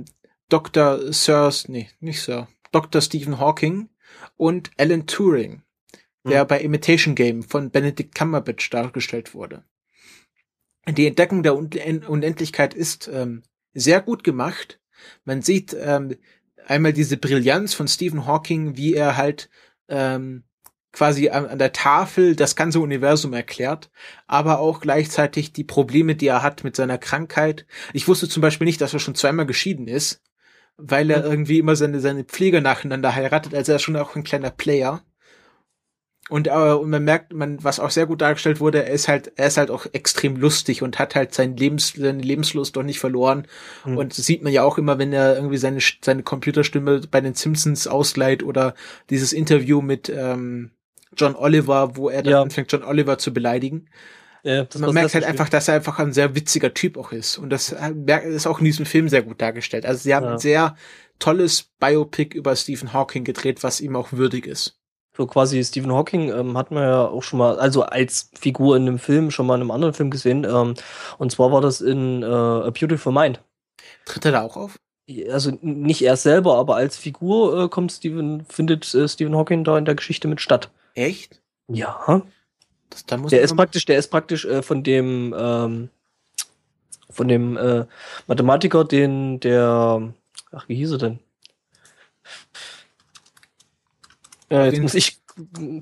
Dr. 0.54 1.12
Sir, 1.12 1.52
nee, 1.66 1.90
nicht 1.98 2.22
Sir, 2.22 2.46
Dr. 2.70 3.00
Stephen 3.00 3.40
Hawking 3.40 3.88
und 4.36 4.70
Alan 4.78 5.08
Turing, 5.08 5.62
der 6.24 6.42
hm. 6.42 6.46
bei 6.46 6.60
Imitation 6.60 7.16
Game 7.16 7.42
von 7.42 7.72
Benedict 7.72 8.14
Cumberbatch 8.14 8.70
dargestellt 8.70 9.34
wurde. 9.34 9.64
Die 10.86 11.08
Entdeckung 11.08 11.42
der 11.42 11.56
Unendlichkeit 11.56 12.72
ist 12.72 13.10
ähm, 13.12 13.42
sehr 13.72 14.00
gut 14.00 14.22
gemacht. 14.22 14.78
Man 15.24 15.42
sieht 15.42 15.76
ähm, 15.76 16.16
einmal 16.68 16.92
diese 16.92 17.16
Brillanz 17.16 17.74
von 17.74 17.88
Stephen 17.88 18.24
Hawking, 18.24 18.76
wie 18.76 18.94
er 18.94 19.16
halt 19.16 19.50
ähm, 19.88 20.44
quasi 20.92 21.30
an, 21.30 21.46
an, 21.46 21.58
der 21.58 21.72
Tafel 21.72 22.36
das 22.36 22.54
ganze 22.54 22.78
Universum 22.78 23.32
erklärt, 23.32 23.90
aber 24.28 24.60
auch 24.60 24.78
gleichzeitig 24.78 25.52
die 25.52 25.64
Probleme, 25.64 26.14
die 26.14 26.28
er 26.28 26.44
hat 26.44 26.62
mit 26.62 26.76
seiner 26.76 26.98
Krankheit. 26.98 27.66
Ich 27.92 28.06
wusste 28.06 28.28
zum 28.28 28.40
Beispiel 28.40 28.66
nicht, 28.66 28.80
dass 28.80 28.92
er 28.92 29.00
schon 29.00 29.16
zweimal 29.16 29.46
geschieden 29.46 29.88
ist 29.88 30.22
weil 30.76 31.10
er 31.10 31.24
irgendwie 31.24 31.58
immer 31.58 31.76
seine, 31.76 32.00
seine 32.00 32.24
Pfleger 32.24 32.60
nacheinander 32.60 33.14
heiratet, 33.14 33.54
also 33.54 33.72
er 33.72 33.76
ist 33.76 33.82
schon 33.82 33.96
auch 33.96 34.16
ein 34.16 34.24
kleiner 34.24 34.50
Player. 34.50 35.02
Und, 36.30 36.46
äh, 36.46 36.50
und 36.50 36.88
man 36.88 37.04
merkt, 37.04 37.34
man, 37.34 37.62
was 37.62 37.78
auch 37.78 37.90
sehr 37.90 38.06
gut 38.06 38.22
dargestellt 38.22 38.58
wurde, 38.58 38.84
er 38.84 38.94
ist 38.94 39.08
halt, 39.08 39.32
er 39.36 39.48
ist 39.48 39.58
halt 39.58 39.70
auch 39.70 39.86
extrem 39.92 40.36
lustig 40.36 40.82
und 40.82 40.98
hat 40.98 41.14
halt 41.14 41.34
sein 41.34 41.54
Lebens, 41.56 41.92
seine 41.94 42.22
Lebenslust 42.22 42.76
doch 42.76 42.82
nicht 42.82 42.98
verloren. 42.98 43.46
Mhm. 43.84 43.98
Und 43.98 44.16
das 44.16 44.24
sieht 44.24 44.42
man 44.42 44.52
ja 44.52 44.62
auch 44.62 44.78
immer, 44.78 44.98
wenn 44.98 45.12
er 45.12 45.36
irgendwie 45.36 45.58
seine, 45.58 45.80
seine 46.02 46.22
Computerstimme 46.22 47.02
bei 47.10 47.20
den 47.20 47.34
Simpsons 47.34 47.86
ausleiht 47.86 48.42
oder 48.42 48.74
dieses 49.10 49.34
Interview 49.34 49.82
mit 49.82 50.08
ähm, 50.08 50.70
John 51.14 51.36
Oliver, 51.36 51.96
wo 51.96 52.08
er 52.08 52.22
dann 52.22 52.32
ja. 52.32 52.42
anfängt, 52.42 52.72
John 52.72 52.84
Oliver 52.84 53.18
zu 53.18 53.34
beleidigen. 53.34 53.90
Ja, 54.44 54.66
man 54.78 54.92
merkt 54.92 55.14
halt 55.14 55.24
einfach, 55.24 55.48
dass 55.48 55.68
er 55.68 55.76
einfach 55.76 55.98
ein 55.98 56.12
sehr 56.12 56.34
witziger 56.34 56.74
Typ 56.74 56.98
auch 56.98 57.12
ist. 57.12 57.38
Und 57.38 57.48
das 57.48 57.72
äh, 57.72 58.28
ist 58.28 58.46
auch 58.46 58.58
in 58.58 58.66
diesem 58.66 58.84
Film 58.84 59.08
sehr 59.08 59.22
gut 59.22 59.40
dargestellt. 59.40 59.86
Also 59.86 60.02
sie 60.02 60.14
haben 60.14 60.26
ja. 60.26 60.32
ein 60.32 60.38
sehr 60.38 60.76
tolles 61.18 61.70
Biopic 61.80 62.36
über 62.36 62.54
Stephen 62.54 62.92
Hawking 62.92 63.24
gedreht, 63.24 63.62
was 63.62 63.80
ihm 63.80 63.96
auch 63.96 64.12
würdig 64.12 64.46
ist. 64.46 64.78
So 65.16 65.26
quasi 65.26 65.62
Stephen 65.64 65.92
Hawking 65.92 66.30
ähm, 66.30 66.58
hat 66.58 66.70
man 66.72 66.82
ja 66.82 67.06
auch 67.06 67.22
schon 67.22 67.38
mal, 67.38 67.58
also 67.58 67.84
als 67.84 68.30
Figur 68.34 68.76
in 68.76 68.82
einem 68.82 68.98
Film, 68.98 69.30
schon 69.30 69.46
mal 69.46 69.54
in 69.54 69.62
einem 69.62 69.70
anderen 69.70 69.94
Film 69.94 70.10
gesehen. 70.10 70.44
Ähm, 70.44 70.74
und 71.18 71.32
zwar 71.32 71.50
war 71.50 71.62
das 71.62 71.80
in 71.80 72.22
äh, 72.22 72.26
A 72.26 72.70
Beautiful 72.70 73.12
Mind. 73.12 73.40
Tritt 74.04 74.26
er 74.26 74.32
da 74.32 74.42
auch 74.42 74.56
auf? 74.56 74.76
Also 75.30 75.52
nicht 75.62 76.02
er 76.02 76.16
selber, 76.16 76.56
aber 76.56 76.76
als 76.76 76.96
Figur 76.96 77.64
äh, 77.64 77.68
kommt 77.68 77.92
Stephen, 77.92 78.44
findet 78.46 78.92
äh, 78.94 79.08
Stephen 79.08 79.36
Hawking 79.36 79.64
da 79.64 79.78
in 79.78 79.84
der 79.84 79.94
Geschichte 79.94 80.28
mit 80.28 80.40
statt. 80.40 80.70
Echt? 80.94 81.40
Ja. 81.68 82.22
Das, 82.94 83.06
da 83.06 83.16
muss 83.16 83.30
der 83.30 83.42
ist 83.42 83.56
praktisch, 83.56 83.84
der 83.86 83.98
ist 83.98 84.08
praktisch 84.08 84.44
äh, 84.44 84.62
von 84.62 84.84
dem 84.84 85.34
ähm, 85.36 85.90
von 87.10 87.26
dem 87.26 87.56
äh, 87.56 87.86
Mathematiker, 88.28 88.84
den 88.84 89.40
der 89.40 90.14
ach 90.52 90.68
wie 90.68 90.76
hieß 90.76 90.92
er 90.92 90.98
denn? 90.98 91.18
Äh, 94.48 94.66
jetzt 94.66 94.80
muss 94.80 94.94
ich 94.94 95.18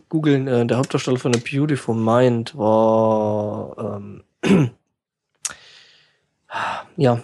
googeln. 0.08 0.48
Äh, 0.48 0.64
der 0.66 0.78
Hauptdarsteller 0.78 1.18
von 1.18 1.36
A 1.36 1.38
Beautiful 1.38 1.94
Mind 1.94 2.56
war 2.56 4.00
ähm, 4.00 4.24
ja 6.96 7.22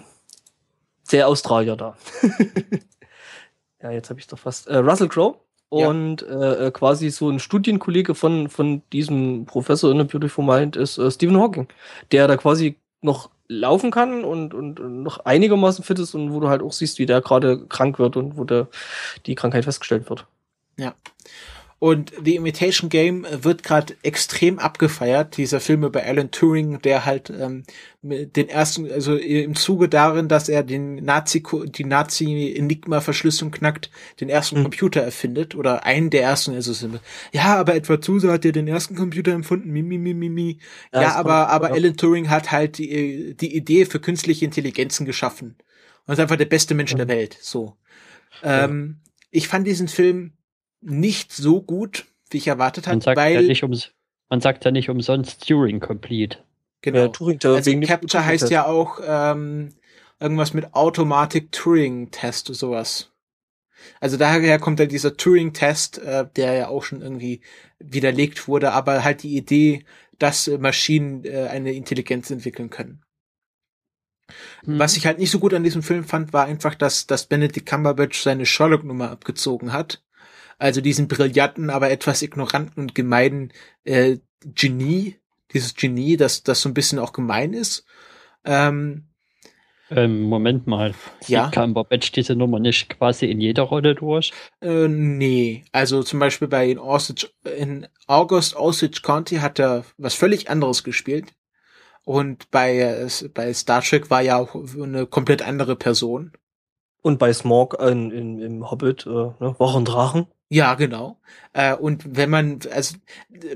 der 1.10 1.28
Australier 1.28 1.76
da. 1.76 1.96
ja, 3.82 3.90
jetzt 3.90 4.10
habe 4.10 4.20
ich 4.20 4.26
doch 4.26 4.38
fast. 4.38 4.66
Äh, 4.66 4.76
Russell 4.76 5.08
Crowe 5.08 5.38
und 5.68 6.22
ja. 6.22 6.54
äh, 6.54 6.70
quasi 6.70 7.10
so 7.10 7.28
ein 7.28 7.38
Studienkollege 7.38 8.14
von, 8.14 8.48
von 8.48 8.82
diesem 8.92 9.44
Professor 9.46 9.90
in 9.90 10.00
A 10.00 10.04
Beautiful 10.04 10.44
Mind 10.44 10.76
ist 10.76 10.98
äh, 10.98 11.10
Stephen 11.10 11.38
Hawking, 11.38 11.68
der 12.10 12.26
da 12.26 12.36
quasi 12.36 12.76
noch 13.02 13.30
laufen 13.48 13.90
kann 13.90 14.24
und, 14.24 14.54
und, 14.54 14.80
und 14.80 15.02
noch 15.02 15.24
einigermaßen 15.24 15.84
fit 15.84 15.98
ist 15.98 16.14
und 16.14 16.32
wo 16.32 16.40
du 16.40 16.48
halt 16.48 16.62
auch 16.62 16.72
siehst, 16.72 16.98
wie 16.98 17.06
der 17.06 17.20
gerade 17.20 17.66
krank 17.66 17.98
wird 17.98 18.16
und 18.16 18.36
wo 18.36 18.44
der, 18.44 18.68
die 19.26 19.34
Krankheit 19.34 19.64
festgestellt 19.64 20.08
wird. 20.08 20.26
Ja. 20.76 20.94
Und 21.80 22.12
The 22.24 22.34
Imitation 22.34 22.90
Game 22.90 23.24
wird 23.30 23.62
gerade 23.62 23.94
extrem 24.02 24.58
abgefeiert, 24.58 25.36
dieser 25.36 25.60
Film 25.60 25.84
über 25.84 26.02
Alan 26.02 26.32
Turing, 26.32 26.82
der 26.82 27.04
halt 27.04 27.30
ähm, 27.30 27.62
den 28.02 28.48
ersten, 28.48 28.90
also 28.90 29.14
im 29.14 29.54
Zuge 29.54 29.88
darin, 29.88 30.26
dass 30.26 30.48
er 30.48 30.64
den 30.64 30.96
Nazi, 30.96 31.40
die 31.66 31.84
Nazi-Enigma-Verschlüsselung 31.84 33.52
knackt, 33.52 33.90
den 34.20 34.28
ersten 34.28 34.58
mhm. 34.58 34.62
Computer 34.64 35.02
erfindet 35.02 35.54
oder 35.54 35.84
einen 35.84 36.10
der 36.10 36.22
ersten. 36.22 36.52
Also 36.52 36.98
ja, 37.32 37.54
aber 37.56 37.76
Edward 37.76 38.02
Zuse 38.02 38.32
hat 38.32 38.44
ja 38.44 38.50
den 38.50 38.66
ersten 38.66 38.96
Computer 38.96 39.30
empfunden. 39.30 39.70
Mi, 39.70 39.82
mi, 39.82 39.98
mi, 39.98 40.14
mi, 40.14 40.28
mi. 40.28 40.58
Ja, 40.92 41.02
ja 41.02 41.14
aber 41.14 41.48
aber 41.48 41.70
Alan 41.70 41.96
Turing 41.96 42.28
hat 42.28 42.50
halt 42.50 42.78
die 42.78 43.36
die 43.38 43.54
Idee 43.54 43.84
für 43.84 44.00
künstliche 44.00 44.44
Intelligenzen 44.44 45.06
geschaffen 45.06 45.56
und 46.06 46.14
ist 46.14 46.20
einfach 46.20 46.36
der 46.36 46.46
beste 46.46 46.74
Mensch 46.74 46.92
mhm. 46.94 46.98
der 46.98 47.08
Welt. 47.08 47.38
So. 47.40 47.76
Ähm, 48.42 48.96
ich 49.30 49.46
fand 49.46 49.66
diesen 49.66 49.86
Film 49.86 50.32
nicht 50.80 51.32
so 51.32 51.62
gut, 51.62 52.06
wie 52.30 52.38
ich 52.38 52.48
erwartet 52.48 52.86
habe, 52.86 53.04
weil 53.16 53.34
ja 53.34 53.42
nicht 53.42 53.62
ums, 53.62 53.90
man 54.28 54.40
sagt 54.40 54.64
ja 54.64 54.70
nicht 54.70 54.90
umsonst 54.90 55.46
Turing 55.46 55.80
Complete. 55.80 56.38
Genau. 56.82 56.98
Ja, 56.98 57.08
Turing 57.08 57.38
also 57.44 57.80
Capture 57.80 58.24
heißt 58.24 58.50
ja 58.50 58.66
auch 58.66 59.00
ähm, 59.04 59.70
irgendwas 60.20 60.54
mit 60.54 60.74
Automatic 60.74 61.50
Turing 61.52 62.10
Test 62.10 62.48
oder 62.50 62.58
sowas. 62.58 63.10
Also 64.00 64.16
daher 64.16 64.58
kommt 64.58 64.80
halt 64.80 64.92
dieser 64.92 65.16
Turing-Test, 65.16 65.98
äh, 65.98 66.26
der 66.36 66.54
ja 66.54 66.68
auch 66.68 66.84
schon 66.84 67.00
irgendwie 67.00 67.40
widerlegt 67.78 68.48
wurde, 68.48 68.72
aber 68.72 69.04
halt 69.04 69.22
die 69.22 69.36
Idee, 69.36 69.84
dass 70.18 70.48
äh, 70.48 70.58
Maschinen 70.58 71.24
äh, 71.24 71.48
eine 71.48 71.72
Intelligenz 71.72 72.30
entwickeln 72.30 72.70
können. 72.70 73.02
Mhm. 74.64 74.78
Was 74.78 74.96
ich 74.96 75.06
halt 75.06 75.18
nicht 75.18 75.30
so 75.30 75.38
gut 75.38 75.54
an 75.54 75.64
diesem 75.64 75.82
Film 75.82 76.04
fand, 76.04 76.32
war 76.32 76.46
einfach, 76.46 76.74
dass, 76.74 77.06
dass 77.06 77.26
Benedict 77.26 77.66
Cumberbatch 77.66 78.20
seine 78.20 78.46
Sherlock-Nummer 78.46 79.10
abgezogen 79.10 79.72
hat 79.72 80.02
also 80.58 80.80
diesen 80.80 81.08
brillanten, 81.08 81.70
aber 81.70 81.90
etwas 81.90 82.22
ignoranten 82.22 82.82
und 82.82 82.94
gemeinen 82.94 83.52
äh, 83.84 84.18
Genie, 84.44 85.16
dieses 85.52 85.74
Genie, 85.74 86.16
das, 86.16 86.42
das 86.42 86.60
so 86.60 86.68
ein 86.68 86.74
bisschen 86.74 86.98
auch 86.98 87.12
gemein 87.12 87.54
ist. 87.54 87.84
Ähm, 88.44 89.04
Ähm, 89.90 90.22
Moment 90.22 90.66
mal. 90.66 90.94
Ja. 91.26 91.50
Cumberbatch 91.50 92.12
diese 92.12 92.36
Nummer 92.36 92.58
nicht 92.58 92.90
quasi 92.90 93.26
in 93.26 93.40
jeder 93.40 93.62
Rolle 93.62 93.94
durch? 93.94 94.32
Äh, 94.60 94.86
nee, 94.88 95.64
also 95.72 96.02
zum 96.02 96.20
Beispiel 96.20 96.48
bei 96.48 96.70
in, 96.70 96.78
Osage, 96.78 97.30
in 97.56 97.86
August 98.06 98.54
Osage 98.54 99.00
County 99.02 99.36
hat 99.36 99.58
er 99.58 99.84
was 99.96 100.14
völlig 100.14 100.50
anderes 100.50 100.84
gespielt. 100.84 101.32
Und 102.04 102.50
bei, 102.50 102.78
äh, 102.78 103.08
bei 103.32 103.52
Star 103.54 103.82
Trek 103.82 104.10
war 104.10 104.22
ja 104.22 104.38
auch 104.38 104.54
eine 104.54 105.06
komplett 105.06 105.42
andere 105.42 105.76
Person. 105.76 106.32
Und 107.00 107.18
bei 107.18 107.32
Smog 107.32 107.78
in, 107.80 108.10
in, 108.10 108.40
im 108.40 108.70
Hobbit, 108.70 109.06
äh, 109.06 109.10
ne, 109.10 109.56
Drachen. 109.84 110.26
Ja, 110.50 110.74
genau. 110.74 111.20
Äh, 111.52 111.74
und 111.74 112.16
wenn 112.16 112.30
man, 112.30 112.60
also 112.72 112.96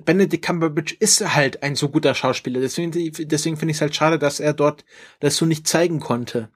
Benedict 0.05 0.45
Cumberbatch 0.45 0.93
ist 1.01 1.35
halt 1.35 1.63
ein 1.63 1.75
so 1.75 1.89
guter 1.89 2.15
Schauspieler, 2.15 2.61
deswegen, 2.61 2.91
deswegen 3.29 3.57
finde 3.57 3.71
ich 3.71 3.79
es 3.79 3.81
halt 3.81 3.95
schade, 3.95 4.19
dass 4.19 4.41
er 4.41 4.53
dort 4.53 4.85
das 5.21 5.37
so 5.37 5.47
nicht 5.47 5.67
zeigen 5.67 6.01
konnte. 6.01 6.51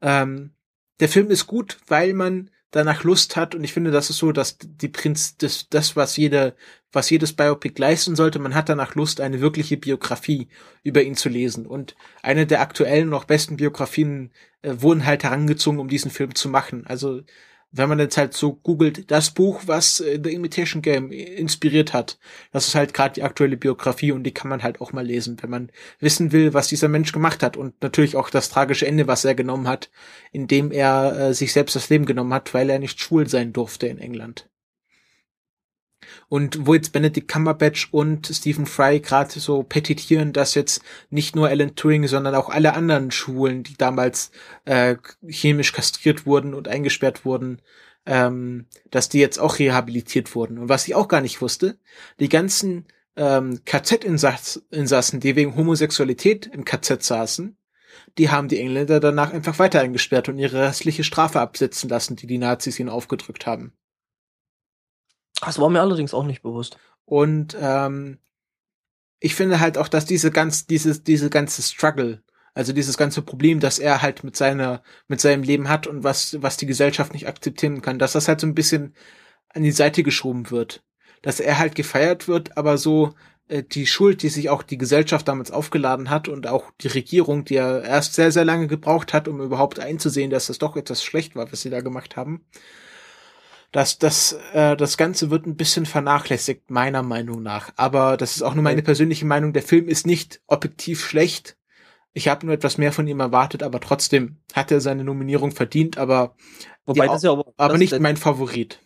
Ähm, 0.00 0.52
der 1.00 1.08
Film 1.08 1.30
ist 1.30 1.46
gut, 1.46 1.78
weil 1.86 2.12
man 2.14 2.50
danach 2.72 3.04
Lust 3.04 3.36
hat 3.36 3.54
und 3.54 3.64
ich 3.64 3.72
finde, 3.72 3.90
das 3.92 4.10
ist 4.10 4.18
so, 4.18 4.32
dass 4.32 4.58
die 4.58 4.88
Prinz, 4.88 5.36
das, 5.36 5.68
das 5.68 5.94
was 5.94 6.16
jeder, 6.16 6.54
was 6.90 7.10
jedes 7.10 7.34
Biopic 7.34 7.78
leisten 7.78 8.16
sollte, 8.16 8.38
man 8.38 8.54
hat 8.54 8.68
danach 8.68 8.94
Lust, 8.94 9.20
eine 9.20 9.40
wirkliche 9.40 9.76
Biografie 9.76 10.48
über 10.82 11.02
ihn 11.02 11.14
zu 11.16 11.28
lesen 11.28 11.66
und 11.66 11.94
eine 12.22 12.46
der 12.46 12.62
aktuellen 12.62 13.10
noch 13.10 13.24
besten 13.24 13.56
Biografien 13.58 14.32
äh, 14.62 14.74
wurden 14.78 15.06
halt 15.06 15.22
herangezogen, 15.24 15.80
um 15.80 15.88
diesen 15.88 16.10
Film 16.10 16.34
zu 16.34 16.48
machen. 16.48 16.86
Also 16.86 17.22
wenn 17.72 17.88
man 17.88 17.98
jetzt 17.98 18.16
halt 18.16 18.34
so 18.34 18.52
googelt, 18.52 19.10
das 19.10 19.30
Buch, 19.30 19.62
was 19.66 20.00
äh, 20.00 20.20
The 20.22 20.32
Imitation 20.32 20.82
Game 20.82 21.10
inspiriert 21.10 21.92
hat, 21.92 22.18
das 22.52 22.68
ist 22.68 22.74
halt 22.74 22.94
gerade 22.94 23.14
die 23.14 23.22
aktuelle 23.22 23.56
Biografie 23.56 24.12
und 24.12 24.24
die 24.24 24.34
kann 24.34 24.50
man 24.50 24.62
halt 24.62 24.80
auch 24.80 24.92
mal 24.92 25.04
lesen, 25.04 25.38
wenn 25.40 25.50
man 25.50 25.72
wissen 25.98 26.32
will, 26.32 26.54
was 26.54 26.68
dieser 26.68 26.88
Mensch 26.88 27.12
gemacht 27.12 27.42
hat 27.42 27.56
und 27.56 27.82
natürlich 27.82 28.16
auch 28.16 28.30
das 28.30 28.50
tragische 28.50 28.86
Ende, 28.86 29.06
was 29.06 29.24
er 29.24 29.34
genommen 29.34 29.66
hat, 29.68 29.90
indem 30.30 30.70
er 30.70 31.18
äh, 31.18 31.34
sich 31.34 31.52
selbst 31.52 31.74
das 31.74 31.88
Leben 31.88 32.04
genommen 32.06 32.34
hat, 32.34 32.52
weil 32.54 32.68
er 32.70 32.78
nicht 32.78 33.00
schwul 33.00 33.26
sein 33.28 33.52
durfte 33.52 33.86
in 33.86 33.98
England. 33.98 34.51
Und 36.28 36.66
wo 36.66 36.74
jetzt 36.74 36.92
Benedict 36.92 37.28
Cumberbatch 37.28 37.88
und 37.90 38.26
Stephen 38.26 38.66
Fry 38.66 39.00
gerade 39.00 39.38
so 39.38 39.62
petitieren, 39.62 40.32
dass 40.32 40.54
jetzt 40.54 40.82
nicht 41.10 41.36
nur 41.36 41.48
Alan 41.48 41.74
Turing, 41.74 42.06
sondern 42.06 42.34
auch 42.34 42.48
alle 42.48 42.74
anderen 42.74 43.10
Schwulen, 43.10 43.62
die 43.62 43.76
damals 43.76 44.30
äh, 44.64 44.96
chemisch 45.26 45.72
kastriert 45.72 46.26
wurden 46.26 46.54
und 46.54 46.68
eingesperrt 46.68 47.24
wurden, 47.24 47.60
ähm, 48.06 48.66
dass 48.90 49.08
die 49.08 49.18
jetzt 49.18 49.38
auch 49.38 49.58
rehabilitiert 49.58 50.34
wurden. 50.34 50.58
Und 50.58 50.68
was 50.68 50.86
ich 50.88 50.94
auch 50.94 51.08
gar 51.08 51.20
nicht 51.20 51.40
wusste, 51.40 51.78
die 52.20 52.28
ganzen 52.28 52.86
ähm, 53.16 53.60
KZ-Insassen, 53.64 55.20
die 55.20 55.36
wegen 55.36 55.56
Homosexualität 55.56 56.46
im 56.46 56.64
KZ 56.64 57.02
saßen, 57.02 57.56
die 58.18 58.30
haben 58.30 58.48
die 58.48 58.58
Engländer 58.58 59.00
danach 59.00 59.32
einfach 59.32 59.58
weiter 59.58 59.80
eingesperrt 59.80 60.28
und 60.28 60.38
ihre 60.38 60.62
restliche 60.62 61.04
Strafe 61.04 61.40
absetzen 61.40 61.88
lassen, 61.88 62.16
die 62.16 62.26
die 62.26 62.38
Nazis 62.38 62.78
ihnen 62.78 62.88
aufgedrückt 62.88 63.46
haben. 63.46 63.72
Das 65.44 65.58
war 65.58 65.68
mir 65.68 65.80
allerdings 65.80 66.14
auch 66.14 66.24
nicht 66.24 66.42
bewusst. 66.42 66.78
Und 67.04 67.56
ähm, 67.60 68.18
ich 69.18 69.34
finde 69.34 69.60
halt 69.60 69.76
auch, 69.76 69.88
dass 69.88 70.04
diese 70.04 70.30
ganz, 70.30 70.66
dieses, 70.66 71.02
diese 71.02 71.30
ganze 71.30 71.62
Struggle, 71.62 72.22
also 72.54 72.72
dieses 72.72 72.96
ganze 72.96 73.22
Problem, 73.22 73.60
dass 73.60 73.78
er 73.78 74.02
halt 74.02 74.24
mit 74.24 74.36
seiner, 74.36 74.82
mit 75.08 75.20
seinem 75.20 75.42
Leben 75.42 75.68
hat 75.68 75.86
und 75.86 76.04
was, 76.04 76.40
was 76.42 76.56
die 76.56 76.66
Gesellschaft 76.66 77.12
nicht 77.12 77.26
akzeptieren 77.26 77.82
kann, 77.82 77.98
dass 77.98 78.12
das 78.12 78.28
halt 78.28 78.40
so 78.40 78.46
ein 78.46 78.54
bisschen 78.54 78.94
an 79.48 79.62
die 79.62 79.72
Seite 79.72 80.02
geschoben 80.02 80.50
wird. 80.50 80.84
Dass 81.22 81.40
er 81.40 81.58
halt 81.58 81.74
gefeiert 81.74 82.28
wird, 82.28 82.56
aber 82.56 82.78
so 82.78 83.14
äh, 83.48 83.62
die 83.64 83.86
Schuld, 83.86 84.22
die 84.22 84.28
sich 84.28 84.48
auch 84.48 84.62
die 84.62 84.78
Gesellschaft 84.78 85.26
damals 85.26 85.50
aufgeladen 85.50 86.08
hat 86.08 86.28
und 86.28 86.46
auch 86.46 86.70
die 86.80 86.88
Regierung, 86.88 87.44
die 87.44 87.54
ja 87.54 87.78
erst 87.80 88.14
sehr, 88.14 88.30
sehr 88.32 88.44
lange 88.44 88.68
gebraucht 88.68 89.12
hat, 89.12 89.28
um 89.28 89.40
überhaupt 89.40 89.80
einzusehen, 89.80 90.30
dass 90.30 90.46
das 90.46 90.58
doch 90.58 90.76
etwas 90.76 91.02
schlecht 91.02 91.34
war, 91.34 91.50
was 91.50 91.62
sie 91.62 91.70
da 91.70 91.80
gemacht 91.80 92.16
haben, 92.16 92.44
dass 93.72 93.98
das, 93.98 94.38
äh, 94.52 94.76
das 94.76 94.96
Ganze 94.96 95.30
wird 95.30 95.46
ein 95.46 95.56
bisschen 95.56 95.86
vernachlässigt, 95.86 96.70
meiner 96.70 97.02
Meinung 97.02 97.42
nach. 97.42 97.72
Aber 97.76 98.16
das 98.16 98.36
ist 98.36 98.42
auch 98.42 98.54
nur 98.54 98.62
meine 98.62 98.82
persönliche 98.82 99.24
Meinung. 99.24 99.52
Der 99.52 99.62
Film 99.62 99.88
ist 99.88 100.06
nicht 100.06 100.42
objektiv 100.46 101.04
schlecht. 101.04 101.56
Ich 102.12 102.28
habe 102.28 102.44
nur 102.44 102.54
etwas 102.54 102.76
mehr 102.76 102.92
von 102.92 103.06
ihm 103.08 103.20
erwartet, 103.20 103.62
aber 103.62 103.80
trotzdem 103.80 104.36
hat 104.52 104.70
er 104.70 104.82
seine 104.82 105.02
Nominierung 105.02 105.50
verdient, 105.50 105.96
aber, 105.96 106.36
Wobei 106.84 107.06
das 107.06 107.22
ja 107.22 107.32
aber, 107.32 107.54
aber 107.56 107.78
nicht 107.78 107.98
mein 107.98 108.18
Favorit 108.18 108.80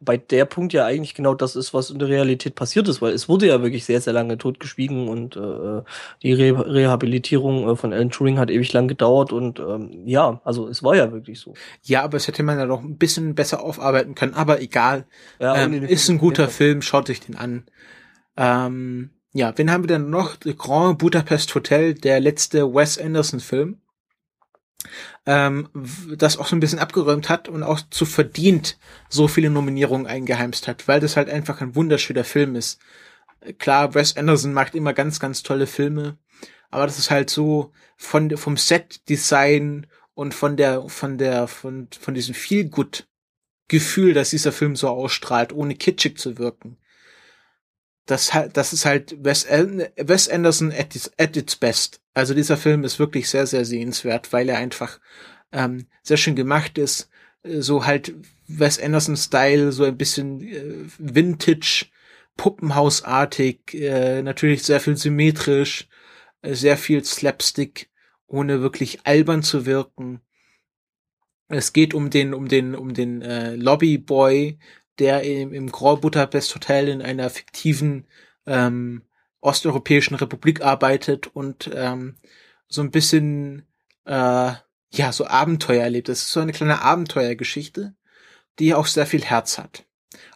bei 0.00 0.16
der 0.16 0.46
Punkt 0.46 0.72
ja 0.72 0.86
eigentlich 0.86 1.14
genau 1.14 1.34
das 1.34 1.56
ist, 1.56 1.74
was 1.74 1.90
in 1.90 1.98
der 1.98 2.08
Realität 2.08 2.54
passiert 2.54 2.88
ist, 2.88 3.02
weil 3.02 3.12
es 3.12 3.28
wurde 3.28 3.46
ja 3.46 3.62
wirklich 3.62 3.84
sehr, 3.84 4.00
sehr 4.00 4.14
lange 4.14 4.38
totgeschwiegen 4.38 5.08
und 5.08 5.36
äh, 5.36 5.82
die 6.22 6.32
Re 6.32 6.74
Rehabilitierung 6.74 7.68
äh, 7.68 7.76
von 7.76 7.92
Alan 7.92 8.10
Turing 8.10 8.38
hat 8.38 8.50
ewig 8.50 8.72
lang 8.72 8.88
gedauert 8.88 9.32
und 9.32 9.60
ähm, 9.60 10.06
ja, 10.06 10.40
also 10.44 10.68
es 10.68 10.82
war 10.82 10.96
ja 10.96 11.12
wirklich 11.12 11.38
so. 11.38 11.52
Ja, 11.82 12.02
aber 12.02 12.16
es 12.16 12.26
hätte 12.26 12.42
man 12.42 12.58
ja 12.58 12.64
noch 12.64 12.82
ein 12.82 12.96
bisschen 12.96 13.34
besser 13.34 13.62
aufarbeiten 13.62 14.14
können, 14.14 14.34
aber 14.34 14.62
egal. 14.62 15.04
Ja, 15.38 15.56
ähm, 15.56 15.82
ist 15.82 16.08
ein 16.08 16.18
guter 16.18 16.48
Film, 16.48 16.80
schaut 16.80 17.10
euch 17.10 17.20
den 17.20 17.36
an. 17.36 17.64
Ähm, 18.38 19.10
ja, 19.32 19.52
wen 19.56 19.70
haben 19.70 19.84
wir 19.84 19.88
denn 19.88 20.08
noch? 20.08 20.36
The 20.42 20.56
Grand 20.56 20.98
Budapest 20.98 21.54
Hotel, 21.54 21.92
der 21.94 22.20
letzte 22.20 22.74
Wes 22.74 22.98
Anderson 22.98 23.40
Film 23.40 23.79
ähm, 25.26 25.68
das 26.16 26.38
auch 26.38 26.46
so 26.46 26.56
ein 26.56 26.60
bisschen 26.60 26.78
abgeräumt 26.78 27.28
hat 27.28 27.48
und 27.48 27.62
auch 27.62 27.80
zu 27.90 28.06
verdient 28.06 28.78
so 29.08 29.28
viele 29.28 29.50
Nominierungen 29.50 30.06
eingeheimst 30.06 30.68
hat, 30.68 30.88
weil 30.88 31.00
das 31.00 31.16
halt 31.16 31.28
einfach 31.28 31.60
ein 31.60 31.74
wunderschöner 31.74 32.24
Film 32.24 32.56
ist. 32.56 32.80
Klar, 33.58 33.94
Wes 33.94 34.16
Anderson 34.16 34.52
macht 34.52 34.74
immer 34.74 34.92
ganz, 34.92 35.20
ganz 35.20 35.42
tolle 35.42 35.66
Filme, 35.66 36.18
aber 36.70 36.86
das 36.86 36.98
ist 36.98 37.10
halt 37.10 37.30
so 37.30 37.72
von 37.96 38.36
vom 38.36 38.56
Set-Design 38.56 39.86
und 40.14 40.34
von 40.34 40.56
der, 40.56 40.88
von 40.88 41.18
der, 41.18 41.48
von, 41.48 41.88
von 41.98 42.14
diesem 42.14 42.34
Feel-Good 42.34 43.06
Gefühl, 43.70 44.14
dass 44.14 44.30
dieser 44.30 44.50
Film 44.50 44.74
so 44.74 44.88
ausstrahlt, 44.88 45.52
ohne 45.52 45.76
kitschig 45.76 46.18
zu 46.18 46.38
wirken. 46.38 46.76
Das, 48.10 48.32
das 48.52 48.72
ist 48.72 48.86
halt 48.86 49.22
Wes, 49.24 49.46
Wes 49.48 50.28
Anderson 50.28 50.72
at 50.72 50.96
its, 50.96 51.12
at 51.16 51.36
its 51.36 51.54
best. 51.54 52.00
Also 52.12 52.34
dieser 52.34 52.56
Film 52.56 52.82
ist 52.82 52.98
wirklich 52.98 53.28
sehr, 53.28 53.46
sehr 53.46 53.64
sehenswert, 53.64 54.32
weil 54.32 54.48
er 54.48 54.58
einfach 54.58 54.98
ähm, 55.52 55.86
sehr 56.02 56.16
schön 56.16 56.34
gemacht 56.34 56.76
ist. 56.76 57.08
Äh, 57.44 57.60
so 57.60 57.86
halt 57.86 58.14
Wes 58.48 58.80
Anderson-Style, 58.80 59.70
so 59.70 59.84
ein 59.84 59.96
bisschen 59.96 60.40
äh, 60.42 60.88
Vintage, 60.98 61.86
Puppenhausartig, 62.36 63.74
äh, 63.74 64.22
natürlich 64.22 64.64
sehr 64.64 64.80
viel 64.80 64.96
symmetrisch, 64.96 65.88
äh, 66.42 66.54
sehr 66.54 66.76
viel 66.76 67.04
Slapstick, 67.04 67.90
ohne 68.26 68.60
wirklich 68.60 69.06
albern 69.06 69.44
zu 69.44 69.66
wirken. 69.66 70.20
Es 71.46 71.72
geht 71.72 71.94
um 71.94 72.10
den, 72.10 72.34
um 72.34 72.48
den, 72.48 72.74
um 72.74 72.92
den 72.92 73.22
äh, 73.22 73.54
Lobbyboy, 73.54 74.58
der 75.00 75.22
im, 75.22 75.52
im 75.52 75.72
Grand 75.72 76.02
Budapest 76.02 76.54
Hotel 76.54 76.88
in 76.88 77.02
einer 77.02 77.30
fiktiven 77.30 78.06
ähm, 78.46 79.02
osteuropäischen 79.40 80.16
Republik 80.16 80.60
arbeitet 80.60 81.28
und 81.28 81.70
ähm, 81.74 82.16
so 82.68 82.82
ein 82.82 82.90
bisschen 82.90 83.66
äh, 84.04 84.52
ja 84.92 85.12
so 85.12 85.26
Abenteuer 85.26 85.82
erlebt. 85.82 86.08
Das 86.08 86.20
ist 86.20 86.32
so 86.32 86.40
eine 86.40 86.52
kleine 86.52 86.82
Abenteuergeschichte, 86.82 87.94
die 88.58 88.74
auch 88.74 88.86
sehr 88.86 89.06
viel 89.06 89.24
Herz 89.24 89.58
hat. 89.58 89.84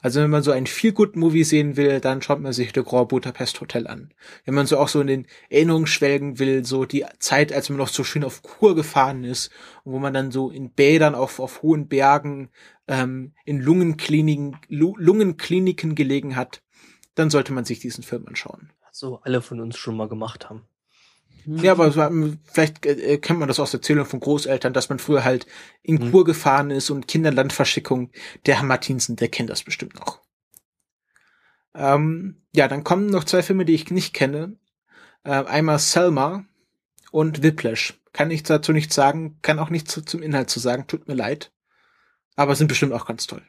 Also 0.02 0.20
wenn 0.20 0.30
man 0.30 0.42
so 0.42 0.52
ein 0.52 0.66
Feel-Good-Movie 0.66 1.44
sehen 1.44 1.76
will, 1.76 2.00
dann 2.00 2.22
schaut 2.22 2.40
man 2.40 2.52
sich 2.52 2.72
The 2.74 2.82
Grand 2.82 3.08
Budapest 3.08 3.60
Hotel 3.60 3.86
an. 3.86 4.14
Wenn 4.44 4.54
man 4.54 4.66
so 4.66 4.78
auch 4.78 4.88
so 4.88 5.00
in 5.00 5.08
den 5.08 5.26
Erinnerungen 5.50 5.86
schwelgen 5.86 6.38
will, 6.38 6.64
so 6.64 6.84
die 6.84 7.04
Zeit, 7.18 7.52
als 7.52 7.70
man 7.70 7.78
noch 7.78 7.88
so 7.88 8.04
schön 8.04 8.24
auf 8.24 8.42
Kur 8.42 8.76
gefahren 8.76 9.24
ist, 9.24 9.50
wo 9.84 9.98
man 9.98 10.14
dann 10.14 10.30
so 10.30 10.50
in 10.50 10.70
Bädern 10.70 11.14
auf, 11.14 11.40
auf 11.40 11.62
hohen 11.62 11.88
Bergen 11.88 12.50
ähm, 12.86 13.32
in 13.44 13.60
Lungenkliniken, 13.60 14.56
Lungenkliniken 14.68 15.94
gelegen 15.94 16.36
hat, 16.36 16.62
dann 17.16 17.30
sollte 17.30 17.52
man 17.52 17.64
sich 17.64 17.80
diesen 17.80 18.04
Film 18.04 18.26
anschauen. 18.26 18.70
So 18.92 19.20
alle 19.22 19.42
von 19.42 19.60
uns 19.60 19.76
schon 19.76 19.96
mal 19.96 20.08
gemacht 20.08 20.48
haben. 20.48 20.68
Ja, 21.46 21.72
aber 21.72 21.92
vielleicht 22.44 22.86
äh, 22.86 23.18
kennt 23.18 23.38
man 23.38 23.48
das 23.48 23.60
aus 23.60 23.74
Erzählungen 23.74 24.08
von 24.08 24.20
Großeltern, 24.20 24.72
dass 24.72 24.88
man 24.88 24.98
früher 24.98 25.24
halt 25.24 25.46
in 25.82 25.96
mhm. 25.96 26.10
Kur 26.10 26.24
gefahren 26.24 26.70
ist 26.70 26.90
und 26.90 27.08
Kinderlandverschickung. 27.08 28.10
Der 28.46 28.56
Herr 28.56 28.64
Martinsen, 28.64 29.16
der 29.16 29.28
kennt 29.28 29.50
das 29.50 29.62
bestimmt 29.62 29.94
noch. 29.96 30.20
Ähm, 31.74 32.42
ja, 32.54 32.68
dann 32.68 32.84
kommen 32.84 33.06
noch 33.06 33.24
zwei 33.24 33.42
Filme, 33.42 33.64
die 33.64 33.74
ich 33.74 33.90
nicht 33.90 34.14
kenne. 34.14 34.56
Äh, 35.24 35.44
einmal 35.44 35.78
Selma 35.78 36.44
und 37.10 37.42
Whiplash. 37.42 38.00
Kann 38.12 38.30
ich 38.30 38.42
dazu 38.44 38.72
nichts 38.72 38.94
sagen, 38.94 39.38
kann 39.42 39.58
auch 39.58 39.70
nichts 39.70 40.00
zum 40.04 40.22
Inhalt 40.22 40.48
zu 40.48 40.60
sagen, 40.60 40.86
tut 40.86 41.08
mir 41.08 41.14
leid. 41.14 41.52
Aber 42.36 42.54
sind 42.54 42.68
bestimmt 42.68 42.92
auch 42.92 43.06
ganz 43.06 43.26
toll. 43.26 43.42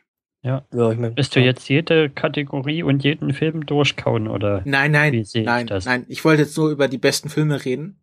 Ja. 0.46 0.64
ja 0.72 0.92
ich 0.92 1.00
mein, 1.00 1.18
Willst 1.18 1.36
du 1.36 1.40
jetzt 1.40 1.68
jede 1.68 2.10
Kategorie 2.10 2.84
und 2.84 3.04
jeden 3.04 3.34
Film 3.34 3.66
durchkauen 3.66 4.28
oder? 4.28 4.62
Nein, 4.64 4.92
nein, 4.92 5.26
nein, 5.34 5.68
ich 5.68 5.86
nein. 5.86 6.06
Ich 6.08 6.24
wollte 6.24 6.44
jetzt 6.44 6.56
nur 6.56 6.70
über 6.70 6.88
die 6.88 7.00
besten 7.00 7.30
Filme 7.30 7.66
reden. 7.66 8.00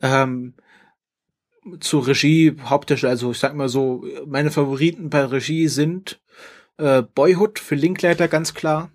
Ähm, 0.00 0.54
zu 1.80 1.98
Regie, 1.98 2.56
Hauptdarsteller, 2.62 3.10
also 3.10 3.32
ich 3.32 3.38
sag 3.38 3.54
mal 3.54 3.68
so, 3.68 4.04
meine 4.26 4.52
Favoriten 4.52 5.10
bei 5.10 5.24
Regie 5.24 5.66
sind 5.66 6.20
äh, 6.78 7.02
Boyhood 7.02 7.58
für 7.58 7.74
Linkleiter 7.74 8.28
ganz 8.28 8.54
klar. 8.54 8.92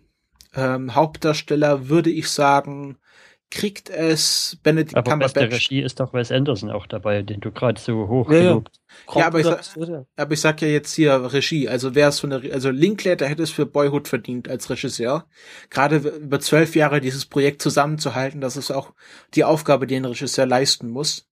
Ähm, 0.56 0.96
Hauptdarsteller 0.96 1.90
würde 1.90 2.10
ich 2.10 2.30
sagen 2.30 2.98
kriegt 3.52 3.90
es 3.90 4.58
Benedict 4.62 4.96
Aber 4.96 5.10
Cumberbatch. 5.12 5.54
Regie 5.54 5.82
ist 5.82 6.00
doch 6.00 6.14
Wes 6.14 6.32
Anderson 6.32 6.70
auch 6.70 6.86
dabei, 6.86 7.24
den 7.24 7.40
du 7.40 7.52
gerade 7.52 7.80
so 7.80 8.08
hoch 8.08 8.32
Ja, 8.32 8.38
ja. 8.40 8.64
Ja, 9.16 9.28
aber 9.28 9.40
ich 9.40 9.46
sag-. 9.46 10.06
Aber 10.16 10.34
ich 10.34 10.42
sag 10.42 10.62
ja 10.62 10.68
jetzt 10.68 10.94
hier 10.94 11.34
Regie. 11.34 11.68
Also 11.68 11.96
wer 11.96 12.10
es 12.10 12.20
von 12.20 12.30
der, 12.30 12.44
Re- 12.44 12.54
also 12.54 12.70
Linklater 12.70 13.28
hätte 13.28 13.44
es 13.44 13.50
für 13.50 13.66
Boyhood 13.66 14.08
verdient 14.08 14.48
als 14.50 14.70
Regisseur. 14.70 15.28
Gerade 15.70 15.98
über 15.98 16.40
zwölf 16.40 16.76
Jahre 16.76 17.02
dieses 17.02 17.26
Projekt 17.26 17.62
zusammenzuhalten, 17.62 18.42
das 18.42 18.58
ist 18.58 18.72
auch 18.72 18.94
die 19.34 19.44
Aufgabe, 19.44 19.88
die 19.88 19.96
ein 19.96 20.06
Regisseur 20.06 20.46
leisten 20.46 20.90
muss. 20.90 21.28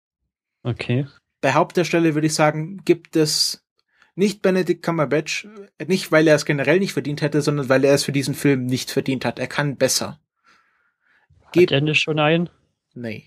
Okay. 0.63 1.07
Bei 1.41 1.53
Hauptdarsteller 1.53 2.15
würde 2.15 2.27
ich 2.27 2.35
sagen, 2.35 2.83
gibt 2.85 3.15
es 3.17 3.63
nicht 4.15 4.41
Benedict 4.41 4.83
Cumberbatch, 4.83 5.47
nicht 5.87 6.11
weil 6.13 6.27
er 6.27 6.37
es 6.37 6.47
generell 6.47 6.79
nicht 6.79 6.95
verdient 6.95 7.21
hätte, 7.21 7.43
sondern 7.43 7.69
weil 7.69 7.85
er 7.85 7.95
es 7.95 8.05
für 8.05 8.13
diesen 8.13 8.35
Film 8.35 8.65
nicht 8.65 8.91
verdient 8.91 9.25
hat. 9.27 9.39
Er 9.39 9.47
kann 9.47 9.77
besser. 9.77 10.19
Geht- 11.59 11.73
Hat 11.73 11.83
nicht 11.83 12.01
schon 12.01 12.19
einen? 12.19 12.49
Nee, 12.95 13.25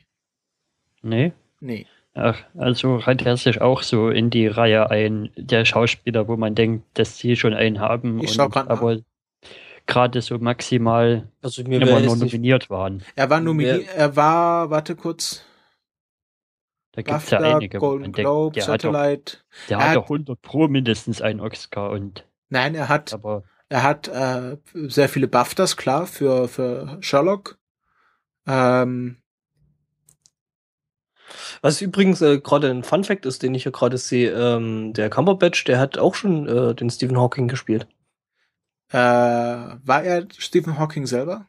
Nee. 1.02 1.34
nee. 1.60 1.86
Ach, 2.14 2.38
also 2.58 2.98
reiht 2.98 3.22
er 3.26 3.38
sich 3.38 3.62
auch 3.62 3.82
so 3.84 4.10
in 4.10 4.30
die 4.30 4.48
Reihe 4.48 4.90
ein, 4.90 5.30
der 5.38 5.64
Schauspieler, 5.64 6.28
wo 6.28 6.36
man 6.38 6.56
denkt, 6.56 6.86
dass 6.98 7.18
sie 7.18 7.36
schon 7.36 7.54
einen 7.54 7.80
haben, 7.80 8.22
Ich 8.22 8.38
und, 8.40 8.52
grad 8.52 8.68
aber 8.70 8.98
gerade 9.86 10.22
so 10.22 10.38
maximal 10.40 11.30
Also 11.42 11.64
mir 11.64 11.78
immer 11.78 11.86
wäre 11.88 12.02
nur 12.02 12.10
jetzt 12.12 12.22
nicht, 12.24 12.34
nominiert 12.34 12.70
waren. 12.70 13.04
Er 13.16 13.30
war 13.30 13.40
nominiert, 13.40 13.88
er 13.96 14.16
war, 14.16 14.70
warte 14.70 14.96
kurz, 14.96 15.44
Da 16.94 17.04
gibt 17.04 17.18
es 17.18 17.30
ja 17.30 17.40
einige. 17.40 17.78
Golden 17.78 18.12
Globe, 18.12 18.56
der 18.56 18.68
hat 18.68 18.84
doch, 18.84 18.92
Satellite. 18.94 19.38
der 19.70 19.78
Er 19.78 19.84
hat 19.84 19.90
hat- 19.90 19.96
doch 19.98 20.10
100 20.10 20.42
Pro 20.42 20.68
mindestens 20.68 21.22
einen 21.22 21.40
Oscar 21.40 21.92
und 21.92 22.26
Nein, 22.50 22.74
er 22.76 22.90
hat 22.90 23.14
aber 23.14 23.44
Er 23.72 23.84
hat 23.84 24.08
äh, 24.08 24.58
sehr 24.74 25.08
viele 25.08 25.28
BAFTAs, 25.28 25.78
klar, 25.78 26.08
für, 26.08 26.48
für 26.48 26.98
Sherlock. 27.02 27.59
Ähm, 28.50 29.18
Was 31.62 31.82
übrigens 31.82 32.22
äh, 32.22 32.40
gerade 32.40 32.70
ein 32.70 32.84
Fun 32.84 33.04
Fact 33.04 33.26
ist, 33.26 33.44
den 33.44 33.54
ich 33.54 33.64
hier 33.64 33.72
gerade 33.72 33.98
sehe, 33.98 34.32
ähm, 34.32 34.94
der 34.94 35.10
Cumberbatch, 35.10 35.64
der 35.66 35.80
hat 35.80 35.98
auch 35.98 36.16
schon 36.16 36.48
äh, 36.48 36.74
den 36.76 36.90
Stephen 36.90 37.18
Hawking 37.18 37.48
gespielt. 37.48 37.88
äh, 38.92 38.98
war 38.98 40.04
er 40.04 40.28
Stephen 40.38 40.80
Hawking 40.80 41.06
selber? 41.06 41.48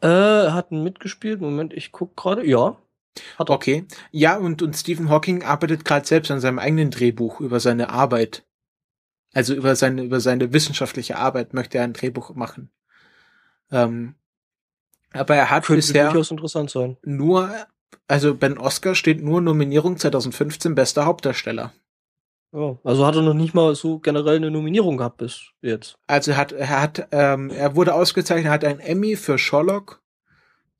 Äh, 0.00 0.08
hat 0.08 0.70
mitgespielt. 0.70 1.40
Moment, 1.40 1.72
ich 1.72 1.92
guck 1.92 2.16
gerade. 2.16 2.46
Ja. 2.46 2.76
Hat 3.38 3.48
er. 3.48 3.54
Okay. 3.54 3.86
Ja, 4.10 4.36
und, 4.36 4.62
und 4.62 4.74
Stephen 4.76 5.08
Hawking 5.08 5.42
arbeitet 5.42 5.84
gerade 5.84 6.06
selbst 6.06 6.30
an 6.30 6.40
seinem 6.40 6.58
eigenen 6.58 6.90
Drehbuch 6.90 7.40
über 7.40 7.58
seine 7.60 7.90
Arbeit. 7.90 8.44
Also 9.32 9.54
über 9.54 9.76
seine, 9.76 10.02
über 10.02 10.20
seine 10.20 10.52
wissenschaftliche 10.52 11.16
Arbeit 11.16 11.54
möchte 11.54 11.78
er 11.78 11.84
ein 11.84 11.92
Drehbuch 11.92 12.34
machen. 12.34 12.70
Ähm, 13.70 14.14
aber 15.12 15.36
er 15.36 15.50
hat 15.50 15.64
Könnte 15.64 15.78
bisher 15.78 16.10
durchaus 16.10 16.30
interessant 16.30 16.70
sein. 16.70 16.96
nur, 17.02 17.50
also 18.06 18.34
bei 18.34 18.48
den 18.48 18.58
Oscar 18.58 18.94
steht 18.94 19.22
nur 19.22 19.40
Nominierung 19.40 19.96
2015 19.96 20.74
bester 20.74 21.06
Hauptdarsteller. 21.06 21.72
Ja. 22.52 22.78
Also 22.82 23.06
hat 23.06 23.14
er 23.14 23.22
noch 23.22 23.34
nicht 23.34 23.54
mal 23.54 23.74
so 23.74 23.98
generell 23.98 24.36
eine 24.36 24.50
Nominierung 24.50 24.96
gehabt 24.96 25.18
bis 25.18 25.50
jetzt. 25.60 25.98
Also 26.06 26.32
er 26.32 26.36
hat, 26.38 26.52
er 26.52 26.80
hat, 26.80 27.08
ähm, 27.12 27.50
er 27.50 27.76
wurde 27.76 27.94
ausgezeichnet, 27.94 28.46
er 28.46 28.52
hat 28.52 28.64
einen 28.64 28.80
Emmy 28.80 29.16
für 29.16 29.38
Sherlock. 29.38 30.00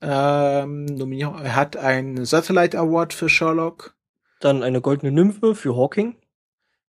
Ähm, 0.00 0.86
Nominierung, 0.86 1.40
er 1.42 1.56
hat 1.56 1.76
einen 1.76 2.24
Satellite 2.24 2.78
Award 2.78 3.12
für 3.12 3.28
Sherlock. 3.28 3.94
Dann 4.40 4.62
eine 4.62 4.80
goldene 4.80 5.12
Nymphe 5.12 5.54
für 5.54 5.76
Hawking. 5.76 6.16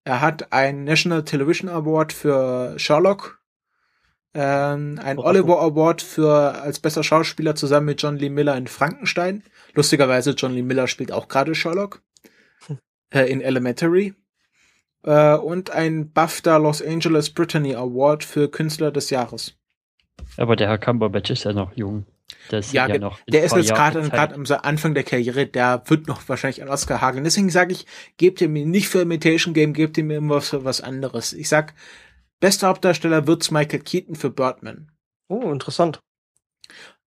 Er 0.06 0.22
hat 0.22 0.53
einen 0.53 0.86
National 0.86 1.24
Television 1.24 1.70
Award 1.70 2.14
für 2.14 2.78
Sherlock. 2.78 3.39
Ähm, 4.34 4.99
ein 5.03 5.18
Überraschung. 5.18 5.26
Oliver 5.26 5.61
Award 5.61 6.01
für 6.01 6.61
als 6.61 6.80
bester 6.80 7.03
Schauspieler 7.03 7.56
zusammen 7.56 7.88
mit 7.88 8.01
John 8.01 8.18
Lee 8.18 8.30
Miller 8.30 8.56
in 8.57 8.68
Frankenstein. 8.68 9.43
Lustigerweise, 9.73 10.31
John 10.31 10.53
Lee 10.53 10.61
Miller 10.61 10.88
spielt 10.88 11.11
auch 11.11 11.27
gerade 11.27 11.56
Sherlock. 11.56 12.01
Äh, 13.11 13.31
in 13.31 13.41
Elementary. 13.41 14.14
Äh, 15.03 15.34
und 15.35 15.72
ein 15.72 16.11
BAFTA 16.11 16.57
Los 16.57 16.81
Angeles 16.81 17.31
Brittany 17.31 17.73
Award 17.73 18.23
für 18.23 18.51
Künstler 18.51 18.91
des 18.91 19.10
Jahres. 19.10 19.56
aber 20.38 20.56
der 20.56 20.68
Herr 20.68 20.77
Cumberbatch 20.77 21.31
ist 21.31 21.45
ja 21.45 21.53
noch 21.53 21.76
jung. 21.76 22.06
Das 22.49 22.69
sind 22.69 22.76
Ja, 22.76 22.88
ja 22.88 22.99
noch 22.99 23.19
Der 23.27 23.43
ist 23.43 23.56
jetzt 23.56 23.73
gerade 23.73 24.01
gerade 24.10 24.35
am 24.35 24.45
Anfang 24.61 24.93
der 24.93 25.03
Karriere, 25.03 25.47
der 25.47 25.81
wird 25.88 26.07
noch 26.07 26.27
wahrscheinlich 26.30 26.61
einen 26.61 26.69
Oscar 26.69 27.01
hageln. 27.01 27.23
Deswegen 27.23 27.49
sage 27.49 27.73
ich, 27.73 27.88
gebt 28.18 28.41
ihr 28.41 28.49
mir 28.49 28.65
nicht 28.65 28.89
für 28.89 29.01
Imitation 29.01 29.56
Game, 29.56 29.73
gebt 29.73 29.97
ihr 29.97 30.03
mir 30.03 30.18
immer 30.18 30.41
für 30.41 30.64
was 30.65 30.81
anderes. 30.81 31.34
Ich 31.34 31.49
sag, 31.49 31.73
bester 32.40 32.68
Hauptdarsteller 32.68 33.28
wird's 33.28 33.52
Michael 33.52 33.82
Keaton 33.82 34.16
für 34.16 34.30
Birdman. 34.30 34.91
Oh, 35.28 35.52
interessant. 35.52 35.99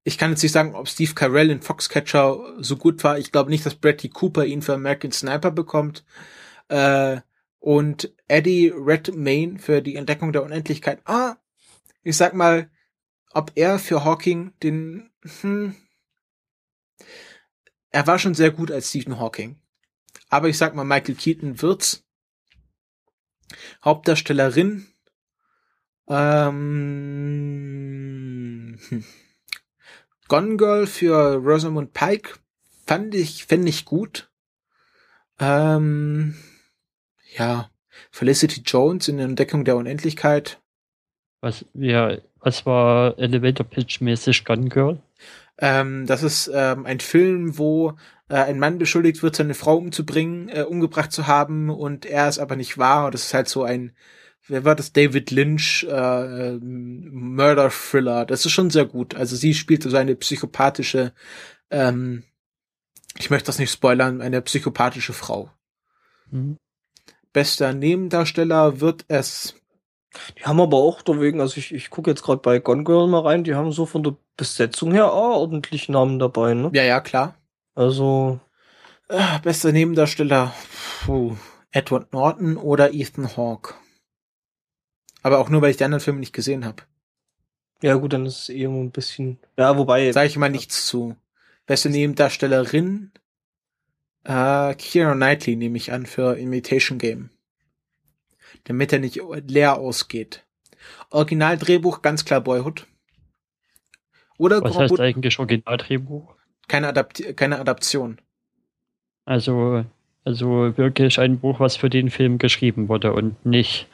Ich 0.05 0.19
kann 0.19 0.31
jetzt 0.31 0.43
nicht 0.43 0.53
sagen, 0.53 0.75
ob 0.75 0.89
Steve 0.89 1.15
Carell 1.15 1.51
in 1.51 1.63
Foxcatcher 1.63 2.57
so 2.59 2.77
gut 2.77 3.05
war. 3.05 3.19
Ich 3.19 3.31
glaube 3.31 3.51
nicht, 3.51 3.65
dass 3.65 3.77
Bradley 3.77 4.11
Cooper 4.11 4.45
ihn 4.45 4.63
für 4.63 4.75
American 4.75 5.13
Sniper 5.13 5.51
bekommt. 5.51 6.05
Äh, 6.69 7.21
und 7.61 8.13
Eddie 8.27 8.73
Redmayne 8.75 9.61
für 9.61 9.83
die 9.83 9.95
Entdeckung 9.95 10.33
der 10.33 10.43
Unendlichkeit. 10.43 11.01
Ah, 11.05 11.37
ich 12.03 12.17
sag 12.17 12.35
mal, 12.35 12.71
ob 13.33 13.53
er 13.55 13.79
für 13.79 14.05
Hawking 14.05 14.53
den, 14.63 15.11
hm, 15.41 15.77
er 17.91 18.07
war 18.07 18.19
schon 18.19 18.35
sehr 18.35 18.51
gut 18.51 18.71
als 18.71 18.89
Stephen 18.89 19.21
Hawking. 19.21 19.61
Aber 20.29 20.49
ich 20.49 20.59
sag 20.59 20.75
mal, 20.75 20.85
Michael 20.85 21.15
Keaton 21.15 21.61
wird's. 21.61 22.05
Hauptdarstellerin, 23.85 24.89
ähm, 26.13 27.99
hm. 28.89 29.05
Gone 30.29 30.57
Girl 30.57 30.87
für 30.87 31.35
Rosamund 31.37 31.93
Pike 31.93 32.35
fand 32.87 33.15
ich, 33.15 33.45
fände 33.45 33.69
ich 33.69 33.85
gut. 33.85 34.31
Ähm, 35.39 36.37
ja, 37.37 37.71
Felicity 38.11 38.63
Jones 38.65 39.09
in 39.09 39.19
der 39.19 39.27
Entdeckung 39.27 39.65
der 39.65 39.77
Unendlichkeit. 39.77 40.61
Was, 41.41 41.65
ja, 41.75 42.19
was 42.41 42.65
war 42.67 43.19
Elevator 43.19 43.67
Pitch 43.67 44.01
mäßig 44.01 44.45
Gun 44.45 44.69
Girl? 44.69 45.03
Ähm, 45.59 46.07
das 46.07 46.23
ist 46.23 46.51
ähm, 46.53 46.87
ein 46.87 47.01
Film, 47.01 47.59
wo 47.59 47.93
äh, 48.29 48.37
ein 48.37 48.59
Mann 48.59 48.79
beschuldigt 48.79 49.23
wird, 49.23 49.37
seine 49.37 49.55
Frau 49.55 49.77
umzubringen, 49.77 50.49
äh, 50.49 50.63
umgebracht 50.63 51.13
zu 51.13 51.27
haben 51.27 51.71
und 51.71 52.07
er 52.07 52.29
es 52.29 52.39
aber 52.39 52.57
nicht 52.57 52.79
war. 52.79 53.07
Und 53.07 53.15
das 53.15 53.27
ist 53.27 53.35
halt 53.35 53.49
so 53.49 53.63
ein, 53.65 53.93
wer 54.49 54.65
war 54.65 54.75
das? 54.75 54.93
David 54.93 55.31
Lynch 55.31 55.87
äh, 55.89 56.59
Murder 56.61 57.71
Thriller. 57.71 58.25
Das 58.27 58.45
ist 58.45 58.53
schon 58.53 58.71
sehr 58.71 58.85
gut. 58.85 59.15
Also 59.15 59.37
sie 59.37 59.55
spielt 59.55 59.83
so 59.83 59.97
eine 59.97 60.15
psychopathische, 60.17 61.13
ähm, 61.71 62.25
ich 63.19 63.31
möchte 63.31 63.47
das 63.47 63.59
nicht 63.59 63.73
spoilern, 63.73 64.21
eine 64.21 64.43
psychopathische 64.43 65.13
Frau. 65.13 65.51
Hm? 66.31 66.59
Bester 67.33 67.73
Nebendarsteller 67.73 68.81
wird 68.81 69.05
es. 69.09 69.55
Die 70.39 70.45
haben 70.45 70.61
aber 70.61 70.77
auch 70.77 71.01
deswegen, 71.01 71.41
also 71.41 71.57
ich, 71.57 71.73
ich 71.73 71.89
gucke 71.89 72.11
jetzt 72.11 72.23
gerade 72.23 72.43
bei 72.43 72.59
Gone 72.59 72.85
Girl 72.85 73.09
mal 73.09 73.23
rein, 73.23 73.45
die 73.45 73.55
haben 73.55 73.73
so 73.73 73.87
von 73.87 74.03
der 74.03 74.17
Besetzung 74.37 74.93
her 74.93 75.11
auch 75.13 75.37
ordentlich 75.37 75.89
Namen 75.89 76.19
dabei, 76.19 76.53
ne? 76.53 76.71
Ja, 76.75 76.83
ja, 76.83 77.01
klar. 77.01 77.35
Also, 77.75 78.39
Äh, 79.09 79.39
bester 79.43 79.73
Nebendarsteller. 79.73 80.55
Puh, 81.05 81.37
Edward 81.71 82.13
Norton 82.13 82.57
oder 82.57 82.95
Ethan 82.95 83.37
Hawke. 83.37 83.75
Aber 85.23 85.39
auch 85.39 85.49
nur, 85.49 85.63
weil 85.63 85.71
ich 85.71 85.77
die 85.77 85.85
anderen 85.85 86.01
Filme 86.03 86.21
nicht 86.21 86.33
gesehen 86.33 86.65
habe. 86.65 86.83
ja 87.81 87.95
gut, 87.95 88.13
dann 88.13 88.27
ist 88.27 88.43
es 88.43 88.49
eh 88.49 88.65
ein 88.67 88.91
bisschen. 88.91 89.39
Ja, 89.57 89.77
wobei. 89.79 90.11
Sage 90.13 90.27
ich 90.27 90.37
mal 90.37 90.51
nichts 90.51 90.87
zu. 90.87 91.17
Beste 91.67 91.91
Nebendarstellerin. 91.91 93.13
Äh, 94.25 94.75
Keira 94.75 95.15
Knightley 95.15 95.57
nehme 95.57 95.77
ich 95.77 95.93
an 95.93 96.07
für 96.07 96.37
Imitation 96.37 96.99
Game. 96.99 97.31
Damit 98.65 98.93
er 98.93 98.99
nicht 98.99 99.21
leer 99.49 99.79
ausgeht. 99.79 100.45
Originaldrehbuch, 101.11 102.03
ganz 102.03 102.25
klar 102.25 102.41
Boyhood. 102.41 102.87
Oder 104.39 104.63
Was 104.63 104.77
heißt 104.77 105.01
eigentlich 105.01 105.39
Originaldrehbuch? 105.39 106.35
keine, 106.69 106.89
Adapt 106.89 107.37
keine 107.37 107.59
Adaption. 107.59 108.19
Also, 109.25 109.85
also 110.25 110.77
wirklich 110.77 111.19
ein 111.21 111.39
Buch, 111.39 111.61
was 111.61 111.77
für 111.77 111.91
den 111.91 112.11
Film 112.11 112.39
geschrieben 112.39 112.89
wurde 112.89 113.13
und 113.13 113.45
nicht 113.45 113.87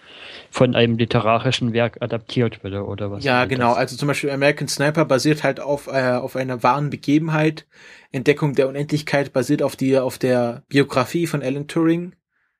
von 0.50 0.74
einem 0.74 0.96
literarischen 0.96 1.72
Werk 1.72 2.00
adaptiert 2.00 2.64
wurde, 2.64 2.84
oder 2.84 3.10
was? 3.10 3.24
Ja, 3.24 3.44
genau. 3.44 3.70
das? 3.70 3.78
Also 3.78 3.96
zum 3.96 4.08
Beispiel 4.08 4.30
American 4.30 4.68
Sniper 4.68 5.04
basiert 5.04 5.42
halt 5.42 5.60
auf, 5.60 5.86
äh, 5.86 6.12
auf 6.12 6.36
einer 6.36 6.62
wahren 6.62 6.90
Begebenheit. 6.90 7.66
Entdeckung 8.12 8.54
der 8.54 8.68
Unendlichkeit 8.68 9.32
basiert 9.32 9.62
auf 9.62 9.76
die, 9.76 9.98
auf 9.98 10.18
der 10.18 10.62
Biografie 10.68 11.26
von 11.26 11.42
Alan 11.42 11.68
Turing. 11.68 12.14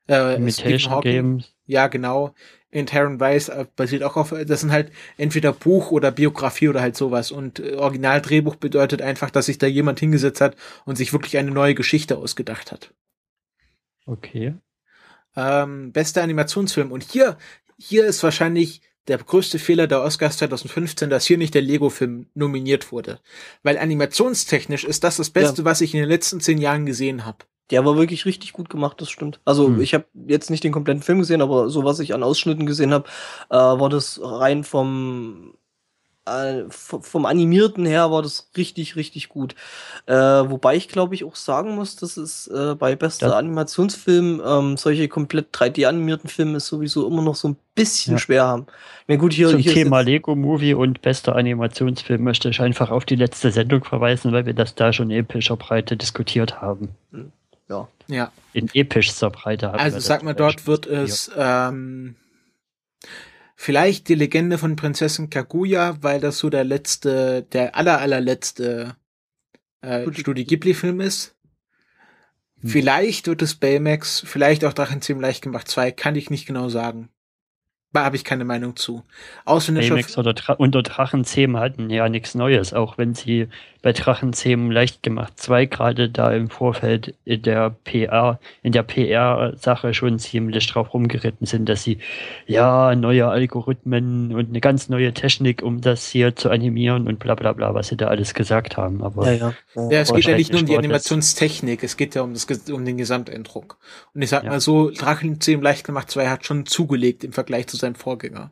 Äh, 0.07 0.15
Stephen 0.15 0.37
Imitation 0.37 0.93
Hawking. 0.93 1.13
Game. 1.13 1.45
Ja, 1.67 1.87
genau. 1.89 2.35
Inherent 2.71 3.21
Vice 3.21 3.49
äh, 3.49 3.67
basiert 3.77 4.03
auch 4.03 4.17
auf, 4.17 4.35
das 4.47 4.61
sind 4.61 4.73
halt 4.73 4.93
entweder 5.17 5.53
Buch 5.53 5.91
oder 5.91 6.11
Biografie 6.11 6.69
oder 6.69 6.83
halt 6.83 6.97
sowas. 6.97 7.31
Und 7.31 7.61
äh, 7.61 7.77
Originaldrehbuch 7.77 8.57
bedeutet 8.57 9.01
einfach, 9.01 9.31
dass 9.31 9.47
sich 9.47 9.59
da 9.59 9.67
jemand 9.67 10.01
hingesetzt 10.01 10.41
hat 10.41 10.57
und 10.85 10.97
sich 10.97 11.13
wirklich 11.13 11.39
eine 11.39 11.51
neue 11.51 11.75
Geschichte 11.75 12.19
ausgedacht 12.19 12.73
hat. 12.73 12.93
Okay. 14.05 14.55
Ähm, 15.37 15.93
bester 15.93 16.23
Animationsfilm. 16.23 16.93
Und 16.93 17.05
hier, 17.05 17.39
hier 17.79 18.05
ist 18.05 18.23
wahrscheinlich 18.23 18.83
der 19.07 19.19
größte 19.19 19.59
Fehler 19.59 19.87
der 19.87 20.03
Oscars 20.03 20.37
2015, 20.37 21.09
dass 21.09 21.27
hier 21.27 21.39
nicht 21.39 21.55
der 21.55 21.63
Lego-Film 21.63 22.27
nominiert 22.35 22.93
wurde. 22.93 23.21
Weil 23.63 23.79
animationstechnisch 23.79 24.85
ist 24.85 25.03
das 25.03 25.17
das 25.17 25.31
Beste, 25.31 25.63
ja. 25.63 25.65
was 25.65 25.81
ich 25.81 25.95
in 25.95 26.01
den 26.01 26.09
letzten 26.09 26.41
zehn 26.41 26.59
Jahren 26.59 26.85
gesehen 26.85 27.25
habe. 27.25 27.39
Der 27.71 27.85
war 27.85 27.97
wirklich 27.97 28.25
richtig 28.25 28.53
gut 28.53 28.71
gemacht, 28.71 29.01
das 29.01 29.11
stimmt. 29.11 29.41
Also 29.45 29.67
hm. 29.67 29.81
ich 29.81 29.95
habe 29.95 30.07
jetzt 30.27 30.51
nicht 30.51 30.65
den 30.65 30.73
kompletten 30.73 31.03
Film 31.03 31.19
gesehen, 31.19 31.43
aber 31.43 31.69
so 31.71 31.85
was 31.85 32.01
ich 32.01 32.15
an 32.15 32.23
Ausschnitten 32.23 32.67
gesehen 32.67 32.93
habe, 32.93 33.09
äh, 33.51 33.57
war 33.57 33.89
das 33.89 34.21
rein 34.23 34.65
vom 34.65 35.55
äh, 36.29 36.65
vom 36.69 37.27
Animierten 37.27 37.87
her 37.87 38.11
war 38.11 38.23
das 38.23 38.51
richtig, 38.57 38.97
richtig 38.97 39.29
gut. 39.29 39.55
Äh, 40.07 40.15
wobei 40.15 40.77
ich 40.77 40.89
glaube 40.89 41.15
ich 41.15 41.25
auch 41.25 41.37
sagen 41.37 41.75
muss, 41.75 41.97
dass 41.97 42.17
es 42.17 42.47
äh, 42.49 42.75
bei 42.75 42.97
bester 42.97 43.29
ja. 43.29 43.37
Animationsfilm 43.37 44.43
ähm, 44.45 44.77
solche 44.77 45.09
komplett 45.09 45.55
3D-animierten 45.55 46.29
Filme 46.29 46.61
sowieso 46.61 47.07
immer 47.07 47.23
noch 47.23 47.35
so 47.35 47.49
ein 47.49 47.57
bisschen 47.75 48.15
ja. 48.15 48.19
schwer 48.19 48.47
haben. 48.47 48.67
Ja, 49.07 49.17
gut, 49.17 49.33
hier, 49.33 49.49
Zum 49.49 49.61
hier 49.61 49.73
Thema 49.73 50.01
Lego-Movie 50.01 50.75
und 50.75 51.01
bester 51.01 51.35
Animationsfilm 51.37 52.23
möchte 52.23 52.51
ich 52.51 52.61
einfach 52.61 52.91
auf 52.91 53.05
die 53.05 53.17
letzte 53.17 53.51
Sendung 53.51 53.85
verweisen, 53.85 54.33
weil 54.33 54.47
wir 54.47 54.55
das 54.55 54.75
da 54.75 54.93
schon 54.93 55.11
in 55.11 55.21
epischer 55.21 55.57
Breite 55.57 55.97
diskutiert 55.97 56.61
haben. 56.61 56.91
Hm, 57.13 57.33
ja. 57.69 57.89
ja. 58.09 58.33
In 58.53 58.69
epischster 58.75 59.31
Breite 59.31 59.69
haben 59.69 59.79
Also 59.79 60.01
sag 60.01 60.23
mal, 60.23 60.35
dort 60.35 60.67
wird 60.67 60.87
es 60.87 61.31
ähm, 61.37 62.17
Vielleicht 63.61 64.09
die 64.09 64.15
Legende 64.15 64.57
von 64.57 64.77
Prinzessin 64.77 65.31
Kaguya, 65.31 65.99
weil 66.01 66.21
das 66.21 66.39
so 66.39 66.49
der 66.49 66.63
letzte, 66.63 67.43
der 67.43 67.75
aller 67.75 68.01
allerletzte 68.01 68.95
äh, 69.81 70.09
Studio 70.13 70.45
Ghibli-Film 70.45 71.01
ist. 71.01 71.35
Hm. 72.61 72.71
Vielleicht 72.71 73.27
wird 73.27 73.43
es 73.43 73.57
Baymax, 73.57 74.23
vielleicht 74.25 74.65
auch 74.65 74.73
Drachenzähmen 74.73 75.21
leicht 75.21 75.43
gemacht 75.43 75.67
2, 75.67 75.91
kann 75.91 76.15
ich 76.15 76.31
nicht 76.31 76.47
genau 76.47 76.69
sagen. 76.69 77.09
Da 77.93 78.05
habe 78.05 78.15
ich 78.15 78.23
keine 78.23 78.45
Meinung 78.45 78.77
zu. 78.77 79.03
Ausländischer 79.45 79.97
Baymax 79.97 80.17
oder 80.17 80.35
Dra 80.35 80.53
unter 80.53 80.85
Drachenzähmen 80.85 81.57
hatten 81.61 81.91
ja 81.91 82.09
nichts 82.09 82.37
Neues, 82.37 82.73
auch 82.73 82.97
wenn 82.97 83.17
sie 83.17 83.49
bei 83.83 83.93
Drachenzähmen 83.93 84.71
leicht 84.71 85.03
gemacht 85.03 85.35
zwei 85.37 85.67
gerade 85.67 86.11
da 86.11 86.33
im 86.33 86.51
Vorfeld 86.51 87.15
in 87.25 87.43
der 87.43 87.71
PR, 87.71 88.41
in 88.63 88.73
der 88.73 88.83
PR-Sache 88.83 89.95
schon 89.95 90.19
ziemlich 90.19 90.67
drauf 90.67 90.93
rumgeritten 90.93 91.47
sind, 91.47 91.69
dass 91.69 91.85
sie 91.85 91.99
ja 92.47 92.95
neue 92.95 93.29
Algorithmen 93.29 94.35
und 94.35 94.49
eine 94.49 94.61
ganz 94.61 94.89
neue 94.89 95.13
Technik, 95.15 95.63
um 95.63 95.81
das 95.81 96.09
hier 96.09 96.35
zu 96.35 96.51
animieren 96.51 97.07
und 97.07 97.19
bla 97.19 97.35
bla 97.35 97.53
bla, 97.53 97.75
was 97.75 97.89
sie 97.89 97.97
da 97.97 98.09
alles 98.09 98.35
gesagt 98.35 98.77
haben. 98.77 99.03
Aber 99.03 99.27
ja, 99.27 99.33
ja. 99.33 99.55
ja, 99.75 99.91
ja 99.91 100.01
es 100.01 100.13
geht 100.13 100.25
ja 100.25 100.37
nicht 100.37 100.53
nur 100.53 100.61
um 100.61 100.67
die 100.67 100.77
Animationstechnik, 100.77 101.85
es 101.85 101.97
geht 101.97 102.15
ja 102.15 102.23
um, 102.23 102.35
das, 102.35 102.47
um 102.71 102.85
den 102.85 102.97
Gesamteindruck. 102.97 103.79
Und 104.15 104.23
ich 104.23 104.31
sag 104.31 104.45
ja. 104.45 104.51
mal 104.51 104.61
so, 104.61 104.91
Drachenzähmen 104.91 105.63
leicht 105.63 105.85
gemacht 105.85 106.11
2 106.11 106.29
hat 106.29 106.45
schon 106.45 106.67
zugelegt 106.67 107.23
im 107.23 107.33
Vergleich 107.33 107.69
zu 107.69 107.77
seinem 107.77 107.95
Vorgänger. 107.95 108.51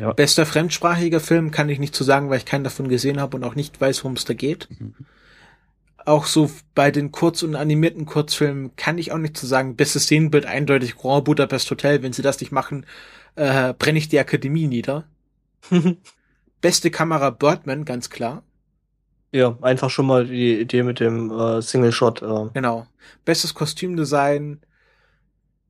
Ja. 0.00 0.12
Bester 0.12 0.46
fremdsprachiger 0.46 1.20
Film 1.20 1.50
kann 1.50 1.68
ich 1.68 1.78
nicht 1.78 1.94
zu 1.94 2.04
sagen, 2.04 2.30
weil 2.30 2.38
ich 2.38 2.46
keinen 2.46 2.64
davon 2.64 2.88
gesehen 2.88 3.20
habe 3.20 3.36
und 3.36 3.44
auch 3.44 3.54
nicht 3.54 3.80
weiß, 3.80 4.02
worum 4.02 4.16
es 4.16 4.24
da 4.24 4.32
geht. 4.32 4.68
Mhm. 4.70 4.94
Auch 6.06 6.24
so 6.24 6.50
bei 6.74 6.90
den 6.90 7.12
kurz- 7.12 7.42
und 7.42 7.54
animierten 7.54 8.06
Kurzfilmen 8.06 8.74
kann 8.76 8.96
ich 8.96 9.12
auch 9.12 9.18
nicht 9.18 9.36
zu 9.36 9.46
sagen. 9.46 9.76
Bestes 9.76 10.04
Szenenbild 10.04 10.46
eindeutig 10.46 10.96
Grand 10.96 11.26
Budapest 11.26 11.70
Hotel. 11.70 12.02
Wenn 12.02 12.14
sie 12.14 12.22
das 12.22 12.40
nicht 12.40 12.50
machen, 12.50 12.86
äh, 13.36 13.74
brenne 13.74 13.98
ich 13.98 14.08
die 14.08 14.18
Akademie 14.18 14.66
nieder. 14.66 15.04
Beste 16.62 16.90
Kamera 16.90 17.28
Birdman, 17.28 17.84
ganz 17.84 18.08
klar. 18.08 18.42
Ja, 19.32 19.58
einfach 19.60 19.90
schon 19.90 20.06
mal 20.06 20.26
die 20.26 20.58
Idee 20.58 20.82
mit 20.82 20.98
dem 20.98 21.30
äh, 21.30 21.60
Single 21.60 21.92
Shot. 21.92 22.22
Äh. 22.22 22.48
Genau. 22.54 22.86
Bestes 23.26 23.52
Kostümdesign 23.52 24.60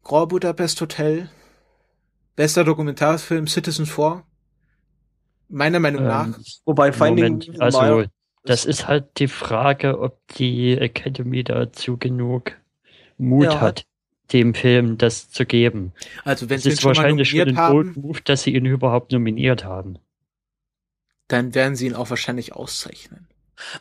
Grand 0.04 0.28
Budapest 0.28 0.80
Hotel. 0.80 1.28
Bester 2.40 2.64
Dokumentarfilm 2.64 3.46
Citizen 3.46 3.84
4. 3.84 4.24
Meiner 5.50 5.78
Meinung 5.78 6.00
ähm, 6.00 6.08
nach. 6.08 6.38
Wobei 6.64 6.90
Finding 6.90 7.34
Moment, 7.34 7.60
also 7.60 8.06
das 8.44 8.64
ist 8.64 8.88
halt 8.88 9.18
die 9.18 9.28
Frage, 9.28 10.00
ob 10.00 10.26
die 10.38 10.72
Academy 10.72 11.44
dazu 11.44 11.98
genug 11.98 12.52
Mut 13.18 13.44
ja. 13.44 13.60
hat, 13.60 13.84
dem 14.32 14.54
Film 14.54 14.96
das 14.96 15.28
zu 15.28 15.44
geben. 15.44 15.92
Also 16.24 16.48
wenn 16.48 16.56
es 16.56 16.64
ist 16.64 16.82
wahrscheinlich 16.82 17.28
schon 17.28 17.46
ein 17.46 17.58
haben, 17.58 17.92
Move, 17.94 18.22
dass 18.24 18.44
sie 18.44 18.54
ihn 18.54 18.64
überhaupt 18.64 19.12
nominiert 19.12 19.66
haben. 19.66 19.98
Dann 21.28 21.54
werden 21.54 21.76
sie 21.76 21.88
ihn 21.88 21.94
auch 21.94 22.08
wahrscheinlich 22.08 22.54
auszeichnen. 22.54 23.28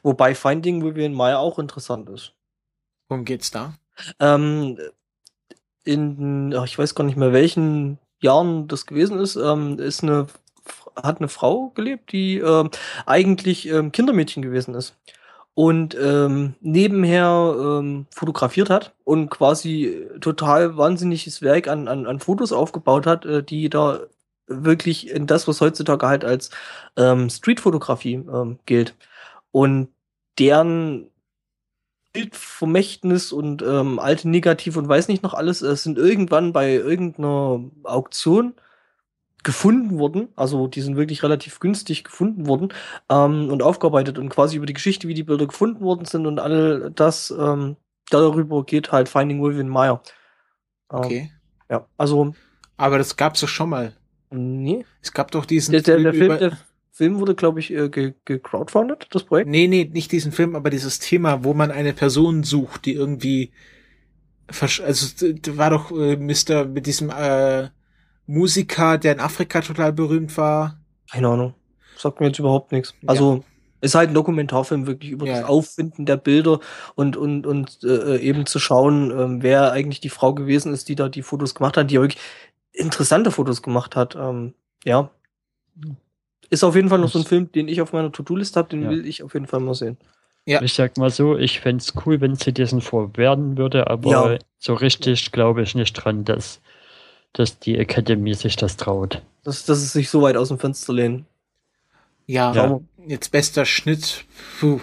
Wobei 0.03 0.35
Finding 0.35 0.83
Vivian 0.83 1.13
Meyer 1.13 1.39
auch 1.39 1.59
interessant 1.59 2.09
ist. 2.09 2.33
Worum 3.07 3.23
geht's 3.23 3.51
da? 3.51 3.75
Ähm, 4.19 4.77
in, 5.85 6.51
ich 6.65 6.77
weiß 6.77 6.93
gar 6.93 7.05
nicht 7.05 7.15
mehr 7.15 7.31
welchen 7.31 7.99
Jahren 8.19 8.67
das 8.67 8.85
gewesen 8.85 9.19
ist, 9.19 9.35
ähm, 9.35 9.79
ist 9.79 10.03
eine, 10.03 10.27
hat 10.95 11.19
eine 11.19 11.29
Frau 11.29 11.69
gelebt, 11.69 12.11
die 12.11 12.37
ähm, 12.37 12.69
eigentlich 13.05 13.67
ähm, 13.69 13.91
Kindermädchen 13.91 14.43
gewesen 14.43 14.75
ist 14.75 14.95
und 15.53 15.95
ähm, 15.99 16.55
nebenher 16.61 17.55
ähm, 17.59 18.05
fotografiert 18.11 18.69
hat 18.69 18.93
und 19.03 19.29
quasi 19.29 20.07
total 20.21 20.77
wahnsinniges 20.77 21.41
Werk 21.41 21.67
an, 21.67 21.87
an, 21.87 22.05
an 22.05 22.19
Fotos 22.19 22.51
aufgebaut 22.51 23.05
hat, 23.05 23.25
äh, 23.25 23.43
die 23.43 23.69
da 23.69 24.01
wirklich 24.47 25.09
in 25.09 25.27
das, 25.27 25.47
was 25.47 25.61
heutzutage 25.61 26.07
halt 26.07 26.25
als 26.25 26.49
ähm, 26.97 27.29
Streetfotografie 27.29 28.23
gilt. 28.65 28.95
Und 29.51 29.89
deren 30.39 31.11
Bildvermächtnis 32.19 33.31
und 33.31 33.61
ähm, 33.61 33.99
alte 33.99 34.29
Negativ 34.29 34.77
und 34.77 34.87
weiß 34.87 35.07
nicht 35.07 35.23
noch 35.23 35.33
alles, 35.33 35.61
äh, 35.61 35.75
sind 35.75 35.97
irgendwann 35.97 36.53
bei 36.53 36.73
irgendeiner 36.73 37.63
Auktion 37.83 38.53
gefunden 39.43 39.99
worden. 39.99 40.29
Also 40.35 40.67
die 40.67 40.81
sind 40.81 40.97
wirklich 40.97 41.23
relativ 41.23 41.59
günstig 41.59 42.03
gefunden 42.03 42.47
worden 42.47 42.73
ähm, 43.09 43.49
und 43.49 43.63
aufgearbeitet 43.63 44.17
und 44.17 44.29
quasi 44.29 44.57
über 44.57 44.65
die 44.65 44.73
Geschichte, 44.73 45.07
wie 45.07 45.13
die 45.13 45.23
Bilder 45.23 45.47
gefunden 45.47 45.81
worden 45.81 46.05
sind 46.05 46.25
und 46.25 46.39
all 46.39 46.91
das, 46.93 47.31
ähm, 47.31 47.77
darüber 48.09 48.63
geht 48.63 48.91
halt 48.91 49.07
Finding 49.07 49.41
William 49.41 49.67
Meyer. 49.67 50.01
Ähm, 50.91 50.99
okay. 50.99 51.31
Ja, 51.69 51.85
also. 51.97 52.33
Aber 52.77 52.97
das 52.97 53.15
gab's 53.15 53.41
doch 53.41 53.47
schon 53.47 53.69
mal. 53.69 53.93
Nee. 54.31 54.85
Es 55.01 55.11
gab 55.13 55.31
doch 55.31 55.45
diesen 55.45 55.71
der, 55.71 55.81
der, 55.81 55.97
der 55.99 56.13
Film, 56.13 56.37
der, 56.37 56.57
Film 56.99 57.19
wurde, 57.21 57.33
glaube 57.33 57.61
ich, 57.61 57.71
äh, 57.71 57.89
gecrowdfundet, 58.25 59.07
das 59.11 59.23
Projekt? 59.23 59.49
Nee, 59.49 59.67
nee, 59.67 59.89
nicht 59.89 60.11
diesen 60.11 60.33
Film, 60.33 60.53
aber 60.53 60.69
dieses 60.69 60.99
Thema, 60.99 61.45
wo 61.45 61.53
man 61.53 61.71
eine 61.71 61.93
Person 61.93 62.43
sucht, 62.43 62.83
die 62.83 62.93
irgendwie 62.93 63.53
also 64.61 65.27
war 65.57 65.69
doch 65.69 65.91
äh, 65.91 66.17
Mr. 66.17 66.65
mit 66.65 66.87
diesem 66.87 67.09
äh, 67.09 67.69
Musiker, 68.27 68.97
der 68.97 69.13
in 69.13 69.21
Afrika 69.21 69.61
total 69.61 69.93
berühmt 69.93 70.35
war. 70.35 70.81
Keine 71.09 71.29
Ahnung. 71.29 71.53
Sagt 71.95 72.19
mir 72.19 72.27
jetzt 72.27 72.39
überhaupt 72.39 72.73
nichts. 72.73 72.93
Also 73.07 73.35
ja. 73.35 73.41
ist 73.79 73.95
halt 73.95 74.09
ein 74.09 74.13
Dokumentarfilm 74.13 74.85
wirklich 74.85 75.11
über 75.11 75.25
ja. 75.25 75.39
das 75.39 75.45
Auffinden 75.45 76.05
der 76.05 76.17
Bilder 76.17 76.59
und 76.95 77.15
und 77.15 77.47
und 77.47 77.79
äh, 77.85 78.17
eben 78.17 78.45
zu 78.45 78.59
schauen, 78.59 79.11
äh, 79.11 79.41
wer 79.41 79.71
eigentlich 79.71 80.01
die 80.01 80.09
Frau 80.09 80.33
gewesen 80.33 80.73
ist, 80.73 80.89
die 80.89 80.95
da 80.95 81.07
die 81.07 81.21
Fotos 81.21 81.55
gemacht 81.55 81.77
hat, 81.77 81.91
die 81.91 82.01
wirklich 82.01 82.21
interessante 82.73 83.31
Fotos 83.31 83.61
gemacht 83.61 83.95
hat. 83.95 84.17
Ähm, 84.17 84.53
ja, 84.83 85.11
ist 86.49 86.63
auf 86.63 86.75
jeden 86.75 86.89
Fall 86.89 86.99
noch 86.99 87.09
so 87.09 87.19
ein 87.19 87.25
Film, 87.25 87.51
den 87.51 87.67
ich 87.67 87.81
auf 87.81 87.93
meiner 87.93 88.11
To-Do-Liste 88.11 88.59
habe, 88.59 88.69
den 88.69 88.83
ja. 88.83 88.89
will 88.89 89.05
ich 89.05 89.23
auf 89.23 89.33
jeden 89.33 89.47
Fall 89.47 89.59
mal 89.59 89.73
sehen. 89.73 89.97
Ja. 90.45 90.61
Ich 90.61 90.73
sag 90.73 90.97
mal 90.97 91.09
so, 91.09 91.37
ich 91.37 91.59
fände 91.59 91.81
es 91.81 91.93
cool, 92.05 92.21
wenn 92.21 92.35
sie 92.35 92.53
diesen 92.53 92.81
vorwerden 92.81 93.57
würde, 93.57 93.87
aber 93.87 94.33
ja. 94.33 94.39
so 94.57 94.73
richtig 94.73 95.31
glaube 95.31 95.61
ich 95.61 95.75
nicht 95.75 95.93
dran, 95.93 96.25
dass, 96.25 96.59
dass 97.33 97.59
die 97.59 97.77
Academy 97.77 98.33
sich 98.33 98.55
das 98.55 98.77
traut. 98.77 99.21
Dass, 99.43 99.65
dass 99.65 99.79
es 99.79 99.93
sich 99.93 100.09
so 100.09 100.21
weit 100.21 100.37
aus 100.37 100.47
dem 100.47 100.57
Fenster 100.57 100.93
lehnen. 100.93 101.25
Ja, 102.25 102.53
ja. 102.53 102.79
jetzt 103.07 103.31
bester 103.31 103.65
Schnitt. 103.65 104.25
Puh 104.59 104.79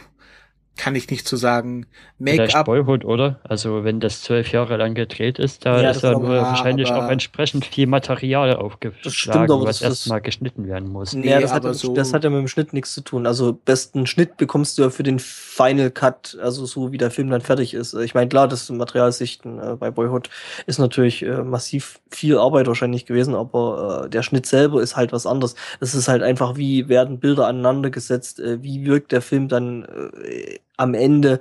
kann 0.77 0.95
ich 0.95 1.11
nicht 1.11 1.27
zu 1.27 1.37
so 1.37 1.41
sagen. 1.41 1.87
Make-up. 2.19 2.67
Boyhood, 2.67 3.05
oder? 3.05 3.41
Also 3.45 3.85
wenn 3.85 4.01
das 4.01 4.23
zwölf 4.23 4.53
Jahre 4.53 4.77
lang 4.77 4.95
gedreht 4.95 5.39
ist, 5.39 5.67
da 5.67 5.81
ja, 5.81 5.91
ist 5.91 6.03
ja, 6.03 6.21
wahrscheinlich 6.23 6.91
auch 6.91 7.09
entsprechend 7.09 7.65
viel 7.65 7.87
Material 7.87 8.57
aufgeschlagen, 8.57 9.45
stimmt, 9.45 9.67
was 9.67 9.83
erstmal 9.83 10.21
geschnitten 10.21 10.67
werden 10.67 10.91
muss. 10.91 11.15
Nee, 11.15 11.29
ja, 11.29 11.41
das, 11.41 11.53
hat, 11.53 11.63
so 11.75 11.95
das 11.95 12.13
hat 12.13 12.25
ja 12.25 12.31
mit 12.31 12.39
dem 12.39 12.49
Schnitt 12.49 12.73
nichts 12.73 12.95
zu 12.95 13.01
tun. 13.01 13.27
Also 13.27 13.53
besten 13.53 14.07
Schnitt 14.07 14.37
bekommst 14.37 14.79
du 14.79 14.83
ja 14.83 14.91
für 14.91 15.03
den 15.03 15.19
Final 15.19 15.91
Cut, 15.91 16.39
also 16.41 16.67
so 16.67 16.93
wie 16.93 16.99
der 16.99 17.11
Film 17.11 17.31
dann 17.31 17.41
fertig 17.41 17.75
ist. 17.75 17.95
Ich 17.95 18.15
meine, 18.15 18.29
klar, 18.29 18.49
das 18.49 18.69
Materialsichten 18.71 19.59
äh, 19.59 19.77
bei 19.77 19.91
Boyhood 19.91 20.31
ist 20.67 20.79
natürlich 20.79 21.23
äh, 21.23 21.43
massiv 21.43 22.01
viel 22.11 22.39
Arbeit 22.39 22.67
wahrscheinlich 22.67 23.07
gewesen, 23.07 23.35
aber 23.35 24.05
äh, 24.05 24.11
der 24.11 24.23
Schnitt 24.23 24.47
selber 24.47 24.83
ist 24.83 24.97
halt 24.97 25.13
was 25.13 25.27
anderes. 25.27 25.55
Es 25.81 25.95
ist 25.95 26.09
halt 26.09 26.23
einfach, 26.23 26.57
wie 26.57 26.89
werden 26.89 27.19
Bilder 27.19 27.47
aneinander 27.47 27.91
gesetzt, 27.91 28.41
äh, 28.41 28.63
wie 28.63 28.85
wirkt 28.85 29.13
der 29.13 29.23
Film 29.23 29.49
dann 29.49 29.85
äh, 29.85 30.59
am 30.77 30.95
Ende. 30.95 31.41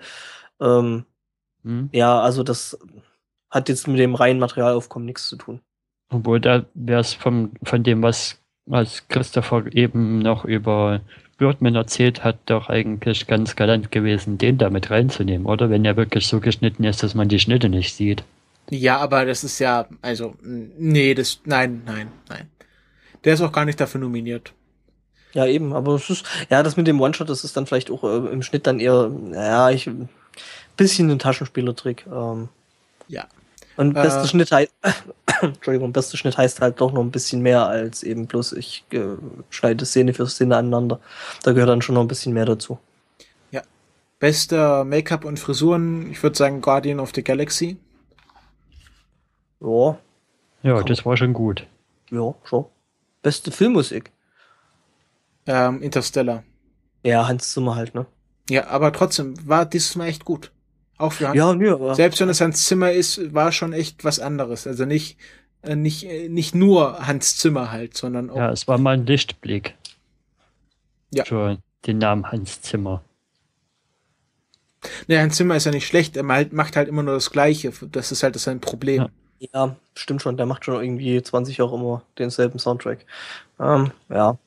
Ähm, 0.60 1.06
hm. 1.64 1.90
Ja, 1.91 2.22
also 2.22 2.44
das 2.44 2.78
hat 3.49 3.70
jetzt 3.70 3.88
mit 3.88 3.99
dem 3.99 4.16
reinen 4.16 4.40
Materialaufkommen 4.40 5.06
nichts 5.06 5.28
zu 5.30 5.38
tun. 5.38 5.62
Obwohl 6.10 6.40
da 6.40 6.66
wäre 6.74 7.02
es 7.02 7.14
von, 7.14 7.52
von 7.64 7.84
dem, 7.84 8.03
was, 8.03 8.40
was 8.66 9.07
Christopher 9.07 9.66
eben 9.74 10.20
noch 10.20 10.45
über 10.45 11.02
Birdman 11.38 11.76
erzählt 11.76 12.24
hat, 12.24 12.38
doch 12.45 12.70
eigentlich 12.70 13.28
ganz 13.28 13.56
galant 13.56 13.91
gewesen, 13.91 14.38
den 14.38 14.57
da 14.57 14.70
mit 14.70 14.90
reinzunehmen, 14.90 15.45
oder? 15.48 15.70
Wenn 15.70 15.84
er 15.84 15.98
wirklich 15.98 16.28
so 16.28 16.40
geschnitten 16.40 16.84
ist, 16.84 17.03
dass 17.03 17.16
man 17.16 17.28
die 17.28 17.40
Schnitte 17.40 17.70
nicht 17.70 17.94
sieht. 17.94 18.24
Ja, 18.70 18.98
aber 18.98 19.26
das 19.26 19.44
ist 19.44 19.60
ja, 19.60 19.88
also, 20.02 20.36
nee, 20.41 21.14
das, 21.14 21.41
nein, 21.45 21.84
nein, 21.86 22.12
nein. 22.30 22.49
Der 23.24 23.34
ist 23.34 23.41
auch 23.41 23.52
gar 23.52 23.66
nicht 23.66 23.80
dafür 23.80 24.02
nominiert. 24.02 24.53
Ja, 25.36 25.45
eben, 25.45 25.74
aber 25.74 25.95
es 25.95 26.10
ist, 26.10 26.26
ja, 26.49 26.64
das 26.64 26.78
mit 26.78 26.88
dem 26.88 27.02
One-Shot, 27.02 27.30
das 27.30 27.44
ist 27.44 27.57
dann 27.57 27.66
vielleicht 27.66 27.91
auch 27.91 28.06
äh, 28.06 28.32
im 28.32 28.41
Schnitt 28.41 28.66
dann 28.66 28.80
eher, 28.80 29.12
ja, 29.34 29.70
ich, 29.70 29.90
bisschen 30.78 31.12
ein 31.12 31.20
Taschenspielertrick. 31.20 32.06
Ähm. 32.07 32.48
Ja. 33.10 33.28
Und 33.76 33.94
bester 33.94 34.24
äh, 34.24 34.28
Schnitt 34.28 34.52
heißt, 34.53 34.72
Entschuldigung, 35.41 35.91
bester 35.91 36.18
Schnitt 36.18 36.38
heißt 36.38 36.62
halt 36.62 36.80
doch 36.80 36.94
noch 36.94 37.02
ein 37.02 37.12
bisschen 37.12 37.41
mehr 37.41 37.68
als 37.68 38.02
eben 38.02 38.28
bloß 38.28 38.53
ich 38.53 38.86
äh, 38.91 39.18
schneide 39.49 39.86
Szene 39.86 40.14
für 40.14 40.26
Szene 40.26 40.56
aneinander. 40.56 41.02
Da 41.44 41.52
gehört 41.52 41.70
dann 41.70 41.82
schon 41.82 41.95
noch 41.95 42.02
ein 42.02 42.07
bisschen 42.07 42.34
mehr 42.34 42.45
dazu. 42.45 42.80
Ja. 43.52 43.62
Bester 44.20 44.86
Make-up 44.86 45.26
und 45.26 45.38
Frisuren, 45.38 46.10
ich 46.12 46.24
würde 46.24 46.38
sagen 46.38 46.62
Guardian 46.62 47.02
of 47.02 47.12
the 47.14 47.24
Galaxy. 47.24 47.76
Ja. 49.60 49.98
Ja, 50.64 50.82
das 50.82 51.06
war 51.06 51.18
schon 51.18 51.34
gut. 51.34 51.68
Ja, 52.10 52.34
schon. 52.45 52.66
Beste 53.22 53.52
Filmmusik. 53.52 54.12
Ähm, 55.47 55.81
Interstellar. 55.81 56.43
Ja, 57.03 57.27
Hans 57.27 57.53
Zimmer 57.53 57.76
halt, 57.76 57.93
ne? 57.93 58.05
Ja, 58.49 58.67
aber 58.67 58.91
trotzdem 58.91 59.35
war 59.47 59.65
dieses 59.65 59.95
Mal 59.95 60.07
echt 60.07 60.26
gut. 60.26 60.51
Auch 60.97 61.13
für 61.13 61.27
Hans. 61.27 61.38
Ja, 61.38 61.53
nö, 61.53 61.93
Selbst 61.93 62.19
wenn 62.19 62.30
es 62.30 62.41
Hans 62.41 62.65
Zimmer 62.65 62.91
ist, 62.91 63.34
war 63.34 63.51
schon 63.51 63.73
echt 63.73 64.03
was 64.03 64.19
anderes. 64.19 64.65
Also 64.65 64.85
nicht, 64.85 65.17
äh, 65.61 65.76
nicht, 65.76 66.03
äh, 66.05 66.30
nicht 66.30 66.55
nur 66.55 67.05
Hans 67.05 67.38
Zimmer 67.38 67.72
halt, 67.72 67.97
sondern 67.97 68.30
auch. 68.30 68.38
Ja, 68.38 68.51
es 68.51 68.67
war 68.67 68.77
mal 68.77 68.93
ein 68.93 69.05
Lichtblick. 69.05 69.76
Ja. 71.13 71.26
Für 71.26 71.57
den 71.85 71.97
Namen 71.97 72.31
Hans 72.31 72.61
Zimmer. 72.61 73.03
Ne, 75.07 75.19
Hans 75.19 75.35
Zimmer 75.35 75.55
ist 75.55 75.65
ja 75.65 75.72
nicht 75.72 75.88
schlecht, 75.88 76.15
er 76.15 76.23
macht 76.23 76.76
halt 76.76 76.88
immer 76.88 77.03
nur 77.03 77.15
das 77.15 77.31
Gleiche. 77.31 77.72
Das 77.91 78.11
ist 78.11 78.23
halt 78.23 78.38
sein 78.39 78.61
Problem. 78.61 79.03
Ja. 79.03 79.09
Ja, 79.53 79.76
stimmt 79.95 80.22
schon. 80.22 80.38
Der 80.38 80.45
macht 80.45 80.65
schon 80.65 80.81
irgendwie 80.81 81.22
20 81.22 81.57
Jahre 81.57 81.76
immer 81.76 82.03
denselben 82.17 82.59
Soundtrack. 82.59 83.05
Ähm, 83.59 83.91
ja. 84.09 84.38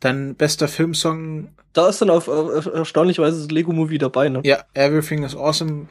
Dann 0.00 0.34
bester 0.34 0.68
Filmsong. 0.68 1.48
Da 1.72 1.88
ist 1.88 2.00
dann 2.00 2.10
auf, 2.10 2.28
auf 2.28 2.66
erstaunlicherweise 2.66 3.40
das 3.40 3.50
Lego 3.50 3.72
Movie 3.72 3.98
dabei, 3.98 4.28
ne? 4.28 4.40
Ja, 4.44 4.64
Everything 4.74 5.22
is 5.24 5.34
Awesome 5.34 5.88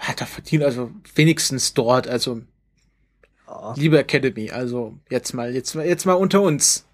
hat 0.00 0.20
er 0.20 0.26
verdient, 0.26 0.64
also 0.64 0.90
wenigstens 1.14 1.74
dort, 1.74 2.08
also 2.08 2.40
ja. 3.46 3.74
liebe 3.76 3.98
Academy, 3.98 4.50
also 4.50 4.98
jetzt 5.10 5.34
mal, 5.34 5.54
jetzt 5.54 5.74
mal, 5.74 5.86
jetzt 5.86 6.06
mal 6.06 6.14
unter 6.14 6.40
uns. 6.40 6.86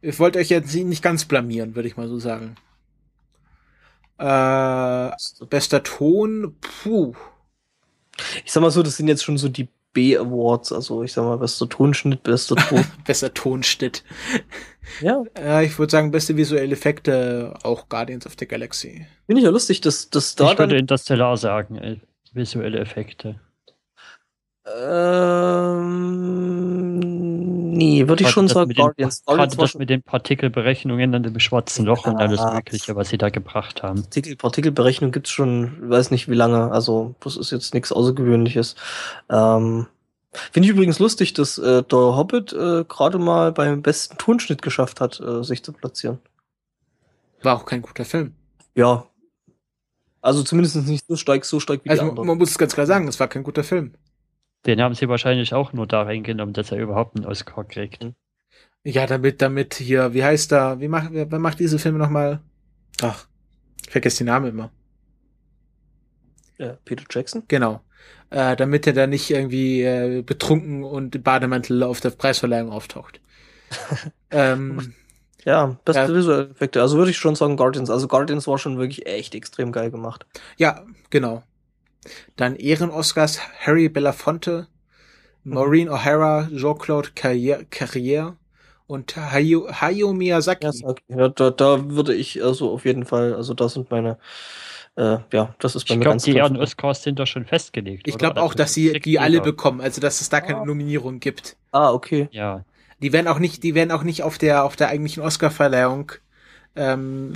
Ich 0.00 0.18
wollte 0.18 0.38
euch 0.38 0.48
jetzt 0.48 0.74
nicht 0.74 1.02
ganz 1.02 1.24
blamieren, 1.24 1.74
würde 1.74 1.88
ich 1.88 1.96
mal 1.96 2.08
so 2.08 2.18
sagen. 2.18 2.56
Äh, 4.18 5.10
bester 5.48 5.82
Ton, 5.82 6.56
puh. 6.60 7.14
Ich 8.44 8.52
sag 8.52 8.62
mal 8.62 8.70
so, 8.70 8.82
das 8.82 8.96
sind 8.96 9.08
jetzt 9.08 9.24
schon 9.24 9.38
so 9.38 9.48
die 9.48 9.68
B-Awards, 9.98 10.70
also 10.72 11.02
ich 11.02 11.12
sag 11.12 11.24
mal, 11.24 11.38
bester 11.38 11.68
Tonschnitt, 11.68 12.22
bester 12.22 12.54
Ton. 12.68 12.84
Besser 13.04 13.34
Tonschnitt. 13.34 14.04
Ja. 15.00 15.24
Äh, 15.36 15.66
ich 15.66 15.76
würde 15.76 15.90
sagen, 15.90 16.12
beste 16.12 16.36
visuelle 16.36 16.72
Effekte, 16.72 17.54
auch 17.64 17.88
Guardians 17.88 18.24
of 18.24 18.36
the 18.38 18.46
Galaxy. 18.46 19.08
Finde 19.26 19.40
ich 19.40 19.44
ja 19.44 19.50
lustig, 19.50 19.80
dass, 19.80 20.08
dass 20.08 20.36
da. 20.36 20.52
Ich 20.52 20.58
würde 20.58 20.78
Interstellar 20.78 21.36
sagen, 21.36 21.78
ey. 21.78 21.94
Äh, 21.94 21.98
visuelle 22.32 22.78
Effekte. 22.78 23.40
Ähm, 24.66 25.88
nee, 27.78 28.08
würde 28.08 28.24
ich 28.24 28.30
schon 28.30 28.48
sagen, 28.48 28.72
Guardians. 28.74 29.24
Gerade 29.24 29.56
das 29.56 29.74
mit 29.74 29.88
den 29.88 30.02
Partikelberechnungen 30.02 31.14
an 31.14 31.22
dem 31.22 31.38
schwarzen 31.38 31.86
Loch 31.86 32.04
ja, 32.04 32.12
und 32.12 32.18
alles 32.18 32.40
Mögliche, 32.42 32.96
was 32.96 33.08
sie 33.08 33.18
da 33.18 33.30
gebracht 33.30 33.82
haben. 33.82 34.02
Partikel, 34.02 34.36
Partikelberechnung 34.36 35.12
gibt's 35.12 35.30
schon, 35.30 35.88
weiß 35.88 36.10
nicht 36.10 36.28
wie 36.28 36.34
lange, 36.34 36.70
also 36.70 37.14
das 37.20 37.36
ist 37.36 37.50
jetzt 37.52 37.74
nichts 37.74 37.92
Außergewöhnliches. 37.92 38.76
Ähm, 39.30 39.86
Finde 40.52 40.66
ich 40.66 40.74
übrigens 40.74 40.98
lustig, 40.98 41.32
dass 41.32 41.56
äh, 41.58 41.82
der 41.82 41.98
Hobbit 41.98 42.52
äh, 42.52 42.84
gerade 42.84 43.18
mal 43.18 43.52
beim 43.52 43.80
besten 43.80 44.18
Tonschnitt 44.18 44.60
geschafft 44.60 45.00
hat, 45.00 45.20
äh, 45.20 45.42
sich 45.42 45.62
zu 45.62 45.72
platzieren. 45.72 46.18
War 47.42 47.56
auch 47.56 47.64
kein 47.64 47.82
guter 47.82 48.04
Film. 48.04 48.34
Ja. 48.74 49.06
Also 50.20 50.42
zumindest 50.42 50.76
nicht 50.76 51.06
so 51.06 51.16
stark, 51.16 51.44
so 51.44 51.60
stark 51.60 51.84
wie 51.84 51.90
also, 51.90 52.02
die 52.02 52.08
anderen. 52.10 52.26
Man 52.26 52.38
muss 52.38 52.50
es 52.50 52.58
ganz 52.58 52.74
klar 52.74 52.86
sagen, 52.86 53.08
es 53.08 53.18
war 53.18 53.28
kein 53.28 53.44
guter 53.44 53.64
Film. 53.64 53.94
Den 54.68 54.82
haben 54.82 54.94
sie 54.94 55.08
wahrscheinlich 55.08 55.54
auch 55.54 55.72
nur 55.72 55.86
da 55.86 56.02
reingenommen, 56.02 56.52
dass 56.52 56.72
er 56.72 56.78
überhaupt 56.78 57.16
einen 57.16 57.24
Oscar 57.24 57.64
kriegt. 57.64 58.04
Hm. 58.04 58.14
Ja, 58.84 59.06
damit, 59.06 59.40
damit 59.40 59.74
hier, 59.74 60.12
wie 60.12 60.22
heißt 60.22 60.52
da, 60.52 60.78
wie 60.78 60.88
macht, 60.88 61.08
wer, 61.10 61.30
wer 61.32 61.38
macht 61.38 61.58
diese 61.58 61.78
Filme 61.78 61.98
nochmal? 61.98 62.40
Ach, 63.00 63.26
ich 63.82 63.90
vergesse 63.90 64.18
den 64.18 64.26
Namen 64.26 64.50
immer. 64.50 64.70
Ja, 66.58 66.76
Peter 66.84 67.04
Jackson? 67.10 67.44
Genau. 67.48 67.80
Äh, 68.28 68.56
damit 68.56 68.86
er 68.86 68.92
da 68.92 69.06
nicht 69.06 69.30
irgendwie 69.30 69.82
äh, 69.84 70.20
betrunken 70.20 70.84
und 70.84 71.24
Bademantel 71.24 71.82
auf 71.82 72.00
der 72.00 72.10
Preisverleihung 72.10 72.70
auftaucht. 72.70 73.22
ähm, 74.30 74.94
ja, 75.46 75.78
beste 75.86 76.02
ja. 76.02 76.14
visuelle 76.14 76.50
Effekte. 76.50 76.82
Also 76.82 76.98
würde 76.98 77.10
ich 77.10 77.16
schon 77.16 77.36
sagen 77.36 77.56
Guardians. 77.56 77.88
Also 77.88 78.06
Guardians 78.06 78.46
war 78.46 78.58
schon 78.58 78.76
wirklich 78.76 79.06
echt 79.06 79.34
extrem 79.34 79.72
geil 79.72 79.90
gemacht. 79.90 80.26
Ja, 80.58 80.84
genau. 81.08 81.42
Dann 82.36 82.56
Ehren-Oscars 82.56 83.40
Harry 83.64 83.88
Belafonte, 83.88 84.68
Maureen 85.44 85.88
O'Hara, 85.88 86.48
Jean-Claude 86.54 87.10
Carrière 87.14 88.36
und 88.86 89.16
Hayao, 89.16 89.68
Hayao 89.70 90.12
Miyazaki. 90.12 90.68
Ja, 91.08 91.28
da, 91.28 91.50
da 91.50 91.90
würde 91.90 92.14
ich 92.14 92.42
also 92.42 92.72
auf 92.72 92.84
jeden 92.84 93.04
Fall, 93.04 93.34
also 93.34 93.54
das 93.54 93.74
sind 93.74 93.90
meine, 93.90 94.18
äh, 94.96 95.18
ja, 95.32 95.54
das 95.58 95.76
ist 95.76 95.86
bei 95.86 95.94
ich 95.94 95.98
mir 95.98 96.04
glaub, 96.04 96.12
ganz 96.14 96.24
Die 96.24 96.34
Ehren-Oscars 96.34 97.02
sind 97.02 97.18
doch 97.18 97.26
schon 97.26 97.44
festgelegt. 97.44 98.08
Ich 98.08 98.18
glaube 98.18 98.40
auch, 98.40 98.54
dass 98.54 98.74
sie 98.74 98.98
die 99.00 99.18
alle 99.18 99.40
bekommen, 99.40 99.80
also 99.80 100.00
dass 100.00 100.20
es 100.20 100.28
da 100.28 100.40
keine 100.40 100.60
ah. 100.60 100.64
Nominierung 100.64 101.20
gibt. 101.20 101.56
Ah, 101.72 101.92
okay. 101.92 102.28
Ja. 102.32 102.64
Die 103.00 103.12
werden 103.12 103.28
auch 103.28 103.38
nicht, 103.38 103.62
die 103.62 103.74
werden 103.74 103.92
auch 103.92 104.02
nicht 104.02 104.22
auf 104.22 104.38
der 104.38 104.64
auf 104.64 104.74
der 104.74 104.88
eigentlichen 104.88 105.22
Oscarverleihung 105.22 106.12
ähm, 106.74 107.34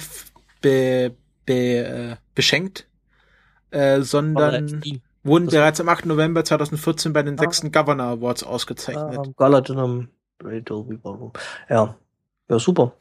be, 0.60 1.12
be, 1.46 1.54
äh, 1.54 2.16
beschenkt, 2.34 2.86
äh, 3.72 4.02
sondern 4.02 4.82
wurden 5.24 5.46
das 5.46 5.54
bereits 5.54 5.80
am 5.80 5.88
8. 5.88 6.06
November 6.06 6.44
2014 6.44 7.12
bei 7.12 7.22
den 7.22 7.38
ah. 7.38 7.42
sechsten 7.42 7.72
Governor 7.72 8.06
Awards 8.06 8.44
ausgezeichnet. 8.44 9.18
Ah, 9.18 9.24
Galadinam 9.36 10.08
Ja. 11.68 11.96
Ja, 12.48 12.58
super. 12.58 12.92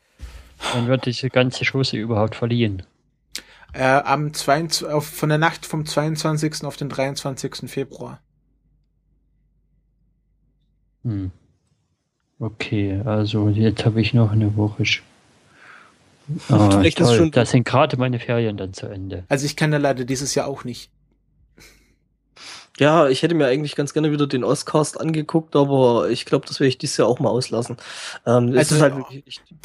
Wann 0.73 0.88
wird 0.88 1.06
diese 1.06 1.30
ganze 1.30 1.65
Chose 1.65 1.98
überhaupt 1.98 2.35
verliehen? 2.35 2.84
Äh, 3.73 3.84
am 3.84 4.34
22, 4.34 4.88
auf, 4.88 5.07
von 5.07 5.30
der 5.30 5.38
Nacht 5.38 5.65
vom 5.65 5.85
22. 5.85 6.64
auf 6.64 6.77
den 6.77 6.89
23. 6.89 7.69
Februar. 7.69 8.19
Hm. 11.03 11.31
Okay, 12.39 13.02
also 13.06 13.49
jetzt 13.49 13.85
habe 13.85 14.02
ich 14.02 14.14
noch 14.14 14.31
eine 14.31 14.56
Woche. 14.56 14.84
Oh, 16.49 16.69
toll. 16.69 17.31
Das 17.31 17.52
sind 17.52 17.65
gerade 17.65 17.98
meine 17.98 18.19
Ferien 18.19 18.57
dann 18.57 18.73
zu 18.73 18.88
Ende. 18.88 19.26
Also 19.27 19.45
ich 19.45 19.56
kann 19.56 19.72
da 19.72 19.77
leider 19.77 20.06
dieses 20.06 20.35
Jahr 20.35 20.48
auch 20.48 20.64
nicht. 20.64 20.89
Ja, 22.80 23.10
ich 23.10 23.22
hätte 23.22 23.35
mir 23.35 23.48
eigentlich 23.48 23.76
ganz 23.76 23.93
gerne 23.93 24.11
wieder 24.11 24.27
den 24.27 24.43
Oscast 24.43 24.99
angeguckt, 24.99 25.56
aber 25.56 26.10
ich 26.10 26.26
glaube, 26.26 26.48
das 26.48 26.60
werde 26.60 26.69
ich 26.69 26.77
dieses 26.77 26.98
Jahr 26.98 27.07
auch 27.07 27.19
mal 27.19 27.30
auslassen. 27.30 27.77
Ähm, 28.26 28.56
also 28.57 28.80
halt 28.80 28.95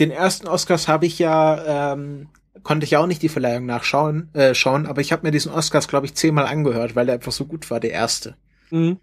den 0.01 0.11
ersten 0.11 0.49
Oscars 0.49 0.89
habe 0.89 1.07
ich 1.07 1.19
ja, 1.19 1.93
ähm, 1.95 2.29
konnte 2.63 2.85
ich 2.85 2.91
ja 2.91 3.01
auch 3.01 3.07
nicht 3.07 3.23
die 3.23 3.29
Verleihung 3.29 3.65
nachschauen, 3.65 4.29
äh, 4.35 4.55
schauen, 4.55 4.87
aber 4.87 5.01
ich 5.01 5.13
habe 5.13 5.23
mir 5.23 5.31
diesen 5.31 5.53
Oscars, 5.53 5.89
glaube 5.89 6.07
ich, 6.07 6.15
zehnmal 6.15 6.47
angehört, 6.47 6.97
weil 6.97 7.07
der 7.07 7.15
einfach 7.15 7.33
so 7.33 7.47
gut 7.47 7.71
war, 7.71 7.81
der 7.81 7.93
erste. 7.93 8.35
Mhm. 8.71 8.99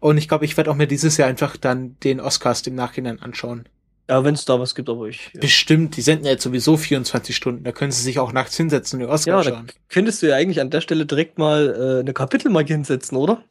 Und 0.00 0.16
ich 0.16 0.28
glaube, 0.28 0.44
ich 0.44 0.56
werde 0.56 0.70
auch 0.70 0.76
mir 0.76 0.86
dieses 0.86 1.16
Jahr 1.16 1.28
einfach 1.28 1.56
dann 1.56 1.96
den 2.00 2.20
Oscars 2.20 2.66
im 2.66 2.74
Nachhinein 2.74 3.20
anschauen. 3.20 3.68
Ja, 4.08 4.24
wenn 4.24 4.34
es 4.34 4.46
da 4.46 4.58
was 4.58 4.74
gibt, 4.74 4.88
aber 4.88 5.06
ich. 5.06 5.30
Ja. 5.34 5.40
Bestimmt, 5.40 5.96
die 5.96 6.00
senden 6.00 6.24
ja 6.24 6.32
jetzt 6.32 6.42
sowieso 6.42 6.78
24 6.78 7.36
Stunden. 7.36 7.64
Da 7.64 7.72
können 7.72 7.92
sie 7.92 8.02
sich 8.02 8.18
auch 8.18 8.32
nachts 8.32 8.56
hinsetzen 8.56 8.98
und 9.00 9.06
die 9.06 9.12
Oscar 9.12 9.36
ja, 9.36 9.42
schauen. 9.44 9.66
Da 9.66 9.72
könntest 9.88 10.22
du 10.22 10.28
ja 10.28 10.36
eigentlich 10.36 10.60
an 10.60 10.70
der 10.70 10.80
Stelle 10.80 11.04
direkt 11.04 11.38
mal 11.38 11.68
äh, 11.68 12.00
eine 12.00 12.14
Kapitelmarke 12.14 12.72
hinsetzen, 12.72 13.18
oder? 13.18 13.44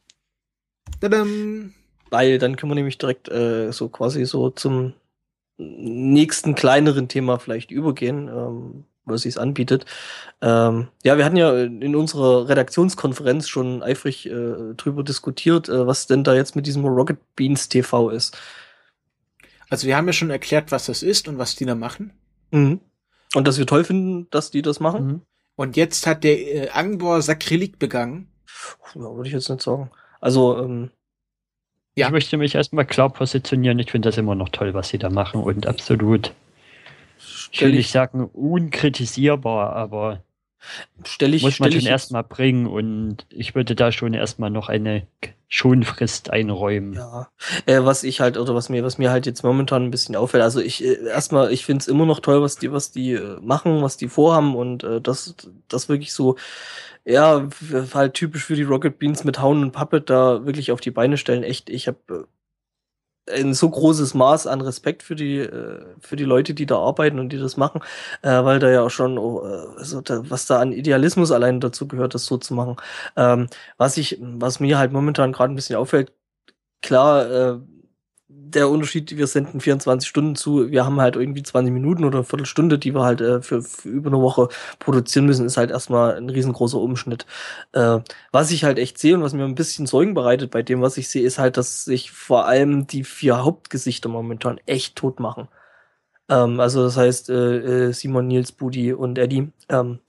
Tadam. 1.00 1.74
Weil 2.10 2.38
dann 2.38 2.56
können 2.56 2.72
wir 2.72 2.74
nämlich 2.74 2.98
direkt 2.98 3.28
äh, 3.28 3.70
so 3.70 3.88
quasi 3.88 4.24
so 4.24 4.50
zum 4.50 4.94
nächsten 5.58 6.54
kleineren 6.54 7.08
Thema 7.08 7.38
vielleicht 7.38 7.70
übergehen, 7.70 8.28
ähm, 8.28 8.84
was 9.04 9.22
sich 9.22 9.38
anbietet. 9.38 9.84
Ähm, 10.40 10.88
ja, 11.04 11.18
wir 11.18 11.24
hatten 11.24 11.36
ja 11.36 11.56
in 11.56 11.94
unserer 11.94 12.48
Redaktionskonferenz 12.48 13.48
schon 13.48 13.82
eifrig 13.82 14.26
äh, 14.26 14.74
drüber 14.76 15.02
diskutiert, 15.02 15.68
äh, 15.68 15.86
was 15.86 16.06
denn 16.06 16.24
da 16.24 16.34
jetzt 16.34 16.56
mit 16.56 16.66
diesem 16.66 16.84
Rocket 16.84 17.18
Beans 17.36 17.68
TV 17.68 18.10
ist. 18.10 18.36
Also 19.70 19.86
wir 19.86 19.96
haben 19.96 20.06
ja 20.06 20.12
schon 20.12 20.30
erklärt, 20.30 20.72
was 20.72 20.86
das 20.86 21.02
ist 21.02 21.28
und 21.28 21.38
was 21.38 21.56
die 21.56 21.66
da 21.66 21.74
machen. 21.74 22.12
Mhm. 22.50 22.80
Und 23.34 23.46
dass 23.46 23.58
wir 23.58 23.66
toll 23.66 23.84
finden, 23.84 24.28
dass 24.30 24.50
die 24.50 24.62
das 24.62 24.80
machen. 24.80 25.06
Mhm. 25.06 25.22
Und 25.56 25.76
jetzt 25.76 26.06
hat 26.06 26.24
der 26.24 26.38
äh, 26.38 26.68
Angbor 26.70 27.20
Sakrileg 27.20 27.78
begangen. 27.78 28.32
Ja, 28.94 29.02
würde 29.02 29.28
ich 29.28 29.34
jetzt 29.34 29.50
nicht 29.50 29.62
sagen. 29.62 29.90
Also, 30.20 30.58
ähm, 30.58 30.90
ja. 31.96 32.06
Ich 32.06 32.12
möchte 32.12 32.36
mich 32.36 32.54
erstmal 32.54 32.86
klar 32.86 33.10
positionieren. 33.10 33.78
Ich 33.80 33.90
finde 33.90 34.08
das 34.08 34.18
immer 34.18 34.36
noch 34.36 34.50
toll, 34.50 34.72
was 34.72 34.88
sie 34.88 34.98
da 34.98 35.10
machen 35.10 35.42
und 35.42 35.66
absolut, 35.66 36.32
ich 37.50 37.60
will 37.60 37.72
nicht 37.72 37.90
sagen 37.90 38.26
unkritisierbar, 38.26 39.74
aber 39.74 40.22
Stell 41.04 41.34
ich, 41.34 41.42
muss 41.42 41.60
man 41.60 41.70
stell 41.70 41.80
schon 41.80 41.90
erstmal 41.90 42.24
bringen 42.24 42.66
und 42.66 43.26
ich 43.30 43.54
würde 43.54 43.74
da 43.74 43.92
schon 43.92 44.14
erstmal 44.14 44.50
noch 44.50 44.68
eine 44.68 45.06
Schonfrist 45.48 46.30
einräumen. 46.30 46.94
Ja, 46.94 47.28
äh, 47.66 47.84
was 47.84 48.02
ich 48.02 48.20
halt, 48.20 48.36
oder 48.36 48.54
was 48.54 48.68
mir, 48.68 48.84
was 48.84 48.98
mir 48.98 49.10
halt 49.10 49.26
jetzt 49.26 49.42
momentan 49.42 49.84
ein 49.84 49.90
bisschen 49.90 50.16
auffällt, 50.16 50.42
also 50.42 50.60
ich, 50.60 50.84
äh, 50.84 51.06
erstmal, 51.06 51.52
ich 51.52 51.64
finde 51.64 51.82
es 51.82 51.88
immer 51.88 52.06
noch 52.06 52.20
toll, 52.20 52.42
was 52.42 52.56
die, 52.56 52.72
was 52.72 52.90
die 52.90 53.12
äh, 53.12 53.38
machen, 53.40 53.82
was 53.82 53.96
die 53.96 54.08
vorhaben 54.08 54.54
und 54.54 54.84
äh, 54.84 55.00
das, 55.00 55.34
das 55.68 55.88
wirklich 55.88 56.12
so, 56.12 56.36
ja, 57.04 57.48
halt 57.94 58.14
typisch 58.14 58.44
für 58.44 58.56
die 58.56 58.64
Rocket 58.64 58.98
Beans 58.98 59.24
mit 59.24 59.40
Hauen 59.40 59.62
und 59.62 59.72
Puppet 59.72 60.10
da 60.10 60.44
wirklich 60.44 60.72
auf 60.72 60.80
die 60.80 60.90
Beine 60.90 61.16
stellen. 61.16 61.42
Echt, 61.42 61.70
ich 61.70 61.88
habe 61.88 62.26
ein 63.34 63.54
so 63.54 63.68
großes 63.70 64.14
Maß 64.14 64.46
an 64.46 64.60
Respekt 64.60 65.02
für 65.02 65.14
die 65.16 65.38
äh, 65.38 65.84
für 66.00 66.16
die 66.16 66.24
Leute, 66.24 66.54
die 66.54 66.66
da 66.66 66.78
arbeiten 66.78 67.18
und 67.18 67.30
die 67.30 67.38
das 67.38 67.56
machen, 67.56 67.82
äh, 68.22 68.44
weil 68.44 68.58
da 68.58 68.70
ja 68.70 68.82
auch 68.82 68.90
schon 68.90 69.18
also 69.76 70.02
was 70.06 70.46
da 70.46 70.60
an 70.60 70.72
Idealismus 70.72 71.32
allein 71.32 71.60
dazu 71.60 71.88
gehört, 71.88 72.14
das 72.14 72.26
so 72.26 72.36
zu 72.38 72.54
machen. 72.54 72.76
Ähm, 73.16 73.48
was 73.76 73.96
ich 73.96 74.18
was 74.20 74.60
mir 74.60 74.78
halt 74.78 74.92
momentan 74.92 75.32
gerade 75.32 75.52
ein 75.52 75.56
bisschen 75.56 75.76
auffällt, 75.76 76.12
klar, 76.82 77.60
der 78.50 78.68
Unterschied, 78.68 79.16
wir 79.16 79.26
senden 79.26 79.60
24 79.60 80.08
Stunden 80.08 80.36
zu, 80.36 80.70
wir 80.70 80.84
haben 80.84 81.00
halt 81.00 81.16
irgendwie 81.16 81.42
20 81.42 81.72
Minuten 81.72 82.04
oder 82.04 82.18
eine 82.18 82.24
Viertelstunde, 82.24 82.78
die 82.78 82.94
wir 82.94 83.02
halt 83.02 83.20
äh, 83.20 83.42
für, 83.42 83.62
für 83.62 83.88
über 83.88 84.10
eine 84.10 84.20
Woche 84.20 84.48
produzieren 84.78 85.26
müssen, 85.26 85.46
ist 85.46 85.56
halt 85.56 85.70
erstmal 85.70 86.16
ein 86.16 86.30
riesengroßer 86.30 86.78
Umschnitt. 86.78 87.26
Äh, 87.72 88.00
was 88.32 88.50
ich 88.50 88.64
halt 88.64 88.78
echt 88.78 88.98
sehe 88.98 89.14
und 89.14 89.22
was 89.22 89.34
mir 89.34 89.44
ein 89.44 89.54
bisschen 89.54 89.86
Sorgen 89.86 90.14
bereitet 90.14 90.50
bei 90.50 90.62
dem, 90.62 90.82
was 90.82 90.96
ich 90.98 91.08
sehe, 91.08 91.22
ist 91.22 91.38
halt, 91.38 91.56
dass 91.56 91.84
sich 91.84 92.10
vor 92.12 92.46
allem 92.46 92.86
die 92.86 93.04
vier 93.04 93.44
Hauptgesichter 93.44 94.08
momentan 94.08 94.60
echt 94.66 94.96
tot 94.96 95.20
machen. 95.20 95.48
Ähm, 96.28 96.60
also 96.60 96.84
das 96.84 96.96
heißt 96.96 97.30
äh, 97.30 97.88
äh 97.88 97.92
Simon, 97.92 98.26
Nils, 98.28 98.52
Budi 98.52 98.92
und 98.92 99.18
Eddie. 99.18 99.52
Ähm, 99.68 100.00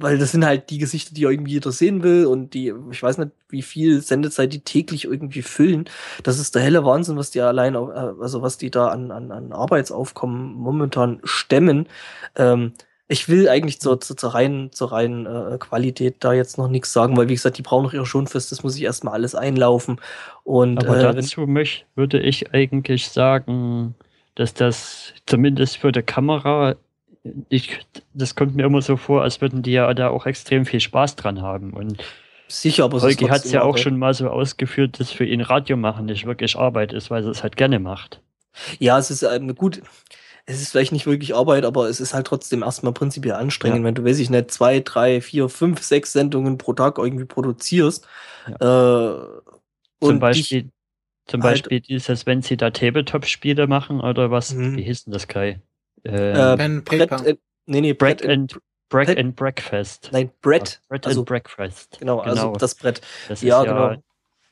weil 0.00 0.18
das 0.18 0.32
sind 0.32 0.44
halt 0.44 0.70
die 0.70 0.78
Gesichter, 0.78 1.14
die 1.14 1.22
irgendwie 1.22 1.52
jeder 1.52 1.72
sehen 1.72 2.02
will 2.02 2.26
und 2.26 2.54
die, 2.54 2.72
ich 2.90 3.02
weiß 3.02 3.18
nicht, 3.18 3.32
wie 3.48 3.62
viel 3.62 4.00
Sendezeit 4.00 4.52
die 4.52 4.60
täglich 4.60 5.04
irgendwie 5.04 5.42
füllen. 5.42 5.88
Das 6.22 6.38
ist 6.38 6.54
der 6.54 6.62
helle 6.62 6.84
Wahnsinn, 6.84 7.16
was 7.16 7.30
die 7.30 7.40
allein, 7.40 7.74
äh, 7.74 7.78
also 7.78 8.42
was 8.42 8.58
die 8.58 8.70
da 8.70 8.88
an, 8.88 9.10
an, 9.10 9.32
an 9.32 9.52
Arbeitsaufkommen 9.52 10.54
momentan 10.54 11.20
stemmen. 11.24 11.88
Ähm, 12.36 12.72
ich 13.08 13.28
will 13.28 13.48
eigentlich 13.48 13.80
zur, 13.80 14.00
zur, 14.00 14.16
zur 14.16 14.34
reinen, 14.34 14.70
zur 14.70 14.92
reinen 14.92 15.26
äh, 15.26 15.58
Qualität 15.58 16.16
da 16.20 16.34
jetzt 16.34 16.58
noch 16.58 16.68
nichts 16.68 16.92
sagen, 16.92 17.16
weil 17.16 17.28
wie 17.28 17.34
gesagt, 17.34 17.56
die 17.58 17.62
brauchen 17.62 17.84
noch 17.84 17.94
ihre 17.94 18.06
Schonfest, 18.06 18.52
das 18.52 18.62
muss 18.62 18.76
ich 18.76 18.82
erstmal 18.82 19.14
alles 19.14 19.34
einlaufen. 19.34 20.00
Und, 20.44 20.86
Aber 20.86 20.98
äh, 20.98 21.14
dazu 21.14 21.46
möchte, 21.46 21.86
würde 21.94 22.20
ich 22.20 22.52
eigentlich 22.52 23.08
sagen, 23.08 23.94
dass 24.34 24.54
das 24.54 25.14
zumindest 25.26 25.78
für 25.78 25.90
die 25.90 26.02
Kamera 26.02 26.76
ich, 27.48 27.80
das 28.14 28.34
kommt 28.34 28.56
mir 28.56 28.64
immer 28.64 28.82
so 28.82 28.96
vor, 28.96 29.22
als 29.22 29.40
würden 29.40 29.62
die 29.62 29.72
ja 29.72 29.92
da 29.94 30.08
auch 30.08 30.26
extrem 30.26 30.64
viel 30.66 30.80
Spaß 30.80 31.16
dran 31.16 31.42
haben. 31.42 31.72
Und 31.72 32.02
Sicher, 32.48 32.84
aber 32.84 33.02
Holgi 33.02 33.26
hat 33.26 33.44
es 33.44 33.52
ja 33.52 33.62
auch 33.62 33.76
schon 33.76 33.98
mal 33.98 34.14
so 34.14 34.28
ausgeführt, 34.28 34.98
dass 34.98 35.12
für 35.12 35.26
ihn 35.26 35.42
Radio 35.42 35.76
machen 35.76 36.06
nicht 36.06 36.24
wirklich 36.24 36.56
Arbeit 36.56 36.94
ist, 36.94 37.10
weil 37.10 37.22
er 37.22 37.30
es 37.30 37.42
halt 37.42 37.58
gerne 37.58 37.78
macht. 37.78 38.22
Ja, 38.78 38.98
es 38.98 39.10
ist 39.10 39.22
ähm, 39.22 39.54
gut. 39.54 39.82
Es 40.46 40.62
ist 40.62 40.70
vielleicht 40.70 40.92
nicht 40.92 41.06
wirklich 41.06 41.34
Arbeit, 41.34 41.66
aber 41.66 41.90
es 41.90 42.00
ist 42.00 42.14
halt 42.14 42.26
trotzdem 42.26 42.62
erstmal 42.62 42.94
prinzipiell 42.94 43.34
anstrengend, 43.34 43.80
ja. 43.80 43.84
wenn 43.84 43.94
du, 43.94 44.02
weiß 44.02 44.18
ich 44.18 44.30
nicht, 44.30 44.50
zwei, 44.50 44.80
drei, 44.80 45.20
vier, 45.20 45.50
fünf, 45.50 45.82
sechs 45.82 46.14
Sendungen 46.14 46.56
pro 46.56 46.72
Tag 46.72 46.96
irgendwie 46.96 47.26
produzierst. 47.26 48.08
Ja. 48.58 49.10
Äh, 49.10 49.40
zum 50.00 50.18
Beispiel, 50.18 50.70
zum 51.26 51.42
halt 51.42 51.64
Beispiel 51.64 51.80
dieses, 51.80 52.24
wenn 52.24 52.40
sie 52.40 52.56
da 52.56 52.70
Tabletop-Spiele 52.70 53.66
machen 53.66 54.00
oder 54.00 54.30
was, 54.30 54.54
mhm. 54.54 54.78
wie 54.78 54.84
hieß 54.84 55.04
denn 55.04 55.12
das, 55.12 55.28
Kai? 55.28 55.60
Äh, 56.04 56.56
Pen 56.56 56.84
Brett, 56.84 57.10
äh, 57.10 57.36
nee, 57.66 57.80
nee, 57.80 57.92
Bread 57.92 58.24
and, 58.24 58.58
Bread 58.88 59.16
and 59.16 59.36
Breakfast. 59.36 60.10
Nein, 60.12 60.30
Bread. 60.40 60.80
Bread 60.88 61.06
also, 61.06 61.20
and 61.20 61.28
Breakfast. 61.28 61.98
Genau, 61.98 62.18
also 62.20 62.34
genau, 62.34 62.48
also 62.48 62.58
das 62.58 62.74
Brett. 62.74 63.00
Das 63.28 63.42
ja, 63.42 63.62
ja, 63.62 63.72
genau. 63.72 64.02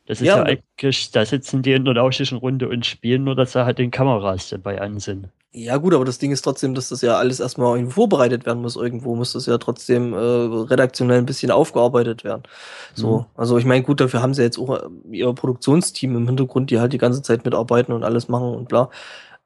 Das 0.07 0.21
ist 0.21 0.27
ja, 0.27 0.37
ja 0.37 0.45
eigentlich, 0.45 1.11
da 1.11 1.27
sitzen 1.27 1.63
die 1.63 1.73
in 1.73 1.85
der 1.85 1.95
lauschischen 1.95 2.39
Runde 2.39 2.69
und 2.69 2.87
spielen, 2.87 3.25
nur 3.25 3.35
dass 3.35 3.53
da 3.53 3.65
halt 3.65 3.79
den 3.79 3.91
Kameras 3.91 4.49
dabei 4.51 4.81
an 4.81 5.01
sind. 5.01 5.29
Ja, 5.53 5.79
gut, 5.79 5.95
aber 5.95 6.05
das 6.05 6.19
Ding 6.19 6.33
ist 6.33 6.43
trotzdem, 6.43 6.75
dass 6.75 6.91
das 6.91 7.01
ja 7.01 7.17
alles 7.17 7.41
erstmal 7.41 7.77
irgendwie 7.77 7.95
vorbereitet 7.95 8.45
werden 8.45 8.61
muss. 8.61 8.77
Irgendwo 8.77 9.17
muss 9.17 9.33
das 9.33 9.47
ja 9.47 9.57
trotzdem 9.59 10.13
äh, 10.13 10.17
redaktionell 10.17 11.19
ein 11.19 11.27
bisschen 11.27 11.51
aufgearbeitet 11.51 12.25
werden. 12.25 12.43
So, 12.95 13.21
mhm. 13.21 13.25
also 13.35 13.57
ich 13.57 13.65
meine, 13.65 13.83
gut, 13.83 14.01
dafür 14.01 14.23
haben 14.23 14.35
sie 14.35 14.43
jetzt 14.43 14.59
auch 14.59 14.77
äh, 14.77 14.89
ihr 15.11 15.33
Produktionsteam 15.33 16.15
im 16.15 16.27
Hintergrund, 16.27 16.71
die 16.71 16.79
halt 16.79 16.93
die 16.93 16.99
ganze 16.99 17.23
Zeit 17.23 17.45
mitarbeiten 17.45 17.93
und 17.93 18.05
alles 18.05 18.29
machen 18.29 18.55
und 18.55 18.69
bla. 18.69 18.91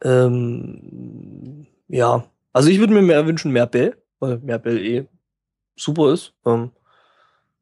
Ähm, 0.02 1.66
ja, 1.90 2.24
also 2.52 2.68
ich 2.68 2.78
würde 2.78 2.92
mir 2.92 3.02
mehr 3.02 3.26
wünschen, 3.26 3.52
mehr 3.52 3.66
Bell, 3.66 3.96
weil 4.18 4.38
mehr 4.38 4.58
Bell 4.58 4.78
eh 4.78 5.06
super 5.76 6.12
ist. 6.12 6.32
Ähm, 6.46 6.70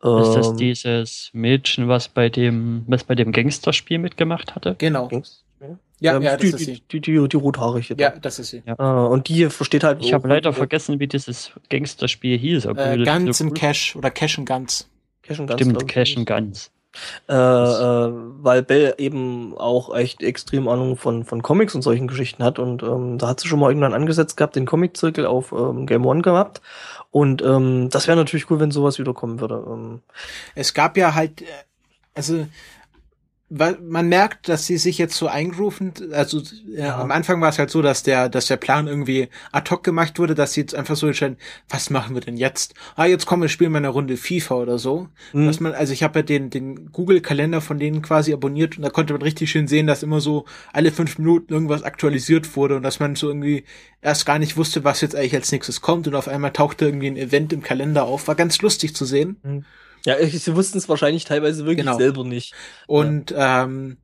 ist 0.01 0.35
das 0.35 0.49
ähm, 0.49 0.57
dieses 0.57 1.31
Mädchen, 1.33 1.89
was 1.89 2.09
bei 2.09 2.29
dem, 2.29 2.85
was 2.87 3.03
bei 3.05 3.17
dem 3.17 3.33
Gangsterspiel 3.33 3.99
mitgemacht 3.99 4.55
hatte? 4.55 4.77
Genau. 4.79 5.11
Ja, 6.01 6.17
ähm, 6.17 6.23
ja, 6.23 6.37
das 6.37 6.41
die, 6.41 6.47
ist 6.47 6.59
sie. 6.59 6.83
Die, 6.93 7.01
die, 7.01 7.29
die, 7.29 7.37
rothaarige. 7.37 7.97
Ja, 7.99 8.11
das 8.11 8.39
ist 8.39 8.51
sie. 8.51 8.63
Ja. 8.65 8.75
Äh, 8.79 9.09
und 9.09 9.29
die 9.29 9.47
versteht 9.51 9.83
halt. 9.83 10.01
Ich 10.01 10.13
habe 10.13 10.29
leider 10.29 10.53
vergessen, 10.53 11.01
wie 11.01 11.09
dieses 11.09 11.51
Gangsterspiel 11.71 12.39
hieß. 12.39 12.67
Äh, 12.67 13.05
Guns 13.05 13.39
so 13.39 13.47
cool. 13.47 13.55
Cash 13.55 13.97
oder 13.97 14.11
Cash 14.11 14.39
and 14.39 14.49
Guns. 14.49 14.89
Cash 15.23 15.41
and 15.41 15.49
Guns. 15.49 15.61
Stimmt, 15.61 15.89
Cash 15.89 16.17
and 16.17 16.27
Guns. 16.27 16.71
Äh, 17.29 17.35
äh, 17.35 18.11
weil 18.41 18.63
Bell 18.63 18.95
eben 18.99 19.57
auch 19.57 19.95
echt 19.95 20.23
extrem 20.23 20.69
Ahnung 20.69 20.97
von, 20.97 21.25
von 21.25 21.43
Comics 21.43 21.75
und 21.75 21.83
solchen 21.83 22.09
Geschichten 22.09 22.43
hat. 22.43 22.59
Und 22.59 22.83
ähm, 22.83 23.19
da 23.19 23.29
hat 23.29 23.41
sie 23.41 23.49
schon 23.49 23.61
mal 23.61 23.71
irgendwann 23.71 23.95
angesetzt 23.95 24.37
gehabt, 24.37 24.57
den 24.57 24.67
Comic-Zirkel 24.67 25.27
auf 25.27 25.53
ähm, 25.53 25.87
Game 25.87 26.07
One 26.07 26.23
gehabt. 26.23 26.61
Und 27.11 27.43
ähm, 27.43 27.89
das 27.91 28.07
wäre 28.07 28.17
natürlich 28.17 28.51
cool, 28.51 28.61
wenn 28.61 28.71
sowas 28.71 28.99
wiederkommen 28.99 29.41
würde. 29.41 29.65
Ähm. 29.67 30.01
Es 30.55 30.75
gab 30.75 30.97
ja 30.97 31.15
halt, 31.15 31.43
äh, 31.43 31.47
also 32.15 32.47
man 33.51 34.09
merkt, 34.09 34.49
dass 34.49 34.67
sie 34.67 34.77
sich 34.77 34.99
jetzt 34.99 35.17
so 35.17 35.27
eingerufen, 35.27 35.95
also 36.13 36.39
äh, 36.39 36.83
ja. 36.83 37.01
am 37.01 37.11
Anfang 37.11 37.41
war 37.41 37.49
es 37.49 37.59
halt 37.59 37.71
so, 37.71 37.81
dass 37.81 38.03
der, 38.03 38.29
dass 38.29 38.47
der 38.47 38.59
Plan 38.59 38.87
irgendwie 38.87 39.29
ad 39.53 39.71
hoc 39.71 39.83
gemacht 39.83 40.19
wurde, 40.19 40.35
dass 40.35 40.53
sie 40.53 40.61
jetzt 40.61 40.75
einfach 40.75 40.97
so 40.97 41.07
entscheiden, 41.07 41.39
was 41.71 41.89
machen 41.89 42.15
wir 42.15 42.21
denn 42.21 42.37
jetzt? 42.37 42.75
Ah, 42.95 43.07
jetzt 43.07 43.25
kommen 43.25 43.43
wir 43.43 43.49
spielen 43.49 43.73
mal 43.73 43.79
eine 43.79 43.89
Runde 43.89 44.19
FIFA 44.19 44.57
oder 44.57 44.79
so. 44.79 45.09
Mhm. 45.33 45.47
Dass 45.47 45.61
man, 45.61 45.73
also 45.73 45.95
ich 45.95 46.03
habe 46.03 46.19
ja 46.19 46.23
den, 46.23 46.51
den 46.51 46.93
Google-Kalender 46.93 47.63
von 47.63 47.79
denen 47.79 48.03
quasi 48.03 48.35
abonniert 48.35 48.77
und 48.77 48.83
da 48.83 48.91
konnte 48.91 49.15
man 49.15 49.23
richtig 49.23 49.51
schön 49.51 49.67
sehen, 49.67 49.87
dass 49.87 50.03
immer 50.03 50.21
so 50.21 50.45
alle 50.75 50.93
fünf 50.93 51.17
Minuten 51.17 51.53
irgendwas 51.55 51.85
aktualisiert 51.85 52.55
wurde 52.55 52.77
und 52.77 52.83
dass 52.83 53.01
man 53.01 53.17
so 53.17 53.29
irgendwie 53.29 53.65
erst 54.03 54.27
gar 54.27 54.39
nicht 54.39 54.59
wusste, 54.59 54.85
was 54.85 55.01
jetzt 55.01 55.17
eigentlich 55.17 55.35
als 55.35 55.51
nächstes 55.53 55.81
kommt 55.81 56.07
und 56.07 56.15
auf 56.15 56.29
einmal 56.29 56.53
tauchte 56.53 56.85
irgendwie 56.85 57.09
ein 57.09 57.17
Event 57.17 57.55
im 57.55 57.63
Kalender 57.63 58.05
auf. 58.05 58.29
War 58.29 58.35
ganz 58.35 58.61
lustig 58.61 58.95
zu 58.95 59.07
sehen. 59.07 59.37
Mhm. 59.43 59.65
Ja, 60.09 60.17
sie 60.27 60.57
wussten 60.57 60.79
es 60.79 60.89
wahrscheinlich 60.89 61.27
teilweise 61.27 61.67
wirklich 61.67 61.85
genau. 61.85 61.99
selber 61.99 62.25
nicht. 62.25 62.55
Und 62.87 63.31
ja. 63.31 63.65
ähm, 63.65 63.99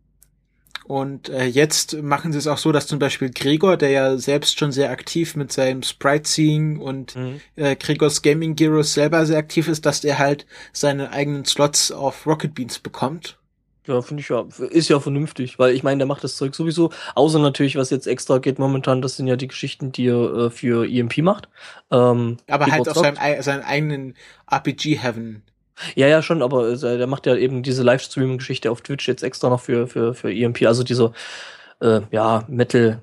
und 0.86 1.30
äh, 1.30 1.46
jetzt 1.46 2.02
machen 2.02 2.30
sie 2.32 2.36
es 2.36 2.46
auch 2.46 2.58
so, 2.58 2.70
dass 2.70 2.86
zum 2.86 2.98
Beispiel 2.98 3.30
Gregor, 3.30 3.78
der 3.78 3.88
ja 3.88 4.18
selbst 4.18 4.58
schon 4.58 4.70
sehr 4.70 4.90
aktiv 4.90 5.34
mit 5.34 5.50
seinem 5.50 5.82
Sprite-Seeing 5.82 6.78
und 6.78 7.16
mhm. 7.16 7.40
äh, 7.56 7.74
Gregors 7.74 8.20
Gaming 8.20 8.54
Gyros 8.54 8.92
selber 8.92 9.24
sehr 9.24 9.38
aktiv 9.38 9.66
ist, 9.66 9.86
dass 9.86 10.02
der 10.02 10.18
halt 10.18 10.44
seine 10.74 11.10
eigenen 11.10 11.46
Slots 11.46 11.90
auf 11.90 12.26
Rocket 12.26 12.54
Beans 12.54 12.78
bekommt. 12.78 13.38
Ja, 13.86 14.02
finde 14.02 14.20
ich 14.20 14.28
ja, 14.28 14.44
ist 14.70 14.90
ja 14.90 15.00
vernünftig, 15.00 15.58
weil 15.58 15.74
ich 15.74 15.82
meine, 15.82 15.98
der 15.98 16.06
macht 16.06 16.24
das 16.24 16.36
Zeug 16.36 16.54
sowieso, 16.54 16.90
außer 17.14 17.38
natürlich, 17.38 17.76
was 17.76 17.88
jetzt 17.88 18.06
extra 18.06 18.38
geht 18.38 18.58
momentan, 18.58 19.00
das 19.00 19.16
sind 19.16 19.26
ja 19.26 19.36
die 19.36 19.48
Geschichten, 19.48 19.90
die 19.90 20.08
er 20.08 20.34
äh, 20.34 20.50
für 20.50 20.86
EMP 20.86 21.18
macht. 21.18 21.48
Ähm, 21.90 22.36
Aber 22.46 22.66
halt 22.66 22.88
auf 22.90 22.96
seinem, 22.98 23.16
seinen 23.42 23.62
eigenen 23.62 24.14
RPG-Heaven 24.50 25.42
ja, 25.94 26.06
ja, 26.06 26.22
schon, 26.22 26.42
aber 26.42 26.68
äh, 26.68 26.98
der 26.98 27.06
macht 27.06 27.26
ja 27.26 27.36
eben 27.36 27.62
diese 27.62 27.82
Livestreaming-Geschichte 27.82 28.70
auf 28.70 28.80
Twitch 28.80 29.08
jetzt 29.08 29.22
extra 29.22 29.48
noch 29.48 29.60
für, 29.60 29.86
für, 29.86 30.14
für 30.14 30.32
EMP, 30.32 30.62
also 30.62 30.82
diese, 30.84 31.12
äh, 31.80 32.00
ja, 32.10 32.44
Metal, 32.48 33.02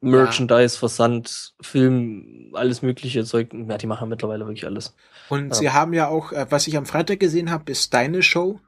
Merchandise, 0.00 0.74
ja. 0.74 0.78
Versand, 0.78 1.54
Film, 1.60 2.50
alles 2.52 2.82
mögliche 2.82 3.24
Zeug. 3.24 3.52
Ja, 3.52 3.78
die 3.78 3.86
machen 3.86 4.08
mittlerweile 4.08 4.46
wirklich 4.46 4.66
alles. 4.66 4.94
Und 5.28 5.48
ja. 5.48 5.54
sie 5.54 5.70
haben 5.70 5.94
ja 5.94 6.08
auch, 6.08 6.32
äh, 6.32 6.46
was 6.50 6.66
ich 6.66 6.76
am 6.76 6.86
Freitag 6.86 7.20
gesehen 7.20 7.50
habe, 7.50 7.72
ist 7.72 7.94
deine 7.94 8.22
Show 8.22 8.60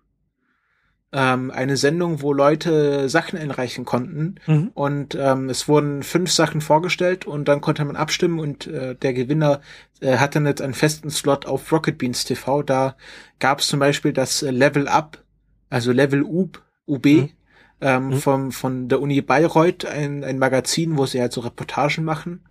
ähm, 1.17 1.51
eine 1.51 1.79
Sendung, 1.79 2.21
wo 2.21 2.35
Leute 2.35 3.09
Sachen 3.09 3.39
einreichen 3.39 3.87
konnten. 3.87 4.35
Mhm. 4.47 4.71
Und 4.75 5.15
ähm, 5.15 5.49
es 5.49 5.67
wurden 5.67 6.03
fünf 6.03 6.31
Sachen 6.31 6.61
vorgestellt 6.61 7.25
und 7.25 7.49
dann 7.49 7.63
konnte 7.63 7.87
man 7.87 7.97
abstimmen 7.97 8.39
und 8.39 8.67
äh, 8.67 8.95
der 8.95 9.15
Gewinner 9.15 9.63
äh, 10.01 10.19
hat 10.19 10.37
dann 10.37 10.45
jetzt 10.45 10.61
einen 10.61 10.75
festen 10.75 11.09
Slot 11.09 11.47
auf 11.47 11.73
Rocket 11.73 11.97
Beans 11.97 12.27
TV. 12.27 12.63
Da 12.63 12.97
gab 13.39 13.61
es 13.61 13.69
zum 13.69 13.81
Beispiel 13.81 14.13
das 14.13 14.43
äh, 14.43 14.51
Level 14.51 14.89
Up, 14.89 15.25
also 15.71 15.91
Level 15.91 16.23
UB, 16.23 16.61
UB. 16.87 17.07
Mhm. 17.07 17.31
Ähm, 17.79 18.07
mhm. 18.07 18.13
vom, 18.15 18.53
von 18.53 18.89
der 18.89 19.03
Uni 19.03 19.21
Bayreuth, 19.21 19.85
ein, 19.85 20.25
ein 20.25 20.39
Magazin, 20.39 20.97
wo 20.97 21.05
sie 21.05 21.21
halt 21.21 21.35
so 21.35 21.43
Reportagen 21.43 22.05
machen. 22.05 22.43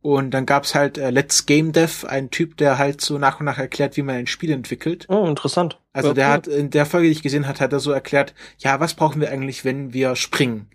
Und 0.00 0.30
dann 0.30 0.46
gab's 0.46 0.74
halt 0.74 0.96
äh, 0.96 1.10
Let's 1.10 1.46
Game 1.46 1.72
Dev, 1.72 2.06
ein 2.06 2.30
Typ, 2.30 2.56
der 2.56 2.78
halt 2.78 3.00
so 3.00 3.18
nach 3.18 3.40
und 3.40 3.46
nach 3.46 3.58
erklärt, 3.58 3.96
wie 3.96 4.02
man 4.02 4.16
ein 4.16 4.26
Spiel 4.26 4.52
entwickelt. 4.52 5.06
Oh, 5.08 5.26
interessant. 5.26 5.80
Also 5.92 6.08
ja, 6.08 6.14
der 6.14 6.28
hat 6.30 6.46
in 6.46 6.70
der 6.70 6.86
Folge, 6.86 7.08
die 7.08 7.12
ich 7.12 7.22
gesehen 7.22 7.48
hat, 7.48 7.60
hat 7.60 7.72
er 7.72 7.80
so 7.80 7.90
erklärt, 7.90 8.32
ja, 8.58 8.78
was 8.78 8.94
brauchen 8.94 9.20
wir 9.20 9.30
eigentlich, 9.30 9.64
wenn 9.64 9.92
wir 9.92 10.14
springen? 10.14 10.68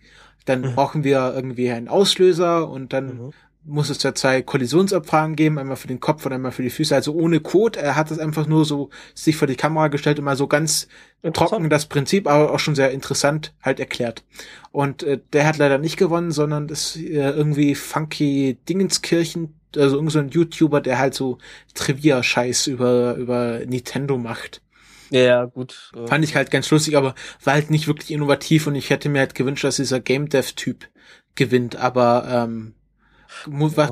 Dann 0.46 0.62
mhm. 0.62 0.76
brauchen 0.76 1.04
wir 1.06 1.34
irgendwie 1.34 1.72
einen 1.72 1.88
Auslöser 1.88 2.70
und 2.70 2.92
dann 2.92 3.06
mhm. 3.06 3.34
Muss 3.66 3.90
es 3.90 4.04
ja 4.04 4.14
zwei 4.14 4.42
Kollisionsabfragen 4.42 5.36
geben, 5.36 5.58
einmal 5.58 5.78
für 5.78 5.88
den 5.88 6.00
Kopf 6.00 6.26
und 6.26 6.34
einmal 6.34 6.52
für 6.52 6.64
die 6.64 6.70
Füße, 6.70 6.94
also 6.94 7.14
ohne 7.14 7.40
Code. 7.40 7.80
Er 7.80 7.96
hat 7.96 8.12
das 8.12 8.20
einfach 8.20 8.48
nur 8.48 8.66
so 8.66 8.90
sich 9.16 9.36
vor 9.36 9.48
die 9.48 9.56
Kamera 9.56 9.88
gestellt 9.88 10.20
und 10.20 10.26
mal 10.26 10.36
so 10.36 10.48
ganz 10.48 10.88
trocken 11.32 11.70
das 11.70 11.86
Prinzip, 11.86 12.28
aber 12.28 12.52
auch 12.52 12.60
schon 12.60 12.76
sehr 12.76 12.92
interessant 12.92 13.54
halt 13.62 13.80
erklärt. 13.80 14.24
Und 14.72 15.04
äh, 15.04 15.20
der 15.32 15.48
hat 15.48 15.58
leider 15.58 15.78
nicht 15.78 15.98
gewonnen, 15.98 16.32
sondern 16.32 16.68
das 16.68 16.98
äh, 16.98 17.30
irgendwie 17.30 17.76
funky 17.76 18.58
Dingenskirchen, 18.68 19.54
also 19.76 19.96
irgend 19.96 20.12
so 20.12 20.20
ein 20.20 20.30
YouTuber, 20.30 20.82
der 20.82 21.00
halt 21.00 21.14
so 21.14 21.38
Trivia-Scheiß 21.76 22.68
über, 22.68 23.16
über 23.16 23.60
Nintendo 23.66 24.18
macht. 24.18 24.62
Ja, 25.10 25.46
gut. 25.46 25.92
Äh, 25.96 26.08
Fand 26.08 26.26
ich 26.26 26.36
halt 26.36 26.52
ganz 26.52 26.70
lustig, 26.72 26.98
aber 26.98 27.16
war 27.44 27.54
halt 27.54 27.70
nicht 27.70 27.88
wirklich 27.88 28.12
innovativ 28.12 28.68
und 28.68 28.76
ich 28.76 28.90
hätte 28.90 29.10
mir 29.10 29.20
halt 29.20 29.36
gewünscht, 29.36 29.64
dass 29.64 29.78
dieser 29.78 30.00
Game 30.00 30.28
Dev-Typ 30.28 30.90
gewinnt, 31.36 31.76
aber 31.78 32.26
ähm. 32.28 32.74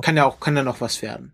Kann 0.02 0.18
ja 0.18 0.26
auch, 0.26 0.40
kann 0.40 0.56
ja 0.56 0.64
noch 0.64 0.82
was 0.82 1.02
werden. 1.02 1.34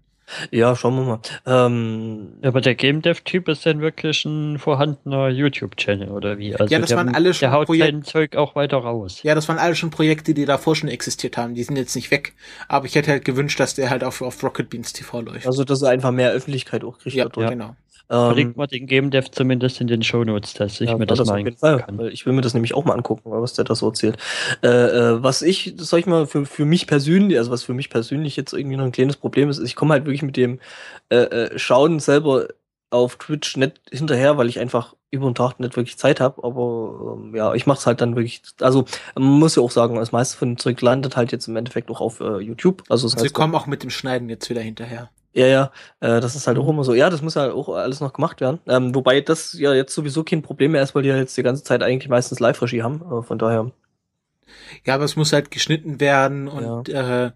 Ja, 0.51 0.75
schauen 0.75 0.95
wir 0.95 1.03
mal. 1.03 1.19
Ähm, 1.45 2.33
aber 2.41 2.59
der 2.59 2.75
Game 2.75 3.01
Dev 3.01 3.21
Typ 3.23 3.47
ist 3.47 3.65
dann 3.65 3.79
wirklich 3.79 4.25
ein 4.25 4.59
vorhandener 4.59 5.29
YouTube-Channel 5.29 6.09
oder 6.09 6.37
wie? 6.37 6.53
Also 6.53 6.71
ja, 6.71 6.79
das 6.79 6.89
der, 6.89 6.97
waren 6.97 7.15
alle 7.15 7.33
schon 7.33 7.49
der 7.49 7.51
haut 7.53 7.67
sein 7.67 8.03
Zeug 8.03 8.35
auch 8.35 8.53
weiter 8.55 8.77
raus. 8.77 9.23
Ja, 9.23 9.35
das 9.35 9.47
waren 9.47 9.57
alle 9.57 9.75
schon 9.75 9.89
Projekte, 9.89 10.33
die 10.33 10.43
davor 10.43 10.75
schon 10.75 10.89
existiert 10.89 11.37
haben. 11.37 11.55
Die 11.55 11.63
sind 11.63 11.77
jetzt 11.77 11.95
nicht 11.95 12.11
weg. 12.11 12.33
Aber 12.67 12.85
ich 12.85 12.95
hätte 12.95 13.11
halt 13.11 13.23
gewünscht, 13.23 13.59
dass 13.59 13.75
der 13.75 13.89
halt 13.89 14.03
auf, 14.03 14.21
auf 14.21 14.43
Rocket 14.43 14.69
Beans 14.69 14.91
TV 14.91 15.21
läuft. 15.21 15.47
Also, 15.47 15.63
dass 15.63 15.81
er 15.81 15.89
einfach 15.89 16.11
mehr 16.11 16.31
Öffentlichkeit 16.31 16.83
auch 16.83 16.99
kriegt. 16.99 17.15
Ja, 17.15 17.29
ja. 17.37 17.49
genau. 17.49 17.75
Ähm, 18.09 18.25
Verlinkt 18.27 18.57
mal 18.57 18.67
den 18.67 18.87
Game 18.87 19.11
Dev 19.11 19.29
zumindest 19.31 19.81
in 19.81 19.87
den 19.87 20.01
Show 20.01 20.23
Notes, 20.23 20.53
dass 20.53 20.79
ich 20.79 20.89
ja, 20.89 20.97
mir 20.97 21.05
das, 21.05 21.17
das 21.17 21.27
mal 21.27 21.39
angucken 21.39 21.59
kann. 21.59 22.07
Ich 22.07 22.25
will 22.25 22.33
mir 22.33 22.41
das 22.41 22.53
nämlich 22.53 22.73
auch 22.73 22.85
mal 22.85 22.93
angucken, 22.93 23.23
was 23.25 23.53
der 23.53 23.65
da 23.65 23.75
so 23.75 23.87
erzählt. 23.87 24.17
Äh, 24.63 24.67
äh, 24.67 25.23
was 25.23 25.41
ich, 25.41 25.73
sag 25.77 25.99
ich 25.99 26.05
mal, 26.05 26.25
für, 26.25 26.45
für 26.45 26.65
mich 26.65 26.87
persönlich, 26.87 27.37
also 27.37 27.51
was 27.51 27.63
für 27.63 27.73
mich 27.73 27.89
persönlich 27.89 28.37
jetzt 28.37 28.53
irgendwie 28.53 28.77
noch 28.77 28.85
ein 28.85 28.93
kleines 28.93 29.17
Problem 29.17 29.49
ist, 29.49 29.57
ist 29.57 29.67
ich 29.67 29.75
komme 29.75 29.93
halt 29.93 30.05
wirklich 30.05 30.21
mit 30.23 30.37
dem 30.37 30.59
äh, 31.09 31.17
äh, 31.17 31.59
Schauen 31.59 31.99
selber 31.99 32.47
auf 32.89 33.17
Twitch 33.17 33.57
nicht 33.57 33.81
hinterher, 33.91 34.37
weil 34.37 34.47
ich 34.47 34.59
einfach 34.59 34.95
über 35.11 35.29
den 35.29 35.35
Tag 35.35 35.59
nicht 35.59 35.75
wirklich 35.75 35.97
Zeit 35.97 36.19
habe, 36.19 36.43
aber 36.43 37.17
ähm, 37.17 37.35
ja, 37.35 37.53
ich 37.53 37.65
mache 37.65 37.79
es 37.79 37.85
halt 37.85 38.01
dann 38.01 38.15
wirklich, 38.15 38.41
also 38.61 38.85
man 39.15 39.39
muss 39.39 39.55
ja 39.55 39.61
auch 39.61 39.71
sagen, 39.71 39.95
das 39.95 40.11
meiste 40.11 40.37
von 40.37 40.51
dem 40.51 40.57
Zeug 40.57 40.81
landet 40.81 41.17
halt 41.17 41.31
jetzt 41.31 41.47
im 41.47 41.55
Endeffekt 41.55 41.89
auch 41.89 42.01
auf 42.01 42.19
äh, 42.19 42.39
YouTube. 42.39 42.83
Also 42.89 43.07
das 43.07 43.15
heißt, 43.15 43.23
Sie 43.23 43.33
kommen 43.33 43.55
auch 43.55 43.67
mit 43.67 43.83
dem 43.83 43.89
Schneiden 43.89 44.29
jetzt 44.29 44.49
wieder 44.49 44.61
hinterher. 44.61 45.09
Ja, 45.37 45.45
ja, 45.45 45.71
äh, 45.99 46.19
das 46.19 46.35
ist 46.35 46.47
halt 46.47 46.57
auch 46.57 46.63
mhm. 46.63 46.71
immer 46.71 46.83
so. 46.83 46.95
Ja, 46.95 47.11
das 47.11 47.21
muss 47.21 47.35
ja 47.35 47.51
auch 47.51 47.69
alles 47.69 47.99
noch 47.99 48.11
gemacht 48.11 48.41
werden. 48.41 48.59
Ähm, 48.65 48.95
wobei 48.95 49.21
das 49.21 49.53
ja 49.53 49.71
jetzt 49.71 49.93
sowieso 49.93 50.23
kein 50.23 50.41
Problem 50.41 50.71
mehr 50.71 50.81
ist, 50.81 50.95
weil 50.95 51.03
die 51.03 51.09
ja 51.09 51.15
jetzt 51.15 51.37
die 51.37 51.43
ganze 51.43 51.63
Zeit 51.63 51.83
eigentlich 51.83 52.09
meistens 52.09 52.39
Live-Regie 52.39 52.81
haben. 52.81 53.03
Äh, 53.03 53.21
von 53.21 53.37
daher. 53.37 53.71
Ja, 54.83 54.95
aber 54.95 55.03
es 55.03 55.15
muss 55.15 55.33
halt 55.33 55.51
geschnitten 55.51 55.99
werden 55.99 56.47
und 56.47 56.87
ja. 56.87 57.27
äh, 57.27 57.31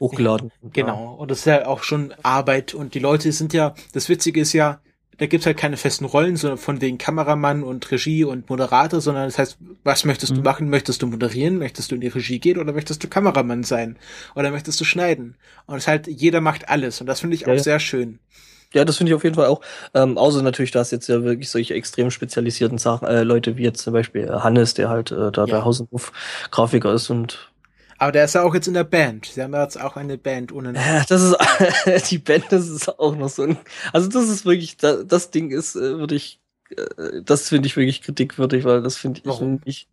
hochgeladen. 0.00 0.50
Genau. 0.72 1.16
Und 1.16 1.30
das 1.30 1.40
ist 1.40 1.44
ja 1.44 1.66
auch 1.66 1.82
schon 1.82 2.14
Arbeit. 2.22 2.72
Und 2.72 2.94
die 2.94 3.00
Leute 3.00 3.30
sind 3.32 3.52
ja, 3.52 3.74
das 3.92 4.08
Witzige 4.08 4.40
ist 4.40 4.54
ja, 4.54 4.80
da 5.20 5.26
gibt's 5.26 5.44
halt 5.44 5.58
keine 5.58 5.76
festen 5.76 6.06
Rollen, 6.06 6.36
sondern 6.36 6.58
von 6.58 6.80
wegen 6.80 6.96
Kameramann 6.96 7.62
und 7.62 7.90
Regie 7.90 8.24
und 8.24 8.48
Moderator, 8.48 9.02
sondern 9.02 9.26
das 9.26 9.36
heißt, 9.36 9.58
was 9.84 10.06
möchtest 10.06 10.32
mhm. 10.32 10.36
du 10.36 10.42
machen? 10.42 10.70
Möchtest 10.70 11.02
du 11.02 11.06
moderieren? 11.06 11.58
Möchtest 11.58 11.90
du 11.90 11.96
in 11.96 12.00
die 12.00 12.08
Regie 12.08 12.38
gehen 12.38 12.58
oder 12.58 12.72
möchtest 12.72 13.04
du 13.04 13.08
Kameramann 13.08 13.62
sein? 13.62 13.98
Oder 14.34 14.50
möchtest 14.50 14.80
du 14.80 14.84
schneiden? 14.84 15.36
Und 15.66 15.76
es 15.76 15.86
halt, 15.86 16.06
jeder 16.06 16.40
macht 16.40 16.70
alles 16.70 17.02
und 17.02 17.06
das 17.06 17.20
finde 17.20 17.34
ich 17.34 17.42
ja, 17.42 17.48
auch 17.48 17.56
ja. 17.56 17.62
sehr 17.62 17.80
schön. 17.80 18.18
Ja, 18.72 18.86
das 18.86 18.96
finde 18.96 19.10
ich 19.10 19.14
auf 19.14 19.24
jeden 19.24 19.34
Fall 19.34 19.46
auch. 19.46 19.60
Ähm, 19.92 20.16
außer 20.16 20.40
natürlich, 20.40 20.70
dass 20.70 20.90
jetzt 20.90 21.08
ja 21.08 21.22
wirklich 21.22 21.50
solche 21.50 21.74
extrem 21.74 22.10
spezialisierten 22.10 22.78
Sachen, 22.78 23.06
äh, 23.06 23.22
Leute 23.22 23.58
wie 23.58 23.64
jetzt 23.64 23.82
zum 23.82 23.92
Beispiel 23.92 24.30
Hannes, 24.30 24.72
der 24.72 24.88
halt 24.88 25.10
äh, 25.10 25.30
da 25.30 25.42
ja. 25.42 25.46
der 25.46 25.64
Haus- 25.66 25.80
und 25.80 25.90
Hof-Grafiker 25.90 26.94
ist 26.94 27.10
und 27.10 27.49
aber 28.00 28.12
der 28.12 28.24
ist 28.24 28.34
ja 28.34 28.42
auch 28.42 28.54
jetzt 28.54 28.66
in 28.66 28.72
der 28.72 28.84
Band. 28.84 29.26
Sie 29.26 29.42
haben 29.42 29.52
ja 29.52 29.62
jetzt 29.62 29.78
auch 29.78 29.94
eine 29.96 30.16
Band 30.16 30.52
ohne 30.52 30.72
Namen. 30.72 30.86
Ja, 30.86 31.04
das 31.06 31.22
ist 31.22 32.10
die 32.10 32.16
Band, 32.16 32.46
das 32.48 32.66
ist 32.66 32.88
auch 32.98 33.14
noch 33.14 33.28
so 33.28 33.42
ein. 33.42 33.58
Also 33.92 34.08
das 34.08 34.30
ist 34.30 34.46
wirklich, 34.46 34.78
das, 34.78 35.06
das 35.06 35.30
Ding 35.30 35.50
ist, 35.50 35.76
äh, 35.76 35.98
würde 35.98 36.14
ich, 36.14 36.40
äh, 36.70 37.22
das 37.22 37.50
finde 37.50 37.66
ich 37.66 37.76
wirklich 37.76 38.00
kritikwürdig, 38.00 38.64
weil 38.64 38.80
das 38.80 38.96
finde 38.96 39.20
ich 39.20 39.26
Warum? 39.26 39.60
nicht, 39.66 39.86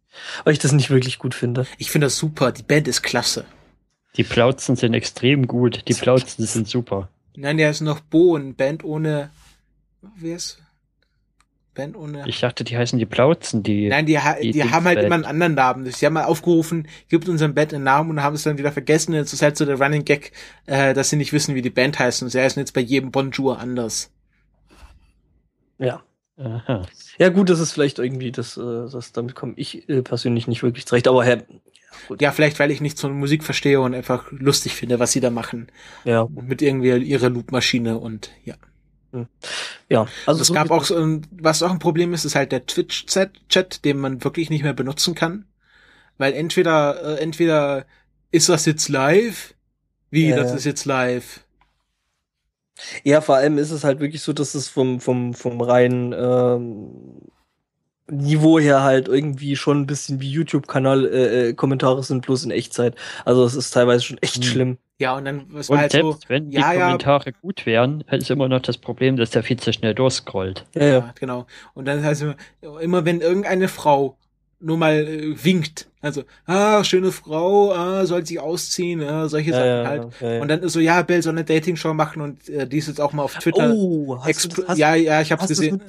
weil 0.45 0.53
ich 0.53 0.59
das 0.59 0.71
nicht 0.71 0.89
wirklich 0.89 1.19
gut 1.19 1.35
finde. 1.35 1.67
Ich 1.77 1.91
finde 1.91 2.07
das 2.07 2.17
super. 2.17 2.53
Die 2.53 2.63
Band 2.63 2.87
ist 2.87 3.01
klasse. 3.01 3.43
Die 4.15 4.23
Plauzen 4.23 4.77
sind 4.77 4.93
extrem 4.93 5.45
gut. 5.45 5.83
Die 5.89 5.93
Plauzen 5.93 6.45
sind 6.45 6.69
super. 6.69 7.09
Nein, 7.35 7.57
der 7.57 7.69
ist 7.71 7.81
noch 7.81 7.99
Bohnen. 7.99 8.55
Band 8.55 8.85
ohne, 8.85 9.31
wer 10.15 10.37
ist? 10.37 10.59
Band 11.77 11.95
ohne. 11.95 12.23
Ich 12.27 12.39
dachte, 12.39 12.63
die 12.63 12.77
heißen 12.77 12.97
die 12.99 13.05
Plauzen, 13.05 13.63
die. 13.63 13.87
Nein, 13.87 14.05
die, 14.05 14.19
die, 14.41 14.51
die 14.51 14.63
haben 14.63 14.85
halt 14.85 14.99
immer 14.99 15.15
einen 15.15 15.25
anderen 15.25 15.53
Namen. 15.53 15.85
Sie 15.85 16.05
haben 16.05 16.13
mal 16.13 16.25
aufgerufen, 16.25 16.87
gibt 17.07 17.29
unserem 17.29 17.53
Band 17.53 17.73
einen 17.73 17.83
Namen 17.83 18.09
und 18.09 18.23
haben 18.23 18.35
es 18.35 18.43
dann 18.43 18.57
wieder 18.57 18.71
vergessen. 18.71 19.13
Jetzt 19.13 19.31
ist 19.31 19.41
halt 19.41 19.55
so 19.55 19.65
der 19.65 19.79
Running 19.79 20.03
Gag, 20.03 20.31
äh, 20.65 20.93
dass 20.93 21.09
sie 21.09 21.15
nicht 21.15 21.33
wissen, 21.33 21.55
wie 21.55 21.61
die 21.61 21.69
Band 21.69 21.99
heißt. 21.99 22.23
Und 22.23 22.29
sie 22.29 22.41
heißen 22.41 22.59
jetzt 22.59 22.73
bei 22.73 22.81
jedem 22.81 23.11
Bonjour 23.11 23.59
anders. 23.59 24.11
Ja. 25.77 26.01
Aha. 26.37 26.85
Ja, 27.17 27.29
gut, 27.29 27.49
das 27.49 27.59
ist 27.59 27.71
vielleicht 27.71 27.99
irgendwie, 27.99 28.31
das, 28.31 28.57
äh, 28.57 28.89
das 28.91 29.11
damit 29.11 29.35
komme 29.35 29.53
ich 29.55 29.87
äh, 29.89 30.01
persönlich 30.01 30.47
nicht 30.47 30.61
wirklich 30.61 30.85
zurecht, 30.85 31.07
aber 31.07 31.23
Herr. 31.23 31.37
Ja, 32.09 32.15
ja, 32.19 32.31
vielleicht, 32.31 32.59
weil 32.59 32.69
ich 32.69 32.79
nicht 32.79 32.97
so 32.97 33.09
Musik 33.09 33.43
verstehe 33.43 33.81
und 33.81 33.95
einfach 33.95 34.31
lustig 34.31 34.73
finde, 34.73 34.99
was 34.99 35.11
sie 35.11 35.19
da 35.19 35.31
machen. 35.31 35.67
Ja. 36.03 36.27
Mit 36.29 36.61
irgendwie 36.61 36.95
ihrer 36.95 37.29
Loopmaschine 37.29 37.97
und 37.97 38.31
ja. 38.43 38.55
Hm. 39.11 39.27
Ja, 39.89 40.07
also 40.25 40.41
es 40.41 40.51
gab 40.53 40.69
auch 40.71 40.83
so, 40.83 41.21
was 41.31 41.63
auch 41.63 41.71
ein 41.71 41.79
Problem 41.79 42.13
ist, 42.13 42.25
ist 42.25 42.35
halt 42.35 42.51
der 42.51 42.65
Twitch-Chat, 42.65 43.85
den 43.85 43.97
man 43.97 44.23
wirklich 44.23 44.49
nicht 44.49 44.63
mehr 44.63 44.73
benutzen 44.73 45.15
kann, 45.15 45.45
weil 46.17 46.33
entweder 46.33 47.17
äh, 47.17 47.21
entweder 47.21 47.85
ist 48.31 48.49
das 48.49 48.65
jetzt 48.65 48.89
live, 48.89 49.53
wie 50.09 50.29
ja, 50.29 50.35
das 50.35 50.53
ist 50.53 50.65
jetzt 50.65 50.85
live. 50.85 51.41
Ja, 53.03 53.21
vor 53.21 53.35
allem 53.37 53.57
ist 53.57 53.71
es 53.71 53.83
halt 53.83 53.99
wirklich 53.99 54.21
so, 54.21 54.33
dass 54.33 54.53
es 54.55 54.67
vom 54.67 54.99
vom 54.99 55.33
vom 55.33 55.61
reinen 55.61 56.13
ähm, 56.13 57.21
Niveau 58.09 58.59
her 58.59 58.83
halt 58.83 59.07
irgendwie 59.07 59.55
schon 59.55 59.81
ein 59.81 59.87
bisschen 59.87 60.21
wie 60.21 60.29
YouTube-Kanal 60.31 61.05
äh, 61.05 61.49
äh, 61.49 61.53
Kommentare 61.53 62.03
sind 62.03 62.25
bloß 62.25 62.45
in 62.45 62.51
Echtzeit. 62.51 62.95
Also 63.25 63.43
es 63.43 63.55
ist 63.55 63.71
teilweise 63.71 64.03
schon 64.03 64.17
echt 64.19 64.37
hm. 64.37 64.43
schlimm. 64.43 64.77
Ja, 64.99 65.15
und 65.15 65.25
dann 65.25 65.45
was 65.49 65.69
war 65.69 65.77
halt 65.77 65.91
selbst 65.91 66.21
so, 66.23 66.29
wenn 66.29 66.49
die 66.49 66.57
ja, 66.57 66.73
Kommentare 66.73 67.29
ja, 67.29 67.35
gut 67.41 67.65
wären, 67.65 68.01
ist 68.09 68.31
immer 68.31 68.47
noch 68.49 68.61
das 68.61 68.77
Problem, 68.77 69.15
dass 69.17 69.29
der 69.29 69.43
viel 69.43 69.57
zu 69.57 69.71
schnell 69.71 69.93
durchscrollt. 69.93 70.65
Ja, 70.73 70.85
ja, 70.85 71.13
genau. 71.19 71.45
Und 71.75 71.85
dann 71.85 72.03
heißt 72.03 72.23
es 72.23 72.35
immer, 72.61 72.81
immer 72.81 73.05
wenn 73.05 73.21
irgendeine 73.21 73.67
Frau 73.67 74.17
nur 74.59 74.77
mal 74.77 75.07
äh, 75.07 75.43
winkt. 75.43 75.87
Also, 76.07 76.23
ah, 76.45 76.83
schöne 76.83 77.11
Frau, 77.11 77.71
ah, 77.73 78.05
soll 78.05 78.25
sich 78.25 78.39
ausziehen, 78.39 79.01
ah, 79.03 79.29
solche 79.29 79.51
ja, 79.51 79.57
Sachen 79.57 79.67
ja, 79.67 79.85
halt. 79.87 80.07
Ja, 80.21 80.41
und 80.41 80.47
dann 80.47 80.61
ist 80.61 80.73
so, 80.73 80.79
ja, 80.79 81.01
Bill 81.03 81.21
soll 81.21 81.33
eine 81.33 81.43
Dating-Show 81.43 81.93
machen 81.93 82.21
und 82.21 82.49
äh, 82.49 82.67
die 82.67 82.77
ist 82.77 82.87
jetzt 82.87 82.99
auch 82.99 83.13
mal 83.13 83.23
auf 83.23 83.35
Twitter. 83.35 83.71
Oh, 83.73 84.17
hast 84.23 84.45
du 84.45 84.47
das, 84.61 84.69
hast, 84.69 84.77
ja, 84.77 84.95
ja, 84.95 85.21
ich 85.21 85.31
hab's 85.31 85.47
gesehen. 85.47 85.81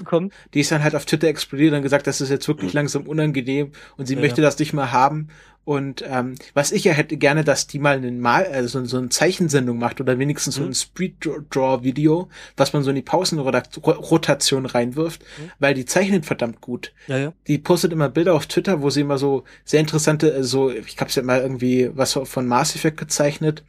Die 0.55 0.61
ist 0.61 0.70
dann 0.70 0.82
halt 0.82 0.95
auf 0.95 1.07
Twitter 1.07 1.28
explodiert 1.28 1.73
und 1.74 1.82
gesagt, 1.82 2.07
das 2.07 2.20
ist 2.20 2.31
jetzt 2.31 2.47
wirklich 2.49 2.73
langsam 2.73 3.07
unangenehm 3.07 3.73
und 3.97 4.07
sie 4.07 4.16
möchte 4.16 4.43
das 4.43 4.59
nicht 4.59 4.73
mehr 4.73 4.93
haben. 4.93 5.28
Und 5.69 6.03
ähm, 6.09 6.35
was 6.55 6.73
ich 6.73 6.85
ja 6.85 6.95
hätte 6.95 7.19
gerne, 7.19 7.45
dass 7.45 7.66
die 7.66 7.78
mal 7.78 7.99
einen 7.99 8.20
mal 8.20 8.47
also 8.47 8.82
so 8.86 8.97
eine 8.97 9.11
Zeichensendung 9.11 9.78
macht 9.78 10.01
oder 10.01 10.19
wenigstens 10.19 10.57
mhm. 10.57 10.62
so 10.62 10.69
ein 10.69 10.74
Speed 10.74 11.28
Draw 11.51 11.85
Video, 11.85 12.31
was 12.57 12.73
man 12.73 12.82
so 12.82 12.89
in 12.89 12.97
die 12.97 13.03
Pausenrotation 13.03 14.65
reinwirft, 14.65 15.20
mhm. 15.20 15.51
weil 15.59 15.74
die 15.74 15.85
zeichnet 15.85 16.24
verdammt 16.24 16.62
gut. 16.62 16.95
Ja, 17.07 17.19
ja. 17.19 17.32
Die 17.49 17.59
postet 17.59 17.93
immer 17.93 18.09
Bilder 18.09 18.32
auf 18.32 18.47
Twitter, 18.47 18.81
wo 18.81 18.89
sie 18.89 19.03
immer 19.03 19.19
so 19.19 19.45
sehr 19.66 19.81
interessante, 20.09 20.33
äh, 20.33 20.43
so 20.43 20.71
ich 20.71 20.97
glaube, 20.97 21.13
sie 21.13 21.21
hat 21.21 21.27
mal 21.27 21.41
irgendwie 21.41 21.91
was 21.95 22.13
von 22.13 22.47
Mass 22.47 22.75
Effect 22.75 22.97
gezeichnet. 22.97 23.65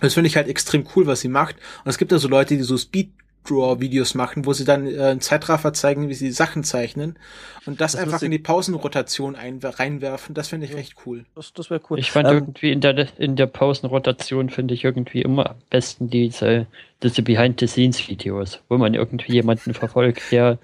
Das 0.00 0.14
finde 0.14 0.28
ich 0.28 0.36
halt 0.36 0.48
extrem 0.48 0.86
cool, 0.96 1.06
was 1.06 1.20
sie 1.20 1.28
macht. 1.28 1.56
Und 1.84 1.90
es 1.90 1.98
gibt 1.98 2.10
ja 2.10 2.18
so 2.18 2.28
Leute, 2.28 2.56
die 2.56 2.62
so 2.62 2.76
Speed 2.76 3.10
Draw-Videos 3.48 4.14
machen, 4.14 4.44
wo 4.44 4.52
sie 4.52 4.64
dann 4.64 4.86
äh, 4.86 5.00
einen 5.00 5.20
Zeitraffer 5.20 5.72
zeigen, 5.72 6.08
wie 6.08 6.14
sie 6.14 6.30
Sachen 6.30 6.62
zeichnen 6.62 7.18
und 7.64 7.80
das, 7.80 7.92
das 7.92 8.02
einfach 8.02 8.22
in 8.22 8.30
die 8.30 8.38
Pausenrotation 8.38 9.34
ein 9.34 9.60
reinwerfen. 9.62 10.34
Das 10.34 10.48
finde 10.48 10.66
ich 10.66 10.72
ja. 10.72 10.78
recht 10.78 10.94
cool. 11.06 11.24
Das, 11.34 11.52
das 11.54 11.70
wäre 11.70 11.80
cool. 11.88 11.98
Ich 11.98 12.10
fand 12.10 12.28
ähm, 12.28 12.34
irgendwie 12.34 12.70
in 12.70 12.82
der, 12.82 13.08
in 13.18 13.36
der 13.36 13.46
Pausenrotation 13.46 14.50
finde 14.50 14.74
ich 14.74 14.84
irgendwie 14.84 15.22
immer 15.22 15.50
am 15.50 15.56
besten 15.70 16.10
diese, 16.10 16.66
diese 17.02 17.22
Behind-the-Scenes-Videos, 17.22 18.60
wo 18.68 18.76
man 18.76 18.92
irgendwie 18.92 19.32
jemanden 19.32 19.72
verfolgt, 19.72 20.20
der 20.30 20.58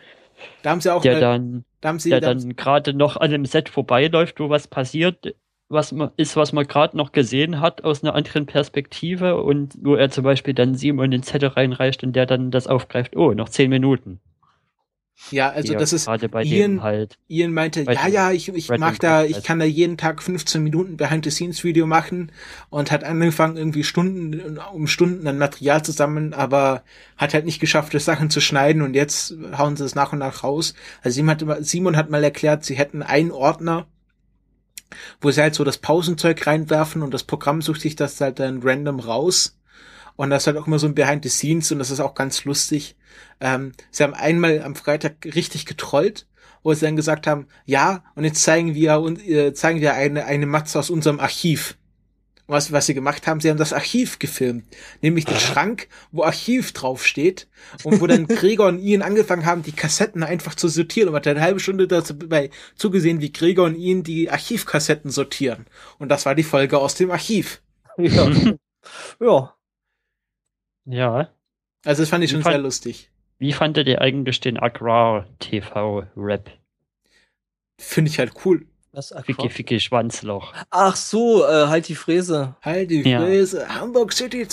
da 0.63 0.71
haben 0.71 0.81
sie 0.81 0.93
auch 0.93 1.03
der 1.03 1.13
eine, 1.13 1.21
dann, 1.21 1.65
da 1.81 1.99
sie, 1.99 2.11
der 2.11 2.21
da 2.21 2.35
dann 2.35 2.57
gerade 2.57 2.95
noch 2.95 3.17
an 3.17 3.33
einem 3.33 3.47
Set 3.47 3.69
vorbeiläuft, 3.69 4.41
wo 4.41 4.51
was 4.51 4.69
passiert, 4.69 5.35
was 5.69 5.93
man, 5.93 6.11
ist, 6.17 6.37
was 6.37 6.53
man 6.53 6.67
gerade 6.67 6.97
noch 6.97 7.13
gesehen 7.13 7.61
hat 7.61 7.85
aus 7.85 8.03
einer 8.03 8.15
anderen 8.15 8.47
Perspektive 8.47 9.43
und 9.43 9.75
wo 9.81 9.95
er 9.95 10.11
zum 10.11 10.25
Beispiel 10.25 10.55
dann 10.55 10.75
Simon 10.75 11.11
den 11.11 11.23
Zettel 11.23 11.49
reinreicht 11.51 12.05
und 12.05 12.15
der 12.15 12.27
dann 12.27 12.51
das 12.51 12.67
aufgreift, 12.67 13.17
oh, 13.17 13.33
noch 13.33 13.49
zehn 13.49 13.71
Minuten. 13.71 14.21
Ja, 15.31 15.51
also 15.51 15.75
das 15.75 15.93
ist 15.93 16.07
gerade 16.07 16.29
bei 16.29 16.45
Ian, 16.45 16.83
halt. 16.83 17.19
Ian 17.27 17.53
meinte, 17.53 17.83
ja, 17.83 18.07
ja, 18.07 18.33
ich, 18.33 18.49
ich 18.49 18.69
mag 18.69 19.01
da, 19.01 19.25
ich 19.25 19.43
kann 19.43 19.59
da 19.59 19.65
jeden 19.65 19.97
Tag 19.97 20.23
15 20.23 20.63
Minuten 20.63 20.97
Behind-the-Scenes-Video 20.97 21.87
machen 21.87 22.31
und 22.69 22.93
hat 22.93 23.03
angefangen, 23.03 23.57
irgendwie 23.57 23.83
Stunden, 23.83 24.59
um 24.59 24.87
Stunden 24.87 25.27
an 25.27 25.39
Material 25.39 25.83
zu 25.83 25.93
sammeln, 25.93 26.35
aber 26.35 26.85
hat 27.17 27.35
halt 27.35 27.45
nicht 27.45 27.61
geschafft, 27.61 27.95
das 27.95 28.05
Sachen 28.05 28.31
zu 28.31 28.41
schneiden 28.41 28.83
und 28.83 28.95
jetzt 28.95 29.35
hauen 29.57 29.77
sie 29.77 29.85
es 29.85 29.95
nach 29.95 30.13
und 30.13 30.19
nach 30.19 30.45
raus. 30.45 30.75
Also 31.03 31.17
Simon 31.17 31.31
hat, 31.31 31.65
Simon 31.65 31.97
hat 31.97 32.11
mal 32.11 32.23
erklärt, 32.23 32.65
sie 32.65 32.77
hätten 32.77 33.03
einen 33.03 33.33
Ordner, 33.33 33.87
wo 35.21 35.31
sie 35.31 35.41
halt 35.41 35.55
so 35.55 35.65
das 35.65 35.79
Pausenzeug 35.79 36.47
reinwerfen 36.47 37.03
und 37.03 37.13
das 37.13 37.25
Programm 37.25 37.63
sucht 37.63 37.81
sich 37.81 37.97
das 37.97 38.21
halt 38.21 38.39
dann 38.39 38.61
random 38.63 39.01
raus. 39.01 39.59
Und 40.15 40.31
das 40.31 40.43
ist 40.43 40.47
halt 40.47 40.57
auch 40.57 40.67
immer 40.67 40.79
so 40.79 40.87
ein 40.87 40.95
Behind 40.95 41.23
the 41.25 41.29
Scenes 41.29 41.73
und 41.73 41.79
das 41.79 41.91
ist 41.91 42.01
auch 42.01 42.15
ganz 42.15 42.45
lustig. 42.45 42.97
Ähm, 43.41 43.73
sie 43.91 44.03
haben 44.03 44.15
einmal 44.15 44.63
am 44.63 44.75
Freitag 44.75 45.25
richtig 45.25 45.67
getrollt, 45.67 46.27
wo 46.63 46.75
sie 46.75 46.85
dann 46.85 46.97
gesagt 46.97 47.27
haben, 47.27 47.47
ja, 47.65 48.03
und 48.15 48.25
jetzt 48.25 48.43
zeigen 48.43 48.75
wir 48.75 49.01
und 49.01 49.27
äh, 49.27 49.55
zeigen 49.55 49.81
wir 49.81 49.95
eine, 49.95 50.25
eine 50.25 50.47
Matze 50.47 50.79
aus 50.79 50.91
unserem 50.91 51.21
Archiv. 51.21 51.77
Was, 52.49 52.71
was 52.71 52.87
sie 52.87 52.95
gemacht 52.95 53.27
haben, 53.27 53.41
sie 53.41 53.51
haben 53.51 53.57
das 53.57 53.73
Archiv 53.73 54.21
gefilmt, 54.21 54.65
nämlich 55.03 55.25
den 55.25 55.39
Schrank, 55.39 55.89
wo 56.13 56.23
Archiv 56.23 56.73
draufsteht 56.73 57.49
und 57.83 58.01
wo 58.01 58.07
dann 58.07 58.27
Gregor 58.29 58.69
und 58.69 58.79
Ian 58.79 59.03
angefangen 59.03 59.47
haben, 59.47 59.65
die 59.65 59.73
Kassetten 59.73 60.23
einfach 60.23 60.55
zu 60.55 60.69
sortieren 60.69 61.09
und 61.09 61.13
man 61.13 61.21
hat 61.21 61.27
eine 61.27 61.41
halbe 61.41 61.59
Stunde 61.59 61.89
dabei 61.89 62.51
zugesehen, 62.77 63.21
wie 63.21 63.33
Gregor 63.33 63.67
und 63.67 63.75
Ian 63.75 64.05
die 64.05 64.31
Archivkassetten 64.31 65.11
sortieren. 65.11 65.67
Und 65.99 66.09
das 66.09 66.25
war 66.25 66.37
die 66.37 66.45
Folge 66.45 66.79
aus 66.79 66.95
dem 66.95 67.11
Archiv. 67.11 67.63
Ja. 67.99 68.31
ja. 69.21 69.57
Ja. 70.85 71.29
Also 71.87 72.03
das 72.03 72.11
fand 72.11 72.23
ich 72.25 72.31
Wie 72.31 72.35
schon 72.35 72.43
fand- 72.43 72.55
sehr 72.55 72.63
lustig. 72.63 73.11
Wie 73.39 73.53
fandet 73.53 73.87
ihr 73.87 74.01
eigentlich 74.01 74.41
den 74.41 74.59
Agrar-TV-Rap? 74.59 76.51
Finde 77.79 78.11
ich 78.11 78.19
halt 78.19 78.33
cool. 78.45 78.67
Das 78.93 79.13
Ficki 79.27 79.51
Ficki 79.51 79.79
Schwanzloch. 79.79 80.55
Ach 80.71 80.97
so, 80.97 81.45
äh, 81.45 81.67
halt 81.67 81.89
die 81.89 81.95
Fräse. 81.95 82.57
Halt 82.63 82.91
die 82.91 83.03
Ja. 83.03 83.21
Fresse. 83.21 83.69
Hamburg 83.69 84.15
City 84.15 84.39
Ja, 84.39 84.45
gut, 84.45 84.51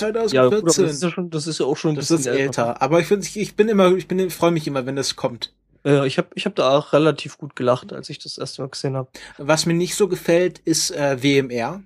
2014. 0.73 0.83
das 0.85 0.93
ist 0.95 1.03
ja 1.03 1.11
schon, 1.11 1.29
das 1.29 1.47
ist 1.47 1.59
ja 1.61 1.65
auch 1.65 1.77
schon 1.77 1.91
ein 1.91 1.95
das 1.95 2.09
bisschen 2.09 2.33
ist 2.33 2.39
älter. 2.39 2.81
Aber 2.81 2.99
ich 2.99 3.07
finde, 3.07 3.25
ich 3.33 3.55
bin 3.55 3.69
immer, 3.69 3.95
ich 3.95 4.09
bin, 4.09 4.29
freue 4.29 4.51
mich 4.51 4.67
immer, 4.67 4.85
wenn 4.85 4.97
das 4.97 5.15
kommt. 5.15 5.53
Ja, 5.85 6.03
ich 6.03 6.17
habe 6.17 6.27
ich 6.35 6.45
hab 6.45 6.55
da 6.55 6.77
auch 6.77 6.91
relativ 6.91 7.37
gut 7.37 7.55
gelacht, 7.55 7.93
als 7.93 8.09
ich 8.09 8.19
das 8.19 8.37
erste 8.37 8.61
Mal 8.63 8.67
gesehen 8.69 8.97
habe. 8.97 9.07
Was 9.37 9.65
mir 9.65 9.73
nicht 9.75 9.95
so 9.95 10.09
gefällt, 10.09 10.59
ist 10.59 10.91
äh, 10.91 11.23
WMR. 11.23 11.81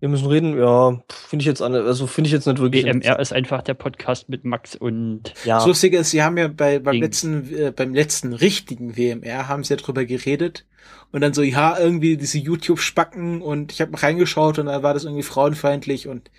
Wir 0.00 0.08
müssen 0.08 0.26
reden, 0.26 0.58
ja, 0.58 0.98
finde 1.28 1.42
ich 1.42 1.46
jetzt 1.46 1.60
an, 1.60 1.74
also 1.74 2.06
finde 2.06 2.28
ich 2.28 2.32
jetzt 2.32 2.46
nicht 2.46 2.58
wirklich. 2.58 2.84
WMR 2.84 3.18
ist 3.20 3.32
einfach 3.32 3.60
der 3.62 3.74
Podcast 3.74 4.30
mit 4.30 4.44
Max 4.44 4.74
und 4.74 5.34
ja. 5.44 5.56
Das 5.58 5.66
Lustige 5.66 5.98
ist, 5.98 6.10
sie 6.10 6.22
haben 6.22 6.38
ja 6.38 6.48
bei, 6.48 6.78
beim 6.78 6.94
Ding. 6.94 7.02
letzten, 7.02 7.54
äh, 7.54 7.70
beim 7.70 7.94
letzten 7.94 8.32
richtigen 8.32 8.96
WMR 8.96 9.46
haben 9.46 9.62
sie 9.62 9.74
ja 9.74 9.76
drüber 9.76 10.04
geredet. 10.06 10.64
Und 11.12 11.20
dann 11.22 11.34
so, 11.34 11.42
ja, 11.42 11.78
irgendwie 11.78 12.16
diese 12.16 12.38
YouTube-Spacken 12.38 13.42
und 13.42 13.72
ich 13.72 13.80
habe 13.80 13.90
mal 13.90 13.98
reingeschaut 13.98 14.58
und 14.58 14.66
da 14.66 14.82
war 14.82 14.94
das 14.94 15.04
irgendwie 15.04 15.22
frauenfeindlich 15.24 16.08
und 16.08 16.30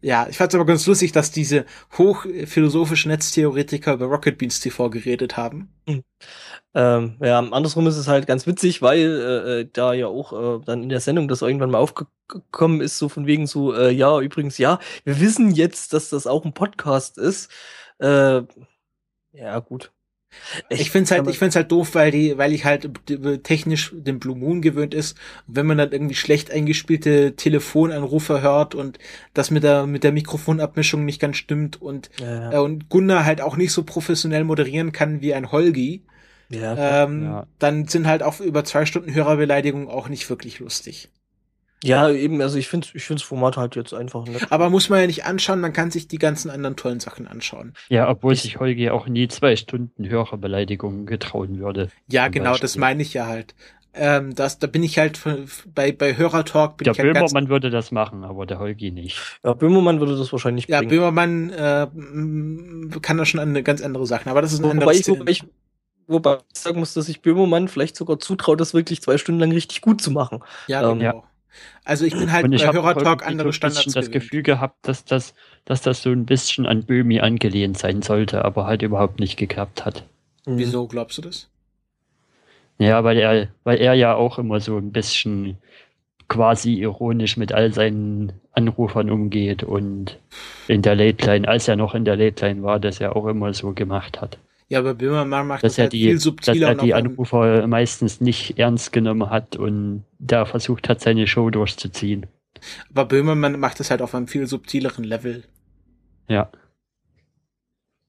ja, 0.00 0.26
ich 0.28 0.36
fand 0.36 0.52
es 0.52 0.54
aber 0.54 0.66
ganz 0.66 0.86
lustig, 0.86 1.12
dass 1.12 1.32
diese 1.32 1.64
hochphilosophischen 1.96 3.10
Netztheoretiker 3.10 3.94
über 3.94 4.06
Rocket 4.06 4.38
Beans 4.38 4.60
TV 4.60 4.90
geredet 4.90 5.36
haben. 5.36 5.70
Ähm, 6.74 7.16
ja, 7.20 7.38
andersrum 7.38 7.86
ist 7.86 7.96
es 7.96 8.06
halt 8.08 8.26
ganz 8.26 8.46
witzig, 8.46 8.82
weil 8.82 8.98
äh, 8.98 9.60
äh, 9.60 9.68
da 9.72 9.94
ja 9.94 10.06
auch 10.06 10.32
äh, 10.32 10.64
dann 10.64 10.84
in 10.84 10.88
der 10.88 11.00
Sendung 11.00 11.26
das 11.26 11.42
irgendwann 11.42 11.70
mal 11.70 11.78
aufgekommen 11.78 12.80
ist, 12.80 12.98
so 12.98 13.08
von 13.08 13.26
wegen 13.26 13.46
so, 13.46 13.74
äh, 13.74 13.90
ja, 13.90 14.20
übrigens, 14.20 14.58
ja, 14.58 14.78
wir 15.04 15.18
wissen 15.20 15.50
jetzt, 15.50 15.92
dass 15.92 16.10
das 16.10 16.26
auch 16.26 16.44
ein 16.44 16.54
Podcast 16.54 17.18
ist. 17.18 17.50
Äh, 17.98 18.42
ja, 19.32 19.58
gut. 19.60 19.92
Ich 20.68 20.90
find's 20.90 21.10
halt, 21.10 21.26
ich 21.26 21.38
find's 21.38 21.56
halt 21.56 21.70
doof, 21.72 21.94
weil 21.94 22.10
die, 22.10 22.38
weil 22.38 22.52
ich 22.52 22.64
halt 22.64 22.90
technisch 23.42 23.92
den 23.94 24.18
Blue 24.18 24.36
Moon 24.36 24.62
gewöhnt 24.62 24.94
ist. 24.94 25.18
Und 25.46 25.56
wenn 25.56 25.66
man 25.66 25.78
dann 25.78 25.92
irgendwie 25.92 26.14
schlecht 26.14 26.50
eingespielte 26.50 27.34
Telefonanrufe 27.36 28.40
hört 28.42 28.74
und 28.74 28.98
das 29.34 29.50
mit 29.50 29.62
der, 29.62 29.86
mit 29.86 30.04
der 30.04 30.12
Mikrofonabmischung 30.12 31.04
nicht 31.04 31.20
ganz 31.20 31.36
stimmt 31.36 31.80
und, 31.80 32.10
Ja, 32.20 32.52
äh, 32.52 32.58
und 32.58 32.88
Gunnar 32.88 33.24
halt 33.24 33.40
auch 33.40 33.56
nicht 33.56 33.72
so 33.72 33.82
professionell 33.84 34.44
moderieren 34.44 34.92
kann 34.92 35.20
wie 35.20 35.34
ein 35.34 35.50
Holgi, 35.52 36.02
ja, 36.50 37.04
ähm, 37.04 37.22
Ja. 37.24 37.46
dann 37.58 37.86
sind 37.88 38.06
halt 38.06 38.22
auch 38.22 38.40
über 38.40 38.64
zwei 38.64 38.86
Stunden 38.86 39.14
Hörerbeleidigungen 39.14 39.88
auch 39.88 40.08
nicht 40.08 40.28
wirklich 40.30 40.58
lustig. 40.60 41.10
Ja, 41.84 42.10
eben, 42.10 42.40
also 42.40 42.58
ich 42.58 42.68
finde 42.68 42.88
ich 42.92 43.04
find's 43.04 43.22
Format 43.22 43.56
halt 43.56 43.76
jetzt 43.76 43.94
einfach 43.94 44.26
nett. 44.26 44.50
Aber 44.50 44.68
muss 44.70 44.88
man 44.88 45.00
ja 45.00 45.06
nicht 45.06 45.24
anschauen, 45.24 45.60
man 45.60 45.72
kann 45.72 45.90
sich 45.90 46.08
die 46.08 46.18
ganzen 46.18 46.50
anderen 46.50 46.76
tollen 46.76 47.00
Sachen 47.00 47.26
anschauen. 47.28 47.74
ja, 47.88 48.08
obwohl 48.08 48.34
sich 48.34 48.58
Holgi 48.58 48.90
auch 48.90 49.06
nie 49.06 49.28
zwei 49.28 49.56
Stunden 49.56 50.08
Hörerbeleidigungen 50.08 51.06
getrauen 51.06 51.58
würde. 51.58 51.90
Ja, 52.08 52.28
genau, 52.28 52.52
das 52.52 52.60
Beispiel. 52.60 52.80
meine 52.80 53.02
ich 53.02 53.14
ja 53.14 53.26
halt. 53.26 53.54
Ähm, 53.94 54.34
das, 54.34 54.58
da 54.58 54.66
bin 54.66 54.82
ich 54.82 54.98
halt 54.98 55.20
bei, 55.74 55.92
bei 55.92 56.16
Hörertalk 56.16 56.76
bin 56.76 56.84
Der 56.84 56.92
ich 56.92 56.98
halt 56.98 57.14
ganz 57.14 57.32
Böhmermann 57.32 57.48
würde 57.48 57.70
das 57.70 57.90
machen, 57.90 58.22
aber 58.22 58.46
der 58.46 58.58
Holgi 58.58 58.90
nicht. 58.90 59.18
Ja, 59.44 59.54
Böhmermann 59.54 59.98
würde 59.98 60.16
das 60.16 60.30
wahrscheinlich 60.30 60.68
Ja, 60.68 60.78
bringen. 60.78 60.90
Böhmermann 60.90 61.50
äh, 61.50 61.86
kann 63.00 63.16
da 63.16 63.24
schon 63.24 63.40
eine 63.40 63.62
ganz 63.62 63.82
andere 63.82 64.06
Sachen, 64.06 64.28
aber 64.28 64.42
das 64.42 64.52
ist 64.52 64.60
ein 64.60 64.64
Wobei 64.64 64.72
anderes 64.72 65.00
ich, 65.00 65.08
wobei, 65.08 65.30
ich, 65.30 65.44
wobei 66.06 66.38
ich 66.52 66.60
sagen 66.60 66.78
muss, 66.78 66.94
dass 66.94 67.06
sich 67.06 67.22
Böhmermann 67.22 67.66
vielleicht 67.68 67.96
sogar 67.96 68.18
zutraut, 68.18 68.60
das 68.60 68.74
wirklich 68.74 69.00
zwei 69.00 69.18
Stunden 69.18 69.40
lang 69.40 69.52
richtig 69.52 69.80
gut 69.80 70.00
zu 70.00 70.10
machen. 70.10 70.40
Ja, 70.66 70.88
ähm, 70.88 70.98
genau. 70.98 71.24
Also 71.84 72.04
ich 72.04 72.12
bin 72.12 72.32
halt 72.32 72.44
Und 72.44 72.52
ich 72.52 72.62
bei 72.62 72.68
habe 72.68 72.82
Hörertalk 72.82 73.26
andere 73.26 73.52
Standards 73.52 73.84
bisschen 73.86 73.92
das 73.94 74.06
gewöhnt. 74.06 74.24
Gefühl 74.24 74.42
gehabt, 74.42 74.76
dass 74.86 75.04
das, 75.04 75.34
dass 75.64 75.82
das 75.82 76.02
so 76.02 76.10
ein 76.10 76.26
bisschen 76.26 76.66
an 76.66 76.84
Böhmi 76.84 77.20
angelehnt 77.20 77.78
sein 77.78 78.02
sollte, 78.02 78.44
aber 78.44 78.66
halt 78.66 78.82
überhaupt 78.82 79.20
nicht 79.20 79.36
geklappt 79.36 79.84
hat. 79.84 80.04
Mhm. 80.46 80.58
Wieso 80.58 80.86
glaubst 80.86 81.18
du 81.18 81.22
das? 81.22 81.48
Ja, 82.78 83.02
weil 83.04 83.18
er, 83.18 83.48
weil 83.64 83.78
er 83.78 83.94
ja 83.94 84.14
auch 84.14 84.38
immer 84.38 84.60
so 84.60 84.76
ein 84.78 84.92
bisschen 84.92 85.58
quasi 86.28 86.74
ironisch 86.74 87.36
mit 87.36 87.52
all 87.52 87.72
seinen 87.72 88.32
Anrufern 88.52 89.10
umgeht 89.10 89.62
und 89.62 90.18
in 90.68 90.82
der 90.82 90.94
Late 90.94 91.24
Line, 91.26 91.48
als 91.48 91.68
er 91.68 91.76
noch 91.76 91.94
in 91.94 92.04
der 92.04 92.16
Late 92.16 92.46
Line 92.46 92.62
war, 92.62 92.78
das 92.78 93.00
er 93.00 93.16
auch 93.16 93.26
immer 93.26 93.54
so 93.54 93.72
gemacht 93.72 94.20
hat. 94.20 94.38
Ja, 94.68 94.80
aber 94.80 94.94
Böhmermann 94.94 95.46
macht 95.46 95.62
Dass 95.62 95.72
das 95.72 95.78
er 95.78 95.82
halt 95.84 95.92
die, 95.94 96.04
viel 96.04 96.14
dass 96.14 96.22
subtiler 96.22 96.68
er 96.68 96.72
und 96.72 96.82
die 96.82 96.94
Anrufer 96.94 97.66
meistens 97.66 98.20
nicht 98.20 98.58
ernst 98.58 98.92
genommen 98.92 99.30
hat 99.30 99.56
und 99.56 100.04
da 100.18 100.44
versucht 100.44 100.88
hat, 100.88 101.00
seine 101.00 101.26
Show 101.26 101.48
durchzuziehen. 101.50 102.26
aber 102.90 103.06
Böhmermann 103.06 103.58
macht 103.58 103.80
das 103.80 103.90
halt 103.90 104.02
auf 104.02 104.14
einem 104.14 104.28
viel 104.28 104.46
subtileren 104.46 105.04
Level. 105.04 105.44
Ja. 106.28 106.50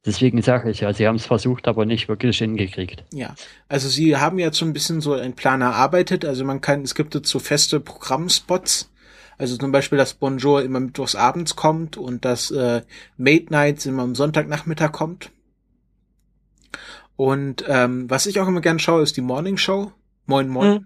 Deswegen 0.05 0.41
sage 0.41 0.71
ich 0.71 0.81
ja, 0.81 0.93
sie 0.93 1.07
haben 1.07 1.15
es 1.15 1.25
versucht, 1.25 1.67
aber 1.67 1.85
nicht 1.85 2.07
wirklich 2.07 2.37
hingekriegt. 2.37 3.03
Ja, 3.13 3.35
also 3.67 3.89
sie 3.89 4.17
haben 4.17 4.39
jetzt 4.39 4.57
so 4.57 4.65
ein 4.65 4.73
bisschen 4.73 5.01
so 5.01 5.13
einen 5.13 5.33
Plan 5.33 5.61
erarbeitet. 5.61 6.25
Also 6.25 6.45
man 6.45 6.61
kann, 6.61 6.81
es 6.83 6.95
gibt 6.95 7.15
jetzt 7.15 7.29
so 7.29 7.39
feste 7.39 7.79
Programmspots. 7.79 8.91
Also 9.37 9.55
zum 9.55 9.71
Beispiel, 9.71 9.97
dass 9.97 10.13
Bonjour 10.13 10.61
immer 10.63 10.81
mittwochs 10.81 11.15
abends 11.15 11.55
kommt 11.55 11.95
und 11.95 12.25
dass 12.25 12.51
äh, 12.51 12.81
Mate 13.17 13.47
Nights 13.49 13.85
immer 13.85 14.03
am 14.03 14.15
Sonntagnachmittag 14.15 14.91
kommt. 14.91 15.31
Und 17.19 17.65
ähm, 17.67 18.09
was 18.09 18.27
ich 18.27 18.39
auch 18.39 18.47
immer 18.47 18.61
gern 18.61 18.79
schaue, 18.79 19.03
ist 19.03 19.17
die 19.17 19.21
Morning 19.21 19.57
Show. 19.57 19.91
Moin 20.25 20.47
Moin. 20.47 20.71
Mhm. 20.71 20.85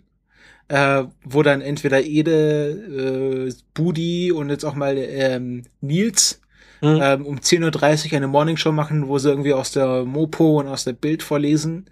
Äh, 0.68 1.04
wo 1.24 1.44
dann 1.44 1.62
entweder 1.62 2.02
Ede, 2.02 3.50
äh, 3.50 3.54
Budi 3.76 4.32
und 4.32 4.50
jetzt 4.50 4.64
auch 4.64 4.74
mal 4.74 4.98
ähm, 4.98 5.66
Nils 5.82 6.42
Mhm. 6.82 7.00
ähm, 7.02 7.26
um 7.26 7.38
10.30 7.38 8.08
Uhr 8.08 8.18
eine 8.18 8.28
Morningshow 8.28 8.74
machen, 8.74 9.08
wo 9.08 9.18
sie 9.18 9.30
irgendwie 9.30 9.54
aus 9.54 9.72
der 9.72 10.04
Mopo 10.04 10.60
und 10.60 10.68
aus 10.68 10.84
der 10.84 10.92
Bild 10.92 11.24
vorlesen. 11.24 11.86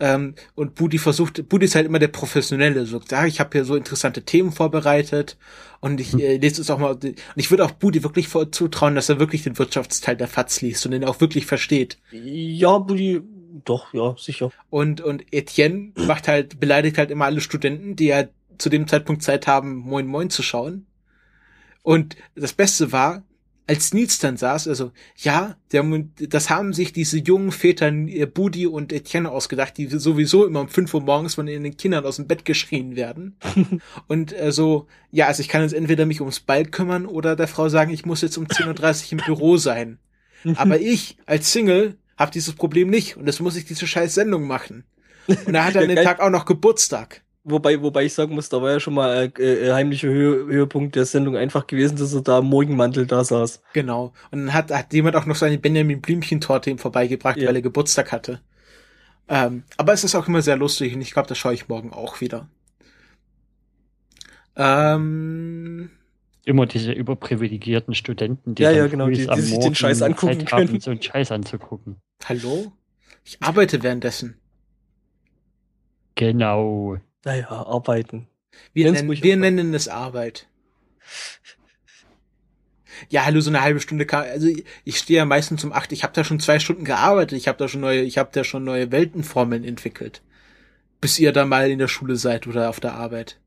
Ähm, 0.00 0.36
und 0.54 0.74
Budi 0.74 0.96
versucht, 0.98 1.48
Budi 1.48 1.66
ist 1.66 1.74
halt 1.74 1.86
immer 1.86 1.98
der 1.98 2.08
Professionelle, 2.08 2.86
so, 2.86 3.00
ja, 3.10 3.26
ich 3.26 3.40
habe 3.40 3.50
hier 3.52 3.64
so 3.64 3.76
interessante 3.76 4.22
Themen 4.22 4.50
vorbereitet 4.50 5.36
und 5.80 6.00
ich 6.00 6.14
äh, 6.18 6.38
lese 6.38 6.62
es 6.62 6.70
auch 6.70 6.78
mal, 6.78 6.92
und 6.92 7.14
ich 7.36 7.50
würde 7.50 7.64
auch 7.64 7.72
Budi 7.72 8.02
wirklich 8.02 8.28
zutrauen, 8.52 8.94
dass 8.94 9.10
er 9.10 9.20
wirklich 9.20 9.42
den 9.42 9.58
Wirtschaftsteil 9.58 10.16
der 10.16 10.28
FAZ 10.28 10.62
liest 10.62 10.86
und 10.86 10.92
den 10.92 11.04
auch 11.04 11.20
wirklich 11.20 11.44
versteht. 11.44 11.98
Ja, 12.10 12.78
Bulli, 12.78 13.20
doch, 13.64 13.92
ja, 13.92 14.14
sicher. 14.18 14.50
Und, 14.70 15.00
und 15.00 15.24
Etienne 15.32 15.92
macht 15.94 16.28
halt, 16.28 16.60
beleidigt 16.60 16.98
halt 16.98 17.10
immer 17.10 17.26
alle 17.26 17.40
Studenten, 17.40 17.96
die 17.96 18.06
ja 18.06 18.24
zu 18.58 18.68
dem 18.68 18.86
Zeitpunkt 18.86 19.22
Zeit 19.22 19.46
haben, 19.46 19.76
Moin 19.76 20.06
Moin 20.06 20.30
zu 20.30 20.42
schauen. 20.42 20.86
Und 21.82 22.16
das 22.34 22.52
Beste 22.52 22.92
war, 22.92 23.24
als 23.66 23.94
Nils 23.94 24.18
dann 24.18 24.36
saß, 24.36 24.68
also, 24.68 24.92
ja, 25.16 25.56
der, 25.70 25.84
das 26.28 26.50
haben 26.50 26.72
sich 26.72 26.92
diese 26.92 27.18
jungen 27.18 27.52
Väter, 27.52 27.88
äh, 27.88 28.26
Budi 28.26 28.66
und 28.66 28.92
Etienne 28.92 29.30
ausgedacht, 29.30 29.76
die 29.78 29.86
sowieso 29.86 30.46
immer 30.46 30.60
um 30.60 30.68
5 30.68 30.92
Uhr 30.94 31.00
morgens 31.00 31.36
von 31.36 31.46
den 31.46 31.76
Kindern 31.76 32.04
aus 32.04 32.16
dem 32.16 32.26
Bett 32.26 32.44
geschrien 32.44 32.96
werden. 32.96 33.36
und 34.08 34.38
äh, 34.38 34.52
so, 34.52 34.86
ja, 35.10 35.26
also 35.26 35.40
ich 35.40 35.48
kann 35.48 35.62
jetzt 35.62 35.74
entweder 35.74 36.06
mich 36.06 36.20
ums 36.20 36.40
Ball 36.40 36.64
kümmern 36.64 37.06
oder 37.06 37.36
der 37.36 37.48
Frau 37.48 37.68
sagen, 37.68 37.92
ich 37.92 38.04
muss 38.04 38.20
jetzt 38.20 38.36
um 38.36 38.46
10.30 38.46 39.06
Uhr 39.06 39.12
im 39.12 39.24
Büro 39.24 39.56
sein. 39.56 39.98
Aber 40.56 40.80
ich, 40.80 41.18
als 41.26 41.52
Single, 41.52 41.96
habe 42.18 42.30
dieses 42.30 42.54
Problem 42.54 42.88
nicht 42.88 43.16
und 43.16 43.26
das 43.26 43.40
muss 43.40 43.56
ich 43.56 43.64
diese 43.64 43.86
scheiß 43.86 44.14
Sendung 44.14 44.46
machen. 44.46 44.84
Und 45.26 45.54
er 45.54 45.64
hat 45.64 45.76
an 45.78 45.88
dem. 45.88 45.96
Tag 46.02 46.20
auch 46.20 46.30
noch 46.30 46.44
Geburtstag. 46.44 47.22
Wobei, 47.44 47.82
wobei 47.82 48.04
ich 48.04 48.14
sagen 48.14 48.34
muss, 48.34 48.48
da 48.48 48.62
war 48.62 48.70
ja 48.70 48.78
schon 48.80 48.94
mal 48.94 49.32
äh, 49.38 49.42
äh, 49.42 49.72
heimlicher 49.72 50.06
Höhe, 50.08 50.46
Höhepunkt 50.46 50.94
der 50.94 51.04
Sendung 51.06 51.36
einfach 51.36 51.66
gewesen, 51.66 51.96
dass 51.96 52.14
er 52.14 52.22
da 52.22 52.38
im 52.38 52.44
Morgenmantel 52.46 53.04
da 53.04 53.24
saß. 53.24 53.60
Genau. 53.72 54.12
Und 54.30 54.46
dann 54.46 54.54
hat, 54.54 54.70
hat 54.70 54.92
jemand 54.92 55.16
auch 55.16 55.26
noch 55.26 55.34
seine 55.34 55.58
Benjamin 55.58 56.00
Blümchen-Torte 56.00 56.70
ihm 56.70 56.78
vorbeigebracht, 56.78 57.38
Ja. 57.38 57.48
weil 57.48 57.56
er 57.56 57.62
Geburtstag 57.62 58.12
hatte. 58.12 58.40
Ähm, 59.28 59.64
aber 59.76 59.92
es 59.92 60.04
ist 60.04 60.14
auch 60.14 60.28
immer 60.28 60.42
sehr 60.42 60.56
lustig 60.56 60.94
und 60.94 61.00
ich 61.00 61.12
glaube, 61.12 61.28
das 61.28 61.38
schaue 61.38 61.54
ich 61.54 61.68
morgen 61.68 61.92
auch 61.92 62.20
wieder. 62.20 62.48
Ähm, 64.54 65.90
Immer 66.44 66.66
diese 66.66 66.92
überprivilegierten 66.92 67.94
Studenten, 67.94 68.54
die 68.56 68.62
Ja, 68.64 68.70
dann 68.70 68.78
ja, 68.78 68.86
genau, 68.88 69.06
die- 69.08 69.14
die 69.14 69.28
am 69.28 69.40
sich 69.40 69.50
den 69.52 69.60
Morgen 69.60 69.74
Scheiß 69.76 70.02
angucken 70.02 70.40
Zeit 70.40 70.52
haben, 70.52 70.66
können. 70.66 70.80
so 70.80 70.90
einen 70.90 71.02
Scheiß 71.02 71.30
anzugucken. 71.32 71.96
hallo? 72.24 72.72
Ich 73.24 73.40
arbeite 73.40 73.82
währenddessen. 73.84 74.36
Genau. 76.16 76.96
Naja, 77.24 77.48
arbeiten. 77.50 78.26
Wir, 78.72 78.90
nennen, 78.90 79.08
wir 79.08 79.16
Arbeit. 79.16 79.38
nennen 79.38 79.74
es 79.74 79.88
Arbeit. 79.88 80.48
Ja, 83.08 83.24
hallo, 83.24 83.40
so 83.40 83.50
eine 83.50 83.62
halbe 83.62 83.80
Stunde 83.80 84.06
also 84.12 84.46
ich, 84.48 84.64
ich 84.84 84.98
stehe 84.98 85.18
ja 85.18 85.24
meistens 85.24 85.64
um 85.64 85.72
acht. 85.72 85.92
Ich 85.92 86.02
habe 86.02 86.12
da 86.12 86.24
schon 86.24 86.40
zwei 86.40 86.58
Stunden 86.58 86.84
gearbeitet. 86.84 87.38
Ich 87.38 87.48
habe 87.48 87.58
da 87.58 87.68
schon 87.68 87.80
neue, 87.80 88.02
ich 88.02 88.18
habe 88.18 88.30
da 88.32 88.44
schon 88.44 88.64
neue 88.64 88.90
Weltenformeln 88.92 89.64
entwickelt. 89.64 90.22
Bis 91.00 91.18
ihr 91.18 91.32
da 91.32 91.44
mal 91.46 91.70
in 91.70 91.78
der 91.78 91.88
Schule 91.88 92.16
seid 92.16 92.46
oder 92.46 92.68
auf 92.68 92.80
der 92.80 92.94
Arbeit. 92.94 93.38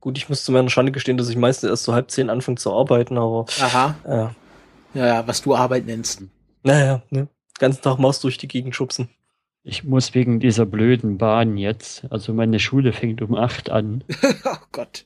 Gut, 0.00 0.16
ich 0.16 0.28
muss 0.28 0.44
zu 0.44 0.52
meiner 0.52 0.70
Schande 0.70 0.92
gestehen, 0.92 1.16
dass 1.16 1.28
ich 1.28 1.36
meistens 1.36 1.70
erst 1.70 1.84
so 1.84 1.92
halb 1.92 2.10
zehn 2.10 2.30
anfange 2.30 2.56
zu 2.56 2.72
arbeiten, 2.72 3.18
aber 3.18 3.46
Aha. 3.60 3.96
ja. 4.06 4.34
Ja, 4.94 5.06
ja, 5.06 5.26
was 5.26 5.42
du 5.42 5.54
Arbeit 5.54 5.86
nennst. 5.86 6.22
Naja, 6.62 7.02
ne? 7.10 7.28
Ganzen 7.58 7.82
Tag 7.82 7.98
Maus 7.98 8.20
durch 8.20 8.38
die 8.38 8.48
Gegend 8.48 8.74
schubsen. 8.74 9.08
Ich 9.64 9.84
muss 9.84 10.14
wegen 10.14 10.40
dieser 10.40 10.64
blöden 10.64 11.18
Bahn 11.18 11.58
jetzt, 11.58 12.04
also 12.10 12.32
meine 12.32 12.58
Schule 12.58 12.92
fängt 12.92 13.20
um 13.20 13.34
8 13.34 13.70
an, 13.70 14.04
oh 14.44 14.56
Gott. 14.72 15.04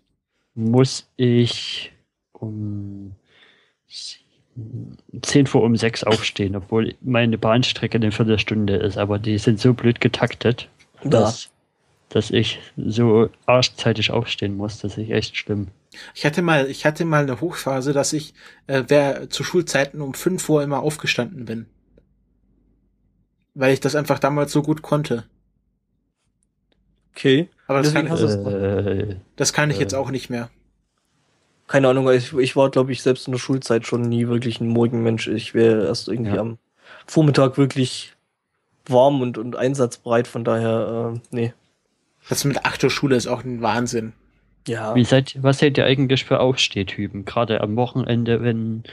muss 0.55 1.09
ich 1.17 1.93
um 2.33 3.17
10 5.23 5.47
vor 5.47 5.63
um 5.63 5.77
6 5.77 6.05
aufstehen, 6.05 6.55
obwohl 6.55 6.95
meine 7.01 7.39
Bahnstrecke 7.39 7.97
eine 7.97 8.13
Viertelstunde 8.13 8.77
ist, 8.77 8.99
aber 8.99 9.19
die 9.19 9.39
sind 9.39 9.59
so 9.59 9.73
blöd 9.73 10.01
getaktet, 10.01 10.69
dass, 11.03 11.51
dass 12.13 12.31
ich 12.31 12.61
so 12.77 13.31
arschzeitig 13.47 14.11
aufstehen 14.11 14.57
muss. 14.57 14.79
Das 14.79 14.99
ist 14.99 15.11
echt 15.11 15.37
schlimm. 15.37 15.69
Ich 16.15 16.27
hatte 16.27 16.43
mal, 16.43 16.67
ich 16.71 16.85
hatte 16.85 17.05
mal 17.05 17.23
eine 17.23 17.41
Hochphase, 17.41 17.93
dass 17.93 18.13
ich 18.13 18.35
äh, 18.67 18.85
wer 18.89 19.31
zu 19.31 19.45
Schulzeiten 19.45 20.01
um 20.03 20.13
fünf 20.15 20.49
Uhr 20.49 20.63
immer 20.63 20.81
aufgestanden 20.81 21.47
bin. 21.47 21.67
Weil 23.55 23.73
ich 23.73 23.81
das 23.81 23.95
einfach 23.95 24.19
damals 24.19 24.53
so 24.53 24.63
gut 24.63 24.83
konnte. 24.83 25.25
Okay. 27.15 27.49
Aber 27.67 27.79
das 27.83 27.93
Deswegen 27.93 28.09
kann, 28.09 28.53
Äh, 28.53 29.17
das 29.37 29.53
kann 29.53 29.71
ich 29.71 29.79
äh, 29.79 29.81
jetzt 29.81 29.95
auch 29.95 30.11
nicht 30.11 30.29
mehr. 30.31 30.51
Keine 31.67 31.89
Ahnung, 31.89 32.11
ich, 32.11 32.35
ich 32.35 32.57
war, 32.57 32.71
glaube 32.71 32.93
ich, 32.93 33.03
selbst 33.03 33.27
in 33.27 33.33
der 33.33 33.39
Schulzeit 33.39 33.87
schon 33.87 34.03
nie 34.03 34.29
wirklich 34.29 34.61
ein 34.61 34.69
Morgenmensch. 34.69 35.29
Ich 35.29 35.55
wäre 35.55 35.87
erst 35.87 36.09
irgendwie 36.09 36.35
Ja. 36.35 36.41
am 36.41 36.59
Vormittag 37.07 37.57
wirklich 37.57 38.15
warm 38.87 39.21
und, 39.23 39.39
und 39.39 39.57
einsatzbereit, 39.57 40.27
von 40.27 40.45
daher, 40.45 41.15
äh, 41.15 41.21
nee. 41.31 41.53
Das 42.29 42.45
mit 42.45 42.65
acht 42.65 42.83
Uhr 42.85 42.91
Schule 42.91 43.17
ist 43.17 43.27
auch 43.27 43.45
ein 43.45 43.63
Wahnsinn. 43.63 44.13
Ja. 44.67 44.95
Wie 44.95 45.05
seid, 45.05 45.37
was 45.43 45.59
seid 45.59 45.77
ihr 45.77 45.85
eigentlich 45.85 46.25
für 46.25 46.41
Aufstehtypen? 46.41 47.25
Gerade 47.25 47.61
am 47.61 47.77
Wochenende, 47.77 48.43
wenn. 48.43 48.85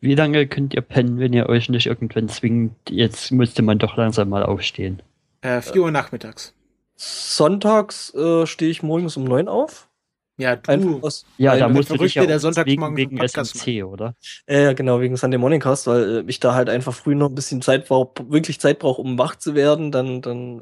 Wie 0.00 0.14
lange 0.14 0.46
könnt 0.46 0.74
ihr 0.74 0.82
pennen, 0.82 1.18
wenn 1.18 1.32
ihr 1.32 1.48
euch 1.48 1.70
nicht 1.70 1.86
irgendwann 1.86 2.28
zwingt? 2.28 2.74
Jetzt 2.88 3.32
müsste 3.32 3.62
man 3.62 3.78
doch 3.78 3.96
langsam 3.96 4.28
mal 4.28 4.42
aufstehen. 4.42 5.00
Äh, 5.40 5.62
vier 5.62 5.82
Uhr 5.82 5.90
nachmittags. 5.90 6.52
Sonntags 6.96 8.14
äh, 8.14 8.46
stehe 8.46 8.70
ich 8.70 8.82
morgens 8.82 9.16
um 9.16 9.24
neun 9.24 9.48
auf. 9.48 9.88
Ja, 10.38 10.56
du. 10.56 10.70
Einfach 10.72 11.02
aus, 11.02 11.26
Ja, 11.38 11.56
da 11.56 11.68
der 11.68 11.68
musst 11.68 11.90
du 11.92 11.96
dich 11.98 12.16
Verrückte, 12.16 12.18
ja 12.18 12.26
der 12.26 12.38
morgens 12.76 12.96
wegen 12.96 13.16
Podcast 13.16 13.56
SMC, 13.56 13.84
oder? 13.84 14.14
äh, 14.46 14.64
ja, 14.64 14.72
genau, 14.74 15.00
wegen 15.00 15.16
Sunday 15.16 15.38
Morning 15.38 15.60
Cast, 15.60 15.86
weil 15.86 16.18
äh, 16.18 16.24
ich 16.28 16.40
da 16.40 16.54
halt 16.54 16.68
einfach 16.68 16.94
früh 16.94 17.14
noch 17.14 17.28
ein 17.30 17.34
bisschen 17.34 17.62
Zeit 17.62 17.88
brauche, 17.88 18.12
wirklich 18.30 18.60
Zeit 18.60 18.78
brauche, 18.80 19.00
um 19.02 19.18
wach 19.18 19.36
zu 19.36 19.54
werden. 19.54 19.92
Dann, 19.92 20.22
dann 20.22 20.60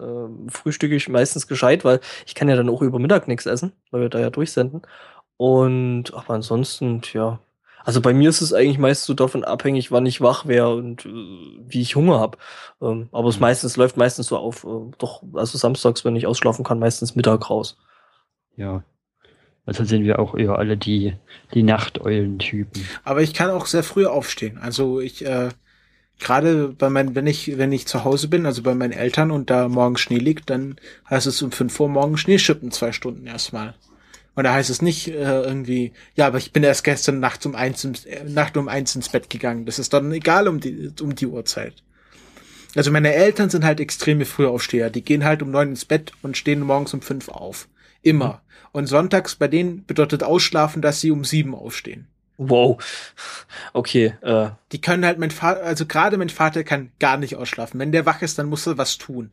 äh, 0.48 0.50
frühstücke 0.50 0.94
ich 0.96 1.08
meistens 1.08 1.46
gescheit, 1.46 1.84
weil 1.84 2.00
ich 2.26 2.34
kann 2.34 2.48
ja 2.48 2.56
dann 2.56 2.68
auch 2.68 2.82
über 2.82 2.98
Mittag 2.98 3.28
nichts 3.28 3.46
essen, 3.46 3.72
weil 3.90 4.02
wir 4.02 4.08
da 4.08 4.20
ja 4.20 4.30
durchsenden. 4.30 4.82
Und 5.36 6.14
aber 6.14 6.34
ansonsten, 6.34 7.02
ja. 7.12 7.40
Also 7.84 8.00
bei 8.00 8.14
mir 8.14 8.30
ist 8.30 8.40
es 8.42 8.52
eigentlich 8.54 8.78
meist 8.78 9.04
so 9.04 9.14
davon 9.14 9.44
abhängig, 9.44 9.92
wann 9.92 10.06
ich 10.06 10.20
wach 10.22 10.46
wäre 10.46 10.74
und 10.74 11.04
äh, 11.06 11.10
wie 11.10 11.82
ich 11.82 11.96
Hunger 11.96 12.18
habe. 12.20 12.38
Ähm, 12.82 13.08
aber 13.12 13.28
es 13.28 13.38
Mhm. 13.38 13.42
meistens 13.42 13.76
läuft 13.76 13.96
meistens 13.98 14.28
so 14.28 14.38
auf, 14.38 14.64
äh, 14.64 14.90
doch, 14.98 15.22
also 15.34 15.58
samstags, 15.58 16.04
wenn 16.04 16.16
ich 16.16 16.26
ausschlafen 16.26 16.64
kann, 16.64 16.78
meistens 16.78 17.14
Mittag 17.16 17.50
raus. 17.50 17.76
Ja. 18.56 18.84
Also 19.66 19.84
sind 19.84 20.04
wir 20.04 20.18
auch 20.18 20.34
eher 20.34 20.58
alle 20.58 20.76
die, 20.76 21.14
die 21.54 21.62
Nachteulentypen. 21.62 22.84
Aber 23.02 23.22
ich 23.22 23.32
kann 23.32 23.50
auch 23.50 23.66
sehr 23.66 23.82
früh 23.82 24.04
aufstehen. 24.04 24.58
Also 24.58 25.00
ich, 25.00 25.24
äh, 25.24 25.48
gerade 26.18 26.68
bei 26.68 26.90
meinen, 26.90 27.14
wenn 27.14 27.26
ich, 27.26 27.56
wenn 27.56 27.72
ich 27.72 27.86
zu 27.86 28.04
Hause 28.04 28.28
bin, 28.28 28.44
also 28.44 28.62
bei 28.62 28.74
meinen 28.74 28.92
Eltern 28.92 29.30
und 29.30 29.48
da 29.48 29.68
morgen 29.68 29.96
Schnee 29.96 30.18
liegt, 30.18 30.50
dann 30.50 30.76
heißt 31.08 31.26
es 31.26 31.40
um 31.40 31.50
fünf 31.50 31.78
Uhr 31.80 31.88
morgen 31.88 32.18
Schnee 32.18 32.38
schippen, 32.38 32.72
zwei 32.72 32.92
Stunden 32.92 33.26
erstmal. 33.26 33.74
Und 34.34 34.44
da 34.44 34.52
heißt 34.52 34.68
es 34.68 34.82
nicht 34.82 35.08
äh, 35.08 35.42
irgendwie, 35.42 35.92
ja, 36.16 36.26
aber 36.26 36.38
ich 36.38 36.52
bin 36.52 36.64
erst 36.64 36.84
gestern 36.84 37.20
Nacht 37.20 37.46
um 37.46 37.54
eins, 37.54 37.84
ins, 37.84 38.04
äh, 38.04 38.24
Nacht 38.24 38.56
um 38.56 38.68
eins 38.68 38.94
ins 38.96 39.08
Bett 39.08 39.30
gegangen. 39.30 39.64
Das 39.64 39.78
ist 39.78 39.92
dann 39.92 40.12
egal 40.12 40.48
um 40.48 40.60
die, 40.60 40.92
um 41.00 41.14
die 41.14 41.26
Uhrzeit. 41.26 41.74
Also 42.74 42.90
meine 42.90 43.14
Eltern 43.14 43.48
sind 43.48 43.64
halt 43.64 43.78
extreme 43.78 44.24
Frühaufsteher. 44.24 44.90
Die 44.90 45.02
gehen 45.02 45.24
halt 45.24 45.42
um 45.42 45.50
neun 45.52 45.70
ins 45.70 45.84
Bett 45.84 46.12
und 46.22 46.36
stehen 46.36 46.60
morgens 46.60 46.92
um 46.92 47.00
fünf 47.00 47.28
auf. 47.28 47.68
Immer. 48.04 48.42
Und 48.72 48.86
sonntags 48.86 49.36
bei 49.36 49.48
denen 49.48 49.84
bedeutet 49.86 50.22
ausschlafen, 50.22 50.82
dass 50.82 51.00
sie 51.00 51.10
um 51.10 51.24
sieben 51.24 51.54
aufstehen. 51.54 52.06
Wow. 52.36 52.82
Okay, 53.72 54.14
äh, 54.22 54.50
Die 54.72 54.80
können 54.80 55.04
halt 55.04 55.18
mein 55.18 55.30
Vater, 55.30 55.62
also 55.62 55.86
gerade 55.86 56.16
mein 56.16 56.28
Vater 56.30 56.64
kann 56.64 56.90
gar 56.98 57.16
nicht 57.16 57.36
ausschlafen. 57.36 57.78
Wenn 57.78 57.92
der 57.92 58.06
wach 58.06 58.22
ist, 58.22 58.38
dann 58.38 58.48
muss 58.48 58.66
er 58.66 58.78
was 58.78 58.98
tun. 58.98 59.30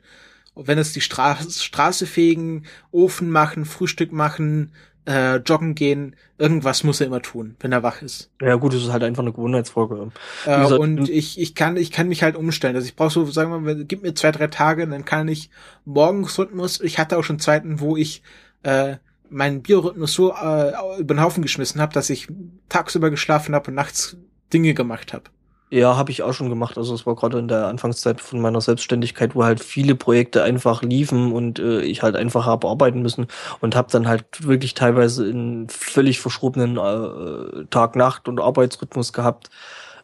Und 0.53 0.67
wenn 0.67 0.77
es 0.77 0.93
die 0.93 1.01
Straße, 1.01 1.49
Straße 1.63 2.05
fegen, 2.05 2.65
Ofen 2.91 3.31
machen, 3.31 3.65
Frühstück 3.65 4.11
machen, 4.11 4.71
äh, 5.05 5.37
joggen 5.37 5.73
gehen, 5.73 6.15
irgendwas 6.37 6.83
muss 6.83 7.01
er 7.01 7.07
immer 7.07 7.21
tun, 7.21 7.55
wenn 7.59 7.71
er 7.71 7.81
wach 7.81 8.03
ist. 8.03 8.29
ja 8.39 8.55
gut, 8.55 8.73
das 8.73 8.83
ist 8.83 8.91
halt 8.91 9.03
einfach 9.03 9.23
eine 9.23 9.31
Gewohnheitsfolge. 9.31 10.11
Äh, 10.45 10.61
gesagt, 10.61 10.79
und 10.79 11.09
ich, 11.09 11.39
ich 11.39 11.55
kann, 11.55 11.77
ich 11.77 11.91
kann 11.91 12.07
mich 12.07 12.21
halt 12.21 12.35
umstellen. 12.35 12.75
Also 12.75 12.87
ich 12.87 12.95
brauche 12.95 13.09
so, 13.09 13.25
sagen 13.25 13.49
wir 13.49 13.59
mal, 13.59 13.83
gib 13.85 14.03
mir 14.03 14.13
zwei, 14.13 14.31
drei 14.31 14.47
Tage, 14.47 14.87
dann 14.87 15.05
kann 15.05 15.27
ich 15.27 15.49
Morgensrhythmus. 15.85 16.81
Ich 16.81 16.99
hatte 16.99 17.17
auch 17.17 17.23
schon 17.23 17.39
Zeiten, 17.39 17.79
wo 17.79 17.97
ich 17.97 18.21
äh, 18.63 18.97
meinen 19.29 19.61
Biorhythmus 19.61 20.13
so 20.13 20.33
äh, 20.33 20.73
über 20.99 21.15
den 21.15 21.21
Haufen 21.21 21.41
geschmissen 21.41 21.81
habe, 21.81 21.93
dass 21.93 22.09
ich 22.09 22.27
tagsüber 22.69 23.09
geschlafen 23.09 23.55
habe 23.55 23.69
und 23.69 23.75
nachts 23.75 24.17
Dinge 24.53 24.73
gemacht 24.73 25.13
habe. 25.13 25.25
Ja, 25.73 25.95
habe 25.95 26.11
ich 26.11 26.21
auch 26.21 26.33
schon 26.33 26.49
gemacht. 26.49 26.77
Also 26.77 26.93
es 26.93 27.05
war 27.05 27.15
gerade 27.15 27.39
in 27.39 27.47
der 27.47 27.67
Anfangszeit 27.67 28.19
von 28.19 28.41
meiner 28.41 28.59
Selbstständigkeit, 28.59 29.35
wo 29.35 29.45
halt 29.45 29.63
viele 29.63 29.95
Projekte 29.95 30.43
einfach 30.43 30.81
liefen 30.81 31.31
und 31.31 31.59
äh, 31.59 31.79
ich 31.81 32.03
halt 32.03 32.17
einfach 32.17 32.45
habe 32.45 32.67
arbeiten 32.67 33.01
müssen 33.01 33.27
und 33.61 33.73
habe 33.73 33.89
dann 33.89 34.05
halt 34.05 34.25
wirklich 34.45 34.73
teilweise 34.73 35.29
in 35.29 35.69
völlig 35.69 36.19
verschrobenen 36.19 36.75
äh, 36.75 37.65
Tag-Nacht- 37.69 38.27
und 38.27 38.41
Arbeitsrhythmus 38.41 39.13
gehabt. 39.13 39.49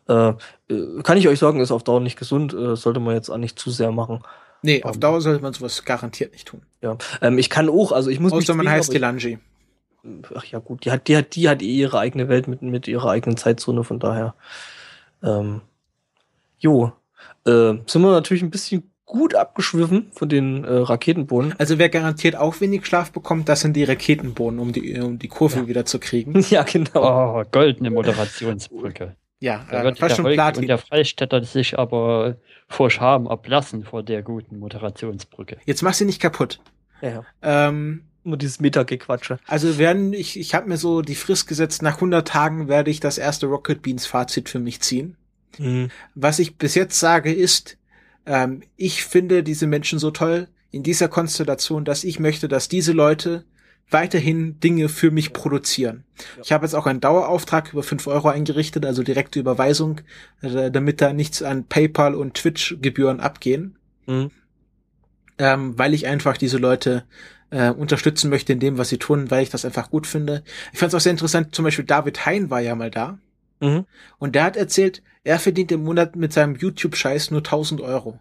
Äh, 0.08 0.30
äh, 0.70 1.02
kann 1.04 1.18
ich 1.18 1.28
euch 1.28 1.40
sagen, 1.40 1.60
ist 1.60 1.72
auf 1.72 1.84
Dauer 1.84 2.00
nicht 2.00 2.18
gesund, 2.18 2.54
äh, 2.54 2.78
sollte 2.78 3.02
man 3.02 3.16
jetzt 3.16 3.30
auch 3.30 3.38
nicht 3.38 3.60
zu 3.60 3.70
sehr 3.70 3.92
machen. 3.92 4.22
Nee, 4.64 4.84
auf 4.84 4.96
Ähm. 4.96 5.00
Dauer 5.02 5.22
sollte 5.22 5.42
man 5.42 5.54
sowas 5.54 5.84
garantiert 5.86 6.34
nicht 6.34 6.48
tun. 6.48 6.62
Ja, 6.82 6.98
ähm, 7.22 7.38
ich 7.38 7.50
kann 7.50 7.70
auch, 7.70 7.92
also 7.92 8.10
ich 8.10 8.20
muss 8.20 8.32
mich 8.34 8.44
Außer 8.44 8.56
man 8.56 8.70
heißt 8.70 8.94
Delange. 8.94 9.40
ach 10.36 10.46
ja 10.46 10.60
gut, 10.60 10.86
die 10.86 10.92
hat, 10.92 11.08
die 11.08 11.18
hat, 11.18 11.36
die 11.36 11.50
hat 11.50 11.62
eh 11.62 11.66
ihre 11.66 12.00
eigene 12.00 12.28
Welt 12.30 12.48
mit, 12.48 12.62
mit 12.62 12.88
ihrer 12.88 13.10
eigenen 13.10 13.38
Zeitzone, 13.38 13.84
von 13.84 14.00
daher. 14.00 14.36
Ähm, 15.24 15.62
jo, 16.60 16.92
äh, 17.46 17.74
sind 17.86 18.02
wir 18.02 18.12
natürlich 18.12 18.44
ein 18.44 18.52
bisschen 18.52 18.92
gut 19.06 19.36
abgeschwiffen 19.36 20.12
von 20.12 20.28
den 20.30 20.64
äh, 20.66 20.72
Raketenbohnen. 20.74 21.56
Also 21.58 21.78
wer 21.80 21.90
garantiert 21.90 22.36
auch 22.36 22.60
wenig 22.60 22.86
Schlaf 22.86 23.12
bekommt, 23.12 23.48
das 23.48 23.62
sind 23.62 23.74
die 23.74 23.86
Raketenbohnen, 23.86 24.60
um 24.60 24.74
die, 24.74 25.00
um 25.00 25.18
die 25.18 25.30
Kurve 25.30 25.60
Ja. 25.60 25.68
wieder 25.68 25.86
zu 25.86 25.98
kriegen. 26.00 26.40
ja, 26.50 26.64
genau. 26.64 27.40
Oh, 27.40 27.44
goldene 27.50 27.90
Moderationsbrücke. 27.90 29.16
Ja, 29.40 29.66
Da 29.70 29.82
äh, 29.82 29.84
wird 29.84 30.00
fast 30.00 30.12
der 30.12 30.16
schon 30.16 30.26
Holgi 30.26 30.40
und 30.40 30.44
Platin. 30.44 30.68
der 30.68 30.78
Freistädter 30.78 31.44
sich 31.44 31.78
aber 31.78 32.38
vor 32.68 32.90
Scham 32.90 33.28
ablassen 33.28 33.84
vor 33.84 34.04
der 34.04 34.24
guten 34.24 34.60
Moderationsbrücke. 34.60 35.58
Jetzt 35.66 35.84
mach 35.84 35.94
sie 35.94 36.06
nicht 36.06 36.22
kaputt. 36.22 36.60
Ja, 37.02 37.10
ja. 37.10 37.26
Ähm, 37.42 38.04
Nur 38.24 38.38
dieses 38.38 38.60
Meta-Gequatsche. 38.60 39.40
also 39.46 39.78
werden 39.78 40.12
ich, 40.14 40.40
ich 40.40 40.56
habe 40.56 40.68
mir 40.68 40.78
so 40.78 41.02
die 41.02 41.16
Frist 41.16 41.48
gesetzt, 41.48 41.82
nach 41.82 41.96
100 41.96 42.28
Tagen 42.28 42.68
werde 42.68 42.90
ich 42.90 43.00
das 43.00 43.18
erste 43.18 43.46
Rocket 43.46 43.82
Beans 43.82 44.06
Fazit 44.08 44.50
für 44.50 44.60
mich 44.60 44.82
ziehen. 44.82 45.16
Mhm. 45.60 45.90
Was 46.16 46.40
ich 46.40 46.58
bis 46.58 46.76
jetzt 46.76 47.00
sage 47.00 47.32
ist, 47.32 47.78
ähm, 48.26 48.64
ich 48.76 49.06
finde 49.06 49.44
diese 49.44 49.68
Menschen 49.68 50.00
so 50.00 50.12
toll 50.12 50.48
in 50.72 50.84
dieser 50.84 51.08
Konstellation, 51.08 51.86
dass 51.86 52.04
ich 52.04 52.20
möchte, 52.20 52.48
dass 52.48 52.68
diese 52.68 52.92
Leute 52.92 53.46
weiterhin 53.90 54.60
Dinge 54.60 54.90
für 54.90 55.12
mich 55.12 55.34
produzieren. 55.34 56.04
Ich 56.44 56.52
habe 56.52 56.66
jetzt 56.66 56.74
auch 56.74 56.86
einen 56.86 57.00
Dauerauftrag 57.00 57.72
über 57.74 57.84
5 57.84 58.08
Euro 58.08 58.28
eingerichtet, 58.30 58.86
also 58.86 59.04
direkte 59.04 59.40
Überweisung, 59.40 60.02
äh, 60.42 60.70
damit 60.72 61.02
da 61.02 61.14
nichts 61.14 61.42
an 61.42 61.66
PayPal 61.66 62.16
und 62.16 62.34
Twitch-Gebühren 62.34 63.20
abgehen, 63.20 63.78
Mhm. 64.06 64.32
ähm, 65.38 65.78
weil 65.78 65.94
ich 65.94 66.08
einfach 66.08 66.38
diese 66.38 66.58
Leute 66.58 67.04
äh, 67.50 67.70
unterstützen 67.72 68.30
möchte 68.30 68.52
in 68.52 68.60
dem, 68.60 68.78
was 68.78 68.90
sie 68.90 68.98
tun, 68.98 69.32
weil 69.32 69.44
ich 69.44 69.50
das 69.50 69.64
einfach 69.64 69.90
gut 69.90 70.06
finde. 70.06 70.44
Ich 70.74 70.80
fand 70.80 70.90
es 70.92 70.96
auch 70.96 71.00
sehr 71.00 71.12
interessant, 71.14 71.56
zum 71.56 71.64
Beispiel 71.64 71.86
David 71.86 72.26
Hein 72.26 72.50
war 72.50 72.60
ja 72.60 72.76
mal 72.76 72.92
da. 72.92 73.20
Mhm. 73.62 73.86
Und 74.18 74.36
der 74.36 74.44
hat 74.44 74.58
erzählt, 74.58 75.02
er 75.24 75.40
verdient 75.40 75.72
im 75.72 75.84
Monat 75.84 76.16
mit 76.18 76.34
seinem 76.34 76.56
YouTube-Scheiß 76.56 77.32
nur 77.32 77.44
1000 77.44 77.80
Euro. 77.82 78.20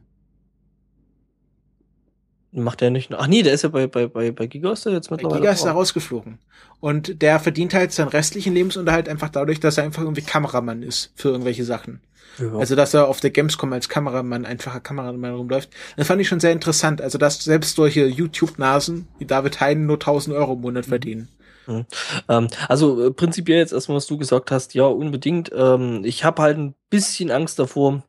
Macht 2.58 2.80
der 2.80 2.90
nicht. 2.90 3.12
Ach 3.12 3.26
nee, 3.26 3.42
der 3.42 3.52
ist 3.52 3.62
ja 3.62 3.68
bei, 3.68 3.86
bei, 3.86 4.06
bei, 4.06 4.30
bei 4.30 4.46
Giga 4.46 4.72
ist 4.72 4.86
der 4.86 4.94
jetzt 4.94 5.10
mittlerweile. 5.10 5.40
Giga 5.40 5.52
ist 5.52 5.64
da 5.64 5.72
rausgeflogen. 5.72 6.38
Und 6.80 7.20
der 7.20 7.38
verdient 7.38 7.74
halt 7.74 7.92
seinen 7.92 8.08
restlichen 8.08 8.54
Lebensunterhalt 8.54 9.10
einfach 9.10 9.28
dadurch, 9.28 9.60
dass 9.60 9.76
er 9.76 9.84
einfach 9.84 10.02
irgendwie 10.02 10.22
Kameramann 10.22 10.82
ist 10.82 11.12
für 11.16 11.28
irgendwelche 11.28 11.64
Sachen. 11.64 12.00
Ja. 12.38 12.56
Also, 12.56 12.74
dass 12.74 12.94
er 12.94 13.08
auf 13.08 13.20
der 13.20 13.30
Gamescom 13.30 13.72
als 13.74 13.90
Kameramann, 13.90 14.46
einfacher 14.46 14.80
Kameramann 14.80 15.34
rumläuft. 15.34 15.70
Das 15.96 16.06
fand 16.06 16.20
ich 16.20 16.28
schon 16.28 16.40
sehr 16.40 16.52
interessant. 16.52 17.02
Also, 17.02 17.18
dass 17.18 17.44
selbst 17.44 17.76
solche 17.76 18.06
YouTube-Nasen 18.06 19.06
wie 19.18 19.26
David 19.26 19.60
Hein 19.60 19.86
nur 19.86 19.96
1000 19.96 20.34
Euro 20.34 20.54
im 20.54 20.62
Monat 20.62 20.86
mhm. 20.86 20.90
verdienen. 20.90 21.28
Mhm. 21.66 21.84
Ähm, 22.28 22.48
also, 22.68 23.06
äh, 23.06 23.10
prinzipiell 23.10 23.58
jetzt 23.58 23.72
erstmal, 23.72 23.96
was 23.96 24.06
du 24.06 24.16
gesagt 24.16 24.50
hast, 24.50 24.74
ja, 24.74 24.84
unbedingt. 24.84 25.50
Ähm, 25.54 26.02
ich 26.04 26.24
habe 26.24 26.42
halt 26.42 26.56
ein 26.56 26.74
bisschen 26.88 27.30
Angst 27.30 27.58
davor, 27.58 28.02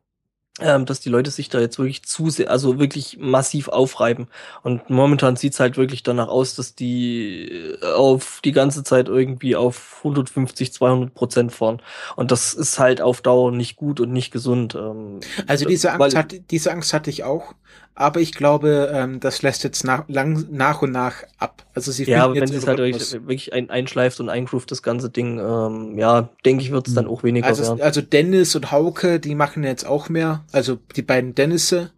ähm, 0.60 0.86
dass 0.86 1.00
die 1.00 1.08
Leute 1.08 1.30
sich 1.30 1.48
da 1.48 1.60
jetzt 1.60 1.78
wirklich 1.78 2.02
zu 2.04 2.30
sehr, 2.30 2.50
also 2.50 2.78
wirklich 2.78 3.18
massiv 3.20 3.68
aufreiben. 3.68 4.28
Und 4.62 4.90
momentan 4.90 5.36
sieht's 5.36 5.60
halt 5.60 5.76
wirklich 5.76 6.02
danach 6.02 6.28
aus, 6.28 6.54
dass 6.54 6.74
die 6.74 7.76
äh, 7.80 7.92
auf 7.92 8.40
die 8.44 8.52
ganze 8.52 8.82
Zeit 8.82 9.08
irgendwie 9.08 9.56
auf 9.56 9.96
150, 9.98 10.72
200 10.72 11.14
Prozent 11.14 11.52
fahren. 11.52 11.80
Und 12.16 12.30
das 12.30 12.54
ist 12.54 12.78
halt 12.78 13.00
auf 13.00 13.20
Dauer 13.20 13.52
nicht 13.52 13.76
gut 13.76 14.00
und 14.00 14.12
nicht 14.12 14.30
gesund. 14.30 14.74
Ähm, 14.74 15.20
also 15.46 15.64
diese 15.64 15.92
Angst, 15.92 16.16
hat, 16.16 16.34
diese 16.50 16.72
Angst 16.72 16.92
hatte 16.92 17.10
ich 17.10 17.24
auch 17.24 17.54
aber 17.94 18.20
ich 18.20 18.32
glaube, 18.32 18.92
ähm, 18.94 19.18
das 19.18 19.42
lässt 19.42 19.64
jetzt 19.64 19.84
nach, 19.84 20.04
lang, 20.06 20.46
nach 20.50 20.82
und 20.82 20.92
nach 20.92 21.24
ab. 21.38 21.64
Also 21.74 21.90
sie 21.90 22.04
ja, 22.04 22.24
aber 22.24 22.36
wenn 22.36 22.44
es 22.44 22.66
halt 22.66 22.78
wirklich, 22.78 23.12
wirklich 23.12 23.52
ein, 23.52 23.70
einschleift 23.70 24.20
und 24.20 24.28
eingroovt, 24.28 24.70
das 24.70 24.84
ganze 24.84 25.10
Ding, 25.10 25.40
ähm, 25.40 25.98
ja, 25.98 26.28
denke 26.44 26.62
ich, 26.62 26.70
wird 26.70 26.86
es 26.86 26.94
dann 26.94 27.06
hm. 27.06 27.10
auch 27.10 27.24
weniger 27.24 27.46
also, 27.46 27.64
werden. 27.64 27.82
Also 27.82 28.00
Dennis 28.00 28.54
und 28.54 28.70
Hauke, 28.70 29.18
die 29.18 29.34
machen 29.34 29.64
jetzt 29.64 29.84
auch 29.84 30.08
mehr. 30.08 30.44
Also 30.52 30.78
die 30.94 31.02
beiden 31.02 31.34
Dennisse 31.34 31.90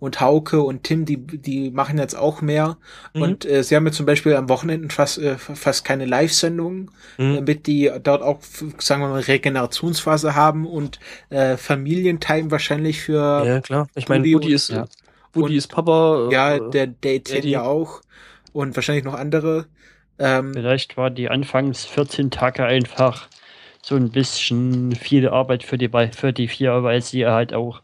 und 0.00 0.20
Hauke 0.20 0.62
und 0.62 0.84
Tim, 0.84 1.04
die, 1.04 1.16
die 1.16 1.70
machen 1.70 1.98
jetzt 1.98 2.16
auch 2.16 2.40
mehr. 2.40 2.76
Mhm. 3.14 3.22
Und 3.22 3.44
äh, 3.44 3.64
sie 3.64 3.74
haben 3.74 3.86
jetzt 3.86 3.96
zum 3.96 4.06
Beispiel 4.06 4.36
am 4.36 4.48
Wochenende 4.48 4.94
fast, 4.94 5.18
äh, 5.18 5.36
fast 5.38 5.84
keine 5.84 6.04
Live-Sendungen, 6.04 6.90
mhm. 7.16 7.34
damit 7.34 7.66
die 7.66 7.90
dort 8.02 8.22
auch, 8.22 8.38
sagen 8.78 9.02
wir 9.02 9.08
mal, 9.08 9.20
Regenerationsphase 9.20 10.34
haben 10.34 10.66
und 10.66 11.00
äh, 11.30 11.56
Familientime 11.56 12.50
wahrscheinlich 12.50 13.00
für. 13.00 13.44
Ja, 13.44 13.60
klar. 13.60 13.88
Ich 13.96 14.08
meine, 14.08 14.24
Woody 14.24 14.52
ist, 14.52 14.70
ja. 14.70 14.86
Woody 15.42 15.56
ist 15.56 15.68
Papa. 15.68 16.28
Äh, 16.28 16.32
ja, 16.32 16.58
der 16.58 16.86
Date 16.86 17.44
ja 17.44 17.62
auch. 17.62 18.00
Und 18.52 18.74
wahrscheinlich 18.76 19.04
noch 19.04 19.14
andere. 19.14 19.66
Ähm, 20.18 20.52
Vielleicht 20.52 20.96
war 20.96 21.10
die 21.10 21.28
anfangs 21.28 21.84
14 21.84 22.30
Tage 22.30 22.64
einfach 22.64 23.28
so 23.82 23.94
ein 23.94 24.10
bisschen 24.10 24.92
viel 24.92 25.28
Arbeit 25.28 25.62
für 25.62 25.78
die, 25.78 25.90
für 26.12 26.32
die 26.32 26.48
vier, 26.48 26.82
weil 26.82 27.02
sie 27.02 27.26
halt 27.26 27.54
auch 27.54 27.82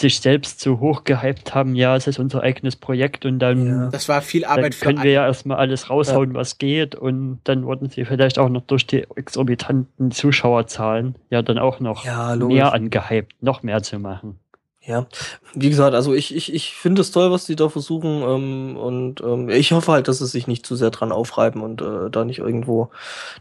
sich 0.00 0.20
selbst 0.20 0.60
so 0.60 0.80
hoch 0.80 1.04
gehypt 1.04 1.54
haben, 1.54 1.74
ja, 1.74 1.94
es 1.94 2.06
ist 2.06 2.18
unser 2.18 2.42
eigenes 2.42 2.76
Projekt 2.76 3.26
und 3.26 3.38
dann, 3.38 3.66
ja. 3.66 3.88
das 3.90 4.08
war 4.08 4.22
viel 4.22 4.44
Arbeit 4.44 4.74
dann 4.74 4.80
können 4.80 5.02
wir 5.02 5.10
ja 5.10 5.26
erstmal 5.26 5.58
alles 5.58 5.90
raushauen, 5.90 6.30
ja. 6.30 6.36
was 6.36 6.58
geht 6.58 6.94
und 6.94 7.40
dann 7.44 7.64
wurden 7.64 7.90
sie 7.90 8.04
vielleicht 8.04 8.38
auch 8.38 8.48
noch 8.48 8.62
durch 8.62 8.86
die 8.86 9.04
exorbitanten 9.14 10.10
Zuschauerzahlen 10.10 11.16
ja 11.28 11.42
dann 11.42 11.58
auch 11.58 11.80
noch 11.80 12.04
ja, 12.04 12.34
mehr 12.36 12.72
angehypt, 12.72 13.42
noch 13.42 13.62
mehr 13.62 13.82
zu 13.82 13.98
machen. 13.98 14.38
Ja, 14.82 15.06
wie 15.54 15.68
gesagt, 15.68 15.94
also 15.94 16.14
ich, 16.14 16.34
ich, 16.34 16.54
ich 16.54 16.74
finde 16.74 17.02
es 17.02 17.10
toll, 17.10 17.30
was 17.30 17.44
die 17.44 17.54
da 17.54 17.68
versuchen 17.68 18.22
ähm, 18.22 18.76
und 18.78 19.20
ähm, 19.20 19.50
ich 19.50 19.72
hoffe 19.72 19.92
halt, 19.92 20.08
dass 20.08 20.18
sie 20.20 20.26
sich 20.26 20.46
nicht 20.46 20.64
zu 20.64 20.74
sehr 20.74 20.90
dran 20.90 21.12
aufreiben 21.12 21.60
und 21.60 21.82
äh, 21.82 22.08
da 22.10 22.24
nicht 22.24 22.38
irgendwo 22.38 22.90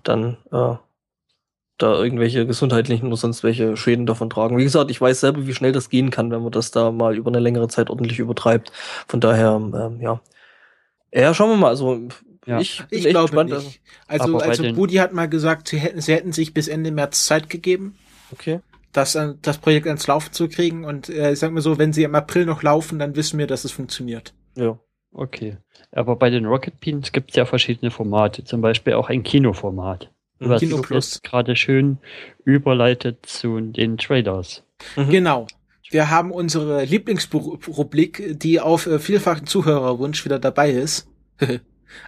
dann 0.03 0.35
äh, 0.51 0.75
da 1.77 1.93
irgendwelche 1.95 2.45
gesundheitlichen 2.45 3.07
oder 3.07 3.15
sonst 3.15 3.43
welche 3.43 3.77
Schäden 3.77 4.05
davon 4.05 4.29
tragen. 4.29 4.57
Wie 4.57 4.65
gesagt, 4.65 4.91
ich 4.91 4.99
weiß 4.99 5.21
selber, 5.21 5.47
wie 5.47 5.53
schnell 5.53 5.71
das 5.71 5.89
gehen 5.89 6.09
kann, 6.09 6.29
wenn 6.29 6.43
man 6.43 6.51
das 6.51 6.71
da 6.71 6.91
mal 6.91 7.15
über 7.15 7.31
eine 7.31 7.39
längere 7.39 7.69
Zeit 7.69 7.89
ordentlich 7.89 8.19
übertreibt. 8.19 8.73
Von 9.07 9.21
daher, 9.21 9.55
ähm, 9.55 10.01
ja. 10.01 10.19
Ja, 11.13 11.33
schauen 11.33 11.51
wir 11.51 11.57
mal. 11.57 11.69
Also 11.69 12.09
ja. 12.45 12.59
ich, 12.59 12.83
ich 12.89 13.05
glaube 13.05 13.27
gespannt, 13.27 13.51
nicht. 13.51 13.81
Also, 14.07 14.37
also, 14.37 14.39
also 14.39 14.73
Budi 14.73 14.95
hat 14.95 15.13
mal 15.13 15.29
gesagt, 15.29 15.69
sie 15.69 15.79
hätten, 15.79 16.01
sie 16.01 16.13
hätten 16.13 16.33
sich 16.33 16.53
bis 16.53 16.67
Ende 16.67 16.91
März 16.91 17.25
Zeit 17.25 17.49
gegeben. 17.49 17.97
Okay 18.33 18.59
das, 18.91 19.17
das 19.41 19.57
Projekt 19.57 19.87
ans 19.87 20.07
Laufen 20.07 20.33
zu 20.33 20.47
kriegen. 20.47 20.83
Und 20.83 21.09
äh, 21.09 21.33
ich 21.33 21.39
sag 21.39 21.51
mal 21.51 21.61
so, 21.61 21.77
wenn 21.77 21.93
sie 21.93 22.03
im 22.03 22.15
April 22.15 22.45
noch 22.45 22.63
laufen, 22.63 22.99
dann 22.99 23.15
wissen 23.15 23.37
wir, 23.39 23.47
dass 23.47 23.65
es 23.65 23.71
funktioniert. 23.71 24.33
Ja. 24.55 24.79
Okay. 25.11 25.57
Aber 25.91 26.15
bei 26.15 26.29
den 26.29 26.45
Rocket 26.45 26.79
Beans 26.79 27.11
gibt 27.11 27.31
es 27.31 27.35
ja 27.35 27.45
verschiedene 27.45 27.91
Formate, 27.91 28.43
zum 28.43 28.61
Beispiel 28.61 28.93
auch 28.93 29.09
ein 29.09 29.23
Kinoformat. 29.23 30.11
Mhm. 30.39 30.49
Was 30.49 30.59
Kino 30.59 30.81
Plus. 30.81 31.21
gerade 31.23 31.55
schön 31.55 31.97
überleitet 32.45 33.25
zu 33.25 33.59
den 33.59 33.97
Traders. 33.97 34.63
Mhm. 34.95 35.09
Genau. 35.09 35.47
Wir 35.91 36.11
haben 36.11 36.31
unsere 36.31 36.83
Lieblingsrubrik, 36.83 38.39
die 38.39 38.59
auf 38.59 38.85
äh, 38.85 38.99
vielfachen 38.99 39.47
Zuhörerwunsch 39.47 40.23
wieder 40.23 40.37
dabei 40.37 40.69
ist. 40.71 41.07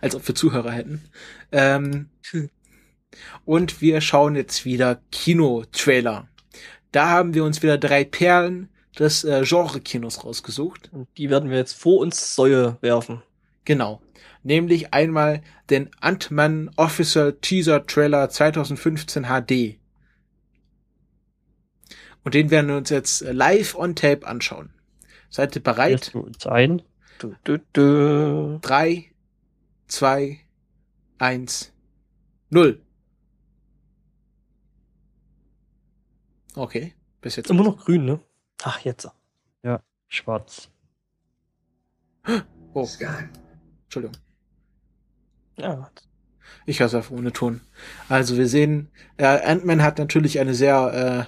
Als 0.01 0.15
ob 0.15 0.27
wir 0.27 0.35
Zuhörer 0.35 0.71
hätten. 0.71 1.01
Ähm, 1.51 2.09
und 3.45 3.81
wir 3.81 3.99
schauen 4.01 4.35
jetzt 4.35 4.63
wieder 4.63 5.01
Kino-Trailer. 5.11 6.27
Da 6.91 7.09
haben 7.09 7.33
wir 7.33 7.43
uns 7.43 7.61
wieder 7.61 7.77
drei 7.77 8.03
Perlen 8.03 8.69
des 8.99 9.23
äh, 9.23 9.43
Genre-Kinos 9.45 10.23
rausgesucht. 10.23 10.89
Und 10.91 11.07
die 11.17 11.29
werden 11.29 11.49
wir 11.49 11.57
jetzt 11.57 11.73
vor 11.73 11.99
uns 11.99 12.35
Säue 12.35 12.77
werfen. 12.81 13.21
Genau. 13.65 14.01
Nämlich 14.43 14.93
einmal 14.93 15.41
den 15.69 15.89
Ant-Man 15.99 16.71
Official 16.75 17.33
Teaser 17.33 17.85
Trailer 17.85 18.29
2015 18.29 19.25
HD. 19.25 19.77
Und 22.23 22.33
den 22.33 22.51
werden 22.51 22.67
wir 22.67 22.77
uns 22.77 22.89
jetzt 22.89 23.21
live 23.21 23.75
on 23.75 23.95
tape 23.95 24.27
anschauen. 24.27 24.71
Seid 25.29 25.55
ihr 25.55 25.63
bereit? 25.63 26.11
Ein? 26.45 26.81
Du, 27.19 27.35
du, 27.43 27.59
du. 27.73 28.59
Drei, 28.61 29.11
zwei, 29.87 30.39
eins, 31.17 31.71
null. 32.49 32.81
Okay, 36.55 36.93
bis 37.21 37.35
jetzt. 37.35 37.49
Immer 37.49 37.63
noch 37.63 37.85
grün, 37.85 38.05
ne? 38.05 38.19
Ach, 38.63 38.79
jetzt. 38.81 39.09
Ja, 39.63 39.81
schwarz. 40.07 40.69
Oh. 42.73 42.87
Entschuldigung. 43.83 44.17
Ja. 45.57 45.91
Ich 46.65 46.81
hasse 46.81 46.97
einfach 46.97 47.11
ohne 47.11 47.31
Ton. 47.31 47.61
Also 48.07 48.37
wir 48.37 48.47
sehen, 48.47 48.89
äh, 49.17 49.25
Ant-Man 49.25 49.81
hat 49.81 49.97
natürlich 49.97 50.39
eine 50.39 50.53
sehr, 50.53 51.27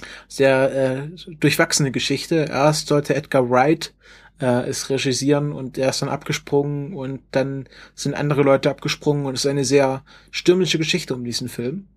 äh, 0.00 0.04
sehr 0.28 0.72
äh, 0.72 1.34
durchwachsene 1.34 1.90
Geschichte. 1.90 2.46
Erst 2.48 2.88
sollte 2.88 3.14
Edgar 3.14 3.50
Wright 3.50 3.94
äh, 4.40 4.68
es 4.68 4.88
regisieren 4.90 5.52
und 5.52 5.78
er 5.78 5.90
ist 5.90 6.02
dann 6.02 6.08
abgesprungen 6.08 6.94
und 6.94 7.22
dann 7.32 7.68
sind 7.94 8.14
andere 8.14 8.42
Leute 8.42 8.70
abgesprungen 8.70 9.26
und 9.26 9.34
es 9.34 9.44
ist 9.44 9.50
eine 9.50 9.64
sehr 9.64 10.04
stürmische 10.30 10.78
Geschichte 10.78 11.14
um 11.14 11.24
diesen 11.24 11.48
Film 11.48 11.88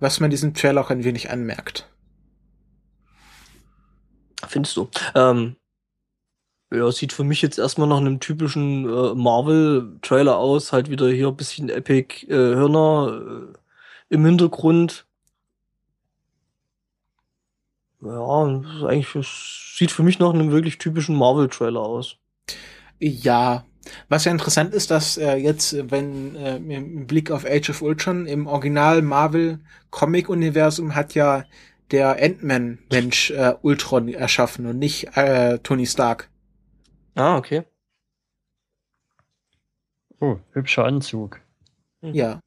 was 0.00 0.20
man 0.20 0.30
diesem 0.30 0.54
Trailer 0.54 0.80
auch 0.80 0.90
ein 0.90 1.04
wenig 1.04 1.30
anmerkt. 1.30 1.88
Findest 4.46 4.76
du? 4.76 4.88
Ähm, 5.14 5.56
ja, 6.72 6.90
sieht 6.90 7.12
für 7.12 7.24
mich 7.24 7.42
jetzt 7.42 7.58
erstmal 7.58 7.88
nach 7.88 7.98
einem 7.98 8.20
typischen 8.20 8.84
äh, 8.84 9.14
Marvel-Trailer 9.14 10.36
aus. 10.36 10.72
Halt 10.72 10.90
wieder 10.90 11.08
hier 11.08 11.28
ein 11.28 11.36
bisschen 11.36 11.68
Epic 11.68 12.26
äh, 12.26 12.34
Hörner 12.34 13.52
äh, 13.52 14.14
im 14.14 14.24
Hintergrund. 14.24 15.06
Ja, 18.02 18.62
eigentlich 18.86 19.08
sieht 19.76 19.90
für 19.90 20.02
mich 20.02 20.18
nach 20.18 20.34
einem 20.34 20.50
wirklich 20.50 20.78
typischen 20.78 21.16
Marvel-Trailer 21.16 21.80
aus. 21.80 22.16
Ja, 22.98 23.64
was 24.08 24.24
ja 24.24 24.32
interessant 24.32 24.74
ist, 24.74 24.90
dass 24.90 25.16
äh, 25.16 25.36
jetzt, 25.36 25.90
wenn 25.90 26.34
äh, 26.36 26.56
im 26.56 27.06
Blick 27.06 27.30
auf 27.30 27.44
Age 27.44 27.70
of 27.70 27.82
Ultron 27.82 28.26
im 28.26 28.46
Original 28.46 29.02
Marvel 29.02 29.60
Comic 29.90 30.28
Universum 30.28 30.94
hat 30.94 31.14
ja 31.14 31.44
der 31.90 32.22
Ant-Man 32.22 32.78
Mensch 32.90 33.30
äh, 33.30 33.54
Ultron 33.62 34.08
erschaffen 34.08 34.66
und 34.66 34.78
nicht 34.78 35.16
äh, 35.16 35.58
Tony 35.58 35.86
Stark. 35.86 36.28
Ah, 37.14 37.36
okay. 37.36 37.64
Oh, 40.20 40.38
hübscher 40.52 40.84
Anzug. 40.84 41.40
Mhm. 42.00 42.14
Ja. 42.14 42.40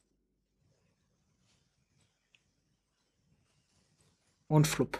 Und 4.47 4.67
Flupp. 4.67 4.99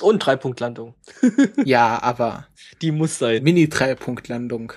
Und 0.00 0.18
Dreipunktlandung. 0.20 0.94
ja, 1.64 1.98
aber. 2.02 2.48
Die 2.82 2.90
muss 2.90 3.18
sein. 3.18 3.42
Mini-Dreipunktlandung. 3.42 4.72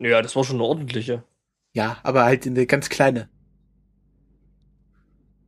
Ja, 0.00 0.22
das 0.22 0.34
war 0.34 0.44
schon 0.44 0.56
eine 0.56 0.64
ordentliche. 0.64 1.22
Ja, 1.74 1.98
aber 2.02 2.24
halt 2.24 2.46
eine 2.46 2.66
ganz 2.66 2.88
kleine. 2.88 3.28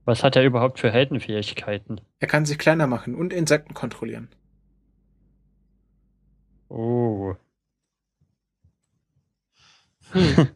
Was 0.04 0.22
hat 0.22 0.36
er 0.36 0.44
überhaupt 0.44 0.78
für 0.78 0.90
Heldenfähigkeiten? 0.90 2.00
Er 2.18 2.28
kann 2.28 2.44
sich 2.44 2.58
kleiner 2.58 2.86
machen 2.86 3.14
und 3.14 3.32
Insekten 3.32 3.72
kontrollieren. 3.72 4.28
Oh. 6.68 7.34
Hm. 10.12 10.48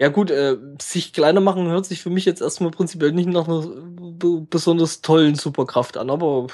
Ja 0.00 0.08
gut, 0.08 0.30
äh, 0.30 0.56
sich 0.80 1.12
kleiner 1.12 1.40
machen 1.40 1.68
hört 1.68 1.86
sich 1.86 2.02
für 2.02 2.10
mich 2.10 2.24
jetzt 2.24 2.40
erstmal 2.42 2.70
prinzipiell 2.70 3.12
nicht 3.12 3.28
nach 3.28 3.48
einer 3.48 3.66
besonders 4.48 5.00
tollen 5.00 5.34
Superkraft 5.36 5.96
an, 5.96 6.10
aber 6.10 6.48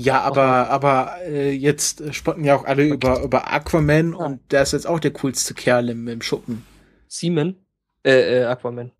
Ja, 0.00 0.20
aber, 0.20 0.70
aber 0.70 1.16
äh, 1.26 1.50
jetzt 1.50 2.14
spotten 2.14 2.44
ja 2.44 2.54
auch 2.54 2.64
alle 2.64 2.84
okay. 2.84 2.94
über, 2.94 3.22
über 3.22 3.52
Aquaman 3.52 4.14
ah. 4.14 4.26
und 4.26 4.52
der 4.52 4.62
ist 4.62 4.72
jetzt 4.72 4.86
auch 4.86 5.00
der 5.00 5.12
coolste 5.12 5.54
Kerl 5.54 5.88
im, 5.88 6.06
im 6.06 6.22
Schuppen. 6.22 6.64
Seaman? 7.08 7.56
Äh, 8.04 8.42
äh, 8.42 8.44
Aquaman. 8.44 8.92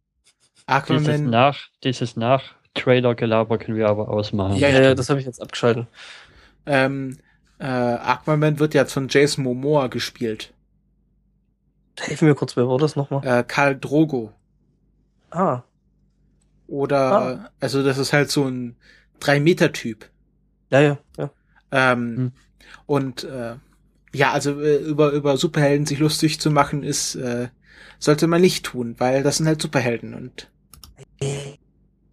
Aquaman. 0.67 1.05
Dieses 1.05 1.21
nach, 1.21 1.59
dieses 1.85 2.17
nach 2.17 2.43
Trailer-Gelaber 2.75 3.59
können 3.59 3.77
wir 3.77 3.89
aber 3.89 4.09
ausmachen. 4.09 4.57
Ja, 4.57 4.69
ja, 4.69 4.83
ja 4.83 4.95
das 4.97 5.09
habe 5.09 5.21
ich 5.21 5.27
jetzt 5.27 5.41
abgeschalten. 5.41 5.87
Ähm, 6.67 7.19
äh, 7.61 7.65
Aquaman 7.65 8.59
wird 8.59 8.75
ja 8.75 8.85
von 8.85 9.07
Jason 9.09 9.45
Momoa 9.45 9.87
gespielt. 9.87 10.53
Helfen 11.97 12.27
mir 12.27 12.35
kurz, 12.35 12.57
wer 12.57 12.69
war 12.69 12.79
das 12.79 12.97
nochmal? 12.97 13.25
Äh, 13.25 13.45
Karl 13.45 13.79
Drogo. 13.79 14.33
Ah. 15.31 15.63
Oder, 16.67 17.01
ah. 17.01 17.51
also 17.61 17.85
das 17.85 17.99
ist 17.99 18.13
halt 18.13 18.33
so 18.33 18.45
ein 18.49 18.77
Drei-Meter-Typ. 19.21 20.11
Ja, 20.71 20.81
ja, 20.81 20.99
ja. 21.17 21.31
Ähm, 21.71 22.17
hm. 22.17 22.33
Und 22.87 23.25
äh, 23.25 23.57
ja, 24.13 24.33
also 24.33 24.61
äh, 24.61 24.77
über, 24.77 25.13
über 25.13 25.37
Superhelden 25.37 25.87
sich 25.87 25.99
lustig 25.99 26.41
zu 26.41 26.51
machen, 26.51 26.83
ist, 26.83 27.15
äh, 27.15 27.49
sollte 27.99 28.27
man 28.27 28.41
nicht 28.41 28.65
tun, 28.65 28.95
weil 28.99 29.23
das 29.23 29.39
sind 29.39 29.47
halt 29.47 29.63
Superhelden 29.63 30.15
und. 30.15 30.51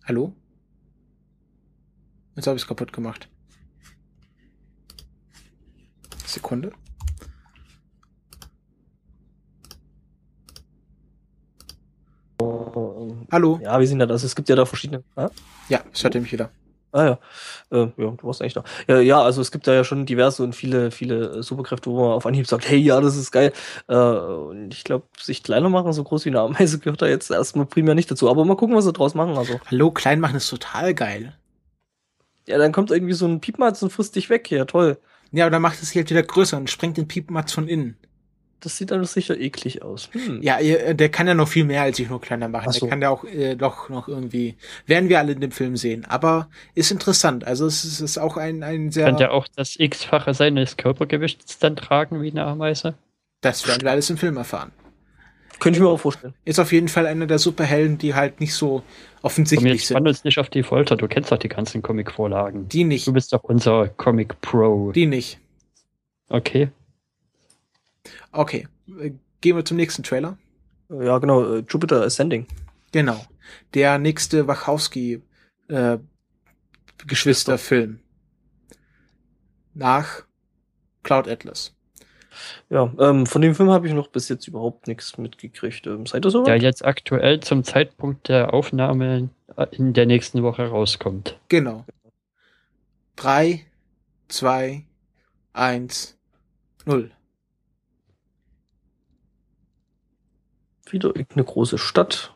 Hallo? 0.06 0.34
Jetzt 2.36 2.48
habe 2.48 2.57
ich 2.57 2.64
es 2.64 2.68
kaputt 2.68 2.91
gemacht. 2.91 3.30
Sekunde. 6.26 6.72
Hallo? 13.32 13.60
Ja, 13.64 13.80
wie 13.80 13.86
sind 13.86 13.99
das? 13.99 14.23
Es 14.23 14.36
gibt 14.36 14.49
ja 14.49 14.56
da 14.56 14.65
verschiedene. 14.65 15.03
Ah? 15.15 15.30
Ja, 15.69 15.84
ich 15.94 16.03
hörte 16.03 16.19
mich 16.19 16.32
wieder. 16.32 16.52
Ah 16.95 17.03
ja. 17.03 17.19
Äh, 17.72 17.91
ja, 17.97 18.11
du 18.11 18.23
warst 18.23 18.41
eigentlich 18.41 18.53
da. 18.53 18.63
Ja, 18.88 18.99
ja, 19.01 19.22
also 19.22 19.41
es 19.41 19.51
gibt 19.51 19.67
da 19.67 19.73
ja 19.73 19.84
schon 19.84 20.05
diverse 20.05 20.41
und 20.43 20.55
viele, 20.55 20.91
viele 20.91 21.43
Superkräfte, 21.43 21.89
wo 21.91 21.99
man 21.99 22.13
auf 22.13 22.26
Anhieb 22.26 22.47
sagt, 22.47 22.69
hey, 22.69 22.77
ja, 22.77 23.01
das 23.01 23.17
ist 23.17 23.31
geil. 23.31 23.51
Äh, 23.89 23.95
und 23.95 24.73
ich 24.73 24.85
glaube, 24.85 25.05
sich 25.19 25.43
kleiner 25.43 25.67
machen, 25.67 25.91
so 25.91 26.05
groß 26.05 26.23
wie 26.23 26.30
eine 26.30 26.39
Ameise, 26.39 26.80
gehört 26.80 27.01
da 27.01 27.07
jetzt 27.07 27.30
erstmal 27.30 27.65
primär 27.65 27.95
nicht 27.95 28.09
dazu. 28.09 28.30
Aber 28.30 28.45
mal 28.45 28.55
gucken, 28.55 28.77
was 28.77 28.85
sie 28.85 28.93
draus 28.93 29.13
machen. 29.13 29.38
Also. 29.38 29.59
Hallo, 29.69 29.91
klein 29.91 30.22
machen 30.22 30.38
ist 30.38 30.49
total 30.49 30.93
geil. 30.93 31.35
Ja, 32.47 32.57
dann 32.57 32.72
kommt 32.72 32.91
irgendwie 32.91 33.13
so 33.13 33.26
ein 33.27 33.41
Piepmatz 33.41 33.84
und 33.84 33.91
frisst 33.91 34.15
dich 34.15 34.30
weg. 34.30 34.49
Ja, 34.49 34.63
toll. 34.63 34.97
Ja, 35.34 35.45
aber 35.45 35.51
dann 35.51 35.61
macht 35.61 35.81
es 35.81 35.89
sich 35.89 35.97
halt 35.97 36.09
wieder 36.09 36.23
größer 36.23 36.55
und 36.55 36.69
sprengt 36.69 36.95
den 36.95 37.09
Piepmatz 37.09 37.51
von 37.51 37.67
innen. 37.67 37.97
Das 38.61 38.77
sieht 38.77 38.91
dann 38.91 39.03
sicher 39.06 39.38
eklig 39.38 39.84
aus. 39.84 40.10
Hm. 40.14 40.41
Ja, 40.41 40.57
der 40.94 41.10
kann 41.10 41.27
ja 41.27 41.34
noch 41.34 41.48
viel 41.48 41.65
mehr 41.65 41.84
als 41.84 41.98
sich 41.98 42.10
nur 42.10 42.19
kleiner 42.19 42.48
machen. 42.48 42.72
So. 42.72 42.82
Der 42.82 42.90
kann 42.90 43.02
ja 43.02 43.10
auch 43.10 43.23
äh, 43.23 43.56
doch 43.56 43.90
noch 43.90 44.07
irgendwie, 44.07 44.56
werden 44.88 45.10
wir 45.10 45.19
alle 45.19 45.34
in 45.34 45.41
dem 45.41 45.52
Film 45.52 45.77
sehen. 45.77 46.06
Aber 46.06 46.49
ist 46.73 46.91
interessant. 46.91 47.45
Also 47.45 47.68
es 47.68 47.86
ist, 47.86 47.99
ist 47.99 48.18
auch 48.18 48.38
ein, 48.38 48.64
ein 48.64 48.91
sehr. 48.91 49.06
Kann 49.06 49.18
der 49.18 49.34
auch 49.34 49.48
das 49.56 49.76
X-fache 49.77 50.34
seines 50.34 50.77
Körpergewichts 50.77 51.60
dann 51.60 51.76
tragen 51.76 52.22
wie 52.22 52.32
eine 52.32 52.45
Ameise? 52.45 52.95
Das 53.41 53.68
werden 53.68 53.84
wir 53.84 53.91
alles 53.91 54.10
im 54.10 54.18
Film 54.18 54.38
erfahren. 54.38 54.72
Könnte 55.60 55.77
ich 55.77 55.84
mir 55.84 55.90
auch 55.90 55.99
vorstellen. 55.99 56.34
Ist 56.44 56.60
auf 56.60 56.72
jeden 56.72 56.88
Fall 56.88 57.06
einer 57.06 57.27
der 57.27 57.40
Superhelden, 57.40 57.98
die 57.98 58.14
halt 58.14 58.40
nicht 58.40 58.53
so 58.53 58.84
offensichtlich 59.22 59.72
Komm, 59.72 59.77
jetzt 59.77 59.88
sind. 59.88 60.07
uns 60.07 60.23
nicht 60.23 60.40
auf 60.40 60.49
die 60.49 60.64
Folter. 60.64 60.95
Du 60.95 61.07
kennst 61.07 61.32
doch 61.32 61.38
die 61.38 61.48
ganzen 61.48 61.82
Comic-Vorlagen. 61.82 62.68
Die 62.68 62.84
nicht. 62.84 63.07
Du 63.07 63.14
bist 63.14 63.32
doch 63.32 63.44
unser 63.44 63.88
Comic-Pro. 63.90 64.91
Die 64.91 65.06
nicht. 65.06 65.40
Okay. 66.30 66.69
Okay, 68.32 68.68
gehen 69.41 69.56
wir 69.56 69.65
zum 69.65 69.77
nächsten 69.77 70.03
Trailer. 70.03 70.38
Ja, 70.90 71.18
genau, 71.18 71.56
äh, 71.56 71.64
Jupiter 71.68 72.03
Ascending. 72.03 72.48
Genau, 72.91 73.26
der 73.73 73.98
nächste 73.98 74.48
Wachowski 74.48 75.22
äh, 75.68 75.98
Geschwisterfilm 77.06 77.99
nach 79.73 80.23
Cloud 81.03 81.27
Atlas. 81.27 81.76
Ja, 82.69 82.91
ähm, 82.99 83.26
von 83.26 83.41
dem 83.41 83.56
Film 83.56 83.69
habe 83.69 83.88
ich 83.88 83.94
noch 83.94 84.07
bis 84.07 84.30
jetzt 84.30 84.48
überhaupt 84.48 84.88
nichts 84.88 85.18
mitgekriegt. 85.18 85.88
Ähm, 85.88 86.06
seid 86.06 86.26
ihr 86.26 86.32
so? 86.32 86.44
Der 86.44 86.57
jetzt 86.57 86.84
aktuell 86.84 87.40
zum 87.40 87.64
Zeitpunkt 87.64 88.27
der 88.27 88.53
Aufnahme 88.53 89.30
äh, 89.56 89.68
in 89.72 89.94
der 89.94 90.06
nächsten 90.06 90.44
Woche 90.44 90.68
rauskommt. 90.68 91.40
Genau. 91.48 91.86
Drei, 93.15 93.65
zwei, 94.27 94.86
eins, 95.53 96.18
null. 96.86 97.11
Wieder 100.90 101.10
irgendeine 101.10 101.44
große 101.44 101.78
Stadt. 101.78 102.34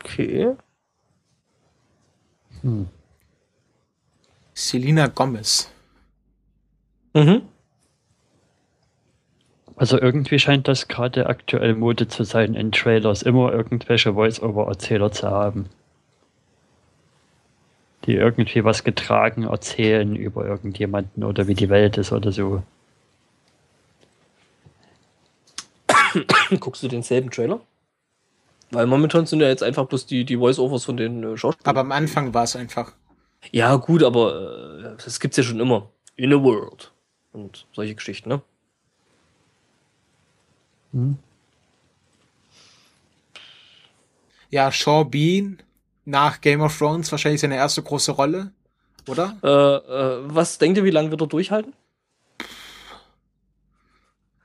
Okay. 0.00 0.56
Hm. 2.62 2.88
Selina 4.54 5.06
Gomez. 5.08 5.70
Mhm. 7.14 7.42
Also 9.76 10.00
irgendwie 10.00 10.38
scheint 10.38 10.68
das 10.68 10.88
gerade 10.88 11.26
aktuell 11.26 11.74
Mode 11.74 12.08
zu 12.08 12.24
sein, 12.24 12.54
in 12.54 12.72
Trailers 12.72 13.22
immer 13.22 13.52
irgendwelche 13.52 14.14
Voice-Over-Erzähler 14.14 15.12
zu 15.12 15.30
haben 15.30 15.68
die 18.06 18.14
irgendwie 18.14 18.64
was 18.64 18.84
getragen 18.84 19.44
erzählen 19.44 20.14
über 20.14 20.46
irgendjemanden 20.46 21.24
oder 21.24 21.48
wie 21.48 21.54
die 21.54 21.68
Welt 21.68 21.98
ist 21.98 22.12
oder 22.12 22.32
so. 22.32 22.62
Guckst 26.60 26.82
du 26.82 26.88
denselben 26.88 27.30
Trailer? 27.30 27.60
Weil 28.70 28.86
momentan 28.86 29.26
sind 29.26 29.40
ja 29.40 29.48
jetzt 29.48 29.62
einfach 29.62 29.86
bloß 29.86 30.06
die, 30.06 30.24
die 30.24 30.36
Voice-Overs 30.36 30.84
von 30.84 30.96
den 30.96 31.22
äh, 31.22 31.36
Schauspielern. 31.36 31.68
Aber 31.68 31.80
am 31.80 31.92
Anfang 31.92 32.34
war 32.34 32.44
es 32.44 32.56
einfach. 32.56 32.92
Ja, 33.52 33.76
gut, 33.76 34.02
aber 34.02 34.96
äh, 34.96 35.02
das 35.04 35.20
gibt's 35.20 35.36
ja 35.36 35.42
schon 35.42 35.60
immer. 35.60 35.90
In 36.16 36.32
a 36.32 36.42
World. 36.42 36.92
Und 37.32 37.66
solche 37.72 37.94
Geschichten, 37.94 38.28
ne? 38.28 38.42
Hm. 40.92 41.18
Ja, 44.50 44.72
Shaw 44.72 45.04
Bean 45.04 45.58
nach 46.06 46.40
Game 46.40 46.62
of 46.62 46.76
Thrones 46.78 47.12
wahrscheinlich 47.12 47.42
seine 47.42 47.56
erste 47.56 47.82
große 47.82 48.12
Rolle, 48.12 48.52
oder? 49.06 49.36
Äh, 49.42 49.48
äh, 49.48 50.18
was 50.24 50.56
denkt 50.56 50.78
ihr, 50.78 50.84
wie 50.84 50.90
lange 50.90 51.10
wird 51.10 51.20
er 51.20 51.26
durchhalten? 51.26 51.74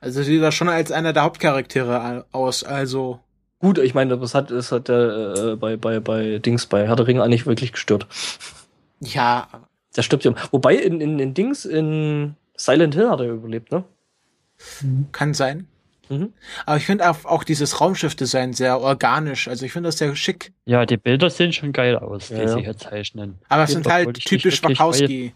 Also 0.00 0.22
sieht 0.22 0.42
er 0.42 0.52
schon 0.52 0.68
als 0.68 0.92
einer 0.92 1.12
der 1.12 1.22
Hauptcharaktere 1.22 2.26
aus, 2.32 2.64
also. 2.64 3.20
Gut, 3.60 3.78
ich 3.78 3.94
meine, 3.94 4.18
das 4.18 4.34
hat, 4.34 4.50
das 4.50 4.72
hat 4.72 4.88
äh, 4.88 5.54
bei, 5.54 5.76
bei, 5.76 6.00
bei 6.00 6.38
Dings, 6.40 6.66
bei 6.66 6.88
Herr 6.88 6.96
der 6.96 7.06
Ringe 7.06 7.22
eigentlich 7.22 7.46
wirklich 7.46 7.70
gestört. 7.70 8.08
Ja. 8.98 9.46
Der 9.96 10.02
stirbt 10.02 10.24
ja. 10.24 10.34
Wobei 10.50 10.74
in, 10.74 11.00
in, 11.00 11.20
in 11.20 11.32
Dings, 11.32 11.64
in 11.64 12.34
Silent 12.56 12.96
Hill 12.96 13.08
hat 13.08 13.20
er 13.20 13.28
überlebt, 13.28 13.70
ne? 13.70 13.84
Kann 15.12 15.34
sein. 15.34 15.68
Mhm. 16.08 16.32
Aber 16.66 16.76
ich 16.76 16.84
finde 16.84 17.08
auch, 17.08 17.24
auch 17.24 17.44
dieses 17.44 17.80
Raumschiff-Design 17.80 18.52
sehr 18.52 18.80
organisch. 18.80 19.48
Also 19.48 19.64
ich 19.64 19.72
finde 19.72 19.88
das 19.88 19.98
sehr 19.98 20.14
schick. 20.16 20.52
Ja, 20.64 20.84
die 20.86 20.96
Bilder 20.96 21.30
sehen 21.30 21.52
schon 21.52 21.72
geil 21.72 21.96
aus, 21.96 22.28
ja, 22.28 22.40
die 22.40 22.48
sie 22.48 22.60
hier 22.60 22.76
zeichnen. 22.76 23.38
Aber 23.48 23.64
es 23.64 23.70
sind 23.70 23.86
halt 23.86 24.14
typisch 24.14 24.62
Wachowski. 24.62 25.34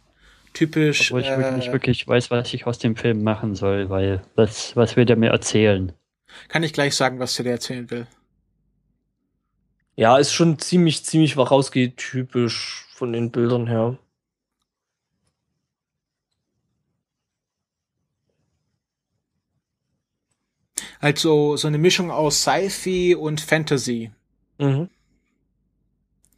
Typisch. 0.53 1.11
Obwohl 1.11 1.21
ich 1.21 1.29
äh, 1.29 1.53
nicht 1.53 1.73
wirklich 1.73 2.09
weiß, 2.09 2.31
was 2.31 2.55
ich 2.55 2.67
aus 2.67 2.79
dem 2.79 2.97
Film 2.97 3.23
machen 3.23 3.55
soll, 3.55 3.91
weil 3.91 4.23
was, 4.37 4.75
was 4.75 4.97
will 4.97 5.05
der 5.05 5.17
mir 5.17 5.31
erzählen? 5.31 5.93
Kann 6.49 6.63
ich 6.63 6.73
gleich 6.73 6.95
sagen, 6.95 7.19
was 7.19 7.35
der 7.35 7.45
dir 7.45 7.51
erzählen 7.53 7.91
will. 7.91 8.07
Ja, 9.97 10.17
ist 10.19 10.33
schon 10.33 10.59
ziemlich, 10.59 11.05
ziemlich 11.05 11.37
Wachowski-typisch 11.37 12.87
von 12.95 13.13
den 13.13 13.31
Bildern 13.31 13.67
her. 13.67 13.99
Also 21.01 21.57
so 21.57 21.69
eine 21.69 21.79
Mischung 21.79 22.11
aus 22.11 22.43
Sci-Fi 22.43 23.15
und 23.15 23.41
Fantasy. 23.41 24.11
Mhm. 24.59 24.89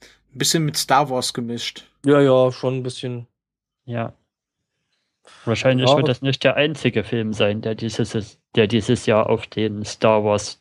Ein 0.01 0.39
bisschen 0.39 0.65
mit 0.65 0.77
Star 0.77 1.11
Wars 1.11 1.33
gemischt. 1.33 1.85
Ja, 2.05 2.21
ja, 2.21 2.53
schon 2.53 2.77
ein 2.77 2.83
bisschen. 2.83 3.27
Ja. 3.85 4.13
Wahrscheinlich 5.45 5.89
ja. 5.89 5.97
wird 5.97 6.09
das 6.09 6.23
nicht 6.23 6.45
der 6.45 6.57
einzige 6.57 7.05
Film 7.05 7.33
sein, 7.33 7.61
der 7.61 7.75
dieses, 7.75 8.39
der 8.55 8.67
dieses 8.67 9.07
Jahr 9.07 9.29
auf 9.29 9.47
den 9.47 9.85
Star 9.85 10.25
Wars 10.25 10.61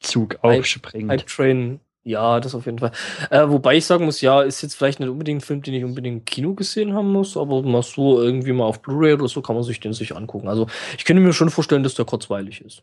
Zug 0.00 0.38
aufspringt. 0.42 1.10
Hype 1.10 1.26
Train, 1.26 1.80
ja, 2.04 2.40
das 2.40 2.54
auf 2.54 2.66
jeden 2.66 2.78
Fall. 2.78 2.92
Äh, 3.30 3.48
wobei 3.48 3.76
ich 3.76 3.84
sagen 3.84 4.04
muss, 4.04 4.20
ja, 4.20 4.42
ist 4.42 4.62
jetzt 4.62 4.74
vielleicht 4.74 5.00
nicht 5.00 5.08
unbedingt 5.08 5.42
ein 5.42 5.44
Film, 5.44 5.62
den 5.62 5.74
ich 5.74 5.84
unbedingt 5.84 6.18
im 6.18 6.24
Kino 6.24 6.54
gesehen 6.54 6.94
haben 6.94 7.12
muss, 7.12 7.36
aber 7.36 7.62
mal 7.62 7.82
so 7.82 8.22
irgendwie 8.22 8.52
mal 8.52 8.64
auf 8.64 8.80
Blu-ray 8.80 9.14
oder 9.14 9.28
so 9.28 9.42
kann 9.42 9.56
man 9.56 9.64
sich 9.64 9.80
den 9.80 9.92
sich 9.92 10.16
angucken. 10.16 10.48
Also 10.48 10.68
ich 10.96 11.04
könnte 11.04 11.22
mir 11.22 11.32
schon 11.32 11.50
vorstellen, 11.50 11.82
dass 11.82 11.94
der 11.94 12.04
kurzweilig 12.04 12.60
ist. 12.62 12.82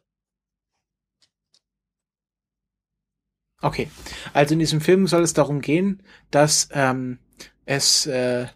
Okay, 3.61 3.89
also 4.33 4.53
in 4.53 4.59
diesem 4.59 4.81
Film 4.81 5.07
soll 5.07 5.23
es 5.23 5.33
darum 5.33 5.61
gehen, 5.61 6.03
dass 6.29 6.69
ähm, 6.73 7.19
es 7.65 8.05
äh, 8.05 8.47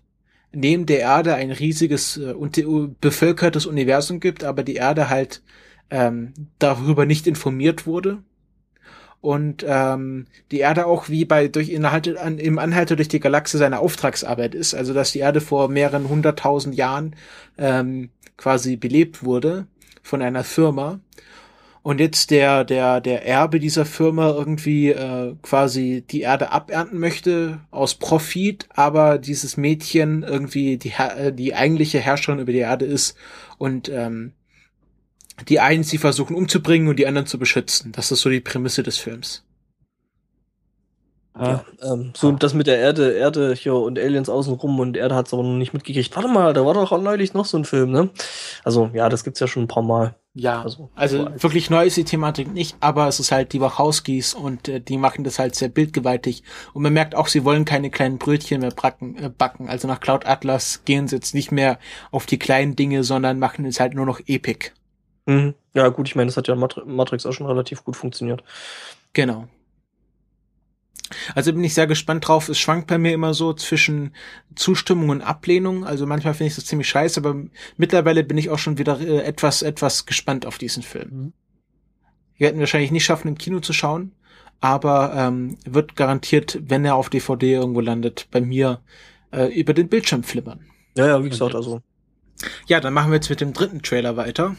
neben 0.52 0.86
der 0.86 1.00
Erde 1.00 1.36
ein 1.36 1.52
riesiges 1.52 2.18
äh, 2.18 2.34
bevölkertes 3.02 3.66
Universum 3.66 4.20
gibt, 4.20 4.44
aber 4.44 4.64
die 4.64 4.76
Erde 4.76 5.10
halt 5.10 5.42
ähm, 5.90 6.34
darüber 6.60 7.06
nicht 7.06 7.28
informiert 7.28 7.88
wurde. 7.88 8.24
und 9.22 9.66
ähm, 9.68 10.28
die 10.52 10.60
Erde 10.60 10.86
auch 10.86 11.10
wie 11.10 11.26
bei 11.26 11.48
durch 11.50 11.70
Inhalte, 11.70 12.20
an, 12.22 12.38
im 12.38 12.58
Anhalter 12.58 12.96
durch 12.96 13.10
die 13.10 13.20
Galaxie 13.20 13.58
seine 13.58 13.80
Auftragsarbeit 13.80 14.56
ist, 14.56 14.74
also 14.74 14.94
dass 14.94 15.12
die 15.12 15.20
Erde 15.20 15.42
vor 15.42 15.68
mehreren 15.70 16.08
hunderttausend 16.08 16.76
Jahren 16.76 17.16
ähm, 17.58 18.12
quasi 18.38 18.78
belebt 18.78 19.24
wurde 19.24 19.68
von 20.04 20.22
einer 20.22 20.44
Firma 20.46 21.00
und 21.90 22.00
jetzt 22.00 22.30
der 22.30 22.66
der 22.66 23.02
der 23.02 23.26
Erbe 23.26 23.60
dieser 23.60 23.84
Firma 23.84 24.30
irgendwie 24.30 24.90
äh, 24.90 25.34
quasi 25.42 26.04
die 26.08 26.22
Erde 26.22 26.52
abernten 26.52 27.00
möchte 27.00 27.62
aus 27.72 27.96
Profit, 27.96 28.68
aber 28.76 29.18
dieses 29.18 29.58
Mädchen 29.58 30.22
irgendwie 30.22 30.78
die 30.78 30.92
äh, 30.92 31.34
die 31.34 31.56
eigentliche 31.56 31.98
Herrscherin 31.98 32.38
über 32.38 32.52
die 32.52 32.60
Erde 32.60 32.86
ist 32.86 33.18
und 33.58 33.90
ähm, 33.90 34.34
die 35.48 35.60
einen 35.60 35.82
sie 35.84 35.98
versuchen 35.98 36.36
umzubringen 36.36 36.90
und 36.90 37.00
die 37.00 37.08
anderen 37.08 37.26
zu 37.26 37.40
beschützen. 37.40 37.92
Das 37.92 38.12
ist 38.12 38.22
so 38.22 38.30
die 38.30 38.40
Prämisse 38.40 38.84
des 38.84 39.00
Films. 39.00 39.44
Ja, 41.38 41.64
ähm, 41.84 42.12
so 42.16 42.32
das 42.32 42.54
mit 42.54 42.68
der 42.68 42.80
Erde, 42.80 43.12
Erde 43.12 43.54
hier 43.54 43.76
und 43.76 43.98
Aliens 43.98 44.30
außenrum 44.30 44.80
und 44.80 44.98
Erde 44.98 45.16
hat 45.16 45.28
es 45.28 45.34
aber 45.34 45.44
noch 45.44 45.56
nicht 45.58 45.74
mitgekriegt. 45.74 46.14
Warte 46.16 46.28
mal, 46.28 46.54
da 46.54 46.66
war 46.66 46.74
doch 46.74 46.92
auch 46.92 47.02
neulich 47.02 47.34
noch 47.34 47.46
so 47.46 47.58
ein 47.58 47.66
Film, 47.66 47.92
ne? 47.92 48.10
Also 48.64 48.90
ja, 48.94 49.08
das 49.10 49.24
gibt's 49.24 49.40
ja 49.40 49.48
schon 49.48 49.64
ein 49.64 49.68
paar 49.68 49.84
Mal. 49.84 50.16
Ja, 50.34 50.62
also, 50.62 50.90
also 50.96 51.28
wirklich 51.38 51.70
neu 51.70 51.86
ist 51.86 51.98
die 51.98 52.04
Thematik 52.04 52.54
nicht, 52.54 52.78
aber 52.82 53.08
es 53.08 53.20
ist 53.20 53.32
halt 53.32 53.52
die 53.52 53.62
Wachowskis 53.62 54.34
und 54.34 54.68
äh, 54.68 54.80
die 54.80 54.98
machen 54.98 55.24
das 55.24 55.40
halt 55.40 55.56
sehr 55.56 55.70
bildgewaltig. 55.70 56.44
Und 56.74 56.84
man 56.84 56.94
merkt 56.94 57.16
auch, 57.16 57.28
sie 57.28 57.46
wollen 57.46 57.66
keine 57.66 57.90
kleinen 57.90 58.20
Brötchen 58.20 58.62
mehr 58.62 58.72
backen. 58.72 59.18
Äh, 59.18 59.30
backen. 59.30 59.70
Also 59.70 59.88
nach 59.88 60.00
Cloud 60.00 60.26
Atlas 60.26 60.84
gehen 60.86 61.08
sie 61.08 61.16
jetzt 61.16 61.34
nicht 61.34 61.52
mehr 61.52 61.80
auf 62.12 62.26
die 62.26 62.40
kleinen 62.40 62.76
Dinge, 62.76 63.04
sondern 63.04 63.40
machen 63.40 63.66
es 63.66 63.80
halt 63.80 63.96
nur 63.96 64.06
noch 64.06 64.20
epic. 64.28 64.72
Mhm. 65.26 65.56
Ja, 65.74 65.90
gut, 65.90 66.08
ich 66.08 66.16
meine, 66.16 66.28
das 66.28 66.38
hat 66.38 66.48
ja 66.48 66.56
Matrix 66.56 67.26
auch 67.26 67.34
schon 67.34 67.48
relativ 67.48 67.84
gut 67.84 67.96
funktioniert. 67.96 68.44
Genau. 69.14 69.48
Also 71.36 71.54
bin 71.54 71.64
ich 71.64 71.74
sehr 71.74 71.88
gespannt 71.88 72.28
drauf. 72.28 72.50
Es 72.50 72.60
schwankt 72.60 72.88
bei 72.88 72.98
mir 72.98 73.14
immer 73.14 73.34
so 73.34 73.54
zwischen 73.54 74.14
Zustimmung 74.56 75.10
und 75.10 75.22
Ablehnung. 75.22 75.86
Also 75.86 76.06
manchmal 76.06 76.34
finde 76.34 76.50
ich 76.50 76.56
das 76.56 76.66
ziemlich 76.66 76.90
scheiße, 76.90 77.20
aber 77.20 77.36
mittlerweile 77.78 78.24
bin 78.24 78.38
ich 78.38 78.50
auch 78.50 78.60
schon 78.60 78.78
wieder 78.78 79.00
äh, 79.00 79.24
etwas, 79.24 79.62
etwas 79.62 80.06
gespannt 80.06 80.46
auf 80.46 80.58
diesen 80.58 80.84
Film. 80.84 81.10
Mhm. 81.12 81.34
Wir 82.38 82.48
werden 82.48 82.60
wahrscheinlich 82.60 82.92
nicht 82.92 83.04
schaffen, 83.04 83.28
im 83.28 83.38
Kino 83.38 83.60
zu 83.60 83.74
schauen, 83.74 84.14
aber 84.62 85.14
ähm, 85.16 85.58
wird 85.66 85.96
garantiert, 85.96 86.58
wenn 86.62 86.86
er 86.86 86.96
auf 86.96 87.10
DVD 87.10 87.54
irgendwo 87.54 87.82
landet, 87.82 88.28
bei 88.32 88.40
mir 88.40 88.82
äh, 89.32 89.54
über 89.54 89.74
den 89.74 89.90
Bildschirm 89.90 90.24
flimmern. 90.24 90.66
Ja, 90.96 91.08
ja, 91.08 91.24
wie 91.24 91.30
gesagt, 91.30 91.56
also. 91.56 91.82
Ja, 92.68 92.80
dann 92.80 92.94
machen 92.94 93.12
wir 93.12 93.16
jetzt 93.16 93.30
mit 93.30 93.42
dem 93.42 93.52
dritten 93.52 93.82
Trailer 93.82 94.16
weiter. 94.16 94.56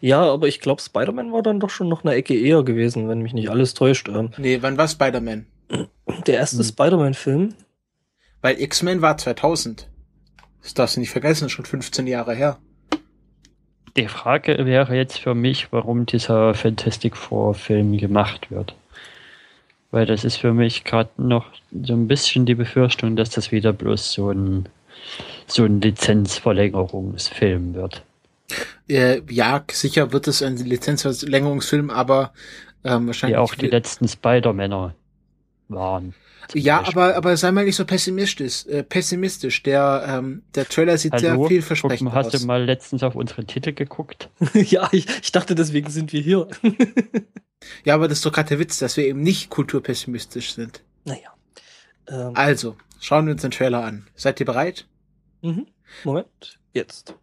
Ja, 0.00 0.22
aber 0.22 0.48
ich 0.48 0.60
glaube, 0.60 0.82
Spider-Man 0.82 1.32
war 1.32 1.42
dann 1.42 1.60
doch 1.60 1.70
schon 1.70 1.88
noch 1.88 2.04
eine 2.04 2.14
Ecke 2.14 2.38
eher 2.38 2.62
gewesen, 2.62 3.08
wenn 3.08 3.22
mich 3.22 3.32
nicht 3.32 3.48
alles 3.50 3.74
täuscht. 3.74 4.08
Ähm. 4.08 4.30
Nee, 4.36 4.58
wann 4.60 4.78
war 4.78 4.88
Spider-Man? 4.88 5.46
Der 6.26 6.34
erste 6.34 6.58
hm. 6.58 6.64
Spider-Man-Film 6.64 7.54
weil 8.42 8.60
X-Men 8.60 9.00
war 9.00 9.16
2000. 9.16 9.88
Das 10.62 10.74
darfst 10.74 10.96
du 10.96 11.00
nicht 11.00 11.10
vergessen, 11.10 11.46
ist 11.46 11.52
schon 11.52 11.64
15 11.64 12.06
Jahre 12.06 12.34
her. 12.34 12.58
Die 13.96 14.08
Frage 14.08 14.64
wäre 14.64 14.94
jetzt 14.96 15.18
für 15.18 15.34
mich, 15.34 15.72
warum 15.72 16.06
dieser 16.06 16.54
Fantastic 16.54 17.16
Four 17.16 17.54
Film 17.54 17.96
gemacht 17.96 18.50
wird. 18.50 18.74
Weil 19.90 20.06
das 20.06 20.24
ist 20.24 20.36
für 20.36 20.54
mich 20.54 20.84
gerade 20.84 21.10
noch 21.18 21.46
so 21.70 21.92
ein 21.92 22.08
bisschen 22.08 22.46
die 22.46 22.54
Befürchtung, 22.54 23.16
dass 23.16 23.30
das 23.30 23.52
wieder 23.52 23.74
bloß 23.74 24.12
so 24.12 24.30
ein, 24.30 24.68
so 25.46 25.64
ein 25.64 25.80
Lizenzverlängerungsfilm 25.82 27.74
wird. 27.74 28.02
Äh, 28.88 29.20
ja, 29.28 29.62
sicher 29.70 30.12
wird 30.12 30.28
es 30.28 30.42
ein 30.42 30.56
Lizenzverlängerungsfilm, 30.56 31.90
aber 31.90 32.32
ähm, 32.84 33.08
wahrscheinlich. 33.08 33.36
Wie 33.36 33.40
auch 33.40 33.54
die 33.54 33.68
letzten 33.68 34.08
Spider-Männer 34.08 34.94
waren. 35.68 36.14
Ja, 36.54 36.86
aber, 36.86 37.16
aber 37.16 37.36
sei 37.36 37.52
mal 37.52 37.64
nicht 37.64 37.76
so 37.76 37.84
pessimistisch. 37.84 38.66
Äh, 38.66 38.82
pessimistisch. 38.82 39.62
Der, 39.62 40.04
ähm, 40.08 40.42
der 40.54 40.68
Trailer 40.68 40.98
sieht 40.98 41.12
Hallo? 41.12 41.22
sehr 41.22 41.48
vielversprechend 41.48 42.10
Guck, 42.10 42.18
aus. 42.18 42.32
Hast 42.32 42.42
du 42.42 42.46
mal 42.46 42.64
letztens 42.64 43.02
auf 43.02 43.14
unsere 43.14 43.44
Titel 43.44 43.72
geguckt? 43.72 44.30
ja, 44.54 44.88
ich, 44.92 45.06
ich 45.22 45.32
dachte, 45.32 45.54
deswegen 45.54 45.90
sind 45.90 46.12
wir 46.12 46.20
hier. 46.20 46.48
ja, 47.84 47.94
aber 47.94 48.08
das 48.08 48.18
ist 48.18 48.26
doch 48.26 48.32
gerade 48.32 48.50
der 48.50 48.58
Witz, 48.58 48.78
dass 48.78 48.96
wir 48.96 49.06
eben 49.06 49.20
nicht 49.20 49.50
kulturpessimistisch 49.50 50.54
sind. 50.54 50.82
Naja. 51.04 51.32
Ähm. 52.08 52.32
Also, 52.34 52.76
schauen 53.00 53.26
wir 53.26 53.32
uns 53.32 53.42
den 53.42 53.50
Trailer 53.50 53.84
an. 53.84 54.06
Seid 54.14 54.40
ihr 54.40 54.46
bereit? 54.46 54.86
Mhm. 55.42 55.66
Moment, 56.04 56.58
jetzt. 56.72 57.14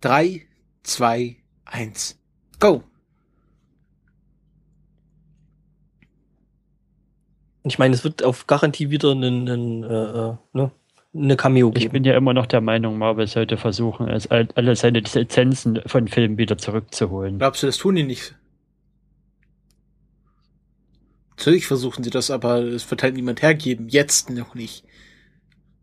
Drei, 0.00 0.46
zwei, 0.82 1.36
eins, 1.64 2.18
go! 2.58 2.84
Ich 7.70 7.78
meine, 7.78 7.94
es 7.94 8.02
wird 8.02 8.24
auf 8.24 8.48
Garantie 8.48 8.90
wieder 8.90 9.12
einen, 9.12 9.48
einen, 9.48 9.84
äh, 9.84 9.86
äh, 9.86 10.34
ne, 10.54 10.72
eine 11.14 11.36
Cameo 11.36 11.70
geben. 11.70 11.86
Ich 11.86 11.92
bin 11.92 12.02
ja 12.02 12.16
immer 12.16 12.34
noch 12.34 12.46
der 12.46 12.60
Meinung, 12.60 12.98
Marvel 12.98 13.28
sollte 13.28 13.56
versuchen, 13.56 14.08
alle 14.08 14.74
seine 14.74 14.98
Lizenzen 14.98 15.80
von 15.86 16.08
Filmen 16.08 16.36
wieder 16.36 16.58
zurückzuholen. 16.58 17.38
Glaubst 17.38 17.62
du, 17.62 17.68
das 17.68 17.78
tun 17.78 17.94
die 17.94 18.02
nicht? 18.02 18.34
Natürlich 21.36 21.68
versuchen 21.68 22.02
sie 22.02 22.10
das, 22.10 22.32
aber 22.32 22.58
es 22.58 22.90
wird 22.90 23.04
halt 23.04 23.14
niemand 23.14 23.40
hergeben. 23.40 23.88
Jetzt 23.88 24.30
noch 24.30 24.56
nicht. 24.56 24.84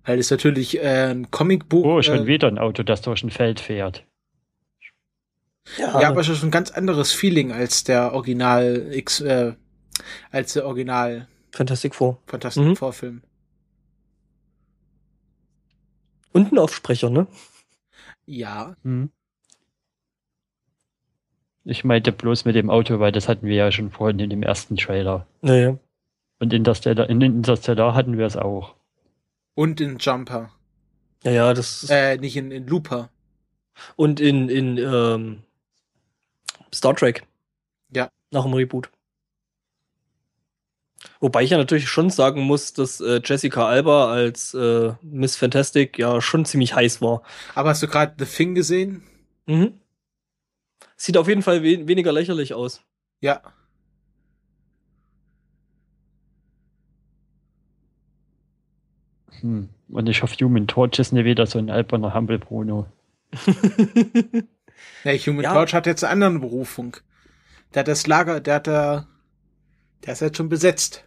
Weil 0.04 0.20
es 0.20 0.30
natürlich 0.30 0.80
äh, 0.80 1.12
ein 1.12 1.32
Comicbuch. 1.32 1.86
Oh, 1.86 2.02
schon 2.02 2.24
äh, 2.24 2.28
wieder 2.28 2.50
ein 2.50 2.58
Auto, 2.58 2.84
das 2.84 3.02
durch 3.02 3.24
ein 3.24 3.30
Feld 3.30 3.62
fährt. 3.62 4.04
Ja, 5.78 6.02
ja 6.02 6.10
aber 6.10 6.20
es 6.20 6.28
ist 6.28 6.44
ein 6.44 6.52
ganz 6.52 6.70
anderes 6.70 7.14
Feeling 7.14 7.54
als 7.54 7.86
der 7.86 8.12
Original 8.12 8.90
X, 8.92 9.22
äh, 9.22 9.54
als 10.32 10.52
der 10.52 10.66
Original 10.66 11.30
Fantastic 11.58 11.96
Four. 11.96 12.20
Fantastic 12.28 12.64
mhm. 12.64 12.76
Four 12.76 12.94
Film. 12.94 13.24
Und 16.32 16.52
ein 16.52 16.60
Aufsprecher, 16.60 17.10
ne? 17.10 17.26
Ja. 18.28 18.76
Mhm. 18.84 19.10
Ich 21.64 21.84
meinte 21.84 22.12
bloß 22.12 22.46
mit 22.46 22.54
dem 22.56 22.70
Auto, 22.70 23.00
weil 23.00 23.12
das 23.12 23.28
hatten 23.28 23.48
wir 23.48 23.56
ja 23.56 23.72
schon 23.72 23.90
vorhin 23.90 24.20
in 24.20 24.30
dem 24.30 24.44
ersten 24.44 24.76
Trailer. 24.76 25.26
Naja. 25.42 25.80
Und 26.40 26.54
Interstellar, 26.54 27.10
in 27.10 27.22
Interstellar 27.22 27.96
hatten 27.96 28.20
wir 28.20 28.28
es 28.28 28.38
auch. 28.38 28.76
Und 29.56 29.82
in 29.82 29.98
Jumper. 29.98 30.52
Ja, 31.24 31.32
ja, 31.32 31.54
das 31.56 31.82
ist 31.82 31.90
Äh, 31.90 32.18
nicht 32.18 32.38
in, 32.38 32.52
in 32.52 32.68
Looper. 32.68 33.10
Und 33.96 34.20
in, 34.20 34.48
in 34.50 34.78
ähm, 34.78 35.42
Star 36.72 36.96
Trek. 36.96 37.26
Ja. 37.92 38.12
Nach 38.30 38.44
dem 38.44 38.54
Reboot. 38.54 38.92
Wobei 41.20 41.44
ich 41.44 41.52
ja 41.52 41.58
natürlich 41.58 41.90
schon 41.90 42.10
sagen 42.10 42.42
muss, 42.42 42.74
dass 42.74 43.02
äh, 43.02 43.22
Jessica 43.24 43.68
Alba 43.68 44.12
als 44.12 44.54
äh, 44.54 44.94
Miss 45.02 45.36
Fantastic 45.36 45.98
ja 45.98 46.22
schon 46.22 46.46
ziemlich 46.46 46.76
heiß 46.76 47.02
war. 47.02 47.24
Aber 47.56 47.70
hast 47.70 47.84
du 47.84 47.88
gerade 47.88 48.16
The 48.18 48.26
Thing 48.26 48.56
gesehen? 48.56 49.04
Mhm. 49.46 49.80
Sieht 50.96 51.18
auf 51.18 51.28
jeden 51.28 51.44
Fall 51.44 51.64
we 51.64 51.88
weniger 51.88 52.12
lächerlich 52.12 52.54
aus. 52.54 52.82
Ja. 53.22 53.42
Hm. 59.42 59.70
Und 59.90 60.10
ich 60.10 60.22
hoffe, 60.24 60.36
Human 60.44 60.68
Torch 60.68 61.00
ist 61.00 61.14
nicht 61.14 61.26
wieder 61.26 61.46
so 61.46 61.60
ein 61.60 61.70
alberner 61.70 62.14
Humble 62.14 62.40
Bruno. 62.40 62.88
ja, 65.04 65.12
Human 65.14 65.44
ja. 65.44 65.54
Torch 65.54 65.74
hat 65.74 65.86
jetzt 65.86 66.04
eine 66.04 66.26
andere 66.26 66.50
Berufung. 66.50 66.98
Der 67.74 67.82
hat 67.82 67.88
das 67.88 68.08
Lager, 68.08 68.40
der 68.40 68.56
hat 68.56 68.68
da 68.68 69.08
der 70.06 70.14
ist 70.14 70.22
jetzt 70.22 70.38
schon 70.38 70.50
besetzt. 70.50 71.04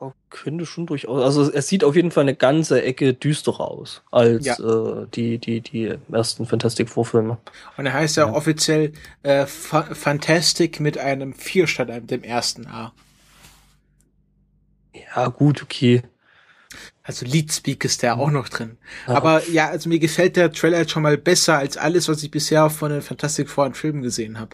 Oh, 0.00 0.12
könnte 0.30 0.64
schon 0.64 0.86
durchaus. 0.86 1.22
Also 1.24 1.50
es 1.50 1.66
sieht 1.66 1.82
auf 1.82 1.96
jeden 1.96 2.12
Fall 2.12 2.22
eine 2.22 2.36
ganze 2.36 2.82
Ecke 2.82 3.14
düsterer 3.14 3.68
aus 3.68 4.02
als 4.12 4.46
ja. 4.46 4.54
äh, 4.54 5.06
die, 5.12 5.38
die, 5.38 5.60
die 5.60 5.96
ersten 6.12 6.46
Fantastic 6.46 6.88
Four 6.88 7.04
Filme. 7.04 7.38
Und 7.76 7.86
er 7.86 7.94
heißt 7.94 8.16
ja, 8.16 8.28
ja. 8.28 8.32
offiziell 8.32 8.92
äh, 9.24 9.46
Fa 9.46 9.82
Fantastic 9.82 10.78
mit 10.78 10.98
einem 10.98 11.32
vier 11.32 11.66
statt 11.66 11.90
einem 11.90 12.06
dem 12.06 12.22
ersten 12.22 12.68
A. 12.68 12.92
Ja, 14.92 15.28
gut, 15.28 15.62
okay. 15.62 16.02
Also 17.08 17.24
Leadspeak 17.24 17.86
ist 17.86 18.02
der 18.02 18.18
auch 18.18 18.30
noch 18.30 18.50
drin. 18.50 18.76
Ja. 19.06 19.14
Aber 19.14 19.42
ja, 19.48 19.70
also 19.70 19.88
mir 19.88 19.98
gefällt 19.98 20.36
der 20.36 20.52
Trailer 20.52 20.80
jetzt 20.80 20.90
schon 20.90 21.02
mal 21.02 21.16
besser 21.16 21.56
als 21.56 21.78
alles, 21.78 22.06
was 22.06 22.22
ich 22.22 22.30
bisher 22.30 22.68
von 22.68 22.92
den 22.92 23.00
Fantastic 23.00 23.48
Four 23.48 23.64
in 23.64 23.72
Filmen 23.72 24.02
gesehen 24.02 24.38
habe. 24.38 24.50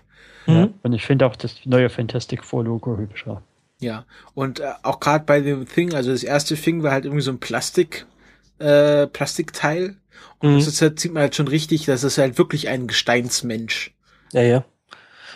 Ja, 0.47 0.67
mhm. 0.67 0.75
und 0.85 0.93
ich 0.93 1.05
finde 1.05 1.27
auch 1.27 1.35
das 1.35 1.57
neue 1.65 1.91
Fantastic 1.91 2.45
Four 2.45 2.63
Logo 2.63 2.97
hübscher. 2.97 3.43
Ja, 3.81 4.07
und 4.35 4.61
äh, 4.61 4.71
auch 4.85 5.01
gerade 5.01 5.25
bei 5.25 5.41
dem 5.41 5.67
Thing, 5.67 5.95
also 5.95 6.13
das 6.13 6.23
erste 6.23 6.55
Thing 6.55 6.85
war 6.85 6.93
halt 6.93 7.07
irgendwie 7.07 7.25
so 7.25 7.33
ein 7.33 7.41
Plastik, 7.41 8.07
äh, 8.61 9.09
Plastikteil. 9.09 9.97
Und 10.39 10.53
mhm. 10.53 10.59
das 10.59 10.69
ist 10.69 10.81
halt, 10.81 11.01
sieht 11.01 11.13
man 11.13 11.23
halt 11.23 11.35
schon 11.35 11.49
richtig, 11.49 11.87
das 11.87 12.05
ist 12.05 12.19
halt 12.19 12.39
wirklich 12.39 12.69
ein 12.69 12.87
Gesteinsmensch. 12.87 13.93
Ja, 14.33 14.43
ja. 14.43 14.65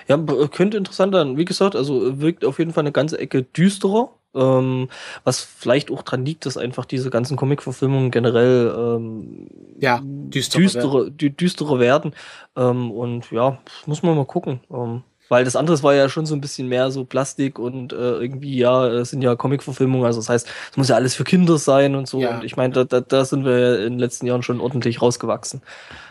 Ja, 0.06 0.16
könnte 0.52 0.76
interessant 0.76 1.14
sein. 1.14 1.36
Wie 1.36 1.44
gesagt, 1.44 1.74
also 1.74 2.20
wirkt 2.20 2.44
auf 2.44 2.60
jeden 2.60 2.72
Fall 2.72 2.82
eine 2.82 2.92
ganze 2.92 3.18
Ecke 3.18 3.42
düsterer. 3.42 4.12
Ähm, 4.34 4.88
was 5.24 5.40
vielleicht 5.40 5.90
auch 5.90 6.02
dran 6.02 6.24
liegt, 6.24 6.46
dass 6.46 6.56
einfach 6.56 6.84
diese 6.84 7.10
ganzen 7.10 7.36
Comic-Verfilmungen 7.36 8.10
generell 8.10 8.74
ähm, 8.76 9.48
ja, 9.78 10.00
düstere, 10.04 10.62
düstere, 10.62 11.06
werden. 11.06 11.36
düstere 11.36 11.78
werden. 11.78 12.14
Ähm, 12.56 12.90
und 12.90 13.30
ja, 13.30 13.58
muss 13.86 14.02
man 14.02 14.16
mal 14.16 14.26
gucken. 14.26 14.60
Ähm, 14.70 15.02
weil 15.28 15.44
das 15.44 15.56
andere 15.56 15.82
war 15.82 15.94
ja 15.94 16.08
schon 16.08 16.26
so 16.26 16.34
ein 16.34 16.40
bisschen 16.40 16.68
mehr 16.68 16.90
so 16.90 17.04
Plastik 17.04 17.58
und 17.58 17.92
äh, 17.92 17.96
irgendwie, 17.96 18.56
ja, 18.56 18.86
es 18.88 19.10
sind 19.10 19.22
ja 19.22 19.36
Comic-Verfilmungen, 19.36 20.06
also 20.06 20.20
das 20.20 20.28
heißt, 20.28 20.48
es 20.70 20.76
muss 20.76 20.88
ja 20.88 20.96
alles 20.96 21.14
für 21.14 21.24
Kinder 21.24 21.58
sein 21.58 21.94
und 21.94 22.08
so. 22.08 22.20
Ja. 22.20 22.36
Und 22.36 22.44
ich 22.44 22.56
meine, 22.56 22.72
da, 22.72 22.84
da, 22.84 23.00
da 23.00 23.24
sind 23.24 23.44
wir 23.44 23.58
ja 23.58 23.74
in 23.76 23.94
den 23.94 23.98
letzten 23.98 24.26
Jahren 24.26 24.42
schon 24.42 24.60
ordentlich 24.60 25.02
rausgewachsen. 25.02 25.62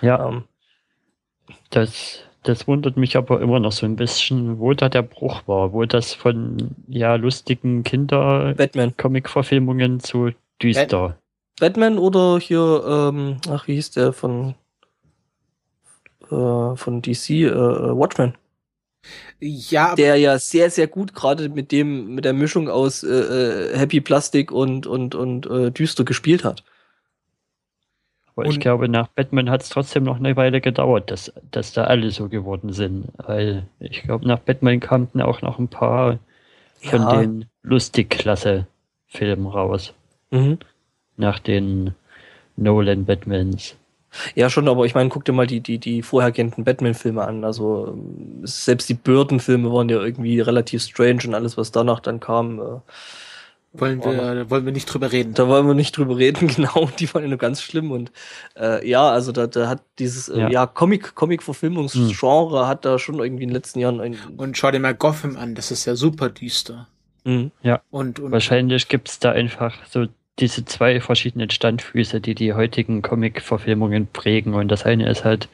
Ja. 0.01 0.27
Ähm. 0.27 0.43
Das, 1.71 2.19
das 2.47 2.67
wundert 2.67 2.97
mich 2.97 3.17
aber 3.17 3.41
immer 3.41 3.59
noch 3.59 3.71
so 3.71 3.85
ein 3.85 3.95
bisschen, 3.95 4.59
wo 4.59 4.73
da 4.73 4.89
der 4.89 5.01
Bruch 5.01 5.47
war, 5.47 5.73
wo 5.73 5.85
das 5.85 6.13
von 6.13 6.75
ja 6.87 7.15
lustigen 7.15 7.83
Kinder-Comic-Verfilmungen 7.83 9.99
zu 9.99 10.29
düster. 10.61 11.17
Batman 11.59 11.97
oder 11.97 12.37
hier, 12.39 12.83
ähm, 12.87 13.37
ach, 13.49 13.67
wie 13.67 13.73
hieß 13.75 13.91
der 13.91 14.13
von 14.13 14.55
äh, 16.29 16.75
von 16.75 17.01
DC, 17.01 17.29
äh, 17.29 17.51
Watchmen? 17.51 18.35
Ja, 19.39 19.95
der 19.95 20.17
ja 20.17 20.37
sehr, 20.39 20.69
sehr 20.69 20.87
gut 20.87 21.13
gerade 21.13 21.47
mit 21.49 21.71
dem, 21.71 22.15
mit 22.15 22.25
der 22.25 22.33
Mischung 22.33 22.69
aus 22.69 23.03
äh, 23.03 23.09
äh, 23.09 23.77
Happy 23.77 24.01
Plastik 24.01 24.51
und, 24.51 24.87
und, 24.87 25.15
und 25.15 25.45
äh, 25.47 25.71
düster 25.71 26.03
gespielt 26.03 26.43
hat. 26.43 26.63
Aber 28.37 28.45
und 28.45 28.51
ich 28.53 28.59
glaube, 28.59 28.87
nach 28.87 29.07
Batman 29.07 29.49
hat 29.49 29.63
es 29.63 29.69
trotzdem 29.69 30.03
noch 30.03 30.17
eine 30.17 30.35
Weile 30.35 30.61
gedauert, 30.61 31.09
dass, 31.09 31.33
dass 31.49 31.73
da 31.73 31.85
alle 31.85 32.11
so 32.11 32.29
geworden 32.29 32.71
sind. 32.71 33.07
Weil 33.17 33.63
ich 33.79 34.03
glaube, 34.03 34.27
nach 34.27 34.37
Batman 34.37 34.79
kamen 34.79 35.09
auch 35.21 35.41
noch 35.41 35.57
ein 35.57 35.67
paar 35.67 36.19
von 36.81 37.01
ja. 37.01 37.15
den 37.19 37.45
Lustig-Klasse-Filmen 37.63 39.47
raus. 39.47 39.95
Mhm. 40.29 40.59
Nach 41.17 41.39
den 41.39 41.95
Nolan-Batmans. 42.57 43.75
Ja, 44.35 44.51
schon, 44.51 44.67
aber 44.67 44.85
ich 44.85 44.93
meine, 44.93 45.09
guck 45.09 45.25
dir 45.25 45.33
mal 45.33 45.47
die, 45.47 45.59
die, 45.59 45.79
die 45.79 46.03
vorhergehenden 46.03 46.63
Batman-Filme 46.63 47.25
an. 47.25 47.43
Also 47.43 47.97
selbst 48.43 48.87
die 48.87 48.93
Burton-Filme 48.93 49.73
waren 49.73 49.89
ja 49.89 49.99
irgendwie 49.99 50.39
relativ 50.41 50.83
strange 50.83 51.21
und 51.25 51.33
alles, 51.33 51.57
was 51.57 51.71
danach 51.71 52.01
dann 52.01 52.19
kam. 52.19 52.81
Wollen 53.79 54.03
wir, 54.03 54.35
da 54.35 54.49
wollen 54.49 54.65
wir 54.65 54.71
nicht 54.71 54.85
drüber 54.85 55.11
reden. 55.11 55.33
Da 55.33 55.47
wollen 55.47 55.67
wir 55.67 55.73
nicht 55.73 55.95
drüber 55.97 56.17
reden, 56.17 56.47
genau. 56.55 56.89
Die 56.99 57.13
waren 57.13 57.23
ja 57.23 57.29
nur 57.29 57.37
ganz 57.37 57.61
schlimm. 57.61 57.91
Und 57.91 58.11
äh, 58.57 58.87
ja, 58.87 59.09
also 59.09 59.31
da, 59.31 59.47
da 59.47 59.67
hat 59.67 59.83
dieses 59.99 60.29
äh, 60.29 60.39
ja. 60.39 60.49
ja 60.49 60.65
Comic, 60.65 61.15
Comic-Verfilmungsgenre 61.15 62.61
hm. 62.61 62.67
hat 62.67 62.85
da 62.85 62.99
schon 62.99 63.19
irgendwie 63.19 63.43
in 63.43 63.49
den 63.49 63.55
letzten 63.55 63.79
Jahren 63.79 64.01
ein. 64.01 64.17
Und 64.37 64.57
schau 64.57 64.71
dir 64.71 64.79
mal 64.79 64.95
Gotham 64.95 65.37
an, 65.37 65.55
das 65.55 65.71
ist 65.71 65.85
ja 65.85 65.95
super 65.95 66.29
düster. 66.29 66.87
Mhm. 67.23 67.51
Ja. 67.61 67.81
Und, 67.91 68.19
und 68.19 68.31
wahrscheinlich 68.31 68.87
gibt's 68.87 69.19
da 69.19 69.31
einfach 69.31 69.75
so 69.89 70.07
diese 70.39 70.65
zwei 70.65 71.01
verschiedenen 71.01 71.49
Standfüße, 71.49 72.21
die 72.21 72.35
die 72.35 72.53
heutigen 72.53 73.01
Comic-Verfilmungen 73.01 74.07
prägen. 74.07 74.53
Und 74.53 74.69
das 74.69 74.85
eine 74.85 75.09
ist 75.09 75.25
halt 75.25 75.49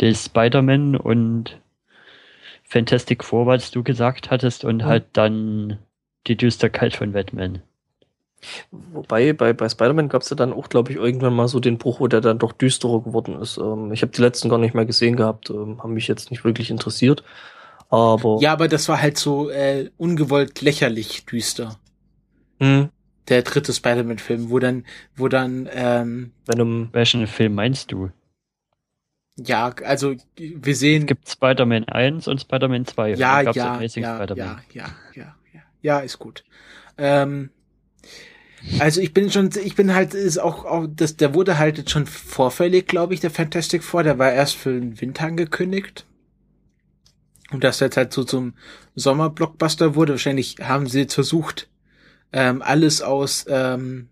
der 0.00 0.14
Spider-Man 0.14 0.96
und 0.96 1.58
Fantastic 2.64 3.24
Four, 3.24 3.46
was 3.46 3.70
du 3.70 3.82
gesagt 3.82 4.30
hattest, 4.30 4.64
und 4.64 4.78
mhm. 4.78 4.86
halt 4.86 5.04
dann 5.14 5.78
die 6.28 6.36
Düsterkeit 6.36 6.94
von 6.94 7.12
Batman. 7.12 7.62
Wobei, 8.70 9.32
bei, 9.32 9.52
bei 9.52 9.68
Spider-Man 9.68 10.08
gab 10.08 10.22
es 10.22 10.30
ja 10.30 10.36
dann 10.36 10.52
auch, 10.52 10.68
glaube 10.68 10.92
ich, 10.92 10.98
irgendwann 10.98 11.34
mal 11.34 11.48
so 11.48 11.58
den 11.58 11.78
Bruch, 11.78 11.98
wo 11.98 12.06
der 12.06 12.20
dann 12.20 12.38
doch 12.38 12.52
düsterer 12.52 13.02
geworden 13.02 13.40
ist. 13.40 13.58
Ähm, 13.58 13.92
ich 13.92 14.02
habe 14.02 14.12
die 14.12 14.22
letzten 14.22 14.48
gar 14.48 14.58
nicht 14.58 14.74
mehr 14.74 14.86
gesehen 14.86 15.16
gehabt, 15.16 15.50
ähm, 15.50 15.82
haben 15.82 15.94
mich 15.94 16.06
jetzt 16.06 16.30
nicht 16.30 16.44
wirklich 16.44 16.70
interessiert. 16.70 17.24
Aber. 17.90 18.38
Ja, 18.40 18.52
aber 18.52 18.68
das 18.68 18.88
war 18.88 19.02
halt 19.02 19.18
so 19.18 19.50
äh, 19.50 19.90
ungewollt 19.96 20.60
lächerlich 20.60 21.24
düster. 21.26 21.76
Mhm 22.60 22.90
der 23.28 23.42
dritte 23.42 23.72
Spider-Man-Film, 23.72 24.50
wo 24.50 24.58
dann, 24.58 24.84
wo 25.16 25.28
dann, 25.28 25.68
ähm, 25.72 26.32
Venom, 26.46 26.88
welchen 26.92 27.26
Film 27.26 27.54
meinst 27.54 27.92
du? 27.92 28.10
Ja, 29.36 29.72
also 29.84 30.16
wir 30.36 30.74
sehen. 30.74 31.02
Es 31.02 31.06
gibt 31.06 31.28
Spider-Man 31.28 31.84
1 31.84 32.26
und 32.26 32.40
Spider-Man 32.40 32.86
2. 32.86 33.10
Ja, 33.10 33.40
ja, 33.40 33.52
ja, 33.52 33.80
ja, 33.82 34.60
ja, 34.72 34.86
ja, 35.14 35.34
ja, 35.82 36.00
ist 36.00 36.18
gut. 36.18 36.44
Ähm, 36.96 37.50
also 38.80 39.00
ich 39.00 39.14
bin 39.14 39.30
schon, 39.30 39.50
ich 39.62 39.74
bin 39.74 39.94
halt, 39.94 40.14
ist 40.14 40.38
auch, 40.38 40.64
auch 40.64 40.86
das, 40.88 41.16
der 41.16 41.34
wurde 41.34 41.58
halt 41.58 41.78
jetzt 41.78 41.90
schon 41.90 42.06
vorfällig, 42.06 42.88
glaube 42.88 43.14
ich, 43.14 43.20
der 43.20 43.30
Fantastic 43.30 43.84
Four, 43.84 44.02
der 44.02 44.18
war 44.18 44.32
erst 44.32 44.56
für 44.56 44.72
den 44.72 45.00
Winter 45.00 45.26
angekündigt. 45.26 46.06
Und 47.50 47.64
das 47.64 47.80
jetzt 47.80 47.96
halt 47.96 48.12
so 48.12 48.24
zum 48.24 48.54
Sommer-Blockbuster 48.94 49.94
wurde. 49.94 50.14
Wahrscheinlich 50.14 50.56
haben 50.60 50.86
sie 50.86 51.00
jetzt 51.00 51.14
versucht, 51.14 51.68
ähm, 52.32 52.60
alles 52.60 53.00
aus 53.00 53.46
ähm, 53.48 54.08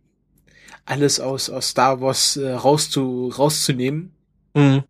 alles 0.86 1.20
aus 1.20 1.50
aus 1.50 1.68
Star 1.68 2.00
Wars 2.00 2.36
äh, 2.36 2.52
rauszu, 2.52 3.28
rauszunehmen. 3.36 4.12
Mhm. 4.54 4.84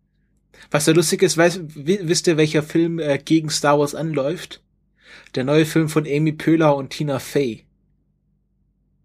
Was 0.71 0.85
ja 0.85 0.93
lustig 0.93 1.23
ist, 1.23 1.37
weiß, 1.37 1.59
wisst 1.65 2.27
ihr, 2.27 2.37
welcher 2.37 2.63
Film 2.63 2.99
äh, 2.99 3.17
gegen 3.17 3.49
Star 3.49 3.79
Wars 3.79 3.95
anläuft? 3.95 4.61
Der 5.35 5.43
neue 5.43 5.65
Film 5.65 5.89
von 5.89 6.05
Amy 6.05 6.31
Pöhler 6.31 6.75
und 6.75 6.89
Tina 6.89 7.19
Fey. 7.19 7.65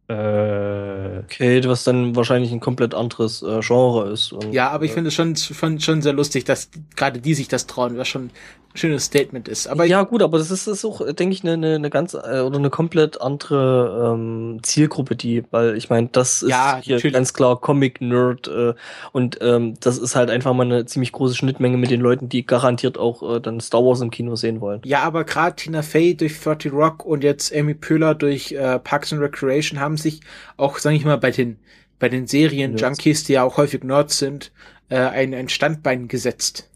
Äh, 0.09 1.20
okay, 1.20 1.62
was 1.65 1.85
dann 1.85 2.16
wahrscheinlich 2.16 2.53
ein 2.53 2.61
komplett 2.61 2.94
anderes 2.94 3.43
äh, 3.43 3.61
Genre 3.61 4.11
ist. 4.11 4.32
Und, 4.32 4.53
ja, 4.53 4.70
aber 4.70 4.85
ich 4.85 4.90
äh, 4.90 4.94
finde 4.94 5.09
es 5.09 5.15
schon, 5.15 5.36
schon, 5.36 5.81
schon 5.81 6.03
sehr 6.03 6.12
lustig, 6.12 6.44
dass 6.44 6.70
gerade 6.97 7.20
die 7.20 7.35
sich 7.35 7.49
das 7.49 7.66
trauen, 7.66 7.97
was 7.97 8.09
schon 8.09 8.31
schönes 8.74 9.05
Statement 9.05 9.49
ist. 9.49 9.66
Aber 9.66 9.85
ja, 9.85 10.03
gut, 10.03 10.23
aber 10.23 10.39
das 10.39 10.51
ist, 10.51 10.66
das 10.66 10.78
ist 10.78 10.85
auch, 10.85 11.05
denke 11.12 11.35
ich, 11.35 11.43
eine, 11.43 11.53
eine, 11.53 11.74
eine 11.74 11.90
ganz 11.90 12.15
äh, 12.15 12.40
oder 12.40 12.59
eine 12.59 12.70
komplett 12.70 13.20
andere 13.20 14.15
ähm, 14.15 14.61
Zielgruppe, 14.62 15.16
die, 15.16 15.44
weil 15.51 15.77
ich 15.77 15.90
meine, 15.90 16.09
das 16.11 16.43
ist 16.43 16.51
ja, 16.51 16.78
hier 16.82 16.97
natürlich. 16.97 17.15
ganz 17.15 17.35
klar 17.35 17.61
Comic-Nerd 17.61 18.49
äh, 18.49 18.74
und 19.12 19.39
ähm, 19.40 19.74
das 19.81 19.99
ist 19.99 20.16
halt 20.16 20.31
einfach 20.31 20.55
mal 20.55 20.65
eine 20.65 20.86
ziemlich 20.86 21.12
große 21.12 21.35
Schnittmenge 21.35 21.77
mit 21.77 21.90
den 21.90 22.01
Leuten, 22.01 22.28
die 22.28 22.47
garantiert 22.47 22.99
auch 22.99 23.36
äh, 23.36 23.40
dann 23.40 23.61
Star 23.61 23.85
Wars 23.85 24.01
im 24.01 24.11
Kino 24.11 24.36
sehen 24.36 24.61
wollen. 24.61 24.81
Ja, 24.85 25.03
aber 25.03 25.24
gerade 25.24 25.57
Tina 25.57 25.82
Fey 25.82 26.16
durch 26.16 26.40
30 26.40 26.73
Rock 26.73 27.05
und 27.05 27.24
jetzt 27.24 27.55
Amy 27.55 27.74
Pöhler 27.74 28.15
durch 28.15 28.53
äh, 28.53 28.78
Parks 28.78 29.12
and 29.12 29.23
Recreation 29.23 29.81
haben 29.81 29.97
sich 29.97 30.20
auch, 30.57 30.78
sag 30.78 30.93
ich 30.93 31.05
mal, 31.05 31.19
bei 31.19 31.31
den 31.31 31.59
bei 31.99 32.09
den 32.09 32.27
Serien-Junkies, 32.27 33.23
die 33.23 33.35
ja 33.35 33.44
auch 33.44 33.59
häufig 33.59 33.85
Nerds 33.85 34.19
sind, 34.19 34.51
äh, 34.89 34.97
ein, 34.97 35.32
ein 35.35 35.49
Standbein 35.49 36.09
gesetzt. 36.09 36.69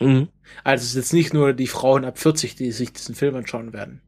Mhm. 0.00 0.28
Also 0.64 0.82
es 0.82 0.90
ist 0.90 0.96
jetzt 0.96 1.12
nicht 1.12 1.34
nur 1.34 1.52
die 1.52 1.66
Frauen 1.66 2.04
ab 2.04 2.18
40, 2.18 2.54
die 2.54 2.72
sich 2.72 2.92
diesen 2.92 3.14
Film 3.14 3.34
anschauen 3.36 3.72
werden. 3.72 4.00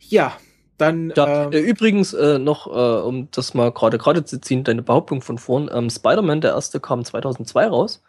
Ja, 0.00 0.36
dann. 0.78 1.12
Ja, 1.16 1.44
ähm, 1.44 1.52
äh, 1.52 1.60
übrigens 1.60 2.12
äh, 2.12 2.38
noch, 2.38 2.66
äh, 2.66 3.02
um 3.02 3.30
das 3.30 3.54
mal 3.54 3.72
gerade 3.72 3.98
gerade 3.98 4.24
zu 4.24 4.40
ziehen, 4.40 4.64
deine 4.64 4.82
Behauptung 4.82 5.22
von 5.22 5.38
vorn, 5.38 5.70
ähm, 5.72 5.88
Spider-Man, 5.90 6.40
der 6.40 6.52
erste, 6.52 6.80
kam 6.80 7.04
2002 7.04 7.66
raus 7.66 8.02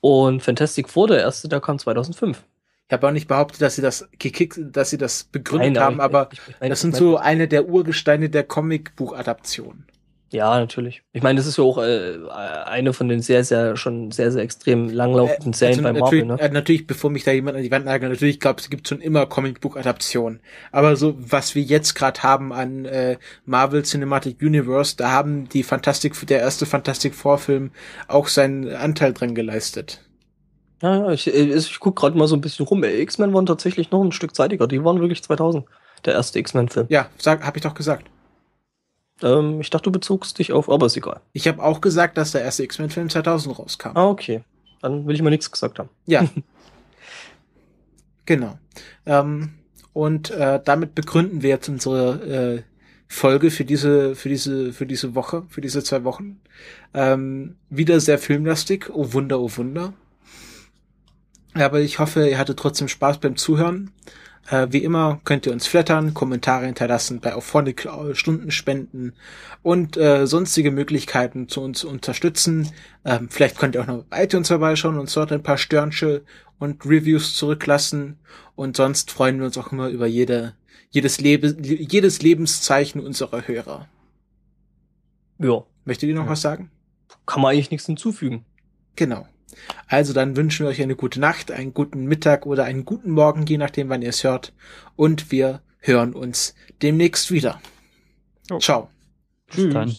und 0.00 0.42
Fantastic 0.42 0.88
Four, 0.88 1.08
der 1.08 1.20
erste, 1.20 1.48
der 1.48 1.60
kam 1.60 1.78
2005. 1.78 2.44
Ich 2.88 2.92
habe 2.92 3.08
auch 3.08 3.12
nicht 3.12 3.28
behauptet, 3.28 3.62
dass 3.62 3.76
sie 3.76 3.82
das 3.82 4.08
gekickt, 4.18 4.60
dass 4.60 4.90
sie 4.90 4.98
das 4.98 5.24
begründet 5.24 5.74
nein, 5.74 5.82
haben, 5.82 6.00
aber 6.00 6.28
ich, 6.30 6.40
ich, 6.60 6.68
das 6.68 6.80
sind 6.80 6.94
so 6.94 7.16
eine 7.16 7.48
der 7.48 7.68
Urgesteine 7.68 8.28
der 8.28 8.44
Comicbuchadaption. 8.44 9.86
Ja, 10.32 10.58
natürlich. 10.58 11.02
Ich 11.12 11.22
meine, 11.22 11.36
das 11.36 11.46
ist 11.46 11.58
ja 11.58 11.64
auch 11.64 11.76
äh, 11.76 12.16
eine 12.64 12.94
von 12.94 13.06
den 13.08 13.20
sehr, 13.20 13.44
sehr, 13.44 13.76
schon 13.76 14.10
sehr, 14.12 14.32
sehr 14.32 14.42
extrem 14.42 14.88
langlaufenden 14.88 15.52
äh, 15.52 15.56
Serien 15.56 15.84
also 15.84 15.92
bei 15.92 16.00
Marvel. 16.00 16.24
Ne? 16.24 16.40
Äh, 16.40 16.48
natürlich, 16.48 16.86
bevor 16.86 17.10
mich 17.10 17.24
da 17.24 17.32
jemand 17.32 17.58
an 17.58 17.62
die 17.62 17.70
Wand 17.70 17.84
nagelt, 17.84 18.10
natürlich, 18.10 18.36
ich 18.36 18.40
glaube, 18.40 18.58
es 18.60 18.70
gibt 18.70 18.88
schon 18.88 19.02
immer 19.02 19.26
Comicbook-Adaptionen. 19.26 20.40
Aber 20.70 20.96
so, 20.96 21.14
was 21.18 21.54
wir 21.54 21.62
jetzt 21.62 21.94
gerade 21.94 22.22
haben 22.22 22.54
an 22.54 22.86
äh, 22.86 23.18
Marvel 23.44 23.82
Cinematic 23.82 24.40
Universe, 24.40 24.96
da 24.96 25.10
haben 25.10 25.50
die 25.50 25.62
Fantastic, 25.62 26.14
der 26.26 26.40
erste 26.40 26.64
Fantastic 26.64 27.14
Four-Film 27.14 27.70
auch 28.08 28.28
seinen 28.28 28.74
Anteil 28.74 29.12
dran 29.12 29.34
geleistet. 29.34 30.00
Ja, 30.80 31.12
ich, 31.12 31.26
äh, 31.26 31.54
ich 31.54 31.78
gucke 31.78 32.00
gerade 32.00 32.16
mal 32.16 32.26
so 32.26 32.36
ein 32.36 32.40
bisschen 32.40 32.64
rum. 32.64 32.82
X-Men 32.84 33.34
waren 33.34 33.44
tatsächlich 33.44 33.90
noch 33.90 34.02
ein 34.02 34.12
Stück 34.12 34.34
zeitiger. 34.34 34.66
Die 34.66 34.82
waren 34.82 34.98
wirklich 34.98 35.22
2000. 35.22 35.66
Der 36.06 36.14
erste 36.14 36.38
X-Men-Film. 36.38 36.86
Ja, 36.88 37.08
sag, 37.18 37.44
hab 37.44 37.54
ich 37.54 37.62
doch 37.62 37.74
gesagt. 37.74 38.06
Ähm, 39.22 39.60
ich 39.60 39.70
dachte, 39.70 39.84
du 39.84 39.92
bezogst 39.92 40.38
dich 40.38 40.52
auf, 40.52 40.68
aber 40.68 40.86
ist 40.86 40.96
egal. 40.96 41.20
Ich 41.32 41.48
habe 41.48 41.62
auch 41.62 41.80
gesagt, 41.80 42.16
dass 42.16 42.32
der 42.32 42.42
erste 42.42 42.64
X-Men-Film 42.64 43.10
2000 43.10 43.58
rauskam. 43.58 43.90
Ah, 43.94 44.08
okay. 44.08 44.42
Dann 44.80 45.06
will 45.06 45.14
ich 45.14 45.22
mal 45.22 45.30
nichts 45.30 45.50
gesagt 45.50 45.78
haben. 45.78 45.88
Ja. 46.06 46.28
genau. 48.26 48.58
Ähm, 49.06 49.54
und 49.92 50.30
äh, 50.30 50.60
damit 50.64 50.94
begründen 50.94 51.42
wir 51.42 51.50
jetzt 51.50 51.68
unsere 51.68 52.58
äh, 52.58 52.62
Folge 53.08 53.50
für 53.50 53.64
diese, 53.64 54.14
für 54.14 54.28
diese, 54.28 54.72
für 54.72 54.86
diese 54.86 55.14
Woche, 55.14 55.44
für 55.48 55.60
diese 55.60 55.84
zwei 55.84 56.02
Wochen. 56.04 56.40
Ähm, 56.94 57.56
wieder 57.68 58.00
sehr 58.00 58.18
filmlastig. 58.18 58.90
Oh 58.92 59.12
Wunder, 59.12 59.40
oh 59.40 59.50
Wunder. 59.56 59.92
Aber 61.54 61.80
ich 61.80 61.98
hoffe, 61.98 62.28
ihr 62.28 62.38
hattet 62.38 62.58
trotzdem 62.58 62.88
Spaß 62.88 63.18
beim 63.18 63.36
Zuhören. 63.36 63.90
Äh, 64.48 64.68
wie 64.70 64.82
immer 64.82 65.20
könnt 65.24 65.46
ihr 65.46 65.52
uns 65.52 65.66
flattern, 65.66 66.14
Kommentare 66.14 66.66
hinterlassen, 66.66 67.20
bei 67.20 67.34
Auphonic 67.34 67.84
äh, 67.84 68.14
Stunden 68.14 68.50
spenden 68.50 69.12
und 69.62 69.96
äh, 69.96 70.26
sonstige 70.26 70.70
Möglichkeiten 70.70 71.48
zu 71.48 71.62
uns 71.62 71.84
unterstützen. 71.84 72.70
Ähm, 73.04 73.28
vielleicht 73.30 73.58
könnt 73.58 73.74
ihr 73.74 73.82
auch 73.82 73.86
noch 73.86 74.04
bei 74.04 74.24
iTunes 74.24 74.48
vorbeischauen 74.48 74.98
und 74.98 75.14
dort 75.14 75.32
ein 75.32 75.42
paar 75.42 75.58
Störnsche 75.58 76.22
und 76.58 76.84
Reviews 76.84 77.36
zurücklassen. 77.36 78.18
Und 78.56 78.76
sonst 78.76 79.10
freuen 79.10 79.38
wir 79.38 79.46
uns 79.46 79.58
auch 79.58 79.72
immer 79.72 79.88
über 79.88 80.06
jede, 80.06 80.54
jedes, 80.90 81.20
Lebe, 81.20 81.56
jedes 81.60 82.22
Lebenszeichen 82.22 83.00
unserer 83.00 83.46
Hörer. 83.46 83.88
Ja. 85.38 85.64
Möchtet 85.84 86.08
ihr 86.08 86.14
noch 86.14 86.24
ja. 86.24 86.30
was 86.30 86.40
sagen? 86.40 86.70
Kann 87.26 87.42
man 87.42 87.52
eigentlich 87.52 87.70
nichts 87.70 87.86
hinzufügen. 87.86 88.44
Genau. 88.96 89.26
Also 89.86 90.12
dann 90.12 90.36
wünschen 90.36 90.64
wir 90.64 90.70
euch 90.70 90.82
eine 90.82 90.96
gute 90.96 91.20
Nacht, 91.20 91.50
einen 91.50 91.74
guten 91.74 92.04
Mittag 92.04 92.46
oder 92.46 92.64
einen 92.64 92.84
guten 92.84 93.10
Morgen, 93.10 93.46
je 93.46 93.58
nachdem, 93.58 93.88
wann 93.88 94.02
ihr 94.02 94.10
es 94.10 94.24
hört. 94.24 94.52
Und 94.96 95.30
wir 95.30 95.62
hören 95.80 96.14
uns 96.14 96.54
demnächst 96.80 97.30
wieder. 97.30 97.60
Oh. 98.50 98.58
Ciao. 98.58 98.88
Bis 99.46 99.56
Tschüss. 99.56 99.74
dann. 99.74 99.96